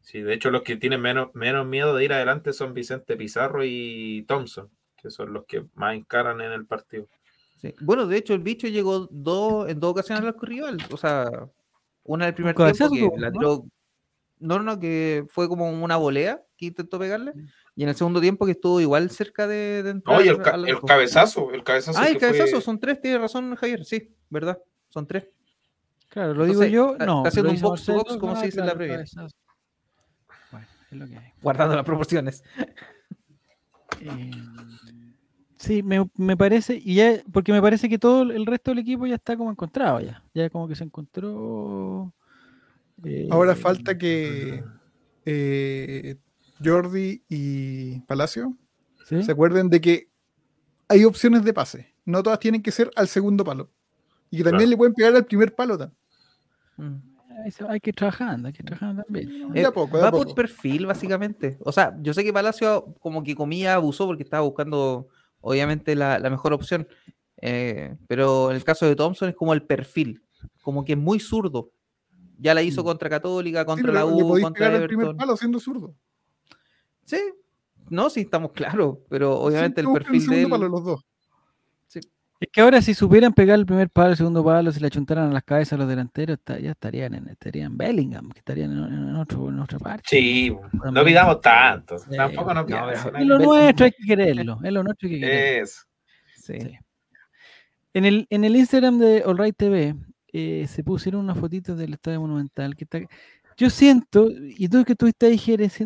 Sí, 0.00 0.20
de 0.20 0.34
hecho 0.34 0.50
los 0.50 0.62
que 0.62 0.76
tienen 0.76 1.00
menos, 1.00 1.34
menos 1.34 1.66
miedo 1.66 1.94
de 1.96 2.04
ir 2.04 2.12
adelante 2.12 2.52
son 2.52 2.74
Vicente 2.74 3.16
Pizarro 3.16 3.64
y 3.64 4.24
Thompson, 4.28 4.68
que 5.00 5.10
son 5.10 5.32
los 5.32 5.46
que 5.46 5.64
más 5.74 5.96
encaran 5.96 6.40
en 6.40 6.52
el 6.52 6.66
partido. 6.66 7.08
Sí. 7.56 7.74
Bueno, 7.80 8.06
de 8.06 8.18
hecho, 8.18 8.34
el 8.34 8.40
bicho 8.40 8.66
llegó 8.68 9.08
dos, 9.10 9.68
en 9.70 9.80
dos 9.80 9.92
ocasiones 9.92 10.24
al 10.24 10.34
rival. 10.38 10.76
O 10.90 10.96
sea, 10.98 11.30
una 12.02 12.24
en 12.24 12.28
el 12.28 12.34
primer 12.34 12.54
tiempo 12.54 13.14
que 13.14 13.20
la 13.20 13.30
¿no? 13.30 13.38
tiró. 13.38 13.64
No, 14.46 14.58
no, 14.62 14.78
que 14.78 15.24
fue 15.30 15.48
como 15.48 15.70
una 15.70 15.96
volea 15.96 16.42
que 16.56 16.66
intentó 16.66 16.98
pegarle. 16.98 17.32
Y 17.74 17.82
en 17.82 17.88
el 17.88 17.94
segundo 17.96 18.20
tiempo 18.20 18.44
que 18.46 18.52
estuvo 18.52 18.80
igual 18.80 19.10
cerca 19.10 19.46
de, 19.46 19.82
de 19.82 19.90
entrar 19.90 20.18
Oye, 20.18 20.30
el, 20.30 20.42
ca- 20.42 20.54
el 20.56 20.80
cabezazo, 20.82 21.50
el 21.52 21.64
cabezazo. 21.64 21.98
Ah, 21.98 22.06
el 22.08 22.14
que 22.18 22.20
fue- 22.28 22.38
cabezazo, 22.38 22.60
son 22.60 22.78
tres, 22.78 23.00
tiene 23.00 23.18
razón 23.18 23.54
Javier, 23.56 23.84
sí, 23.84 24.14
¿verdad? 24.30 24.58
son 24.88 25.06
tres. 25.06 25.26
Claro, 26.08 26.34
lo 26.34 26.44
digo 26.44 26.62
yo, 26.64 26.94
no. 26.98 27.18
está 27.26 27.28
haciendo 27.30 27.50
un 27.50 27.60
box 27.60 27.84
to 27.86 27.94
box, 27.94 28.16
como 28.18 28.36
se 28.36 28.46
dice 28.46 28.60
en 28.60 28.66
la 28.66 28.74
previa. 28.74 29.04
Bueno, 30.52 30.66
es 30.90 30.96
lo 30.98 31.08
que 31.08 31.16
hay. 31.18 31.32
Guardando 31.42 31.74
las 31.76 31.84
proporciones. 31.84 32.42
Eh, 34.00 34.30
sí, 35.56 35.82
me, 35.82 36.08
me 36.16 36.36
parece, 36.36 36.80
y 36.82 36.96
ya, 36.96 37.22
porque 37.32 37.52
me 37.52 37.62
parece 37.62 37.88
que 37.88 37.98
todo 37.98 38.22
el 38.22 38.44
resto 38.44 38.70
del 38.70 38.78
equipo 38.80 39.06
ya 39.06 39.14
está 39.14 39.36
como 39.36 39.50
encontrado 39.50 40.00
ya. 40.00 40.22
Ya 40.34 40.50
como 40.50 40.68
que 40.68 40.74
se 40.74 40.84
encontró. 40.84 42.12
Eh, 43.02 43.28
Ahora 43.30 43.56
falta 43.56 43.96
que 43.98 44.62
eh, 45.24 46.16
Jordi 46.62 47.22
y 47.28 48.00
Palacio 48.00 48.56
¿sí? 49.06 49.22
se 49.22 49.32
acuerden 49.32 49.68
de 49.70 49.80
que 49.80 50.08
hay 50.88 51.04
opciones 51.04 51.44
de 51.44 51.52
pase. 51.52 51.94
No 52.04 52.22
todas 52.22 52.38
tienen 52.38 52.62
que 52.62 52.70
ser 52.70 52.90
al 52.96 53.08
segundo 53.08 53.44
palo. 53.44 53.70
Y 54.30 54.38
que 54.38 54.44
también 54.44 54.60
Claro. 54.68 54.70
le 54.70 54.76
pueden 54.76 54.94
pegar 54.94 55.14
al 55.16 55.24
primer 55.26 55.54
palo. 55.54 55.78
Mm. 56.76 56.96
Ahí 57.44 57.50
se- 57.50 57.66
Hay 57.68 57.80
que 57.80 57.90
ir 57.90 57.96
trabajando, 57.96 58.46
hay 58.48 58.52
que 58.52 58.62
ir 58.62 58.66
trabajando 58.66 59.02
también. 59.04 59.52
De 59.52 59.60
Eh, 59.60 59.64
a 59.66 59.72
poco, 59.72 59.96
de 59.96 60.02
va 60.02 60.08
a 60.08 60.12
por 60.12 60.22
poco. 60.24 60.34
perfil, 60.34 60.86
básicamente. 60.86 61.56
O 61.60 61.72
sea, 61.72 61.96
yo 62.00 62.12
sé 62.14 62.22
que 62.22 62.32
Palacio 62.32 62.94
como 63.00 63.22
que 63.24 63.34
comía, 63.34 63.74
abusó 63.74 64.06
porque 64.06 64.22
estaba 64.22 64.42
buscando, 64.44 65.08
obviamente, 65.40 65.94
la, 65.96 66.18
la 66.18 66.30
mejor 66.30 66.52
opción. 66.52 66.86
Eh, 67.40 67.96
pero 68.06 68.50
en 68.50 68.56
el 68.56 68.64
caso 68.64 68.86
de 68.86 68.94
Thompson 68.96 69.28
es 69.28 69.34
como 69.34 69.52
el 69.52 69.62
perfil, 69.62 70.22
como 70.62 70.84
que 70.84 70.92
es 70.92 70.98
muy 70.98 71.18
zurdo. 71.20 71.70
Ya 72.44 72.52
la 72.54 72.62
hizo 72.62 72.82
Mm. 72.82 72.84
contra 72.84 73.08
Católica, 73.08 73.64
contra 73.64 73.90
la 73.92 74.04
U, 74.04 74.38
contra 74.38 74.66
pegar 74.68 74.82
al 74.82 74.86
primer 74.86 75.06
Everton. 75.06 75.16
palo 75.16 75.36
siendo 75.36 75.58
zurdo. 75.58 75.94
Sí, 77.04 77.16
no, 77.88 78.10
sí, 78.10 78.20
estamos 78.20 78.52
claros, 78.52 78.98
pero 79.08 79.40
obviamente 79.40 79.80
el 79.80 79.86
perfil 79.92 80.26
de 80.26 80.42
él. 80.42 80.48
palo 80.50 80.68
los 80.68 80.84
dos. 80.84 81.00
Es 82.40 82.50
que 82.52 82.60
ahora 82.60 82.82
si 82.82 82.92
supieran 82.92 83.32
pegar 83.32 83.58
el 83.58 83.64
primer 83.64 83.88
palo, 83.88 84.10
el 84.10 84.16
segundo 84.18 84.44
palo, 84.44 84.70
si 84.72 84.78
le 84.78 84.88
achuntaran 84.88 85.30
a 85.30 85.32
las 85.32 85.44
cabezas 85.44 85.74
a 85.74 85.76
los 85.78 85.88
delanteros, 85.88 86.38
ya 86.60 86.72
estarían 86.72 87.14
en, 87.14 87.28
estarían 87.28 87.72
en 87.72 87.78
Bellingham, 87.78 88.30
que 88.32 88.40
estarían 88.40 88.72
en, 88.72 88.92
en 88.92 89.16
otro, 89.16 89.48
en 89.48 89.58
otra 89.60 89.78
parte. 89.78 90.02
Sí, 90.06 90.54
no 90.92 91.04
pidamos 91.04 91.40
tanto. 91.40 91.98
Sí, 91.98 92.10
Tampoco 92.14 92.52
nos 92.52 92.68
no, 92.68 92.90
Es 92.90 93.04
lo 93.26 93.38
nuestro, 93.38 93.86
hay 93.86 93.92
que 93.92 94.04
quererlo. 94.04 94.58
Es 94.62 94.72
lo 94.72 94.82
nuestro, 94.82 95.08
hay 95.08 95.14
que 95.14 95.20
quererlo. 95.20 95.62
Eso. 95.62 95.82
Sí. 96.36 96.58
Sí. 96.60 96.78
En 97.94 98.04
el, 98.04 98.26
en 98.28 98.44
el 98.44 98.56
Instagram 98.56 98.98
de 98.98 99.22
Alright 99.24 99.56
TV 99.56 99.94
eh, 100.36 100.66
se 100.68 100.82
pusieron 100.82 101.20
unas 101.22 101.38
fotitos 101.38 101.78
del 101.78 101.92
Estadio 101.94 102.20
Monumental. 102.20 102.74
Que 102.74 102.82
está, 102.84 102.98
yo 103.56 103.70
siento, 103.70 104.28
y 104.30 104.68
tú 104.68 104.84
que 104.84 104.92
estuviste 104.92 105.26
ahí, 105.26 105.38
Jerez, 105.38 105.80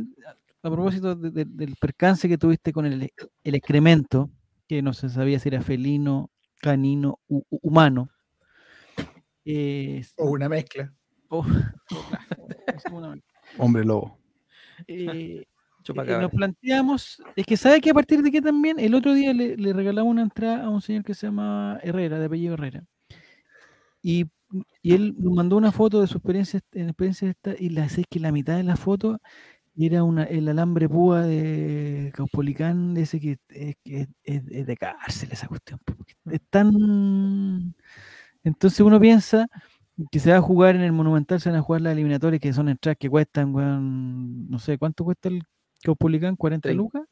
a 0.62 0.70
propósito 0.70 1.14
de- 1.14 1.30
de- 1.30 1.44
del 1.44 1.76
percance 1.76 2.26
que 2.28 2.38
tuviste 2.38 2.72
con 2.72 2.86
el, 2.86 3.12
el 3.44 3.54
excremento, 3.54 4.30
que 4.66 4.80
no 4.80 4.92
se 4.94 5.10
sabía 5.10 5.38
si 5.38 5.48
era 5.50 5.60
felino, 5.60 6.30
canino, 6.62 7.20
u- 7.28 7.44
u- 7.50 7.58
humano. 7.62 8.08
eh, 9.44 10.02
O 10.16 10.30
una 10.30 10.48
mezcla. 10.48 10.92
o- 11.28 11.44
Hombre 13.58 13.84
lobo. 13.84 14.18
eh, 14.86 15.44
eh, 15.88 16.18
nos 16.20 16.30
planteamos, 16.30 17.22
es 17.36 17.46
que 17.46 17.56
sabe 17.56 17.80
que 17.80 17.90
a 17.90 17.94
partir 17.94 18.22
de 18.22 18.30
qué 18.30 18.40
también, 18.42 18.78
el 18.78 18.94
otro 18.94 19.14
día 19.14 19.32
le, 19.32 19.56
le 19.56 19.72
regalamos 19.72 20.10
una 20.10 20.22
entrada 20.22 20.64
a 20.64 20.68
un 20.70 20.80
señor 20.82 21.04
que 21.04 21.14
se 21.14 21.26
llama 21.26 21.78
Herrera, 21.82 22.18
de 22.18 22.26
apellido 22.26 22.54
Herrera, 22.54 22.84
y, 24.02 24.26
y 24.82 24.94
él 24.94 25.14
nos 25.18 25.34
mandó 25.34 25.56
una 25.56 25.72
foto 25.72 26.00
de 26.00 26.06
su 26.06 26.18
experiencia, 26.18 26.60
en 26.72 26.88
experiencia 26.90 27.30
esta, 27.30 27.54
y 27.58 27.70
la 27.70 27.88
sé 27.88 28.04
que 28.10 28.20
la 28.20 28.32
mitad 28.32 28.56
de 28.56 28.62
la 28.64 28.76
foto 28.76 29.18
era 29.76 30.04
una, 30.04 30.24
el 30.24 30.48
alambre 30.48 30.88
púa 30.88 31.22
de 31.22 32.12
Caupolicán, 32.14 32.96
ese 32.98 33.20
que, 33.20 33.38
es, 33.50 33.76
que 33.84 34.02
es- 34.02 34.08
es- 34.24 34.44
es 34.50 34.66
de 34.66 34.76
cárcel 34.76 35.30
esa 35.32 35.48
cuestión, 35.48 35.80
porque 35.84 36.14
es 36.32 36.40
tan... 36.50 37.74
Entonces 38.44 38.80
uno 38.80 39.00
piensa 39.00 39.46
que 40.12 40.20
se 40.20 40.30
va 40.32 40.38
a 40.38 40.42
jugar 40.42 40.76
en 40.76 40.82
el 40.82 40.92
Monumental, 40.92 41.40
se 41.40 41.50
van 41.50 41.58
a 41.58 41.62
jugar 41.62 41.82
las 41.82 41.92
eliminatorias 41.94 42.40
que 42.40 42.52
son 42.52 42.68
entradas 42.68 42.98
que 42.98 43.10
cuestan, 43.10 43.54
weón, 43.54 44.48
no 44.50 44.58
sé, 44.58 44.78
¿cuánto 44.78 45.04
cuesta 45.04 45.28
el 45.28 45.42
Caupolicán? 45.82 46.36
¿40 46.36 46.70
Trein- 46.70 46.76
lucas? 46.76 47.04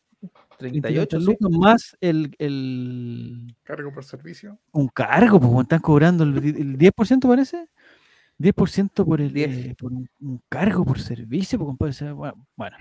38, 0.58 1.20
sí. 1.20 1.26
lucas 1.26 1.50
más 1.50 1.96
el, 2.00 2.34
el, 2.38 3.54
Cargo 3.62 3.92
por 3.92 4.04
servicio. 4.04 4.58
un 4.72 4.88
cargo, 4.88 5.38
pues 5.38 5.62
están 5.62 5.80
cobrando 5.80 6.24
el, 6.24 6.36
el 6.38 6.78
10% 6.78 7.28
parece. 7.28 7.68
10% 8.38 9.04
por, 9.04 9.20
el, 9.20 9.32
10. 9.32 9.56
eh, 9.56 9.74
por 9.78 9.92
un, 9.92 10.08
un 10.20 10.42
cargo 10.48 10.84
por 10.84 11.00
servicio, 11.00 11.58
pues, 11.58 11.66
compadre, 11.66 12.12
bueno, 12.12 12.46
bueno. 12.54 12.76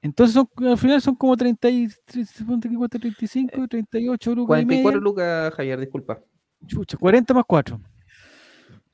Entonces 0.00 0.34
son, 0.34 0.48
al 0.66 0.78
final 0.78 1.02
son 1.02 1.16
como 1.16 1.36
30 1.36 1.68
y, 1.70 1.88
34, 2.06 3.00
35, 3.00 3.68
38 3.68 4.34
lucas 4.34 4.62
y 4.62 4.64
44 4.64 4.66
media. 4.66 5.00
lucas, 5.00 5.54
Javier, 5.54 5.80
disculpa. 5.80 6.20
Chucha, 6.66 6.96
40 6.96 7.34
más 7.34 7.44
4. 7.46 7.80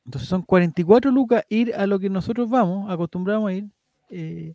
Entonces 0.06 0.28
son 0.28 0.42
44 0.42 1.10
lucas 1.10 1.44
ir 1.48 1.74
a 1.74 1.86
lo 1.86 1.98
que 1.98 2.10
nosotros 2.10 2.48
vamos, 2.48 2.90
acostumbramos 2.90 3.50
a 3.50 3.52
ir, 3.54 3.66
eh, 4.10 4.54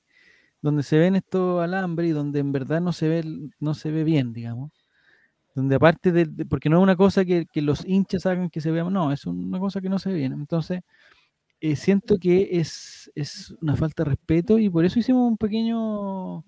donde 0.62 0.84
se 0.84 0.98
ven 1.00 1.16
estos 1.16 1.62
alambres 1.64 2.10
y 2.10 2.14
donde 2.14 2.40
en 2.40 2.52
verdad 2.52 2.82
no 2.82 2.94
se 2.94 3.08
ve, 3.10 3.24
no 3.60 3.74
se 3.74 3.92
ve 3.92 4.04
bien, 4.04 4.34
digamos. 4.34 4.72
Donde 5.56 5.76
aparte 5.76 6.12
de, 6.12 6.46
porque 6.46 6.70
no 6.70 6.78
es 6.78 6.84
una 6.84 6.96
cosa 6.96 7.26
que, 7.26 7.46
que 7.52 7.62
los 7.62 7.86
hinchas 7.86 8.26
hagan 8.26 8.50
que 8.50 8.62
se 8.62 8.72
vea, 8.72 8.84
no, 8.86 9.12
es 9.12 9.26
una 9.26 9.60
cosa 9.60 9.82
que 9.82 9.90
no 9.90 10.00
se 10.00 10.10
ve 10.12 10.16
bien. 10.18 10.34
Entonces, 10.34 10.82
eh, 11.62 11.76
siento 11.76 12.18
que 12.20 12.50
es, 12.60 13.12
es 13.16 13.52
una 13.62 13.76
falta 13.76 14.04
de 14.04 14.12
respeto 14.12 14.60
y 14.60 14.70
por 14.70 14.86
eso 14.86 15.00
hicimos 15.00 15.30
un 15.30 15.38
pequeño 15.38 16.46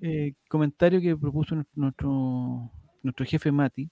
eh, 0.00 0.34
comentario 0.48 1.00
que 1.00 1.16
propuso 1.16 1.56
nues- 1.56 1.66
nuestro, 1.74 2.70
nuestro 3.02 3.26
jefe 3.26 3.52
Mati, 3.52 3.90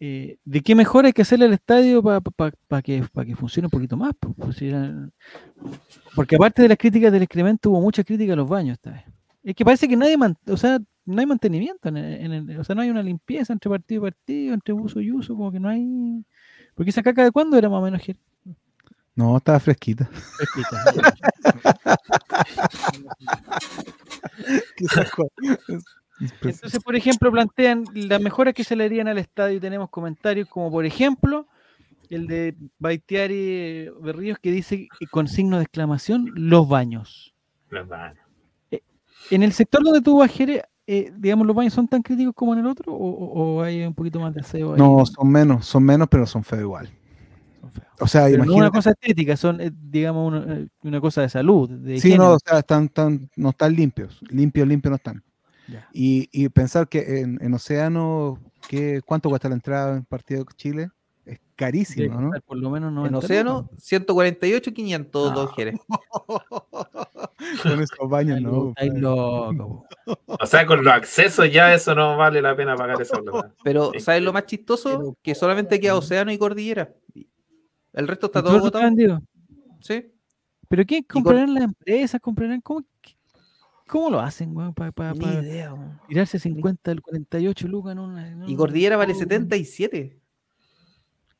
eh, 0.00 0.38
de 0.44 0.60
qué 0.60 0.74
mejor 0.74 1.06
hay 1.06 1.12
que 1.12 1.22
hacerle 1.22 1.46
al 1.46 1.52
estadio 1.54 2.02
para 2.02 2.82
que, 2.82 3.02
pa 3.12 3.24
que 3.24 3.36
funcione 3.36 3.66
un 3.66 3.70
poquito 3.70 3.96
más. 3.96 4.12
pues, 4.18 4.58
porque 6.14 6.36
aparte 6.36 6.62
de 6.62 6.68
las 6.68 6.78
críticas 6.78 7.12
del 7.12 7.22
excremento, 7.22 7.70
hubo 7.70 7.80
mucha 7.80 8.04
crítica 8.04 8.32
a 8.34 8.36
los 8.36 8.48
baños 8.48 8.74
esta 8.74 8.90
vez. 8.92 9.04
Es 9.42 9.54
que 9.54 9.64
parece 9.64 9.88
que 9.88 9.96
nadie, 9.96 10.16
man- 10.16 10.36
o 10.48 10.56
sea, 10.56 10.78
no 11.04 11.20
hay 11.20 11.26
mantenimiento, 11.26 11.88
en 11.88 11.96
el- 11.98 12.20
en 12.20 12.32
el- 12.50 12.58
o 12.60 12.64
sea, 12.64 12.74
no 12.74 12.82
hay 12.82 12.90
una 12.90 13.02
limpieza 13.02 13.52
entre 13.52 13.70
partido 13.70 14.06
y 14.06 14.10
partido, 14.10 14.54
entre 14.54 14.74
uso 14.74 15.00
y 15.00 15.12
uso, 15.12 15.36
como 15.36 15.52
que 15.52 15.60
no 15.60 15.68
hay... 15.68 16.24
Porque 16.74 16.90
esa 16.90 17.02
caca 17.02 17.22
de 17.24 17.30
cuándo 17.30 17.56
era 17.56 17.68
más 17.68 17.78
o 17.80 17.84
menos 17.84 18.02
Ger? 18.02 18.16
No, 19.14 19.36
estaba 19.36 19.60
fresquita. 19.60 20.10
Entonces, 26.20 26.82
por 26.82 26.96
ejemplo, 26.96 27.30
plantean 27.30 27.84
las 27.94 28.20
mejoras 28.20 28.54
que 28.54 28.64
se 28.64 28.76
le 28.76 28.84
harían 28.84 29.08
al 29.08 29.18
estadio 29.18 29.56
y 29.56 29.60
tenemos 29.60 29.90
comentarios 29.90 30.48
como, 30.48 30.70
por 30.70 30.86
ejemplo, 30.86 31.46
el 32.08 32.26
de 32.26 32.56
Baitiari 32.78 33.90
Berríos 34.00 34.38
que 34.38 34.50
dice 34.50 34.88
eh, 35.00 35.06
con 35.10 35.28
signo 35.28 35.58
de 35.58 35.64
exclamación, 35.64 36.30
los 36.34 36.68
baños. 36.68 37.34
Los 37.68 37.86
baños. 37.88 38.24
En 39.30 39.42
el 39.42 39.52
sector 39.52 39.82
donde 39.82 40.00
tú 40.00 40.18
vas, 40.18 40.30
Jere, 40.30 40.62
eh, 40.86 41.12
digamos, 41.16 41.46
los 41.46 41.56
baños 41.56 41.74
son 41.74 41.88
tan 41.88 42.00
críticos 42.00 42.32
como 42.34 42.52
en 42.52 42.60
el 42.60 42.66
otro 42.66 42.92
o, 42.92 43.60
hay 43.60 43.82
un 43.82 43.94
poquito 43.94 44.20
más 44.20 44.32
de 44.32 44.40
aseo 44.40 44.74
ahí? 44.74 44.78
No, 44.78 45.04
son 45.04 45.28
menos, 45.28 45.66
son 45.66 45.82
menos, 45.82 46.06
pero 46.08 46.26
son 46.26 46.44
feos 46.44 46.62
igual. 46.62 46.90
Son 47.60 47.70
feos. 47.72 47.88
O 47.98 48.06
sea, 48.06 48.26
Pero 48.26 48.38
no 48.38 48.42
una 48.52 48.66
imagínate. 48.66 48.76
cosa 48.78 48.90
estética, 48.90 49.36
son, 49.36 49.60
eh, 49.60 49.72
digamos, 49.74 50.32
una, 50.32 50.54
eh, 50.54 50.68
una 50.84 51.00
cosa 51.00 51.22
de 51.22 51.28
salud. 51.28 51.68
De 51.68 51.98
Sí, 51.98 52.08
higiene. 52.08 52.18
no, 52.24 52.34
o 52.34 52.38
sea, 52.38 52.60
están, 52.60 52.84
están, 52.84 53.28
no 53.34 53.50
están 53.50 53.74
limpios. 53.74 54.20
Limpios, 54.30 54.68
limpios 54.68 54.90
no 54.90 54.96
están. 54.96 55.24
Y, 55.92 56.28
y 56.32 56.48
pensar 56.48 56.88
que 56.88 57.20
en, 57.20 57.38
en 57.42 57.54
Océano, 57.54 58.38
¿qué, 58.68 59.00
¿cuánto 59.04 59.28
cuesta 59.28 59.48
la 59.48 59.54
entrada 59.56 59.96
en 59.96 60.04
partido 60.04 60.44
de 60.44 60.54
Chile? 60.56 60.88
Es 61.24 61.40
carísimo, 61.56 62.20
¿no? 62.20 62.28
costar 62.28 62.42
Por 62.42 62.58
lo 62.58 62.70
menos 62.70 62.88
En 62.90 62.94
90 62.94 63.18
Océano, 63.18 63.60
lucas. 63.62 63.82
148, 63.82 64.72
500, 64.72 65.34
dos 65.34 65.48
No. 65.48 65.54
Jerez. 65.54 65.74
Con 67.62 67.82
esos 67.82 68.08
baños, 68.08 68.40
no. 68.40 68.72
Loco. 69.00 69.86
O 70.26 70.46
sea, 70.46 70.64
con 70.66 70.84
los 70.84 70.94
accesos 70.94 71.50
ya 71.52 71.74
eso 71.74 71.92
no 71.94 72.16
vale 72.16 72.40
la 72.40 72.54
pena 72.54 72.76
pagar 72.76 73.00
eso. 73.02 73.20
¿verdad? 73.22 73.52
Pero. 73.64 73.90
¿sabes 73.98 74.22
lo 74.22 74.32
más 74.32 74.46
chistoso? 74.46 75.16
Que 75.22 75.34
solamente 75.34 75.80
queda 75.80 75.96
Océano 75.96 76.30
y 76.30 76.38
Cordillera. 76.38 76.92
El 77.92 78.06
resto 78.06 78.26
está 78.26 78.38
¿Y 78.38 78.42
todo 78.42 78.56
agotado. 78.56 78.84
vendido? 78.84 79.20
Sí. 79.80 80.12
¿Pero 80.68 80.84
quién 80.84 81.02
comprarán 81.04 81.54
las 81.54 81.64
empresas? 81.64 82.20
¿Comprarán? 82.20 82.60
¿Cómo, 82.60 82.82
qué- 83.00 83.15
cómo 83.86 84.10
lo 84.10 84.20
hacen, 84.20 84.56
weón? 84.56 84.74
Para 84.74 85.12
Ni 85.14 85.24
idea. 85.26 85.72
weón. 85.74 86.00
tirarse 86.08 86.38
50, 86.38 86.90
el 86.92 87.00
48 87.02 87.68
lucas 87.68 87.92
en 87.92 87.98
una. 87.98 88.28
en 88.28 88.48
Y 88.48 88.56
Cordillera 88.56 88.96
vale 88.96 89.12
Oh, 89.12 89.16
77. 89.16 90.18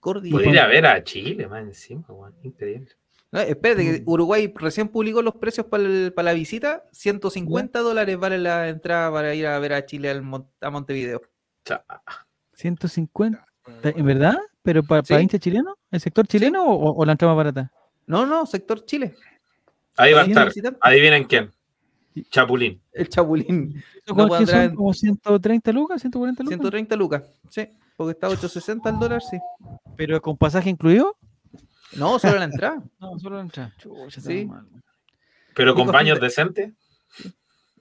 Podría 0.01 0.29
ir 0.29 0.33
Cordillera. 0.33 0.65
a 0.65 0.67
ver 0.69 0.87
a 0.87 1.03
Chile 1.05 1.49
más 1.49 1.63
encima, 1.63 2.05
weón. 2.09 2.35
Increíble. 2.43 2.89
No, 3.33 3.41
espérate, 3.41 3.83
Mm. 3.83 3.87
que 3.97 4.03
Uruguay 4.07 4.53
recién 4.57 4.89
publicó 4.89 5.21
los 5.21 5.35
precios 5.35 5.67
para, 5.67 5.83
el- 5.83 6.13
para 6.15 6.27
la 6.27 6.33
visita. 6.33 6.85
150 6.93 7.81
dólares 7.81 8.17
vale 8.17 8.39
la 8.39 8.69
entrada 8.69 9.11
para 9.11 9.35
ir 9.35 9.47
a 9.49 9.59
ver 9.59 9.73
a 9.73 9.85
Chile 9.85 10.09
al 10.11 10.23
a 10.61 10.71
Montevideo. 10.71 11.23
Cha- 11.65 11.85
150. 12.55 13.45
¿En 13.83 14.07
verdad? 14.07 14.39
¿Pero 14.63 14.83
para 14.85 15.03
Sí. 15.05 15.15
hincha 15.15 15.39
chileno? 15.39 15.77
¿El 15.91 16.01
sector 16.01 16.27
chileno 16.27 16.65
o, 16.65 16.95
o 17.01 17.05
la 17.05 17.13
entrada 17.13 17.35
más 17.35 17.39
barata? 17.39 17.73
No, 18.07 18.25
no, 18.27 18.47
sector 18.47 18.85
Chile. 18.85 19.15
Ahí 19.97 20.13
va 20.13 20.21
a 20.21 20.25
estar. 20.25 20.47
visitante. 20.47 20.79
Adivinen 20.83 21.25
quién. 21.25 21.51
Chapulín. 22.25 22.81
El 22.93 23.09
Chapulín. 23.09 23.83
¿Eso 24.05 24.15
No 24.15 24.27
podrá 24.29 24.47
son 24.47 24.61
en- 24.63 24.75
como 24.75 24.93
130 24.95 25.73
lucas? 25.73 26.03
¿140 26.05 26.43
lucas? 26.43 26.49
130 26.49 26.97
lucas. 26.97 27.23
Sí, 27.51 27.69
porque 27.97 28.13
está 28.13 28.27
a 28.27 28.31
860 28.31 28.91
el 28.91 28.99
dólar, 28.99 29.23
sí. 29.23 29.39
¿Pero 29.97 30.21
con 30.23 30.37
pasaje 30.37 30.71
incluido? 30.71 31.17
No, 31.97 32.19
solo 32.19 32.39
la 32.39 32.45
entrada. 32.45 32.83
No, 33.01 33.19
solo 33.19 33.37
la 33.37 33.43
entrada. 33.43 33.73
Chucha, 33.79 34.21
Sí. 34.21 34.49
Pero 35.55 35.75
con 35.75 35.87
baños 35.87 36.21
decentes. 36.21 36.73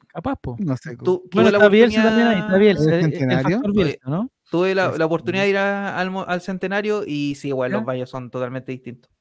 Capaz, 0.07 0.37
po. 0.37 0.55
No 0.59 0.77
sé. 0.77 0.95
Tú- 0.95 1.23
Bueno, 1.33 1.49
tuve 1.49 1.51
la 1.51 1.57
está 1.57 1.67
Bielsa 1.69 2.03
también 2.03 2.27
ahí, 2.27 2.33
está 2.39 2.45
oportunidad- 2.47 2.57
Bielsa. 2.59 2.83
¿El 2.83 2.93
eh, 2.93 2.95
El, 2.97 3.03
centenario? 3.11 3.57
factor 3.57 3.73
Bielsa, 3.73 4.09
¿no? 4.09 4.31
Tuve 4.49 4.75
la, 4.75 4.97
la 4.97 5.05
oportunidad 5.05 5.43
de 5.43 5.49
ir 5.49 5.57
a- 5.57 5.99
al, 5.99 6.41
centenario 6.41 7.03
y 7.05 7.35
sí, 7.35 7.49
igual 7.49 7.71
los 7.73 7.83
baños 7.83 8.09
son 8.09 8.29
totalmente 8.31 8.71
distintos. 8.71 9.11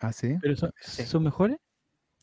Ah, 0.00 0.12
sí. 0.12 0.36
Pero 0.42 0.56
son, 0.56 0.70
Sí. 0.82 1.04
son 1.06 1.22
mejores. 1.22 1.56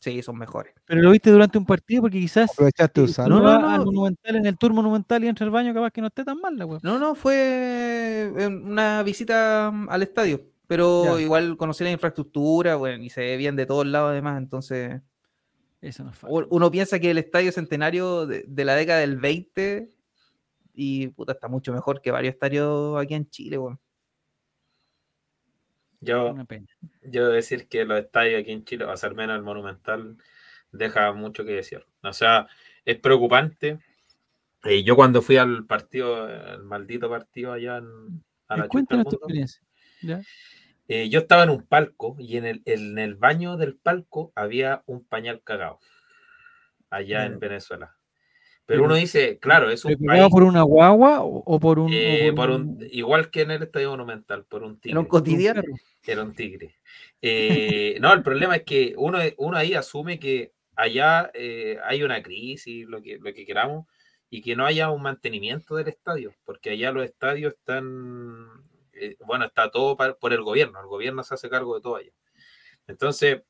Sí, 0.02 0.20
son 0.20 0.36
mejores. 0.36 0.74
Pero 0.84 1.00
lo 1.00 1.12
viste 1.12 1.30
durante 1.30 1.58
un 1.58 1.64
partido 1.64 2.02
porque 2.02 2.18
quizás 2.18 2.50
Aprovechaste 2.50 3.02
usarlo. 3.02 3.36
uno 3.36 3.44
No, 3.44 3.50
va 3.52 3.58
no, 3.60 3.68
al 3.68 3.78
no. 3.78 3.84
monumental 3.86 4.34
en 4.36 4.46
el 4.46 4.58
tour 4.58 4.72
monumental 4.72 5.22
y 5.22 5.28
entra 5.28 5.44
al 5.44 5.52
baño, 5.52 5.72
capaz 5.72 5.92
que 5.92 6.00
no 6.00 6.08
esté 6.08 6.24
tan 6.24 6.40
mal 6.40 6.58
la. 6.58 6.66
No, 6.66 6.98
no, 6.98 7.14
fue 7.14 8.32
eh, 8.36 8.46
una 8.48 9.04
visita 9.04 9.70
mm, 9.72 9.88
al 9.90 10.02
estadio, 10.02 10.40
pero 10.66 11.16
Ya. 11.16 11.22
igual 11.22 11.56
conocí 11.56 11.84
la 11.84 11.92
infraestructura, 11.92 12.74
bueno, 12.74 13.02
y 13.04 13.10
se 13.10 13.20
ve 13.20 13.36
bien 13.36 13.54
de 13.54 13.64
todos 13.64 13.86
lados 13.86 14.10
además, 14.10 14.38
entonces 14.38 15.00
Eso 15.80 16.04
no 16.04 16.12
uno 16.50 16.70
piensa 16.72 16.98
que 16.98 17.10
el 17.12 17.18
estadio 17.18 17.52
centenario 17.52 18.26
de, 18.26 18.44
de 18.48 18.64
la 18.64 18.74
década 18.74 19.00
del 19.00 19.16
20 19.18 19.88
y 20.74 21.08
puta, 21.08 21.32
está 21.32 21.48
mucho 21.48 21.72
mejor 21.72 22.00
que 22.00 22.10
varios 22.10 22.34
estadios 22.34 23.00
aquí 23.00 23.14
en 23.14 23.28
Chile, 23.30 23.58
weón. 23.58 23.78
Yo, 26.02 26.34
yo 27.02 27.28
decir 27.28 27.68
que 27.68 27.84
los 27.84 27.98
estadios 28.00 28.42
aquí 28.42 28.50
en 28.50 28.64
Chile, 28.64 28.84
o 28.84 28.96
sea, 28.96 29.08
al 29.08 29.14
menos 29.14 29.36
el 29.36 29.42
Monumental, 29.42 30.16
deja 30.72 31.12
mucho 31.12 31.44
que 31.44 31.52
decir. 31.52 31.86
O 32.02 32.12
sea, 32.12 32.48
es 32.84 32.98
preocupante. 32.98 33.78
Eh, 34.64 34.82
yo 34.82 34.96
cuando 34.96 35.22
fui 35.22 35.36
al 35.36 35.64
partido, 35.64 36.28
el 36.28 36.64
maldito 36.64 37.08
partido 37.08 37.52
allá 37.52 37.78
en, 37.78 38.24
a 38.48 38.56
la 38.56 38.64
chucha 38.64 38.68
del 38.68 38.68
Cuéntanos 38.68 39.08
tu 39.08 39.16
experiencia. 39.16 39.62
¿Ya? 40.02 40.20
eh, 40.88 41.08
yo 41.08 41.20
estaba 41.20 41.44
en 41.44 41.50
un 41.50 41.62
palco 41.62 42.16
y 42.18 42.36
en 42.36 42.46
el, 42.46 42.62
en 42.64 42.98
el 42.98 43.14
baño 43.14 43.56
del 43.56 43.76
palco 43.76 44.32
había 44.34 44.82
un 44.86 45.04
pañal 45.04 45.40
cagado 45.42 45.78
allá 46.90 47.24
en. 47.24 47.38
Venezuela. 47.38 47.96
Pero 48.66 48.84
uno 48.84 48.94
dice, 48.94 49.38
claro, 49.38 49.70
es 49.70 49.84
un 49.84 49.92
¿Pero 49.92 50.06
cagado 50.06 50.28
país 50.28 50.32
por 50.32 50.42
una 50.44 50.62
guagua 50.62 51.22
o, 51.22 51.42
o 51.44 51.60
por 51.60 51.78
un. 51.78 51.86
o 51.92 51.94
eh, 51.94 52.32
por 52.34 52.50
un, 52.50 52.78
igual 52.90 53.30
que 53.30 53.42
en 53.42 53.50
el 53.50 53.62
Estadio 53.62 53.90
Monumental, 53.90 54.44
por 54.44 54.62
un 54.62 54.78
tigre. 54.78 54.92
Era 54.92 55.00
un 55.00 55.06
por 55.06 55.20
cotidiano. 55.20 55.62
Era 56.06 56.22
un 56.22 56.34
tigre. 56.34 56.76
Eh, 57.20 57.98
no, 58.00 58.12
el 58.12 58.22
problema 58.22 58.56
es 58.56 58.62
que 58.64 58.94
uno, 58.96 59.18
uno 59.38 59.56
ahí 59.56 59.74
asume 59.74 60.18
que 60.18 60.52
allá 60.76 61.30
eh, 61.34 61.78
hay 61.84 62.02
una 62.02 62.22
crisis, 62.22 62.86
lo 62.86 63.02
que, 63.02 63.18
lo 63.18 63.32
que 63.32 63.44
queramos, 63.44 63.86
y 64.30 64.40
que 64.42 64.56
no 64.56 64.64
haya 64.64 64.90
un 64.90 65.02
mantenimiento 65.02 65.76
del 65.76 65.88
estadio, 65.88 66.32
porque 66.44 66.70
allá 66.70 66.90
los 66.92 67.04
estadios 67.04 67.54
están, 67.54 68.46
eh, 68.94 69.16
bueno, 69.26 69.44
está 69.44 69.70
todo 69.70 69.96
pa- 69.96 70.14
por 70.14 70.32
el 70.32 70.42
gobierno, 70.42 70.80
el 70.80 70.86
gobierno 70.86 71.22
se 71.22 71.34
hace 71.34 71.50
cargo 71.50 71.74
de 71.74 71.82
todo 71.82 71.96
allá. 71.96 72.12
Entonces, 72.86 73.42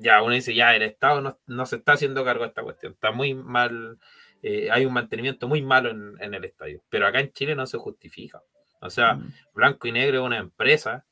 ya 0.00 0.22
uno 0.22 0.34
dice, 0.34 0.54
ya 0.54 0.74
el 0.74 0.82
Estado 0.82 1.20
no, 1.20 1.38
no 1.46 1.66
se 1.66 1.76
está 1.76 1.92
haciendo 1.92 2.24
cargo 2.24 2.42
de 2.44 2.48
esta 2.48 2.62
cuestión, 2.62 2.92
está 2.92 3.12
muy 3.12 3.34
mal, 3.34 3.98
eh, 4.42 4.70
hay 4.70 4.84
un 4.86 4.92
mantenimiento 4.92 5.48
muy 5.48 5.62
malo 5.62 5.90
en, 5.90 6.14
en 6.20 6.34
el 6.34 6.44
estadio, 6.44 6.82
pero 6.88 7.06
acá 7.06 7.20
en 7.20 7.32
Chile 7.32 7.54
no 7.54 7.66
se 7.66 7.78
justifica. 7.78 8.42
O 8.80 8.90
sea, 8.90 9.14
Mm. 9.14 9.32
Blanco 9.54 9.86
y 9.88 9.92
Negro 9.92 10.18
es 10.18 10.24
una 10.24 10.38
empresa 10.38 11.04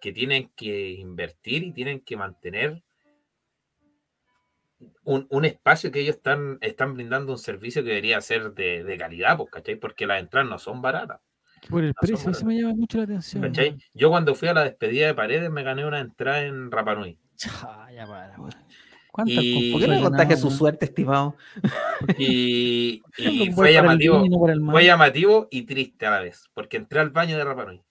que 0.00 0.12
tienen 0.12 0.50
que 0.56 0.90
invertir 0.90 1.62
y 1.62 1.72
tienen 1.72 2.00
que 2.00 2.16
mantener 2.16 2.82
un, 5.04 5.26
un 5.30 5.44
espacio 5.44 5.90
que 5.92 6.00
ellos 6.00 6.16
están, 6.16 6.58
están 6.60 6.94
brindando 6.94 7.32
un 7.32 7.38
servicio 7.38 7.82
que 7.82 7.90
debería 7.90 8.20
ser 8.20 8.52
de, 8.54 8.82
de 8.84 8.98
calidad, 8.98 9.36
pues, 9.36 9.50
¿cachai? 9.50 9.76
Porque 9.76 10.06
las 10.06 10.20
entradas 10.20 10.48
no 10.50 10.58
son 10.58 10.82
baratas, 10.82 11.20
Por 11.68 11.84
el 11.84 11.90
No 11.90 11.94
precio, 12.00 12.30
eso 12.30 12.44
me 12.44 12.56
llama 12.60 12.74
mucho 12.74 12.98
la 12.98 13.04
atención. 13.04 13.42
¿cachai? 13.42 13.78
Yo 13.94 14.10
cuando 14.10 14.34
fui 14.34 14.48
a 14.48 14.54
la 14.54 14.64
despedida 14.64 15.06
de 15.06 15.14
Paredes 15.14 15.50
me 15.50 15.62
gané 15.62 15.86
una 15.86 16.00
entrada 16.00 16.42
en 16.42 16.70
Rapanui. 16.70 17.18
Ah, 17.62 17.88
ya 17.94 18.06
para, 18.06 18.36
weón. 18.38 18.52
¿Cuántas 19.10 19.36
Y- 19.44 19.72
¿Por 19.72 19.80
qué 19.82 19.88
no 19.88 19.94
me 19.96 20.00
contagias 20.02 20.40
su 20.40 20.50
suerte, 20.50 20.86
estimado? 20.86 21.36
Y, 22.18 23.02
fue 23.54 23.72
llamativo, 23.72 24.24
no 24.26 24.70
fue 24.70 24.84
llamativo 24.84 25.48
y 25.50 25.62
triste 25.62 26.06
a 26.06 26.10
la 26.12 26.20
vez, 26.20 26.48
porque 26.54 26.78
entré 26.78 27.00
al 27.00 27.10
baño 27.10 27.36
de 27.36 27.44
Rapanui. 27.44 27.82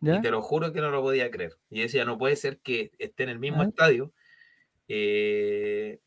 Y 0.00 0.20
te 0.20 0.30
lo 0.30 0.42
juro 0.42 0.72
que 0.72 0.80
no 0.80 0.90
lo 0.90 1.00
podía 1.02 1.30
creer. 1.30 1.56
Y 1.70 1.80
decía, 1.82 2.04
no 2.04 2.18
puede 2.18 2.34
ser 2.36 2.58
que 2.58 2.90
esté 2.98 3.22
en 3.22 3.28
el 3.28 3.38
mismo 3.38 3.62
Ah. 3.62 3.66
estadio 3.66 4.12
eh, 4.88 6.00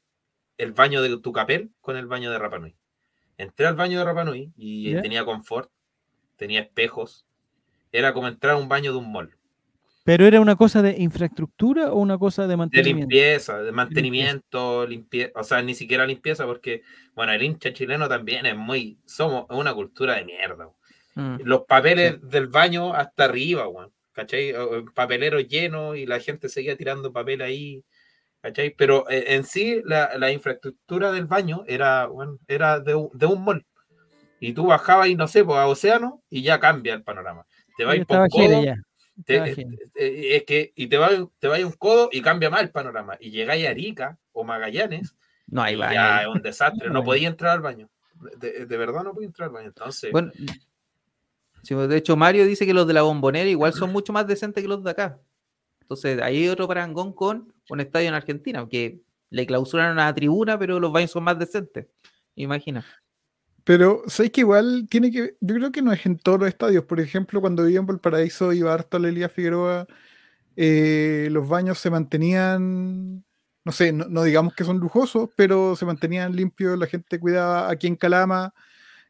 el 0.58 0.72
baño 0.74 1.02
de 1.02 1.18
Tucapel 1.20 1.72
con 1.82 1.96
el 1.96 2.06
baño 2.08 2.30
de 2.32 2.38
Rapanui. 2.40 2.76
Entré 3.38 3.68
al 3.68 3.76
baño 3.76 4.00
de 4.00 4.06
Rapanui 4.06 4.52
y 4.58 4.92
¿Ya? 4.92 5.02
tenía 5.02 5.26
confort, 5.26 5.70
tenía 6.38 6.62
espejos. 6.62 7.26
Era 7.92 8.14
como 8.14 8.28
entrar 8.28 8.56
a 8.56 8.58
un 8.58 8.68
baño 8.68 8.92
de 8.92 8.98
un 8.98 9.12
mall. 9.12 9.36
¿Pero 10.06 10.26
era 10.28 10.40
una 10.40 10.56
cosa 10.56 10.84
de 10.84 10.96
infraestructura 11.00 11.92
o 11.92 11.98
una 11.98 12.18
cosa 12.20 12.44
de 12.44 12.50
De 12.50 12.58
mantenimiento? 12.58 13.00
limpieza, 13.12 13.62
de 13.64 13.72
mantenimiento, 13.72 14.86
limpieza, 14.88 15.32
o 15.36 15.44
sea, 15.44 15.62
ni 15.64 15.74
siquiera 15.74 16.06
limpieza 16.06 16.46
porque, 16.46 16.84
bueno, 17.16 17.34
el 17.34 17.42
hincha 17.42 17.74
chileno 17.74 18.08
también 18.08 18.46
es 18.46 18.56
muy, 18.56 19.00
somos 19.06 19.46
una 19.50 19.74
cultura 19.74 20.16
de 20.16 20.26
mierda. 20.26 20.70
Mm. 21.16 21.38
los 21.46 21.62
papeles 21.66 22.18
del 22.30 22.48
baño 22.48 22.94
hasta 22.94 23.24
arriba, 23.26 23.68
weón. 23.68 23.92
¿Cachai? 24.12 24.54
Papelero 24.94 25.40
lleno 25.40 25.96
y 25.96 26.06
la 26.06 26.20
gente 26.20 26.50
seguía 26.50 26.78
tirando 26.78 27.12
papel 27.12 27.42
ahí. 27.42 27.84
¿Cachai? 28.42 28.76
Pero 28.78 29.10
eh, 29.10 29.24
en 29.36 29.44
sí 29.44 29.82
la, 29.86 30.18
la 30.18 30.32
infraestructura 30.32 31.12
del 31.12 31.26
baño 31.26 31.64
era, 31.68 32.08
weón, 32.10 32.40
era 32.48 32.80
de, 32.80 32.96
un- 32.96 33.10
de 33.14 33.26
un 33.26 33.44
mall. 33.44 33.66
Y 34.40 34.54
tú 34.54 34.68
bajabas 34.68 35.08
y 35.08 35.16
no 35.16 35.28
sé, 35.28 35.44
pues 35.44 35.58
a 35.58 35.68
Océano 35.68 36.22
y 36.30 36.44
ya 36.44 36.60
cambia 36.60 36.94
el 36.94 37.02
panorama. 37.04 37.46
Te 37.78 37.86
vas 37.86 37.96
por 38.06 38.18
te- 39.24 39.36
estaba 39.36 39.48
eh, 39.48 39.78
eh, 39.96 40.36
es 40.36 40.44
que, 40.44 40.74
y 40.76 40.88
te 40.88 40.98
vas 40.98 41.12
te 41.40 41.48
vas 41.48 41.64
un 41.64 41.72
codo 41.74 42.10
y 42.12 42.22
cambia 42.22 42.50
más 42.50 42.62
el 42.62 42.72
panorama. 42.72 43.18
Y 43.20 43.32
llegáis 43.32 43.66
a 43.68 43.70
Arica 43.70 44.18
o 44.34 44.44
Magallanes 44.44 45.16
No 45.48 45.62
hay 45.62 45.76
baño. 45.76 45.94
ya 45.94 46.22
es 46.24 46.28
un 46.28 46.42
desastre. 46.42 46.90
No 46.90 47.04
podía 47.04 47.28
entrar 47.28 47.52
al 47.52 47.62
baño. 47.62 47.90
De, 48.38 48.66
de 48.66 48.78
verdad 48.78 49.04
no 49.04 49.14
podía 49.14 49.28
entrar 49.28 49.48
al 49.48 49.54
baño. 49.54 49.68
Entonces, 49.68 50.12
Bueno, 50.12 50.32
pues, 51.68 51.90
de 51.90 51.98
hecho, 51.98 52.16
Mario 52.16 52.46
dice 52.46 52.66
que 52.66 52.74
los 52.74 52.88
de 52.88 52.94
la 52.94 53.02
bombonera 53.02 53.50
igual 53.50 53.74
son 53.74 53.92
mucho 53.92 54.14
más 54.14 54.28
decentes 54.28 54.62
que 54.64 54.68
los 54.68 54.84
de 54.84 54.92
acá. 54.92 55.20
Entonces, 55.82 56.22
ahí 56.22 56.44
hay 56.44 56.50
otro 56.50 56.68
parangón 56.68 57.14
con 57.14 57.54
un 57.70 57.80
estadio 57.80 58.08
en 58.08 58.14
Argentina, 58.14 58.68
que 58.70 59.02
le 59.30 59.46
clausuran 59.46 59.92
una 59.92 60.14
tribuna, 60.14 60.58
pero 60.58 60.80
los 60.80 60.92
baños 60.92 61.12
son 61.12 61.24
más 61.24 61.38
decentes. 61.40 61.88
Imagina. 62.36 62.86
Pero, 63.66 64.04
¿sabes 64.08 64.32
que 64.32 64.42
igual 64.42 64.88
tiene 64.90 65.10
que. 65.12 65.36
Yo 65.42 65.56
creo 65.56 65.72
que 65.72 65.82
no 65.82 65.92
es 65.92 66.06
en 66.06 66.18
todos 66.20 66.40
los 66.40 66.48
estadios. 66.48 66.86
Por 66.86 67.00
ejemplo, 67.00 67.42
cuando 67.42 67.64
vivía 67.64 67.80
en 67.80 67.88
Valparaíso 67.88 68.54
iba 68.54 68.72
harto 68.72 68.98
a 68.98 69.00
la 69.00 69.10
Elías 69.10 69.32
Figueroa, 69.32 69.88
eh, 70.56 71.30
los 71.32 71.48
baños 71.50 71.80
se 71.80 71.90
mantenían. 71.92 73.26
No 73.66 73.72
sé, 73.72 73.94
no, 73.94 74.06
no 74.08 74.24
digamos 74.24 74.54
que 74.56 74.64
son 74.66 74.80
lujosos, 74.80 75.30
pero 75.36 75.76
se 75.76 75.86
mantenían 75.86 76.36
limpios, 76.36 76.78
la 76.80 76.88
gente 76.88 77.20
cuidaba. 77.20 77.70
Aquí 77.72 77.88
en 77.88 77.96
Calama, 77.98 78.54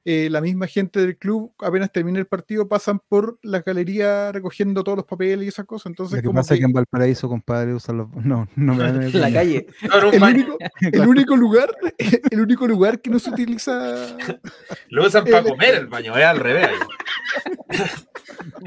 eh, 0.08 0.30
la 0.30 0.40
misma 0.40 0.68
gente 0.68 1.00
del 1.00 1.18
club, 1.18 1.52
apenas 1.58 1.92
termina 1.92 2.20
el 2.20 2.28
partido, 2.28 2.68
pasan 2.68 3.00
por 3.00 3.40
la 3.42 3.62
galería 3.62 4.32
recogiendo 4.32 4.84
todos 4.84 4.98
los 5.00 5.06
papeles 5.06 5.44
y 5.46 5.48
esas 5.48 5.66
cosas. 5.66 5.88
Entonces, 5.88 6.22
como 6.22 6.36
pasa 6.36 6.54
que 6.54 6.60
que 6.60 6.66
en 6.68 6.74
Valparaíso, 6.74 7.28
compadre, 7.28 7.74
usan 7.74 7.98
los. 7.98 8.10
No, 8.24 8.48
no 8.56 8.76
me 8.76 8.84
dan 8.84 9.02
el 9.04 9.20
La 9.20 9.34
calle. 9.34 9.66
el 10.14 10.24
único, 10.24 10.58
el 10.80 11.08
único 11.08 11.36
lugar, 11.36 11.70
el 12.32 12.40
único 12.40 12.68
lugar 12.68 13.02
que 13.02 13.10
no 13.10 13.18
se 13.18 13.32
utiliza 13.32 14.16
Lo 14.90 15.08
usan 15.08 15.24
para 15.26 15.40
el- 15.40 15.46
comer 15.48 15.74
el 15.76 15.88
baño, 15.88 16.16
es 16.16 16.24
al 16.24 16.40
revés. 16.40 16.70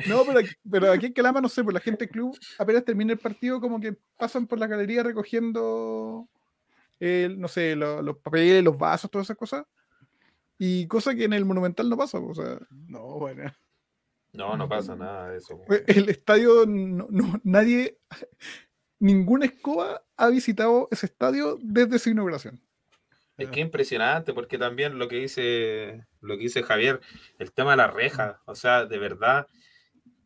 No, 0.08 0.22
pero, 0.26 0.38
aquí- 0.40 0.54
pero 0.70 0.92
aquí 0.92 1.06
en 1.06 1.12
Calama, 1.12 1.40
no 1.40 1.48
sé, 1.48 1.62
pues 1.62 1.74
la 1.74 1.80
gente 1.80 2.04
del 2.04 2.10
club 2.12 2.36
apenas 2.58 2.84
termina 2.84 3.12
el 3.12 3.18
partido, 3.18 3.60
como 3.60 3.80
que 3.80 3.96
pasan 4.16 4.46
por 4.46 4.58
la 4.58 4.66
galería 4.66 5.02
recogiendo, 5.02 6.26
el, 7.00 7.38
no 7.40 7.48
sé, 7.48 7.76
lo- 7.76 8.02
los 8.02 8.16
papeles, 8.18 8.62
los 8.64 8.76
vasos, 8.76 9.10
todas 9.10 9.26
esas 9.26 9.36
cosas. 9.36 9.64
Y 10.58 10.86
cosa 10.88 11.14
que 11.14 11.24
en 11.24 11.32
el 11.32 11.44
Monumental 11.44 11.88
no 11.88 11.96
pasa, 11.96 12.18
o 12.18 12.34
sea, 12.34 12.58
No, 12.70 13.18
bueno. 13.18 13.44
No, 14.32 14.56
no 14.56 14.68
pasa 14.68 14.94
nada 14.94 15.30
de 15.30 15.38
eso. 15.38 15.60
pues, 15.66 15.84
el 15.86 16.08
estadio, 16.08 16.64
no, 16.66 17.06
no- 17.10 17.40
nadie, 17.44 17.98
ninguna 18.98 19.46
escoba 19.46 20.02
ha 20.16 20.28
visitado 20.28 20.88
ese 20.90 21.06
estadio 21.06 21.58
desde 21.62 21.98
su 21.98 22.10
inauguración. 22.10 22.60
Es 23.36 23.48
que 23.50 23.60
impresionante, 23.60 24.34
porque 24.34 24.58
también 24.58 24.98
lo 24.98 25.06
que 25.06 25.16
dice, 25.16 26.04
lo 26.20 26.36
que 26.36 26.42
dice 26.42 26.64
Javier, 26.64 27.00
el 27.38 27.52
tema 27.52 27.70
de 27.72 27.76
la 27.76 27.86
reja, 27.86 28.42
o 28.46 28.56
sea, 28.56 28.84
de 28.84 28.98
verdad, 28.98 29.46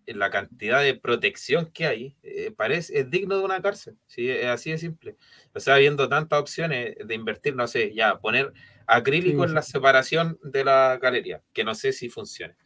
la 0.06 0.30
cantidad 0.30 0.82
de 0.82 0.94
protección 0.94 1.66
que 1.72 1.86
hay, 1.86 2.16
eh, 2.22 2.50
parece, 2.56 2.98
es 3.00 3.10
digno 3.10 3.36
de 3.36 3.44
una 3.44 3.60
cárcel, 3.60 3.98
¿sí? 4.06 4.30
es 4.30 4.46
así 4.46 4.70
de 4.70 4.78
simple. 4.78 5.16
O 5.54 5.60
sea, 5.60 5.76
viendo 5.76 6.08
tantas 6.08 6.40
opciones 6.40 6.96
de 7.06 7.14
invertir, 7.14 7.54
no 7.54 7.66
sé, 7.68 7.94
ya 7.94 8.18
poner 8.18 8.52
acrílico 8.86 9.44
Sí, 9.44 9.48
en 9.50 9.54
la 9.54 9.62
separación 9.62 10.38
de 10.42 10.64
la 10.64 10.98
galería, 11.00 11.42
que 11.52 11.64
no 11.64 11.74
sé 11.74 11.92
si 11.92 12.08
funcione. 12.08 12.56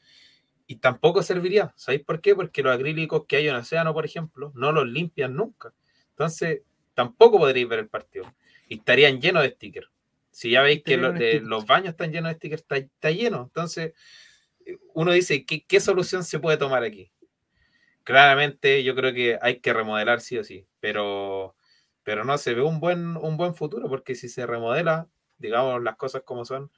Y 0.67 0.77
tampoco 0.77 1.23
serviría, 1.23 1.73
¿sabéis 1.77 2.05
por 2.05 2.21
qué? 2.21 2.35
Porque 2.35 2.63
los 2.63 2.75
acrílicos 2.75 3.25
que 3.29 3.37
hay 3.37 3.49
en 3.49 3.55
Océano, 3.57 3.95
por 3.95 4.05
ejemplo, 4.05 4.53
no 4.55 4.73
los 4.73 4.87
limpian 4.87 5.35
nunca. 5.37 5.73
Entonces, 6.11 6.63
tampoco 6.95 7.39
podréis 7.39 7.69
ver 7.69 7.81
el 7.81 7.89
partido. 7.89 8.25
Y 8.69 8.79
estarían 8.79 9.21
llenos 9.21 9.45
de 9.45 9.51
stickers. 9.51 9.89
Si 10.31 10.51
ya 10.51 10.63
veis 10.63 10.83
que 10.83 10.97
de- 10.99 11.41
los 11.41 11.67
baños 11.67 11.91
están 11.91 12.13
llenos 12.13 12.31
de 12.31 12.37
stickers, 12.37 12.63
está, 12.63 12.77
está 12.79 13.11
lleno. 13.11 13.43
Entonces, 13.45 13.95
uno 14.95 15.13
dice, 15.13 15.45
¿qué, 15.47 15.65
qué 15.65 15.81
solución 15.81 16.25
se 16.25 16.39
puede 16.41 16.57
tomar 16.57 16.83
aquí? 16.83 17.13
claramente 18.05 18.85
yo 18.85 18.95
creo 18.95 19.13
que 19.13 19.39
hay 19.41 19.61
que 19.61 19.73
remodelar 19.73 20.21
sí 20.21 20.39
o 20.39 20.45
sí, 20.45 20.67
pero, 20.81 21.57
pero 22.03 22.25
no 22.25 22.39
se 22.39 22.55
ve 22.55 22.63
un 22.63 22.81
buen, 22.81 23.17
un 23.17 23.37
buen 23.37 23.55
futuro, 23.55 23.89
porque 23.89 24.15
si 24.15 24.29
se 24.29 24.47
remodela, 24.47 25.09
digamos 25.39 25.83
las 25.83 25.97
cosas 25.97 26.23
como 26.23 26.45
son, 26.45 26.71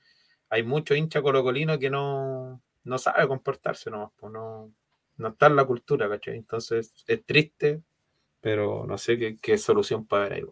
hay 0.51 0.63
mucho 0.63 0.95
hincha 0.95 1.23
colocolino 1.23 1.79
que 1.79 1.91
no, 1.91 2.61
no 2.85 2.99
sabe 2.99 3.29
comportarse 3.29 3.91
nomás, 3.91 4.11
pues 4.17 4.33
no, 4.33 4.73
no 5.17 5.29
está 5.29 5.47
en 5.47 5.57
la 5.57 5.65
cultura, 5.65 6.09
¿cachai? 6.09 6.37
Entonces 6.37 6.95
es 7.07 7.25
triste, 7.25 7.83
pero 8.41 8.87
no 8.87 8.97
sé 8.99 9.39
qué, 9.41 9.59
solución 9.59 10.07
para 10.07 10.25
ver 10.25 10.33
ahí. 10.33 10.43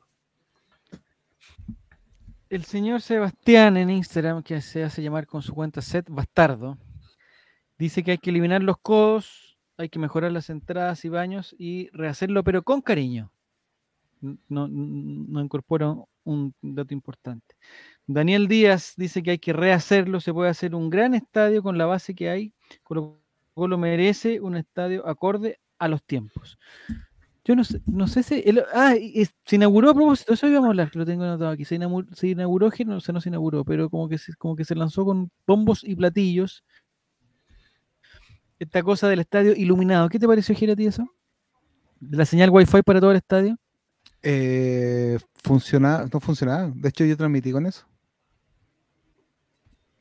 El 2.48 2.64
señor 2.64 3.00
Sebastián 3.00 3.76
en 3.76 3.90
Instagram, 3.90 4.42
que 4.42 4.60
se 4.60 4.84
hace 4.84 5.02
llamar 5.02 5.26
con 5.26 5.42
su 5.42 5.54
cuenta 5.54 5.82
Set 5.82 6.08
Bastardo, 6.08 6.78
dice 7.78 8.02
que 8.02 8.12
hay 8.12 8.18
que 8.18 8.30
eliminar 8.30 8.62
los 8.62 8.78
codos, 8.78 9.58
hay 9.76 9.88
que 9.88 9.98
mejorar 9.98 10.32
las 10.32 10.48
entradas 10.50 11.04
y 11.04 11.08
baños 11.08 11.54
y 11.58 11.88
rehacerlo, 11.90 12.44
pero 12.44 12.62
con 12.62 12.82
cariño. 12.82 13.32
No, 14.20 14.66
no 14.68 15.40
incorpora 15.42 15.94
un 16.24 16.54
dato 16.62 16.94
importante. 16.94 17.54
Daniel 18.06 18.46
Díaz 18.48 18.94
dice 18.96 19.22
que 19.22 19.32
hay 19.32 19.38
que 19.38 19.52
rehacerlo, 19.52 20.20
se 20.20 20.32
puede 20.32 20.50
hacer 20.50 20.74
un 20.74 20.90
gran 20.90 21.14
estadio 21.14 21.62
con 21.62 21.76
la 21.78 21.86
base 21.86 22.14
que 22.14 22.30
hay. 22.30 22.52
Colo 22.82 23.20
Colo 23.56 23.78
merece 23.78 24.38
un 24.38 24.54
estadio 24.54 25.08
acorde 25.08 25.58
a 25.78 25.88
los 25.88 26.04
tiempos. 26.04 26.58
Yo 27.42 27.56
no 27.56 27.64
sé, 27.64 27.80
no 27.86 28.06
sé 28.06 28.22
si. 28.22 28.42
el- 28.44 28.62
ah, 28.74 28.94
se 29.46 29.56
inauguró 29.56 29.88
a 29.90 29.94
propósito, 29.94 30.34
eso 30.34 30.46
íbamos 30.46 30.66
a 30.66 30.70
hablar, 30.72 30.90
que 30.90 30.98
lo 30.98 31.06
tengo 31.06 31.24
anotado 31.24 31.52
aquí. 31.52 31.64
Se 31.64 31.76
inauguró, 31.76 32.06
se 32.14 32.28
inauguró, 32.28 32.70
no, 32.84 33.00
se 33.00 33.12
no 33.14 33.20
se 33.22 33.30
inauguró, 33.30 33.64
pero 33.64 33.88
como 33.88 34.10
que, 34.10 34.18
se, 34.18 34.34
como 34.34 34.56
que 34.56 34.66
se 34.66 34.74
lanzó 34.74 35.06
con 35.06 35.30
bombos 35.46 35.84
y 35.84 35.96
platillos. 35.96 36.64
Esta 38.58 38.82
cosa 38.82 39.08
del 39.08 39.20
estadio 39.20 39.54
iluminado. 39.56 40.10
¿Qué 40.10 40.18
te 40.18 40.26
pareció, 40.26 40.54
Gerati, 40.54 40.86
eso? 40.86 41.06
¿De 41.98 42.18
la 42.18 42.26
señal 42.26 42.50
Wi-Fi 42.50 42.82
para 42.82 43.00
todo 43.00 43.12
el 43.12 43.16
estadio? 43.16 43.56
Eh, 44.22 45.18
funcionaba, 45.42 46.06
no 46.12 46.20
funcionaba. 46.20 46.70
De 46.74 46.90
hecho, 46.90 47.06
yo 47.06 47.16
transmití 47.16 47.52
con 47.52 47.64
eso. 47.64 47.86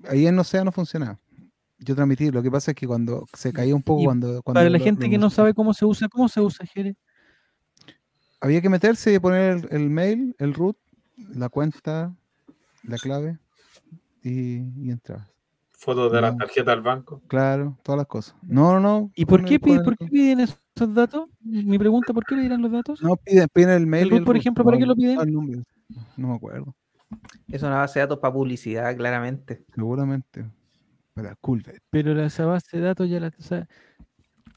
Ahí 0.10 0.28
en 0.28 0.36
no 0.36 0.44
funcionaba. 0.72 1.20
Yo 1.80 1.96
transmití. 1.96 2.32
Lo 2.32 2.42
que 2.42 2.50
pasa 2.52 2.72
es 2.72 2.76
que 2.76 2.88
cuando 2.88 3.26
se 3.34 3.52
caía 3.52 3.76
un 3.76 3.84
poco, 3.84 4.02
Y 4.02 4.06
cuando, 4.06 4.42
cuando 4.44 4.60
Para 4.60 4.70
la 4.70 4.78
lo- 4.78 4.84
gente 4.84 5.06
lo 5.06 5.12
que 5.12 5.18
no 5.18 5.30
sabe 5.30 5.54
cómo 5.54 5.74
se 5.74 5.86
usa, 5.86 6.08
¿cómo 6.10 6.28
se 6.30 6.42
usa, 6.42 6.66
Jere? 6.66 6.96
había 8.42 8.62
que 8.62 8.70
meterse 8.70 9.14
y 9.14 9.20
poner 9.20 9.58
el, 9.58 9.68
el 9.72 9.90
mail, 9.90 10.36
el 10.38 10.54
root, 10.54 10.78
la 11.34 11.50
cuenta, 11.50 12.16
la 12.84 12.98
clave 12.98 13.40
y, 14.22 14.58
y 14.86 14.92
entrabas. 14.92 15.28
Fotos 15.72 16.12
de 16.12 16.22
la 16.22 16.36
tarjeta 16.36 16.72
al 16.72 16.82
banco. 16.82 17.22
Claro, 17.28 17.78
todas 17.84 17.98
las 17.98 18.08
cosas. 18.08 18.36
No, 18.44 18.74
no, 18.74 18.80
no. 18.80 19.12
¿Y 19.16 19.26
por 19.26 19.44
qué, 19.46 19.56
el- 19.56 19.60
pi- 19.62 19.70
pon 19.70 19.78
el- 19.80 19.84
por 19.84 19.98
qué 19.98 20.06
piden 20.08 20.40
esos 20.42 20.94
datos? 20.94 21.28
Mi 21.42 21.78
pregunta, 21.80 22.14
¿por 22.14 22.24
qué 22.26 22.36
pedirán 22.36 22.62
los 22.62 22.72
datos? 22.72 23.02
No, 23.02 23.16
piden, 23.18 23.48
piden 23.52 23.70
el 23.72 23.88
mail. 23.88 24.10
root, 24.10 24.20
el 24.20 24.26
por 24.26 24.36
root, 24.36 24.42
ejemplo, 24.42 24.64
para 24.64 24.78
qué 24.78 24.86
lo 24.86 24.96
piden? 24.96 25.66
No 26.18 26.28
me 26.28 26.36
acuerdo. 26.36 26.76
Es 27.48 27.62
una 27.64 27.78
base 27.78 28.00
de 28.00 28.06
datos 28.06 28.20
para 28.20 28.34
publicidad, 28.34 28.96
claramente. 28.96 29.66
Seguramente. 29.74 30.46
Para 31.14 31.36
Culvet. 31.36 31.82
Pero 31.90 32.14
la- 32.14 32.26
esa 32.26 32.46
base 32.46 32.78
de 32.78 32.84
datos 32.84 33.10
ya 33.10 33.20
la... 33.20 33.28
o 33.28 33.42
sea, 33.42 33.68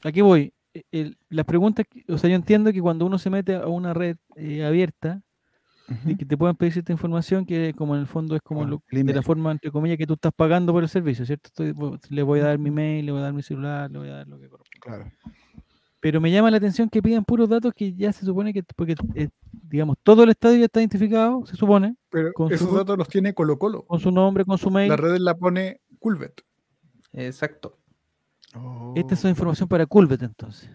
aquí 0.03 0.21
voy. 0.21 0.53
E- 0.73 0.83
el- 0.91 1.17
las 1.29 1.45
preguntas, 1.45 1.85
que- 1.89 2.03
o 2.11 2.17
sea, 2.17 2.29
yo 2.29 2.35
entiendo 2.35 2.71
que 2.73 2.81
cuando 2.81 3.05
uno 3.05 3.17
se 3.17 3.29
mete 3.29 3.55
a 3.55 3.67
una 3.67 3.93
red 3.93 4.17
eh, 4.35 4.63
abierta, 4.65 5.21
y 6.05 6.15
que 6.15 6.23
te 6.23 6.37
puedan 6.37 6.55
pedir 6.55 6.73
cierta 6.73 6.91
información 6.91 7.47
que 7.47 7.73
como 7.75 7.95
en 7.95 8.01
el 8.01 8.05
fondo 8.05 8.35
es 8.35 8.43
como 8.43 8.61
lo- 8.63 8.83
de 8.91 9.13
la 9.15 9.23
forma, 9.23 9.51
entre 9.51 9.71
comillas, 9.71 9.97
que 9.97 10.05
tú 10.05 10.13
estás 10.13 10.31
pagando 10.35 10.71
por 10.71 10.83
el 10.83 10.89
servicio, 10.89 11.25
¿cierto? 11.25 11.47
Estoy- 11.47 11.73
le 12.09 12.21
voy 12.21 12.41
a 12.41 12.43
dar 12.43 12.59
mi 12.59 12.69
mail, 12.69 13.07
le 13.07 13.11
voy 13.11 13.21
a 13.21 13.23
dar 13.23 13.33
mi 13.33 13.41
celular, 13.41 13.89
le 13.89 13.97
voy 13.97 14.09
a 14.09 14.17
dar 14.17 14.27
lo 14.27 14.39
que 14.39 14.49
corresponde. 14.49 14.79
Claro. 14.81 15.11
Pero 16.01 16.21
me 16.21 16.31
llama 16.31 16.49
la 16.49 16.57
atención 16.57 16.89
que 16.89 17.01
pidan 17.01 17.25
puros 17.25 17.49
datos 17.49 17.73
que 17.75 17.93
ya 17.93 18.13
se 18.13 18.25
supone 18.25 18.53
que, 18.53 18.63
porque, 18.63 18.95
eh, 19.15 19.29
digamos, 19.51 19.97
todo 20.01 20.23
el 20.23 20.29
estadio 20.29 20.57
ya 20.59 20.65
está 20.65 20.79
identificado, 20.79 21.45
se 21.45 21.55
supone, 21.57 21.95
Pero 22.09 22.31
Con 22.33 22.51
esos 22.53 22.69
su- 22.69 22.75
datos 22.75 22.97
los 22.97 23.07
tiene 23.09 23.33
Colo 23.33 23.59
Colo. 23.59 23.83
con 23.83 23.99
su 23.99 24.09
nombre, 24.11 24.45
con 24.45 24.57
su 24.57 24.71
mail. 24.71 24.89
La 24.89 24.95
red 24.95 25.17
la 25.17 25.35
pone 25.35 25.81
Culvet. 25.99 26.41
Exacto. 27.11 27.77
Esta 28.95 29.13
es 29.13 29.25
información 29.25 29.67
para 29.67 29.85
Culvet, 29.85 30.21
entonces. 30.23 30.69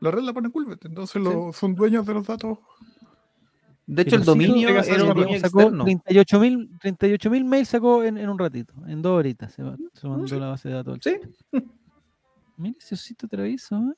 La 0.00 0.10
red 0.10 0.22
la 0.22 0.32
pone 0.32 0.50
Culvet. 0.50 0.84
Entonces 0.84 1.20
lo- 1.22 1.52
son 1.52 1.74
dueños 1.74 2.04
de 2.06 2.14
los 2.14 2.26
datos. 2.26 2.58
De 3.86 4.02
hecho, 4.02 4.16
el 4.16 4.22
sí, 4.22 4.26
dominio 4.26 4.68
era 4.68 4.82
un 5.02 5.08
dominio 5.08 5.40
sacó 5.40 5.60
externo. 5.62 5.84
38.000 5.86 6.78
38.000 6.78 7.44
mails 7.46 7.68
sacó 7.70 8.04
en, 8.04 8.18
en 8.18 8.28
un 8.28 8.38
ratito, 8.38 8.74
en 8.86 9.00
dos 9.00 9.18
horitas 9.18 9.50
se, 9.54 9.62
mandó 9.62 10.26
sí. 10.28 10.36
la 10.38 10.48
base 10.48 10.68
de 10.68 10.74
datos. 10.74 10.98
Sí. 11.02 11.16
Mira 12.58 12.76
ese 12.78 12.94
osito 12.94 13.26
travieso, 13.26 13.76
¿eh? 13.78 13.94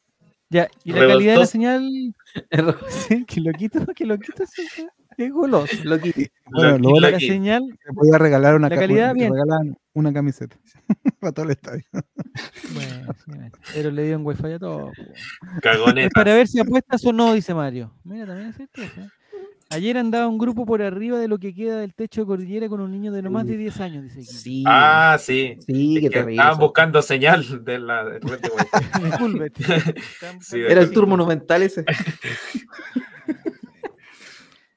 Ya, 0.50 0.68
y 0.84 0.92
la 0.92 1.06
calidad 1.06 1.34
de 1.34 1.38
la 1.38 1.46
señal, 1.46 2.14
sí, 2.88 3.24
que 3.24 3.40
lo 3.40 3.52
quito, 3.52 3.86
que 3.94 4.04
lo 4.04 4.18
quito, 4.18 4.42
es 5.16 5.32
goloso. 5.32 5.66
Lo 5.84 5.98
Bueno, 6.46 6.78
lo 6.78 6.90
bueno 6.90 7.10
La 7.10 7.20
señal, 7.20 7.62
Te 7.84 7.92
voy 7.92 8.08
a 8.12 8.18
regalar 8.18 8.56
una 8.56 8.68
La 8.68 8.74
ca- 8.74 8.80
calidad, 8.80 9.14
bien. 9.14 9.32
regalan 9.32 9.76
una 9.94 10.12
camiseta 10.12 10.56
para 11.20 11.32
todo 11.32 11.44
el 11.46 11.52
estadio. 11.52 11.84
bueno, 12.74 13.14
sí, 13.24 13.32
pero 13.72 13.90
le 13.90 14.04
dio 14.04 14.14
en 14.16 14.26
wifi 14.26 14.52
a 14.52 14.58
todo. 14.58 14.92
Es 15.96 16.10
para 16.12 16.34
ver 16.34 16.48
si 16.48 16.58
apuestas 16.58 17.04
o 17.06 17.12
no, 17.12 17.32
dice 17.32 17.54
Mario. 17.54 17.92
Mira, 18.02 18.26
también 18.26 18.48
es 18.50 18.56
cierto 18.56 18.82
eso, 18.82 19.00
¿eh? 19.00 19.08
Ayer 19.72 19.96
andaba 19.98 20.26
un 20.26 20.36
grupo 20.36 20.66
por 20.66 20.82
arriba 20.82 21.16
de 21.18 21.28
lo 21.28 21.38
que 21.38 21.54
queda 21.54 21.78
del 21.78 21.94
techo 21.94 22.22
de 22.22 22.26
cordillera 22.26 22.68
con 22.68 22.80
un 22.80 22.90
niño 22.90 23.12
de 23.12 23.22
no 23.22 23.30
más 23.30 23.46
de 23.46 23.56
10 23.56 23.80
años, 23.80 24.02
dice 24.02 24.18
aquí. 24.20 24.26
Sí. 24.26 24.64
Ah, 24.66 25.16
sí. 25.20 25.56
sí, 25.64 25.96
Es 25.96 26.00
qué 26.02 26.08
que 26.08 26.10
terrible. 26.10 26.32
estaban 26.34 26.58
buscando 26.58 27.00
señal 27.02 27.64
de 27.64 27.78
la 27.78 28.04
de. 28.04 28.20
Sí, 30.40 30.60
Era 30.60 30.80
el 30.80 30.90
tour 30.90 31.06
monumental 31.06 31.62
ese. 31.62 31.84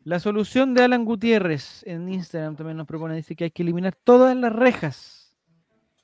La 0.05 0.19
solución 0.19 0.73
de 0.73 0.83
Alan 0.83 1.05
Gutiérrez 1.05 1.81
en 1.87 2.09
Instagram 2.09 2.57
también 2.57 2.75
nos 2.75 2.85
propone, 2.85 3.15
dice 3.15 3.37
que 3.37 3.45
hay 3.45 3.51
que 3.51 3.63
eliminar 3.63 3.95
todas 3.95 4.35
las 4.35 4.51
rejas, 4.53 5.33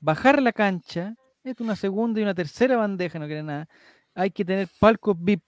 bajar 0.00 0.40
la 0.40 0.54
cancha, 0.54 1.16
es 1.44 1.60
una 1.60 1.76
segunda 1.76 2.18
y 2.18 2.22
una 2.22 2.34
tercera 2.34 2.78
bandeja, 2.78 3.18
no 3.18 3.26
quiere 3.26 3.42
nada. 3.42 3.68
Hay 4.14 4.30
que 4.30 4.42
tener 4.46 4.68
palcos 4.78 5.18
VIP 5.20 5.42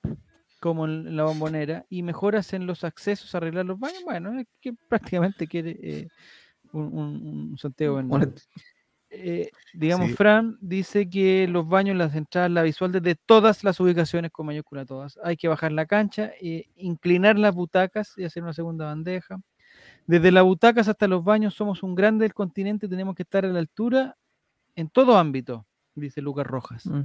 como 0.62 0.84
en 0.86 1.16
la 1.16 1.24
bombonera 1.24 1.84
y 1.90 2.02
mejoras 2.05 2.52
en 2.52 2.66
los 2.68 2.84
accesos, 2.84 3.34
arreglar 3.34 3.66
los 3.66 3.80
baños. 3.80 4.02
Bueno, 4.05 4.39
es 4.39 4.47
que 4.60 4.72
prácticamente 4.89 5.48
quiere 5.48 5.76
eh, 5.82 6.09
un, 6.72 6.84
un- 6.84 7.48
un 7.51 7.59
Santiago. 7.59 7.97
Una- 7.97 8.30
Eh, 9.14 9.51
digamos, 9.74 10.06
Sí. 10.09 10.14
Fran 10.14 10.56
dice 10.62 11.06
que 11.10 11.47
los 11.47 11.68
baños, 11.68 11.94
las 11.97 12.14
entradas, 12.14 12.51
la 12.51 12.62
visual 12.62 12.93
desde 12.93 13.14
todas 13.14 13.62
las 13.62 13.78
ubicaciones 13.78 14.30
con 14.30 14.47
mayúscula 14.47 14.86
todas. 14.86 15.18
Hay 15.22 15.36
que 15.36 15.48
bajar 15.48 15.70
la 15.72 15.84
cancha, 15.84 16.30
eh, 16.40 16.64
inclinar 16.76 17.39
las 17.39 17.55
butacas 17.55 18.14
y 18.16 18.24
hacer 18.24 18.43
una 18.43 18.55
segunda 18.55 18.86
bandeja. 18.86 19.39
Desde 20.06 20.32
las 20.32 20.44
butacas 20.44 20.89
hasta 20.89 21.09
los 21.09 21.22
baños 21.24 21.52
somos 21.52 21.82
un 21.82 21.94
grande 21.94 22.22
del 22.24 22.32
continente, 22.32 22.89
tenemos 22.89 23.14
que 23.14 23.24
estar 23.24 23.44
a 23.44 23.48
la 23.48 23.59
altura 23.59 24.16
en 24.76 24.89
todo 24.89 25.18
ámbito, 25.18 25.66
dice 25.94 26.22
Lucas 26.22 26.47
Rojas. 26.47 26.86
Mm. 26.86 27.02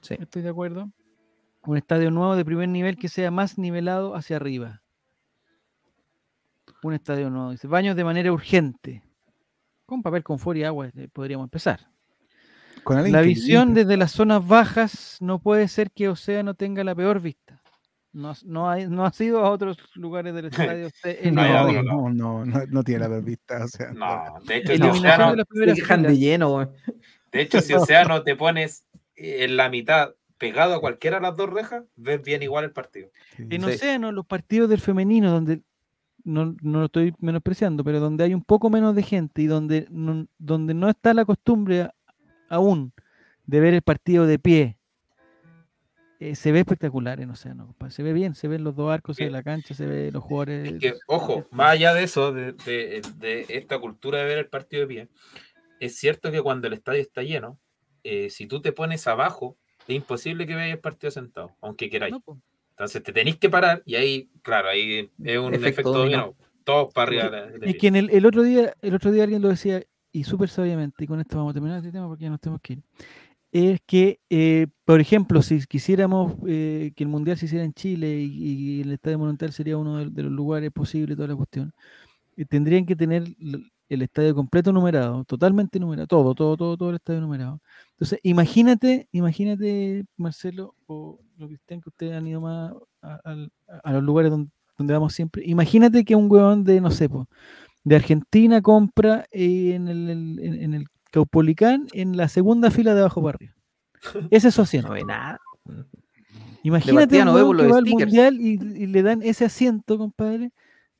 Sí. 0.00 0.14
Estoy 0.20 0.42
de 0.42 0.48
acuerdo. 0.50 0.92
Un 1.64 1.76
estadio 1.76 2.10
nuevo 2.10 2.34
de 2.36 2.44
primer 2.44 2.68
nivel 2.68 2.96
que 2.96 3.08
sea 3.08 3.30
más 3.30 3.56
nivelado 3.58 4.14
hacia 4.16 4.36
arriba. 4.36 4.82
Un 6.82 6.94
estadio 6.94 7.30
nuevo. 7.30 7.50
Dice, 7.52 7.68
baños 7.68 7.94
de 7.96 8.04
manera 8.04 8.32
urgente. 8.32 9.02
Con 9.86 10.02
papel, 10.02 10.24
confort 10.24 10.58
y 10.58 10.64
agua 10.64 10.88
eh, 10.96 11.08
podríamos 11.12 11.44
empezar. 11.46 11.88
Con 12.82 13.12
La 13.12 13.20
visión 13.20 13.74
desde 13.74 13.96
las 13.96 14.10
zonas 14.10 14.46
bajas 14.46 15.18
no 15.20 15.38
puede 15.38 15.68
ser 15.68 15.92
que 15.92 16.08
Océano 16.08 16.54
tenga 16.54 16.82
la 16.82 16.94
peor 16.94 17.20
vista. 17.20 17.62
No, 18.12 18.32
no, 18.44 18.68
hay- 18.68 18.88
no 18.88 19.06
ha 19.06 19.12
sido 19.12 19.44
a 19.44 19.50
otros 19.50 19.78
lugares 19.94 20.34
del 20.34 20.46
estadio. 20.52 20.90
No, 21.30 21.72
no, 21.72 21.82
no, 21.82 22.10
no, 22.10 22.44
no, 22.44 22.66
no 22.68 22.82
tiene 22.82 23.00
la 23.00 23.08
ver 23.08 23.22
vista. 23.22 23.64
O 23.64 23.68
sea, 23.68 23.92
No, 23.92 24.40
de 24.44 24.56
hecho, 24.56 24.66
si 24.68 24.72
Eliminación 24.82 25.38
Océano, 25.38 26.02
de 26.02 26.08
de 26.08 26.18
lleno, 26.18 26.50
güey. 26.50 26.66
de 27.30 27.40
hecho, 27.40 27.60
si 27.60 27.72
Océano 27.74 28.22
te 28.24 28.34
pones 28.34 28.84
eh, 29.14 29.44
en 29.44 29.56
la 29.56 29.68
mitad 29.68 30.10
pegado 30.42 30.74
a 30.74 30.80
cualquiera 30.80 31.18
de 31.18 31.22
las 31.22 31.36
dos 31.36 31.48
rejas, 31.50 31.84
ves 31.94 32.20
bien 32.20 32.42
igual 32.42 32.64
el 32.64 32.72
partido. 32.72 33.10
sí. 33.36 33.44
En 33.48 33.62
Sí. 33.62 33.70
Océano, 33.70 34.10
los 34.10 34.26
partidos 34.26 34.68
del 34.68 34.80
femenino, 34.80 35.30
donde 35.30 35.60
no, 36.24 36.56
no 36.62 36.80
lo 36.80 36.84
estoy 36.86 37.14
menospreciando, 37.20 37.84
pero 37.84 38.00
donde 38.00 38.24
hay 38.24 38.34
un 38.34 38.42
poco 38.42 38.68
menos 38.68 38.96
de 38.96 39.04
gente 39.04 39.40
y 39.42 39.46
donde 39.46 39.86
no, 39.90 40.26
donde 40.38 40.74
no 40.74 40.88
está 40.88 41.14
la 41.14 41.24
costumbre 41.24 41.88
aún 42.48 42.92
de 43.46 43.60
ver 43.60 43.74
el 43.74 43.82
partido 43.82 44.26
de 44.26 44.38
pie, 44.40 44.76
eh, 46.18 46.34
se 46.34 46.52
ve 46.52 46.60
espectacular 46.60 47.20
en 47.20 47.30
Océano, 47.30 47.66
compadre. 47.66 47.92
Se 47.92 48.02
ve 48.02 48.12
bien, 48.12 48.34
se 48.34 48.46
ven 48.48 48.62
los 48.64 48.74
dos 48.76 48.92
arcos 48.92 49.16
de 49.16 49.30
la 49.30 49.42
cancha, 49.42 49.74
se 49.74 49.86
ve 49.86 50.10
los 50.12 50.22
jugadores. 50.22 50.72
Es 50.74 50.80
que, 50.80 50.94
ojo, 51.06 51.46
más 51.50 51.70
allá 51.72 51.94
de 51.94 52.02
eso, 52.04 52.32
de, 52.32 52.52
de- 52.52 53.02
de 53.18 53.46
esta 53.48 53.78
cultura 53.78 54.18
de 54.18 54.24
ver 54.24 54.38
el 54.38 54.48
partido 54.48 54.82
de 54.82 54.86
pie, 54.88 55.08
es 55.80 55.96
cierto 55.96 56.30
que 56.30 56.40
cuando 56.42 56.66
el 56.68 56.74
estadio 56.74 57.00
está 57.00 57.22
lleno, 57.22 57.58
eh, 58.04 58.30
si 58.30 58.46
tú 58.46 58.60
te 58.60 58.72
pones 58.72 59.06
abajo, 59.08 59.56
es 59.88 59.94
imposible 59.96 60.46
que 60.46 60.54
veáis 60.54 60.74
el 60.74 60.80
partido 60.80 61.10
sentado, 61.10 61.52
aunque 61.60 61.88
queráis. 61.90 62.12
No, 62.12 62.20
po. 62.20 62.38
Entonces 62.70 63.02
te 63.02 63.12
tenéis 63.12 63.36
que 63.36 63.50
parar 63.50 63.82
y 63.84 63.94
ahí, 63.96 64.30
claro, 64.42 64.68
ahí 64.68 65.10
es 65.22 65.38
un 65.38 65.54
Efecto 65.54 65.68
efecto, 65.68 65.92
dominó. 65.92 66.18
dominó. 66.18 66.36
Todos 66.64 66.92
para 66.94 67.06
arriba. 67.08 67.24
de 67.24 67.30
la- 67.30 67.46
de 67.46 67.58
la 67.58 67.66
Es 67.66 67.76
que 67.76 67.86
en 67.88 67.96
el, 67.96 68.10
el 68.10 68.24
otro 68.26 68.42
día, 68.42 68.74
el 68.80 68.94
otro 68.94 69.10
día 69.12 69.24
alguien 69.24 69.42
lo 69.42 69.48
decía, 69.48 69.82
y 70.12 70.24
súper 70.24 70.48
sabiamente, 70.48 71.04
y 71.04 71.06
con 71.06 71.20
esto 71.20 71.36
vamos 71.36 71.50
a 71.50 71.54
terminar 71.54 71.78
este 71.78 71.90
tema 71.92 72.06
porque 72.06 72.24
ya 72.24 72.30
nos 72.30 72.40
tenemos 72.40 72.60
que 72.62 72.74
ir. 72.74 72.82
es 73.52 73.80
que, 73.86 74.18
eh, 74.30 74.66
por 74.84 75.00
ejemplo, 75.00 75.42
si 75.42 75.60
quisiéramos 75.66 76.34
eh, 76.46 76.92
que 76.96 77.02
el 77.04 77.08
Mundial 77.10 77.36
se 77.36 77.44
hiciera 77.46 77.64
en 77.64 77.74
Chile 77.74 78.20
y, 78.20 78.78
y 78.78 78.80
el 78.80 78.92
Estadio 78.92 79.18
Monumental 79.18 79.52
sería 79.52 79.76
uno 79.76 79.98
de, 79.98 80.08
de 80.10 80.22
los 80.22 80.32
lugares 80.32 80.70
posibles, 80.72 81.16
toda 81.16 81.28
la 81.28 81.36
cuestión, 81.36 81.72
eh, 82.36 82.46
tendrían 82.46 82.86
que 82.86 82.96
tener 82.96 83.24
el 83.88 84.00
estadio 84.02 84.34
completo 84.34 84.72
numerado, 84.72 85.22
totalmente 85.24 85.78
numerado, 85.78 86.06
todo, 86.06 86.34
todo, 86.34 86.56
todo, 86.56 86.76
todo 86.78 86.88
el 86.90 86.96
estadio 86.96 87.20
numerado. 87.20 87.60
Entonces, 88.02 88.18
imagínate, 88.24 89.06
imagínate, 89.12 90.04
Marcelo 90.16 90.74
o 90.86 91.20
lo 91.36 91.46
Cristian, 91.46 91.80
que 91.80 91.88
ustedes 91.88 92.14
han 92.14 92.26
ido 92.26 92.40
más 92.40 92.72
a, 93.00 93.92
los 93.92 94.02
lugares 94.02 94.32
donde, 94.32 94.50
donde 94.76 94.92
vamos 94.92 95.14
siempre. 95.14 95.44
Imagínate 95.46 96.04
que 96.04 96.16
un 96.16 96.28
huevón 96.28 96.64
de, 96.64 96.80
no 96.80 96.90
sé, 96.90 97.08
po, 97.08 97.28
de 97.84 97.94
Argentina 97.94 98.60
compra 98.60 99.24
en 99.30 99.86
el, 99.86 100.10
el- 100.10 100.40
en, 100.42 100.54
en 100.54 100.74
el 100.74 100.86
Caupolicán 101.12 101.86
en 101.92 102.16
la 102.16 102.26
segunda 102.26 102.72
fila 102.72 102.92
de 102.92 103.02
abajo 103.02 103.22
para 103.22 103.36
arriba. 103.36 103.54
Ese 104.32 104.48
es 104.48 104.54
su 104.56 104.62
asiento. 104.62 104.88
No 104.88 104.94
ve 104.94 105.04
nada. 105.04 105.38
Imagínate 106.64 107.24
no 107.24 107.34
vemos 107.34 107.56
que 107.56 107.68
va 107.68 107.78
al 107.78 107.86
mundial 107.86 108.40
y, 108.40 108.54
y 108.54 108.86
le 108.88 109.02
dan 109.04 109.22
ese 109.22 109.44
asiento, 109.44 109.96
compadre, 109.96 110.50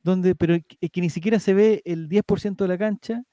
donde, 0.04 0.36
pero 0.36 0.54
es 0.54 0.90
que 0.92 1.00
ni 1.00 1.10
siquiera 1.10 1.40
se 1.40 1.52
ve 1.52 1.82
el 1.84 2.08
10% 2.08 2.62
de 2.62 2.68
la 2.68 2.78
cancha. 2.78 3.24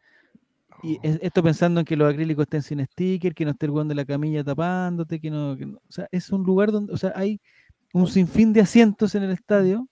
Y 0.83 0.97
es- 1.03 1.19
esto 1.21 1.43
pensando 1.43 1.79
en 1.81 1.85
que 1.85 1.95
los 1.95 2.11
acrílicos 2.11 2.43
estén 2.43 2.61
sin 2.61 2.85
sticker, 2.85 3.33
que 3.33 3.45
no 3.45 3.51
esté 3.51 3.65
el 3.65 3.71
huevón 3.71 3.87
de 3.87 3.95
la 3.95 4.05
camilla 4.05 4.43
tapándote, 4.43 5.19
que 5.19 5.29
no, 5.29 5.55
que 5.57 5.65
no- 5.65 5.77
O 5.77 5.91
sea, 5.91 6.07
es 6.11 6.29
un 6.31 6.43
lugar 6.43 6.71
donde, 6.71 6.93
o 6.93 6.97
sea, 6.97 7.11
hay 7.15 7.39
un 7.93 8.07
sinfín 8.07 8.53
de 8.53 8.61
asientos 8.61 9.15
en 9.15 9.23
el 9.23 9.31
estadio 9.31 9.87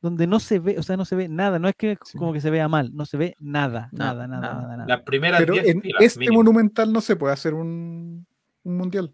donde 0.00 0.26
no 0.26 0.38
se 0.40 0.58
ve, 0.58 0.76
o 0.78 0.82
sea, 0.82 0.96
no 0.96 1.04
se 1.04 1.16
ve 1.16 1.28
nada. 1.28 1.58
No 1.58 1.68
es 1.68 1.74
que 1.76 1.96
Sí. 2.04 2.18
como 2.18 2.32
que 2.32 2.40
se 2.40 2.50
vea 2.50 2.68
mal, 2.68 2.90
no 2.94 3.06
se 3.06 3.16
ve 3.16 3.36
nada, 3.40 3.88
Nada, 3.92 4.26
nada, 4.26 4.26
nada, 4.26 4.40
nada. 4.40 4.54
nada, 4.62 4.76
nada. 4.78 4.88
Las 4.88 5.02
primeras 5.02 5.40
Pero 5.40 5.54
10 5.54 5.66
en 5.66 5.80
filas, 5.80 6.02
este 6.02 6.18
mínimo. 6.20 6.38
monumental 6.40 6.92
no 6.92 7.00
se 7.00 7.16
puede 7.16 7.32
hacer 7.32 7.54
un, 7.54 8.26
un 8.64 8.76
mundial. 8.76 9.12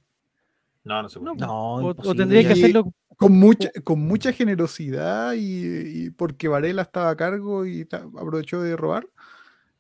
No, 0.83 1.03
no 1.03 1.09
se 1.09 1.21
puede. 1.21 1.37
No, 1.37 1.47
No, 1.47 1.75
o, 1.77 1.89
o 1.91 2.15
tendría 2.15 2.43
que 2.43 2.55
hacerlo 2.55 2.93
Con 3.17 3.33
mucha, 3.39 3.69
con 3.85 4.01
mucha 4.01 4.33
generosidad 4.33 5.35
y, 5.35 6.07
y 6.07 6.11
porque 6.11 6.49
Varela 6.49 6.83
estaba 6.83 7.11
a 7.11 7.17
cargo 7.17 7.67
y 7.67 7.87
aprovechó 7.93 8.63
de 8.63 8.77
robar, 8.77 9.07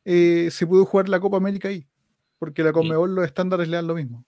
eh, 0.04 0.48
se 0.50 0.66
pudo 0.66 0.84
jugar 0.84 1.08
la 1.08 1.20
Copa 1.20 1.36
América 1.36 1.68
ahí. 1.68 1.86
Porque 2.38 2.62
la 2.62 2.72
Conmebol 2.72 3.14
los 3.14 3.24
estándares 3.26 3.68
le 3.68 3.76
dan 3.76 3.86
lo 3.86 3.94
mismo. 3.94 4.24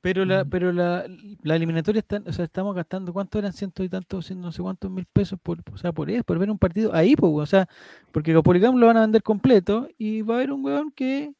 Pero 0.00 0.24
la, 0.24 0.42
Mm. 0.42 0.50
pero 0.50 0.72
la, 0.72 1.06
la 1.42 1.54
eliminatoria 1.56 2.00
está, 2.00 2.20
o 2.26 2.32
sea, 2.32 2.44
estamos 2.44 2.74
gastando, 2.74 3.12
¿cuánto 3.12 3.38
eran? 3.38 3.52
Ciento 3.52 3.84
y 3.84 3.88
tantos, 3.88 4.32
no 4.32 4.50
sé 4.50 4.60
cuántos 4.60 4.90
mil 4.90 5.06
pesos 5.06 5.38
por, 5.40 5.58
o 5.72 5.76
sea, 5.78 5.92
por 5.92 6.10
eso, 6.10 6.24
por 6.24 6.40
ver 6.40 6.50
un 6.50 6.58
partido 6.58 6.92
ahí, 6.92 7.14
pues, 7.14 7.32
o 7.32 7.46
sea, 7.46 7.68
porque 8.10 8.32
Capolicán 8.32 8.78
lo 8.80 8.86
van 8.88 8.96
a 8.96 9.02
vender 9.02 9.22
completo 9.22 9.88
y 9.98 10.22
va 10.22 10.34
a 10.34 10.36
haber 10.38 10.50
un 10.50 10.64
weón 10.64 10.90
que, 10.90 11.32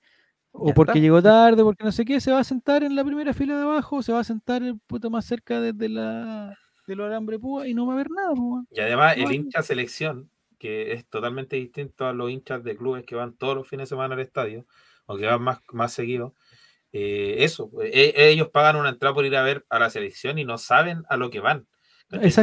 o 0.52 0.68
Ya 0.68 0.74
porque 0.74 0.92
está. 0.92 1.00
llegó 1.00 1.20
tarde, 1.20 1.64
porque 1.64 1.82
no 1.82 1.90
sé 1.90 2.04
qué, 2.04 2.20
se 2.20 2.30
va 2.30 2.38
a 2.38 2.44
sentar 2.44 2.84
en 2.84 2.94
la 2.94 3.04
primera 3.04 3.34
fila 3.34 3.56
de 3.56 3.62
abajo, 3.62 4.00
se 4.00 4.12
va 4.12 4.20
a 4.20 4.24
sentar 4.24 4.62
el 4.62 4.78
puto 4.78 5.10
más 5.10 5.24
cerca 5.24 5.60
desde 5.60 5.88
la, 5.88 6.56
de 6.86 6.94
los 6.94 7.06
alambre 7.08 7.40
púa 7.40 7.66
y 7.66 7.74
no 7.74 7.84
va 7.86 7.94
a 7.94 7.96
haber 7.96 8.10
nada, 8.12 8.28
pues, 8.28 8.40
weón. 8.42 8.68
Y 8.70 8.78
además, 8.80 9.16
No, 9.16 9.24
el 9.24 9.28
hay- 9.30 9.36
hincha 9.38 9.62
selección, 9.64 10.30
que 10.62 10.92
es 10.92 11.06
totalmente 11.08 11.56
distinto 11.56 12.06
a 12.06 12.12
los 12.12 12.30
hinchas 12.30 12.62
de 12.64 12.76
clubes 12.76 13.04
que 13.04 13.16
van 13.16 13.36
todos 13.36 13.56
los 13.56 13.68
fines 13.68 13.88
de 13.88 13.94
semana 13.96 14.14
al 14.14 14.20
estadio, 14.20 14.66
o 15.06 15.16
que 15.16 15.26
van 15.26 15.42
más, 15.42 15.60
más 15.72 15.92
seguido, 15.92 16.34
eh, 16.92 17.36
eso, 17.40 17.70
e- 17.82 18.14
ellos 18.16 18.50
pagan 18.50 18.76
una 18.76 18.90
entrada 18.90 19.14
por 19.14 19.24
ir 19.26 19.36
a 19.36 19.42
ver 19.42 19.64
a 19.70 19.78
la 19.80 19.90
selección 19.90 20.38
y 20.38 20.44
no 20.44 20.58
saben 20.58 21.04
a 21.08 21.16
lo 21.16 21.30
que 21.30 21.40
van. 21.40 21.66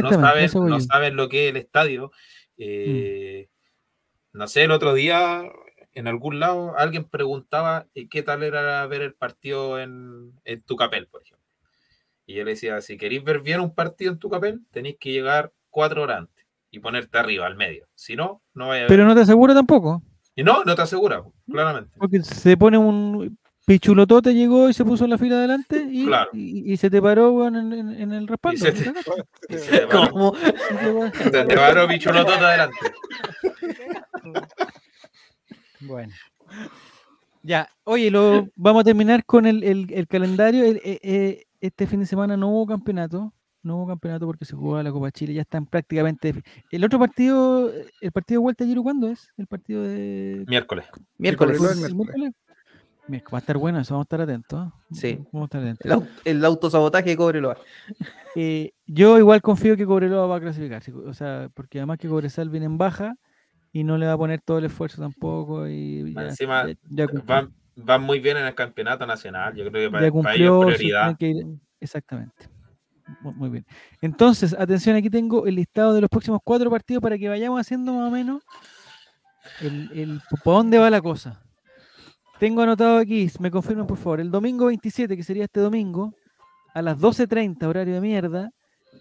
no 0.02 0.12
saben, 0.12 0.44
eso 0.44 0.60
no 0.68 0.80
saben 0.80 1.16
lo 1.16 1.28
que 1.28 1.46
es 1.46 1.50
el 1.52 1.56
estadio. 1.58 2.12
eh, 2.58 3.48
No 4.32 4.46
sé, 4.48 4.64
el 4.64 4.70
otro 4.72 4.94
día 4.94 5.42
en 5.92 6.06
algún 6.08 6.40
lado 6.40 6.76
alguien 6.76 7.04
preguntaba 7.08 7.86
eh, 7.94 8.08
qué 8.08 8.22
tal 8.22 8.42
era 8.44 8.86
ver 8.86 9.02
el 9.02 9.14
partido 9.14 9.80
en, 9.80 10.32
en 10.44 10.62
Tucapel, 10.62 11.08
por 11.08 11.22
ejemplo. 11.22 11.46
Y 12.26 12.34
yo 12.36 12.44
le 12.44 12.52
decía, 12.52 12.80
si 12.80 12.96
queréis 12.98 13.24
ver 13.24 13.40
bien 13.40 13.60
un 13.60 13.74
partido 13.74 14.12
en 14.12 14.18
Tucapel, 14.18 14.62
tenéis 14.70 14.96
que 15.00 15.12
llegar 15.12 15.52
cuatro 15.70 16.02
horas 16.02 16.18
antes 16.20 16.39
y 16.70 16.78
ponerte 16.78 17.18
arriba, 17.18 17.46
al 17.46 17.56
medio. 17.56 17.86
Si 17.94 18.14
no, 18.16 18.42
no 18.54 18.68
vaya 18.68 18.80
a 18.80 18.82
ver. 18.84 18.88
Pero 18.88 19.04
no 19.04 19.14
te 19.14 19.22
aseguro 19.22 19.54
tampoco, 19.54 20.02
Y 20.36 20.42
no, 20.44 20.64
no 20.64 20.74
te 20.74 20.82
asegura, 20.82 21.22
claramente. 21.50 21.90
porque 21.98 22.22
se 22.22 22.56
pone 22.56 22.78
un 22.78 23.36
pichulotote, 23.66 24.34
llegó 24.34 24.68
y 24.68 24.72
se 24.72 24.84
puso 24.84 25.04
en 25.04 25.10
la 25.10 25.18
fila 25.18 25.36
adelante 25.36 25.86
y, 25.90 26.06
Claro. 26.06 26.30
y, 26.32 26.72
y 26.72 26.76
se 26.76 26.90
te 26.90 27.00
paró 27.00 27.46
en, 27.46 27.54
en- 27.56 27.90
en 28.00 28.12
el 28.12 28.26
respaldo. 28.26 28.58
se 28.58 28.72
¿me 28.72 28.78
te- 28.78 28.84
cagaste? 28.84 29.10
Y 29.48 29.54
se 29.58 29.70
te 29.78 29.86
paró- 29.86 30.10
¿Cómo? 30.10 30.34
se 31.12 31.30
te 31.30 31.56
paró 31.56 31.86
Pichulotote 31.88 32.44
adelante. 32.44 32.76
Bueno. 35.80 36.12
Ya, 37.42 37.68
oye, 37.84 38.10
lo, 38.10 38.48
vamos 38.54 38.82
a 38.82 38.84
terminar 38.84 39.24
con 39.24 39.46
el, 39.46 39.62
el- 39.64 39.92
el 39.92 40.06
calendario. 40.06 40.64
El- 40.64 40.76
eh, 40.84 40.98
eh, 41.02 41.44
este 41.60 41.86
fin 41.86 42.00
de 42.00 42.06
semana 42.06 42.36
no 42.36 42.48
hubo 42.48 42.66
campeonato. 42.66 43.32
No 43.62 43.76
hubo 43.76 43.88
campeonato 43.88 44.26
porque 44.26 44.44
se 44.44 44.56
jugaba 44.56 44.82
la 44.82 44.90
Copa 44.90 45.10
Chile. 45.10 45.34
Ya 45.34 45.42
están 45.42 45.66
prácticamente. 45.66 46.34
El 46.70 46.84
otro 46.84 46.98
partido, 46.98 47.70
el 48.00 48.12
partido 48.12 48.40
de 48.40 48.42
vuelta 48.42 48.64
ayer, 48.64 48.78
¿cuándo 48.78 49.08
es? 49.08 49.28
El 49.36 49.46
partido 49.46 49.82
de. 49.82 50.44
Miércoles. 50.48 50.86
Miércoles. 51.18 51.60
Va 53.32 53.38
a 53.38 53.40
estar 53.40 53.58
bueno 53.58 53.80
eso, 53.80 53.94
vamos 53.94 54.04
a 54.04 54.06
estar 54.06 54.20
atentos. 54.20 54.58
¿ah? 54.60 54.72
Sí. 54.92 55.18
Vamos 55.32 55.46
a 55.46 55.58
estar 55.58 55.60
atentos. 55.62 55.84
El, 55.84 55.92
au- 55.92 56.08
el 56.24 56.44
autosabotaje 56.44 57.10
de 57.10 57.16
Cobreloa. 57.16 57.56
Eh, 58.36 58.72
yo 58.86 59.18
igual 59.18 59.42
confío 59.42 59.76
que 59.76 59.84
Cobreloa 59.84 60.26
va 60.26 60.36
a 60.36 60.40
clasificar, 60.40 60.82
sí, 60.82 60.92
o 60.92 61.12
sea, 61.12 61.50
porque 61.52 61.78
además 61.80 61.98
que 61.98 62.08
Cobresal 62.08 62.48
viene 62.50 62.66
en 62.66 62.78
baja 62.78 63.14
y 63.72 63.82
no 63.82 63.98
le 63.98 64.06
va 64.06 64.12
a 64.12 64.18
poner 64.18 64.40
todo 64.40 64.58
el 64.58 64.66
esfuerzo 64.66 65.02
tampoco 65.02 65.66
y 65.66 66.14
ya, 66.14 66.22
Encima, 66.28 66.66
ya- 66.68 67.06
ya 67.06 67.06
Van, 67.24 67.52
van 67.74 68.02
muy 68.02 68.20
bien 68.20 68.36
en 68.36 68.46
el 68.46 68.54
campeonato 68.54 69.04
nacional. 69.06 69.54
Yo 69.56 69.68
creo 69.68 69.88
que 69.88 69.90
para, 69.90 70.06
ya 70.06 70.12
para 70.12 70.34
ellos 70.36 70.50
cumplió 70.50 70.68
es 70.70 70.76
su- 70.76 70.78
prioridad. 70.78 71.16
tiene 71.16 71.34
que 71.34 71.40
ir- 71.40 71.58
exactamente. 71.80 72.48
Mu- 73.20 73.32
Muy 73.32 73.48
bien. 73.50 73.66
Entonces, 74.00 74.54
atención, 74.58 74.96
aquí 74.96 75.10
tengo 75.10 75.46
el 75.46 75.54
listado 75.56 75.92
de 75.94 76.00
los 76.00 76.10
próximos 76.10 76.40
cuatro 76.44 76.70
partidos 76.70 77.02
para 77.02 77.16
que 77.18 77.28
vayamos 77.28 77.60
haciendo 77.60 77.92
más 77.94 78.08
o 78.08 78.10
menos 78.10 78.42
el, 79.60 79.90
el 79.92 80.20
por 80.44 80.54
dónde 80.54 80.78
va 80.78 80.90
la 80.90 81.00
cosa. 81.00 81.42
Tengo 82.38 82.62
anotado 82.62 82.98
aquí, 82.98 83.30
me 83.38 83.50
confirman 83.50 83.86
por 83.86 83.98
favor, 83.98 84.20
el 84.20 84.30
domingo 84.30 84.66
27, 84.66 85.16
que 85.16 85.22
sería 85.22 85.44
este 85.44 85.60
domingo, 85.60 86.14
a 86.72 86.80
las 86.82 86.98
12.30, 86.98 87.64
horario 87.66 87.94
de 87.94 88.00
mierda, 88.00 88.50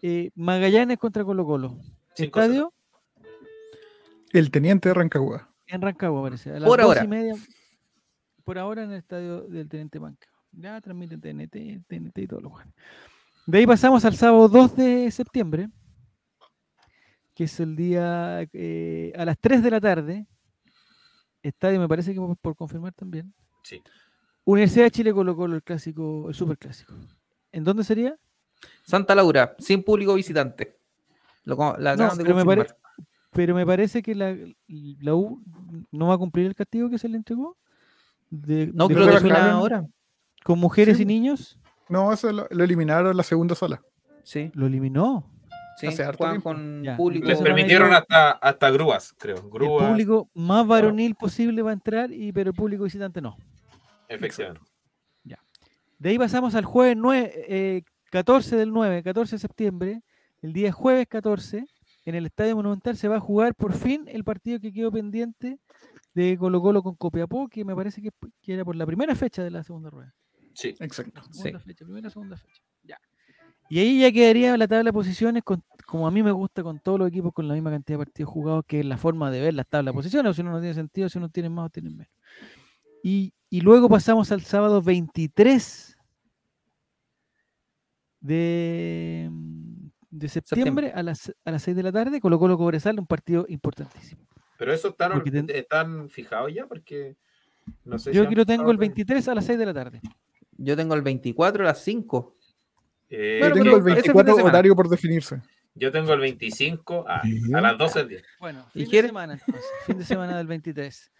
eh, 0.01 0.31
Magallanes 0.35 0.97
contra 0.97 1.23
Colo 1.23 1.45
Colo. 1.45 1.77
Estadio 2.17 2.73
El 4.31 4.51
teniente 4.51 4.89
de 4.89 4.93
Rancagua. 4.95 5.49
en 5.67 5.81
Rancagua, 5.81 6.21
parece. 6.23 6.51
A 6.51 6.59
las 6.59 6.67
Por 6.69 6.81
ahora. 6.81 7.03
y 7.03 7.07
media, 7.07 7.35
por 8.43 8.57
ahora 8.57 8.83
en 8.83 8.91
el 8.91 8.97
estadio 8.97 9.41
del 9.43 9.69
Teniente 9.69 9.99
Manca. 9.99 10.27
Ya 10.51 10.81
transmiten 10.81 11.21
TNT, 11.21 11.85
TNT 11.87 12.17
y 12.23 12.27
todo 12.27 12.41
lo 12.41 12.49
bueno. 12.49 12.71
De 13.49 13.57
ahí 13.57 13.65
pasamos 13.65 14.05
al 14.05 14.15
sábado 14.15 14.47
2 14.47 14.75
de 14.75 15.09
septiembre, 15.09 15.69
que 17.33 17.45
es 17.45 17.59
el 17.59 17.75
día 17.75 18.47
eh, 18.53 19.11
a 19.17 19.25
las 19.25 19.39
3 19.39 19.63
de 19.63 19.71
la 19.71 19.81
tarde. 19.81 20.27
Estadio, 21.41 21.79
me 21.79 21.87
parece 21.87 22.13
que 22.13 22.19
por, 22.19 22.37
por 22.37 22.55
confirmar 22.55 22.93
también. 22.93 23.33
Sí. 23.63 23.81
Universidad 24.45 24.85
de 24.85 24.91
Chile 24.91 25.13
Colo 25.13 25.35
Colo, 25.35 25.55
el 25.55 25.63
clásico, 25.63 26.29
el 26.29 26.35
super 26.35 26.59
clásico. 26.59 26.93
¿En 27.51 27.63
dónde 27.63 27.83
sería? 27.83 28.15
Santa 28.83 29.15
Laura, 29.15 29.55
sin 29.57 29.81
público 29.81 30.13
visitante. 30.13 30.77
Lo, 31.43 31.55
la 31.79 31.95
No, 31.95 32.09
pero 32.17 32.35
me 32.35 32.43
confirmar. 32.45 32.77
Pero 33.31 33.55
me 33.55 33.65
parece 33.65 34.03
que 34.03 34.13
la, 34.13 34.35
la 34.67 35.15
U 35.15 35.41
no 35.91 36.07
va 36.07 36.13
a 36.13 36.17
cumplir 36.19 36.45
el 36.45 36.53
castigo 36.55 36.87
que 36.87 36.99
se 36.99 37.09
le 37.09 37.17
entregó. 37.17 37.57
De, 38.29 38.69
No, 38.75 38.87
de 38.87 38.93
creo 38.93 39.07
que 39.09 39.19
fue 39.21 39.29
una 39.31 39.59
hora. 39.59 39.87
con 40.43 40.59
mujeres 40.59 40.97
Sí, 40.97 41.03
y 41.03 41.05
niños. 41.07 41.59
No, 41.89 42.13
eso 42.13 42.31
lo, 42.31 42.47
lo 42.49 42.63
eliminaron 42.63 43.11
en 43.11 43.17
la 43.17 43.23
segunda 43.23 43.55
sala. 43.55 43.81
Sí, 44.23 44.51
Lo 44.53 44.67
eliminó. 44.67 45.25
sí. 45.77 45.87
Hace 45.87 46.03
harto 46.03 46.19
Juegan 46.19 46.41
con 46.41 46.83
Ya, 46.83 46.95
público. 46.95 47.27
Les 47.27 47.41
permitieron 47.41 47.91
hasta, 47.93 48.31
hasta 48.31 48.69
grúas, 48.69 49.13
creo. 49.17 49.37
El 49.37 49.49
Grúas, 49.49 49.89
público 49.89 50.29
más 50.35 50.67
varonil 50.67 51.15
posible 51.15 51.61
va 51.61 51.71
a 51.71 51.73
entrar, 51.73 52.11
y, 52.11 52.31
pero 52.31 52.51
el 52.51 52.55
público 52.55 52.83
visitante 52.83 53.21
no. 53.21 53.35
efectivamente. 54.07 54.61
De 55.97 56.11
ahí 56.11 56.17
pasamos 56.17 56.55
al 56.55 56.63
jueves 56.63 56.95
9, 56.95 57.31
eh, 57.49 57.83
14 58.11 58.55
del 58.55 58.71
9, 58.71 59.03
14 59.03 59.35
de 59.35 59.39
septiembre. 59.39 60.01
El 60.41 60.53
día 60.53 60.71
jueves 60.71 61.07
14, 61.09 61.65
en 62.05 62.15
el 62.15 62.25
Estadio 62.25 62.55
Monumental 62.55 62.95
se 62.95 63.09
va 63.09 63.17
a 63.17 63.19
jugar 63.19 63.53
por 63.53 63.73
fin 63.73 64.05
el 64.07 64.23
partido 64.23 64.61
que 64.61 64.71
quedó 64.71 64.93
pendiente 64.93 65.59
de 66.13 66.37
Colo 66.37 66.61
Colo 66.61 66.81
con 66.83 66.95
Copiapó, 66.95 67.49
que 67.49 67.65
me 67.65 67.75
parece 67.75 68.01
que, 68.01 68.11
que 68.41 68.53
era 68.53 68.63
por 68.63 68.77
la 68.77 68.85
primera 68.85 69.13
fecha 69.13 69.43
de 69.43 69.51
la 69.51 69.61
segunda 69.61 69.89
rueda. 69.89 70.15
Sí. 70.53 70.75
Exacto. 70.79 71.21
Segunda 71.31 71.59
fecha, 71.59 71.85
primera, 71.85 72.09
segunda 72.09 72.37
fecha. 72.37 72.61
Ya. 72.83 72.99
Y 73.69 73.79
ahí 73.79 73.99
ya 74.01 74.11
quedaría 74.11 74.57
la 74.57 74.67
tabla 74.67 74.85
de 74.85 74.93
posiciones, 74.93 75.43
con, 75.43 75.63
como 75.85 76.07
a 76.07 76.11
mí 76.11 76.23
me 76.23 76.31
gusta, 76.31 76.63
con 76.63 76.79
todos 76.79 76.97
los 76.99 77.07
equipos 77.09 77.31
con 77.33 77.47
la 77.47 77.53
misma 77.53 77.69
cantidad 77.71 77.99
de 77.99 78.05
partidos 78.05 78.31
jugados, 78.31 78.65
que 78.65 78.79
es 78.79 78.85
la 78.85 78.97
forma 78.97 79.29
de 79.31 79.41
ver 79.41 79.53
las 79.53 79.67
tablas 79.67 79.93
de 79.93 79.97
posiciones, 79.97 80.31
o 80.31 80.33
si 80.33 80.41
no, 80.43 80.51
no 80.51 80.59
tiene 80.59 80.73
sentido, 80.73 81.07
si 81.09 81.17
uno 81.19 81.29
tiene 81.29 81.49
más 81.49 81.67
o 81.67 81.69
tiene 81.69 81.89
menos. 81.91 82.07
Y, 83.03 83.31
y 83.49 83.61
luego 83.61 83.87
pasamos 83.87 84.31
al 84.31 84.41
sábado 84.41 84.81
23 84.81 85.95
de, 88.21 89.29
de 90.09 90.29
septiembre, 90.29 90.87
Septiembre. 90.87 90.91
A, 90.95 91.03
las, 91.03 91.33
a 91.45 91.51
las 91.51 91.61
6 91.63 91.77
de 91.77 91.83
la 91.83 91.91
tarde, 91.91 92.19
Colo 92.19 92.39
Colo 92.39 92.57
Cobresal, 92.57 92.99
un 92.99 93.07
partido 93.07 93.45
importantísimo. 93.49 94.27
Pero 94.57 94.73
eso 94.73 94.89
están, 94.89 95.23
ten- 95.23 95.49
están 95.49 96.09
fijados 96.09 96.53
ya 96.53 96.65
porque 96.67 97.15
no 97.85 97.97
sé 97.97 98.11
Yo 98.11 98.21
si 98.21 98.25
aquí 98.25 98.35
lo 98.35 98.45
tengo 98.45 98.71
el 98.71 98.77
fijado 98.77 98.79
23 98.95 99.27
a 99.29 99.35
las 99.35 99.45
6 99.45 99.57
de 99.59 99.65
la 99.65 99.73
tarde. 99.73 100.01
Yo 100.61 100.75
tengo 100.75 100.93
el 100.95 101.01
24 101.01 101.63
a 101.63 101.67
las 101.67 101.83
5. 101.83 102.35
Eh, 103.09 103.39
Yo 103.41 103.49
Bueno, 103.49 103.55
tengo 103.55 103.63
pero 103.63 103.77
el 103.77 103.79
ese 103.79 103.83
fin 103.83 103.85
de 103.85 103.93
24 104.01 104.35
semana. 104.35 104.49
horario 104.53 104.75
por 104.75 104.89
definirse. 104.89 105.41
Yo 105.75 105.91
tengo 105.91 106.13
el 106.13 106.19
25 106.19 107.05
a, 107.07 107.21
Sí. 107.21 107.41
a 107.53 107.61
las 107.61 107.77
12 107.77 107.99
del 107.99 108.09
día. 108.09 108.21
Bueno, 108.39 108.65
¿Y 108.69 108.71
fin 108.79 108.83
de 108.83 108.89
quiere? 108.89 109.07
semana 109.07 109.33
entonces, 109.33 109.65
fin 109.85 109.97
de 109.97 110.03
semana 110.05 110.37
del 110.37 110.47
23. 110.47 111.11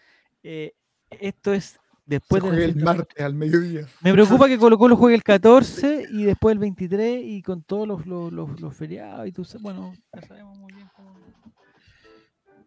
Eh, 0.43 0.73
esto 1.09 1.53
es 1.53 1.79
después 2.05 2.43
de 2.43 2.49
juega 2.49 2.65
el 2.65 2.75
martes 2.75 3.23
al 3.25 3.33
mediodía. 3.35 3.87
Me 4.01 4.11
preocupa 4.13 4.47
que 4.47 4.57
Colo 4.57 4.77
Colo 4.77 4.97
juegue 4.97 5.15
el 5.15 5.23
14 5.23 6.07
y 6.11 6.23
después 6.25 6.53
el 6.53 6.59
23 6.59 7.21
y 7.23 7.41
con 7.41 7.63
todos 7.63 7.87
los, 7.87 8.05
los, 8.05 8.31
los- 8.33 8.59
los 8.59 8.75
feriados 8.75 9.25
y 9.27 9.31
tú 9.31 9.45
bueno, 9.61 9.93
ya 10.13 10.21
sabemos 10.23 10.57
muy 10.57 10.73
bien 10.73 10.89
cómo. 10.95 11.17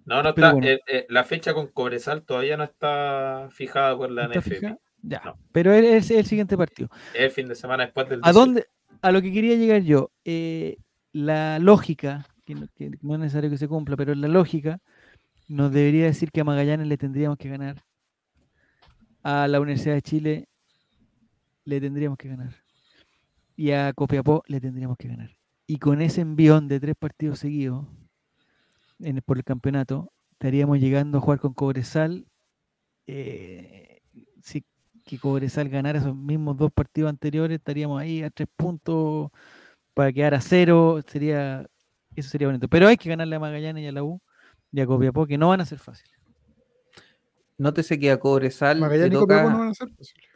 No, 0.05 0.23
no 0.23 0.35
Pero 0.35 0.47
está. 0.47 0.53
bueno. 0.53 0.67
eh, 0.69 0.81
eh, 0.89 1.07
la 1.11 1.23
fecha 1.25 1.55
con 1.55 1.69
Cobresal 1.69 2.23
todavía 2.23 2.57
no 2.57 2.65
está 2.65 3.49
fijada 3.53 3.97
por 3.97 4.11
la 4.11 4.25
¿Está 4.27 4.41
NFP. 4.41 4.77
Ya, 5.03 5.21
No. 5.25 5.37
pero 5.53 5.73
es, 5.73 6.11
el 6.11 6.25
siguiente 6.27 6.57
partido. 6.57 6.89
Es 7.15 7.21
el 7.23 7.31
fin 7.33 7.49
de 7.49 7.55
semana 7.57 7.85
después 7.85 8.09
del. 8.09 8.21
¿A 8.23 8.33
18. 8.33 8.39
dónde? 8.39 8.67
A 9.03 9.11
lo 9.13 9.21
que 9.21 9.33
quería 9.33 9.57
llegar 9.57 9.83
yo. 9.83 10.11
eh, 10.25 10.77
la 11.13 11.59
lógica, 11.59 12.27
que 12.47 12.55
no, 12.55 12.67
que 12.75 12.91
no 13.03 13.15
es 13.15 13.21
necesario 13.21 13.51
que 13.51 13.59
se 13.59 13.69
cumpla, 13.69 13.97
pero 13.97 14.15
la 14.15 14.29
lógica 14.29 14.79
nos 15.49 15.71
debería 15.73 16.07
decir 16.07 16.31
que 16.31 16.41
a 16.41 16.45
Magallanes 16.45 16.87
le 16.87 16.97
tendríamos 16.97 17.37
que 17.37 17.51
ganar. 17.51 17.83
A 19.23 19.47
la 19.49 19.61
Universidad 19.61 19.95
de 19.95 20.03
Chile 20.03 20.49
le 21.65 21.81
tendríamos 21.81 22.17
que 22.19 22.29
ganar. 22.29 22.55
Y 23.57 23.73
a 23.73 23.93
Copiapó 23.93 24.43
le 24.47 24.61
tendríamos 24.61 24.97
que 24.97 25.09
ganar. 25.09 25.31
Y 25.67 25.79
con 25.79 26.01
ese 26.01 26.23
envión 26.23 26.67
de 26.69 26.81
tres 26.81 26.95
partidos 26.99 27.39
seguidos 27.41 27.87
en, 29.01 29.21
por 29.25 29.37
el 29.37 29.45
campeonato, 29.45 30.11
estaríamos 30.33 30.79
llegando 30.81 31.19
a 31.19 31.21
jugar 31.21 31.41
con 31.41 31.53
Cobresal. 31.55 32.27
eh, 33.07 33.92
que 35.03 35.19
Cobresal 35.19 35.69
ganara 35.69 35.99
esos 35.99 36.17
mismos 36.17 36.57
dos 36.57 36.73
partidos 36.73 37.11
anteriores, 37.11 37.59
estaríamos 37.59 38.01
ahí 38.01 38.23
a 38.23 38.31
tres 38.31 38.49
puntos 38.57 39.31
para 39.95 40.13
quedar 40.13 40.35
a 40.35 40.41
cero. 40.41 41.01
Sería, 41.07 41.67
eso 42.17 42.31
sería 42.31 42.49
bonito. 42.49 42.69
Pero 42.69 42.89
hay 42.89 42.97
que 42.97 43.09
ganarle 43.09 43.37
a 43.37 43.41
Magallanes 43.41 43.85
y 43.85 43.87
a 43.87 43.93
la 43.93 44.03
U 44.03 44.21
y 44.71 44.81
a 44.81 44.87
Copiapó, 44.87 45.27
que 45.27 45.39
no 45.39 45.49
van 45.49 45.61
a 45.61 45.67
ser 45.67 45.79
fáciles. 45.79 46.13
Nótese 47.59 47.99
que 47.99 48.11
a 48.11 48.19
Cobresal 48.19 48.77
le 48.77 48.81
Magallanes 48.81 49.13
y 49.13 49.21
toca... 49.21 49.43
Copiapó 49.43 49.51
no 49.51 49.59
van 49.59 49.69
a 49.69 49.75
ser 49.75 49.89
posibles. 49.95 50.31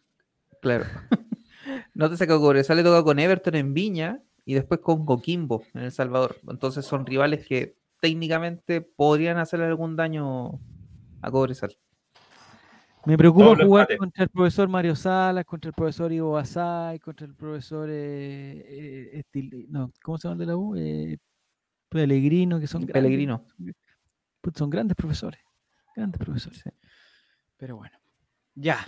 Claro. 0.60 0.84
Nótese 1.94 2.26
que 2.26 2.32
a 2.32 2.38
Cobresal 2.38 2.76
le 2.76 2.82
toca 2.82 3.02
con 3.02 3.18
Everton 3.18 3.55
en 3.55 3.74
Viña 3.74 4.20
y 4.44 4.55
después 4.55 4.80
con 4.80 5.05
Coquimbo 5.06 5.64
en 5.74 5.82
El 5.82 5.93
Salvador. 5.93 6.36
Entonces 6.48 6.84
son 6.84 7.06
rivales 7.06 7.47
que 7.47 7.76
técnicamente 8.01 8.80
podrían 8.80 9.38
hacerle 9.38 9.66
algún 9.66 9.97
daño 9.97 10.60
a 11.22 11.30
Cobresal. 11.30 11.76
Me 13.07 13.16
preocupa 13.16 13.45
jugar 13.66 13.87
contra 13.99 14.24
el 14.24 14.28
profesor 14.31 14.69
Mario 14.69 14.97
Salas, 14.97 15.45
contra 15.45 15.69
el 15.69 15.74
profesor 15.74 16.12
Ivo 16.12 16.33
Basay, 16.33 16.99
contra 16.99 17.27
el 17.27 17.35
profesor 17.35 17.89
eh, 17.91 18.65
eh, 18.69 19.23
Estil- 19.24 19.66
no, 19.69 19.93
¿cómo 20.03 20.19
se 20.19 20.28
llama 20.28 20.35
el 20.35 20.39
de 20.41 20.47
la 20.47 20.57
U? 20.57 20.77
Eh, 20.77 21.19
Pellegrino, 21.89 22.59
que 22.59 22.66
son 22.66 22.83
grandes, 22.83 23.03
Pellegrino. 23.03 23.45
pues, 24.41 24.57
son 24.57 24.69
grandes 24.70 24.97
profesores, 24.97 25.41
grandes 25.95 26.19
profesores. 26.19 26.62
Pero 27.57 27.77
bueno, 27.77 27.97
ya. 28.55 28.78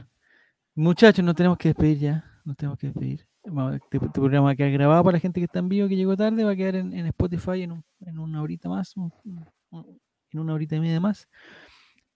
Muchachos, 0.75 1.25
nos 1.25 1.35
tenemos 1.35 1.57
que 1.59 1.69
despedir 1.69 1.99
ya. 1.99 2.25
Nos 2.45 2.57
tenemos 2.57 2.79
que 2.79 2.89
despedir. 2.89 3.27
Este, 3.45 3.97
este 3.97 4.11
programa 4.11 4.47
va 4.47 4.51
a 4.51 4.57
quedar 4.57 4.73
grabado 4.73 5.05
para 5.05 5.17
la 5.17 5.21
gente 5.21 5.41
que 5.41 5.45
está 5.45 5.61
en 5.61 5.69
vivo, 5.69 5.89
que 5.89 5.97
llegó 5.97 6.17
tarde, 6.17 6.45
va 6.45 6.51
a 6.51 6.57
quedar 6.57 6.75
en, 6.77 6.93
en 6.93 7.07
Spotify 7.07 7.63
en, 7.63 7.73
un- 7.73 7.85
en 8.01 8.19
una 8.19 8.43
horita 8.43 8.69
más, 8.69 8.95
un- 8.97 9.13
un- 9.71 10.01
en 10.31 10.39
una 10.41 10.53
horita 10.55 10.77
y 10.77 10.81
media 10.81 11.01
más. 11.01 11.29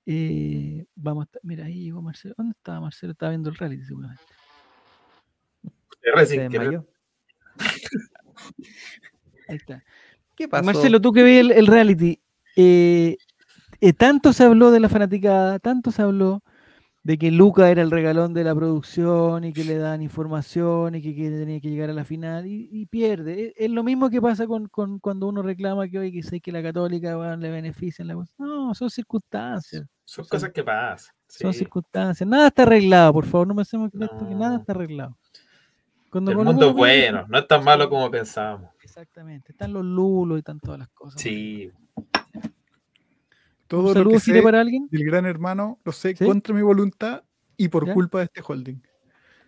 Eh, 0.07 0.85
vamos 0.95 1.23
a 1.23 1.25
estar- 1.27 1.41
mira, 1.45 1.65
ahí 1.67 1.85
llegó 1.85 2.03
Marcelo. 2.03 2.35
¿Dónde 2.37 2.55
estaba 2.57 2.81
Marcelo? 2.81 3.13
Estaba 3.13 3.31
viendo 3.31 3.51
el 3.51 3.57
reality 3.57 3.85
seguramente. 3.85 4.23
Querer. 6.03 6.51
desmayó. 6.51 6.87
Ahí 9.49 9.57
está. 9.57 9.85
¿Qué 10.35 10.49
pasó? 10.49 10.65
Marcelo, 10.65 11.01
tú 11.01 11.13
que 11.13 11.23
ves 11.23 11.41
el, 11.41 11.53
el 11.53 11.67
reality, 11.67 12.21
eh, 12.57 13.17
eh, 13.81 13.93
tanto 13.93 14.33
se 14.33 14.45
habló 14.45 14.71
de 14.71 14.81
la 14.81 14.89
fanaticada, 14.89 15.59
tanto 15.59 15.91
se 15.91 16.03
habló 16.03 16.43
de 17.05 17.19
que 17.19 17.31
Luca 17.33 17.69
era 17.71 17.83
el 17.83 17.91
regalón 17.91 18.33
de 18.33 18.45
la 18.45 18.55
producción 18.55 19.43
y 19.45 19.53
que 19.53 19.65
le 19.65 19.77
dan 19.77 20.03
información 20.03 20.95
y 20.95 21.03
que, 21.03 21.15
que 21.17 21.31
tenía 21.31 21.61
que 21.61 21.69
llegar 21.69 21.91
a 21.91 21.93
la 21.95 22.05
final 22.05 22.47
y, 22.47 22.69
y 22.71 22.87
pierde. 22.87 23.49
Es, 23.49 23.53
es 23.57 23.71
lo 23.71 23.83
mismo 23.83 24.09
que 24.09 24.23
pasa 24.23 24.47
con, 24.47 24.69
con 24.69 25.01
cuando 25.01 25.27
uno 25.29 25.43
reclama 25.43 25.89
que 25.89 25.99
hoy 25.99 26.13
que 26.13 26.23
sé 26.23 26.41
que 26.41 26.53
la 26.53 26.63
católica 26.63 27.37
le 27.37 27.51
benefician 27.51 28.07
la 28.09 28.15
cosa. 28.15 28.33
No, 28.39 28.73
son 28.75 28.89
circunstancias. 28.89 29.85
Son 30.05 30.25
cosas 30.27 30.51
que 30.53 30.63
pasan. 30.63 31.15
Son 31.27 31.53
circunstancias. 31.53 32.29
Nada 32.29 32.49
está 32.49 32.63
arreglado, 32.63 33.13
por 33.15 33.25
favor, 33.25 33.49
no 33.49 33.55
me 33.55 33.63
hacemos 33.63 33.91
creer 33.91 34.11
esto, 34.13 34.29
que 34.29 34.35
nada 34.35 34.55
No. 34.55 34.61
está 34.61 34.73
arreglado. 34.73 35.17
Cuando 36.11 36.31
El 36.31 36.37
mundo 36.37 36.69
es 36.69 36.75
bueno, 36.75 37.25
no 37.27 37.39
es 37.39 37.49
tan 37.49 37.65
malo 37.65 37.89
como 37.89 38.11
pensábamos. 38.11 38.69
Exactamente. 38.83 39.53
Están 39.53 39.73
los 39.73 39.83
lulos 39.85 40.37
y 40.37 40.41
están 40.41 40.61
todas 40.61 40.79
las 40.81 40.89
cosas. 40.91 41.21
Sí. 41.21 41.71
Todo 43.73 43.81
¿Un 43.81 43.87
lo 43.89 43.93
saludo 43.95 44.11
que 44.17 44.21
Gire 44.21 44.39
sé 44.39 44.43
para 44.43 44.61
alguien? 44.61 44.87
del 44.91 45.05
gran 45.05 45.25
hermano 45.25 45.79
lo 45.83 45.93
sé 45.93 46.15
¿Sí? 46.15 46.27
contra 46.27 46.55
mi 46.55 46.61
voluntad 46.61 47.23
y 47.57 47.69
por 47.69 47.87
¿Ya? 47.87 47.95
culpa 47.95 48.19
de 48.19 48.25
este 48.25 48.43
holding. 48.47 48.83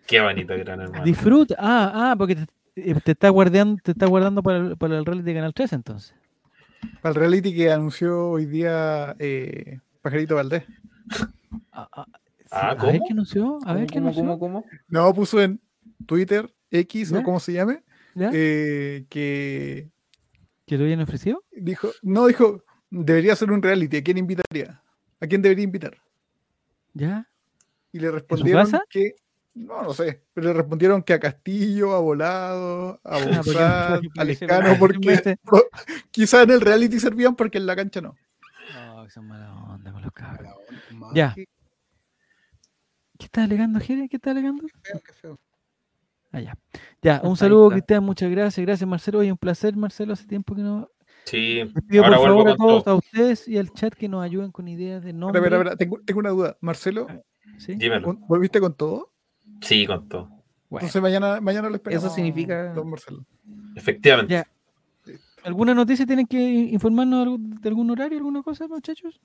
Qué 0.07 0.19
bonito, 0.19 0.55
gran 0.57 0.81
hermano. 0.81 1.03
Disfruta. 1.05 1.55
Ah, 1.59 1.91
ah, 1.93 2.15
porque 2.17 2.35
te, 2.35 2.45
eh, 2.75 2.95
te 3.03 3.11
está 3.11 3.29
guardando, 3.29 3.79
te 3.83 3.91
está 3.91 4.07
guardando 4.07 4.41
para 4.41 4.57
el, 4.57 4.77
para 4.77 4.97
el 4.97 5.05
rally 5.05 5.21
de 5.21 5.33
Canal 5.35 5.53
3 5.53 5.73
entonces. 5.73 6.15
Para 7.03 7.09
el 7.13 7.15
reality 7.19 7.53
que 7.53 7.71
anunció 7.71 8.29
hoy 8.31 8.47
día 8.47 9.15
eh, 9.19 9.79
Pajarito 10.01 10.33
Valdés. 10.35 10.63
Ah, 11.71 11.87
ah, 11.93 12.05
sí, 12.39 12.45
Ah, 12.49 12.69
a 12.71 12.73
ver 12.73 12.79
¿cómo? 12.97 13.05
qué 13.05 13.13
anunció. 13.13 13.59
A 13.63 13.73
ver 13.75 13.85
qué 13.85 13.93
¿Cómo, 13.93 14.05
anunció. 14.09 14.23
cómo, 14.23 14.39
cómo? 14.39 14.65
No, 14.87 15.13
puso 15.13 15.39
en 15.39 15.61
Twitter, 16.07 16.51
X 16.71 17.11
¿Ya? 17.11 17.19
o 17.19 17.23
como 17.23 17.39
se 17.39 17.53
llame, 17.53 17.83
eh, 18.15 19.05
que 19.07 19.91
¿Que 20.65 20.77
lo 20.79 20.83
habían 20.85 21.01
ofrecido? 21.01 21.43
dijo, 21.51 21.89
no, 22.01 22.25
dijo, 22.25 22.63
debería 23.03 23.35
ser 23.35 23.51
un 23.51 23.61
reality, 23.61 23.97
¿a 23.97 24.03
quién 24.03 24.17
invitaría? 24.17 24.81
¿A 25.19 25.27
quién 25.27 25.41
debería 25.41 25.63
invitar? 25.63 25.97
¿Ya? 26.93 27.27
Y 27.91 27.99
le 27.99 28.11
respondieron 28.11 28.71
que, 28.89 29.15
no, 29.53 29.83
no 29.83 29.93
sé, 29.93 30.21
pero 30.33 30.47
le 30.47 30.53
respondieron 30.53 31.03
que 31.03 31.13
a 31.13 31.19
Castillo, 31.19 31.93
a 31.93 31.99
Volado, 31.99 32.99
a 33.03 33.15
Ah, 33.15 33.25
Bozat, 33.25 34.01
porque 34.03 34.19
a 34.19 34.23
Lescano, 34.23 34.75
porque 34.79 35.37
quizás 36.11 36.43
en 36.43 36.51
el 36.51 36.61
reality 36.61 36.99
servían 36.99 37.35
porque 37.35 37.57
en 37.57 37.65
la 37.65 37.75
cancha 37.75 38.01
no. 38.01 38.15
No, 38.73 39.03
que 39.03 39.11
son 39.11 39.27
mala 39.27 39.53
onda 39.53 39.91
con 39.91 40.01
los 40.01 40.11
cabros. 40.11 40.53
Ya. 41.13 41.33
que 41.33 41.47
¿Qué 43.17 43.25
estás 43.25 43.45
alegando, 43.45 43.79
Jere? 43.79 44.09
¿Qué 44.09 44.17
estás 44.17 44.31
alegando? 44.31 44.67
feo, 44.83 45.01
qué 45.05 45.13
feo. 45.13 45.39
Ah, 46.33 46.41
ya. 46.41 46.57
Ya, 47.01 47.21
un 47.23 47.37
saludo. 47.37 47.69
Cristian, 47.69 48.03
muchas 48.03 48.29
gracias. 48.29 48.65
Gracias, 48.65 48.89
Marcelo. 48.89 49.19
Oye, 49.19 49.31
un 49.31 49.37
placer, 49.37 49.73
Marcelo. 49.77 50.13
Hace 50.13 50.27
tiempo 50.27 50.53
que 50.53 50.61
no. 50.61 50.89
Sí. 51.25 51.55
Les 51.63 51.83
pido 51.87 52.03
Ahora 52.05 52.17
por 52.17 52.25
vuelvo 52.33 52.43
favor 52.43 52.51
a 52.53 52.55
todos, 52.57 52.83
todo. 52.83 52.93
a 52.93 52.97
ustedes 52.97 53.47
y 53.47 53.57
al 53.57 53.71
chat 53.73 53.93
que 53.93 54.07
nos 54.07 54.23
ayuden 54.23 54.51
con 54.51 54.67
ideas 54.67 55.03
de 55.03 55.13
nombre. 55.13 55.39
espera, 55.39 55.57
espera, 55.57 55.75
Tengo, 55.75 55.99
tengo 56.05 56.19
una 56.19 56.29
duda. 56.29 56.57
Marcelo, 56.61 57.07
¿sí? 57.57 57.75
Dímelo. 57.75 58.03
¿con- 58.05 58.21
¿volviste 58.27 58.59
con 58.59 58.73
todo? 58.75 59.11
Sí, 59.61 59.85
con 59.87 60.07
todo. 60.07 60.29
Bueno, 60.69 60.87
Entonces 60.87 61.01
mañana, 61.01 61.39
mañana 61.41 61.69
lo 61.69 61.75
esperamos. 61.75 62.13
significa- 62.13 62.73
Don 62.73 62.89
Marcelo. 62.89 63.25
Efectivamente. 63.75 64.33
Ya. 64.33 64.47
¿Alguna 65.43 65.73
noticia 65.75 66.05
tienen 66.07 66.25
que 66.25 66.39
informarnos 66.39 67.19
de 67.19 67.23
algún- 67.23 67.61
de 67.61 67.69
algún 67.69 67.89
horario, 67.91 68.17
alguna 68.17 68.41
cosa, 68.41 68.67
muchachos? 68.67 69.19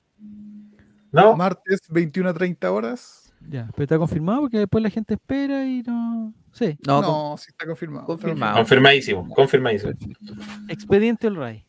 No, 1.12 1.35
Martes, 1.36 1.81
21 1.89 2.28
a 2.28 2.35
30 2.35 2.70
horas. 2.70 3.32
Ya, 3.48 3.68
pero 3.74 3.85
está 3.85 3.98
confirmado 3.98 4.43
porque 4.43 4.59
después 4.59 4.82
la 4.82 4.90
gente 4.90 5.14
espera 5.14 5.64
y 5.66 5.82
no. 5.82 6.35
Sí, 6.52 6.77
No, 6.86 7.01
No, 7.01 7.36
sí 7.39 7.47
está 7.48 7.66
confirmado. 7.66 8.05
confirmado. 8.06 8.56
confirmadísimo, 8.56 9.27
confirmadísimo. 9.35 9.93
expediente. 10.68 11.27
El 11.27 11.35
día 11.35 11.64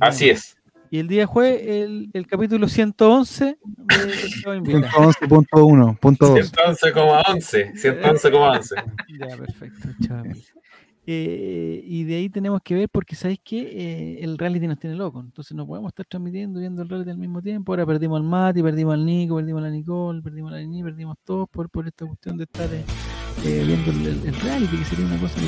Así 0.00 0.30
es. 0.30 0.56
Y 0.90 0.98
el 0.98 1.08
día 1.08 1.26
jueves, 1.26 1.62
el, 1.64 2.10
el 2.12 2.26
capítulo 2.26 2.68
111 2.68 3.44
de 3.46 4.12
Estado 4.26 4.56
Invita. 4.56 4.88
111.1, 4.90 5.98
punto 5.98 6.26
2. 6.28 6.52
111,11. 6.52 7.72
111,11. 7.72 8.84
Ya, 9.18 9.36
perfecto, 9.36 9.88
chaval. 10.06 10.36
Eh, 11.04 11.82
y 11.84 12.04
de 12.04 12.14
ahí 12.16 12.28
tenemos 12.28 12.60
que 12.62 12.74
ver 12.76 12.88
porque 12.88 13.16
sabéis 13.16 13.40
que 13.42 14.18
el 14.20 14.38
reality 14.38 14.66
nos 14.68 14.78
tiene 14.78 14.94
locos. 14.94 15.24
Entonces 15.24 15.56
no 15.56 15.66
podemos 15.66 15.88
estar 15.90 16.06
transmitiendo 16.06 16.60
viendo 16.60 16.82
el 16.82 16.88
reality 16.88 17.10
al 17.10 17.18
mismo 17.18 17.40
tiempo. 17.42 17.72
Ahora 17.72 17.86
perdimos 17.86 18.18
al 18.18 18.24
Mati, 18.24 18.62
perdimos 18.62 18.94
al 18.94 19.04
Nico, 19.04 19.36
perdimos 19.36 19.62
a 19.62 19.64
la 19.64 19.70
Nicole, 19.70 20.22
perdimos 20.22 20.52
a 20.52 20.56
la 20.56 20.60
Nini, 20.60 20.82
perdimos 20.82 21.16
todos 21.24 21.48
por, 21.48 21.70
por 21.70 21.88
esta 21.88 22.06
cuestión 22.06 22.36
de 22.36 22.44
estar 22.44 22.68
eh, 22.72 22.84
eh, 23.44 23.64
viendo 23.66 23.90
el, 23.90 24.06
el- 24.06 24.28
el 24.28 24.40
reality, 24.42 24.76
que 24.76 24.84
sería 24.84 25.06
una 25.06 25.18
cosa 25.18 25.40
que 25.40 25.46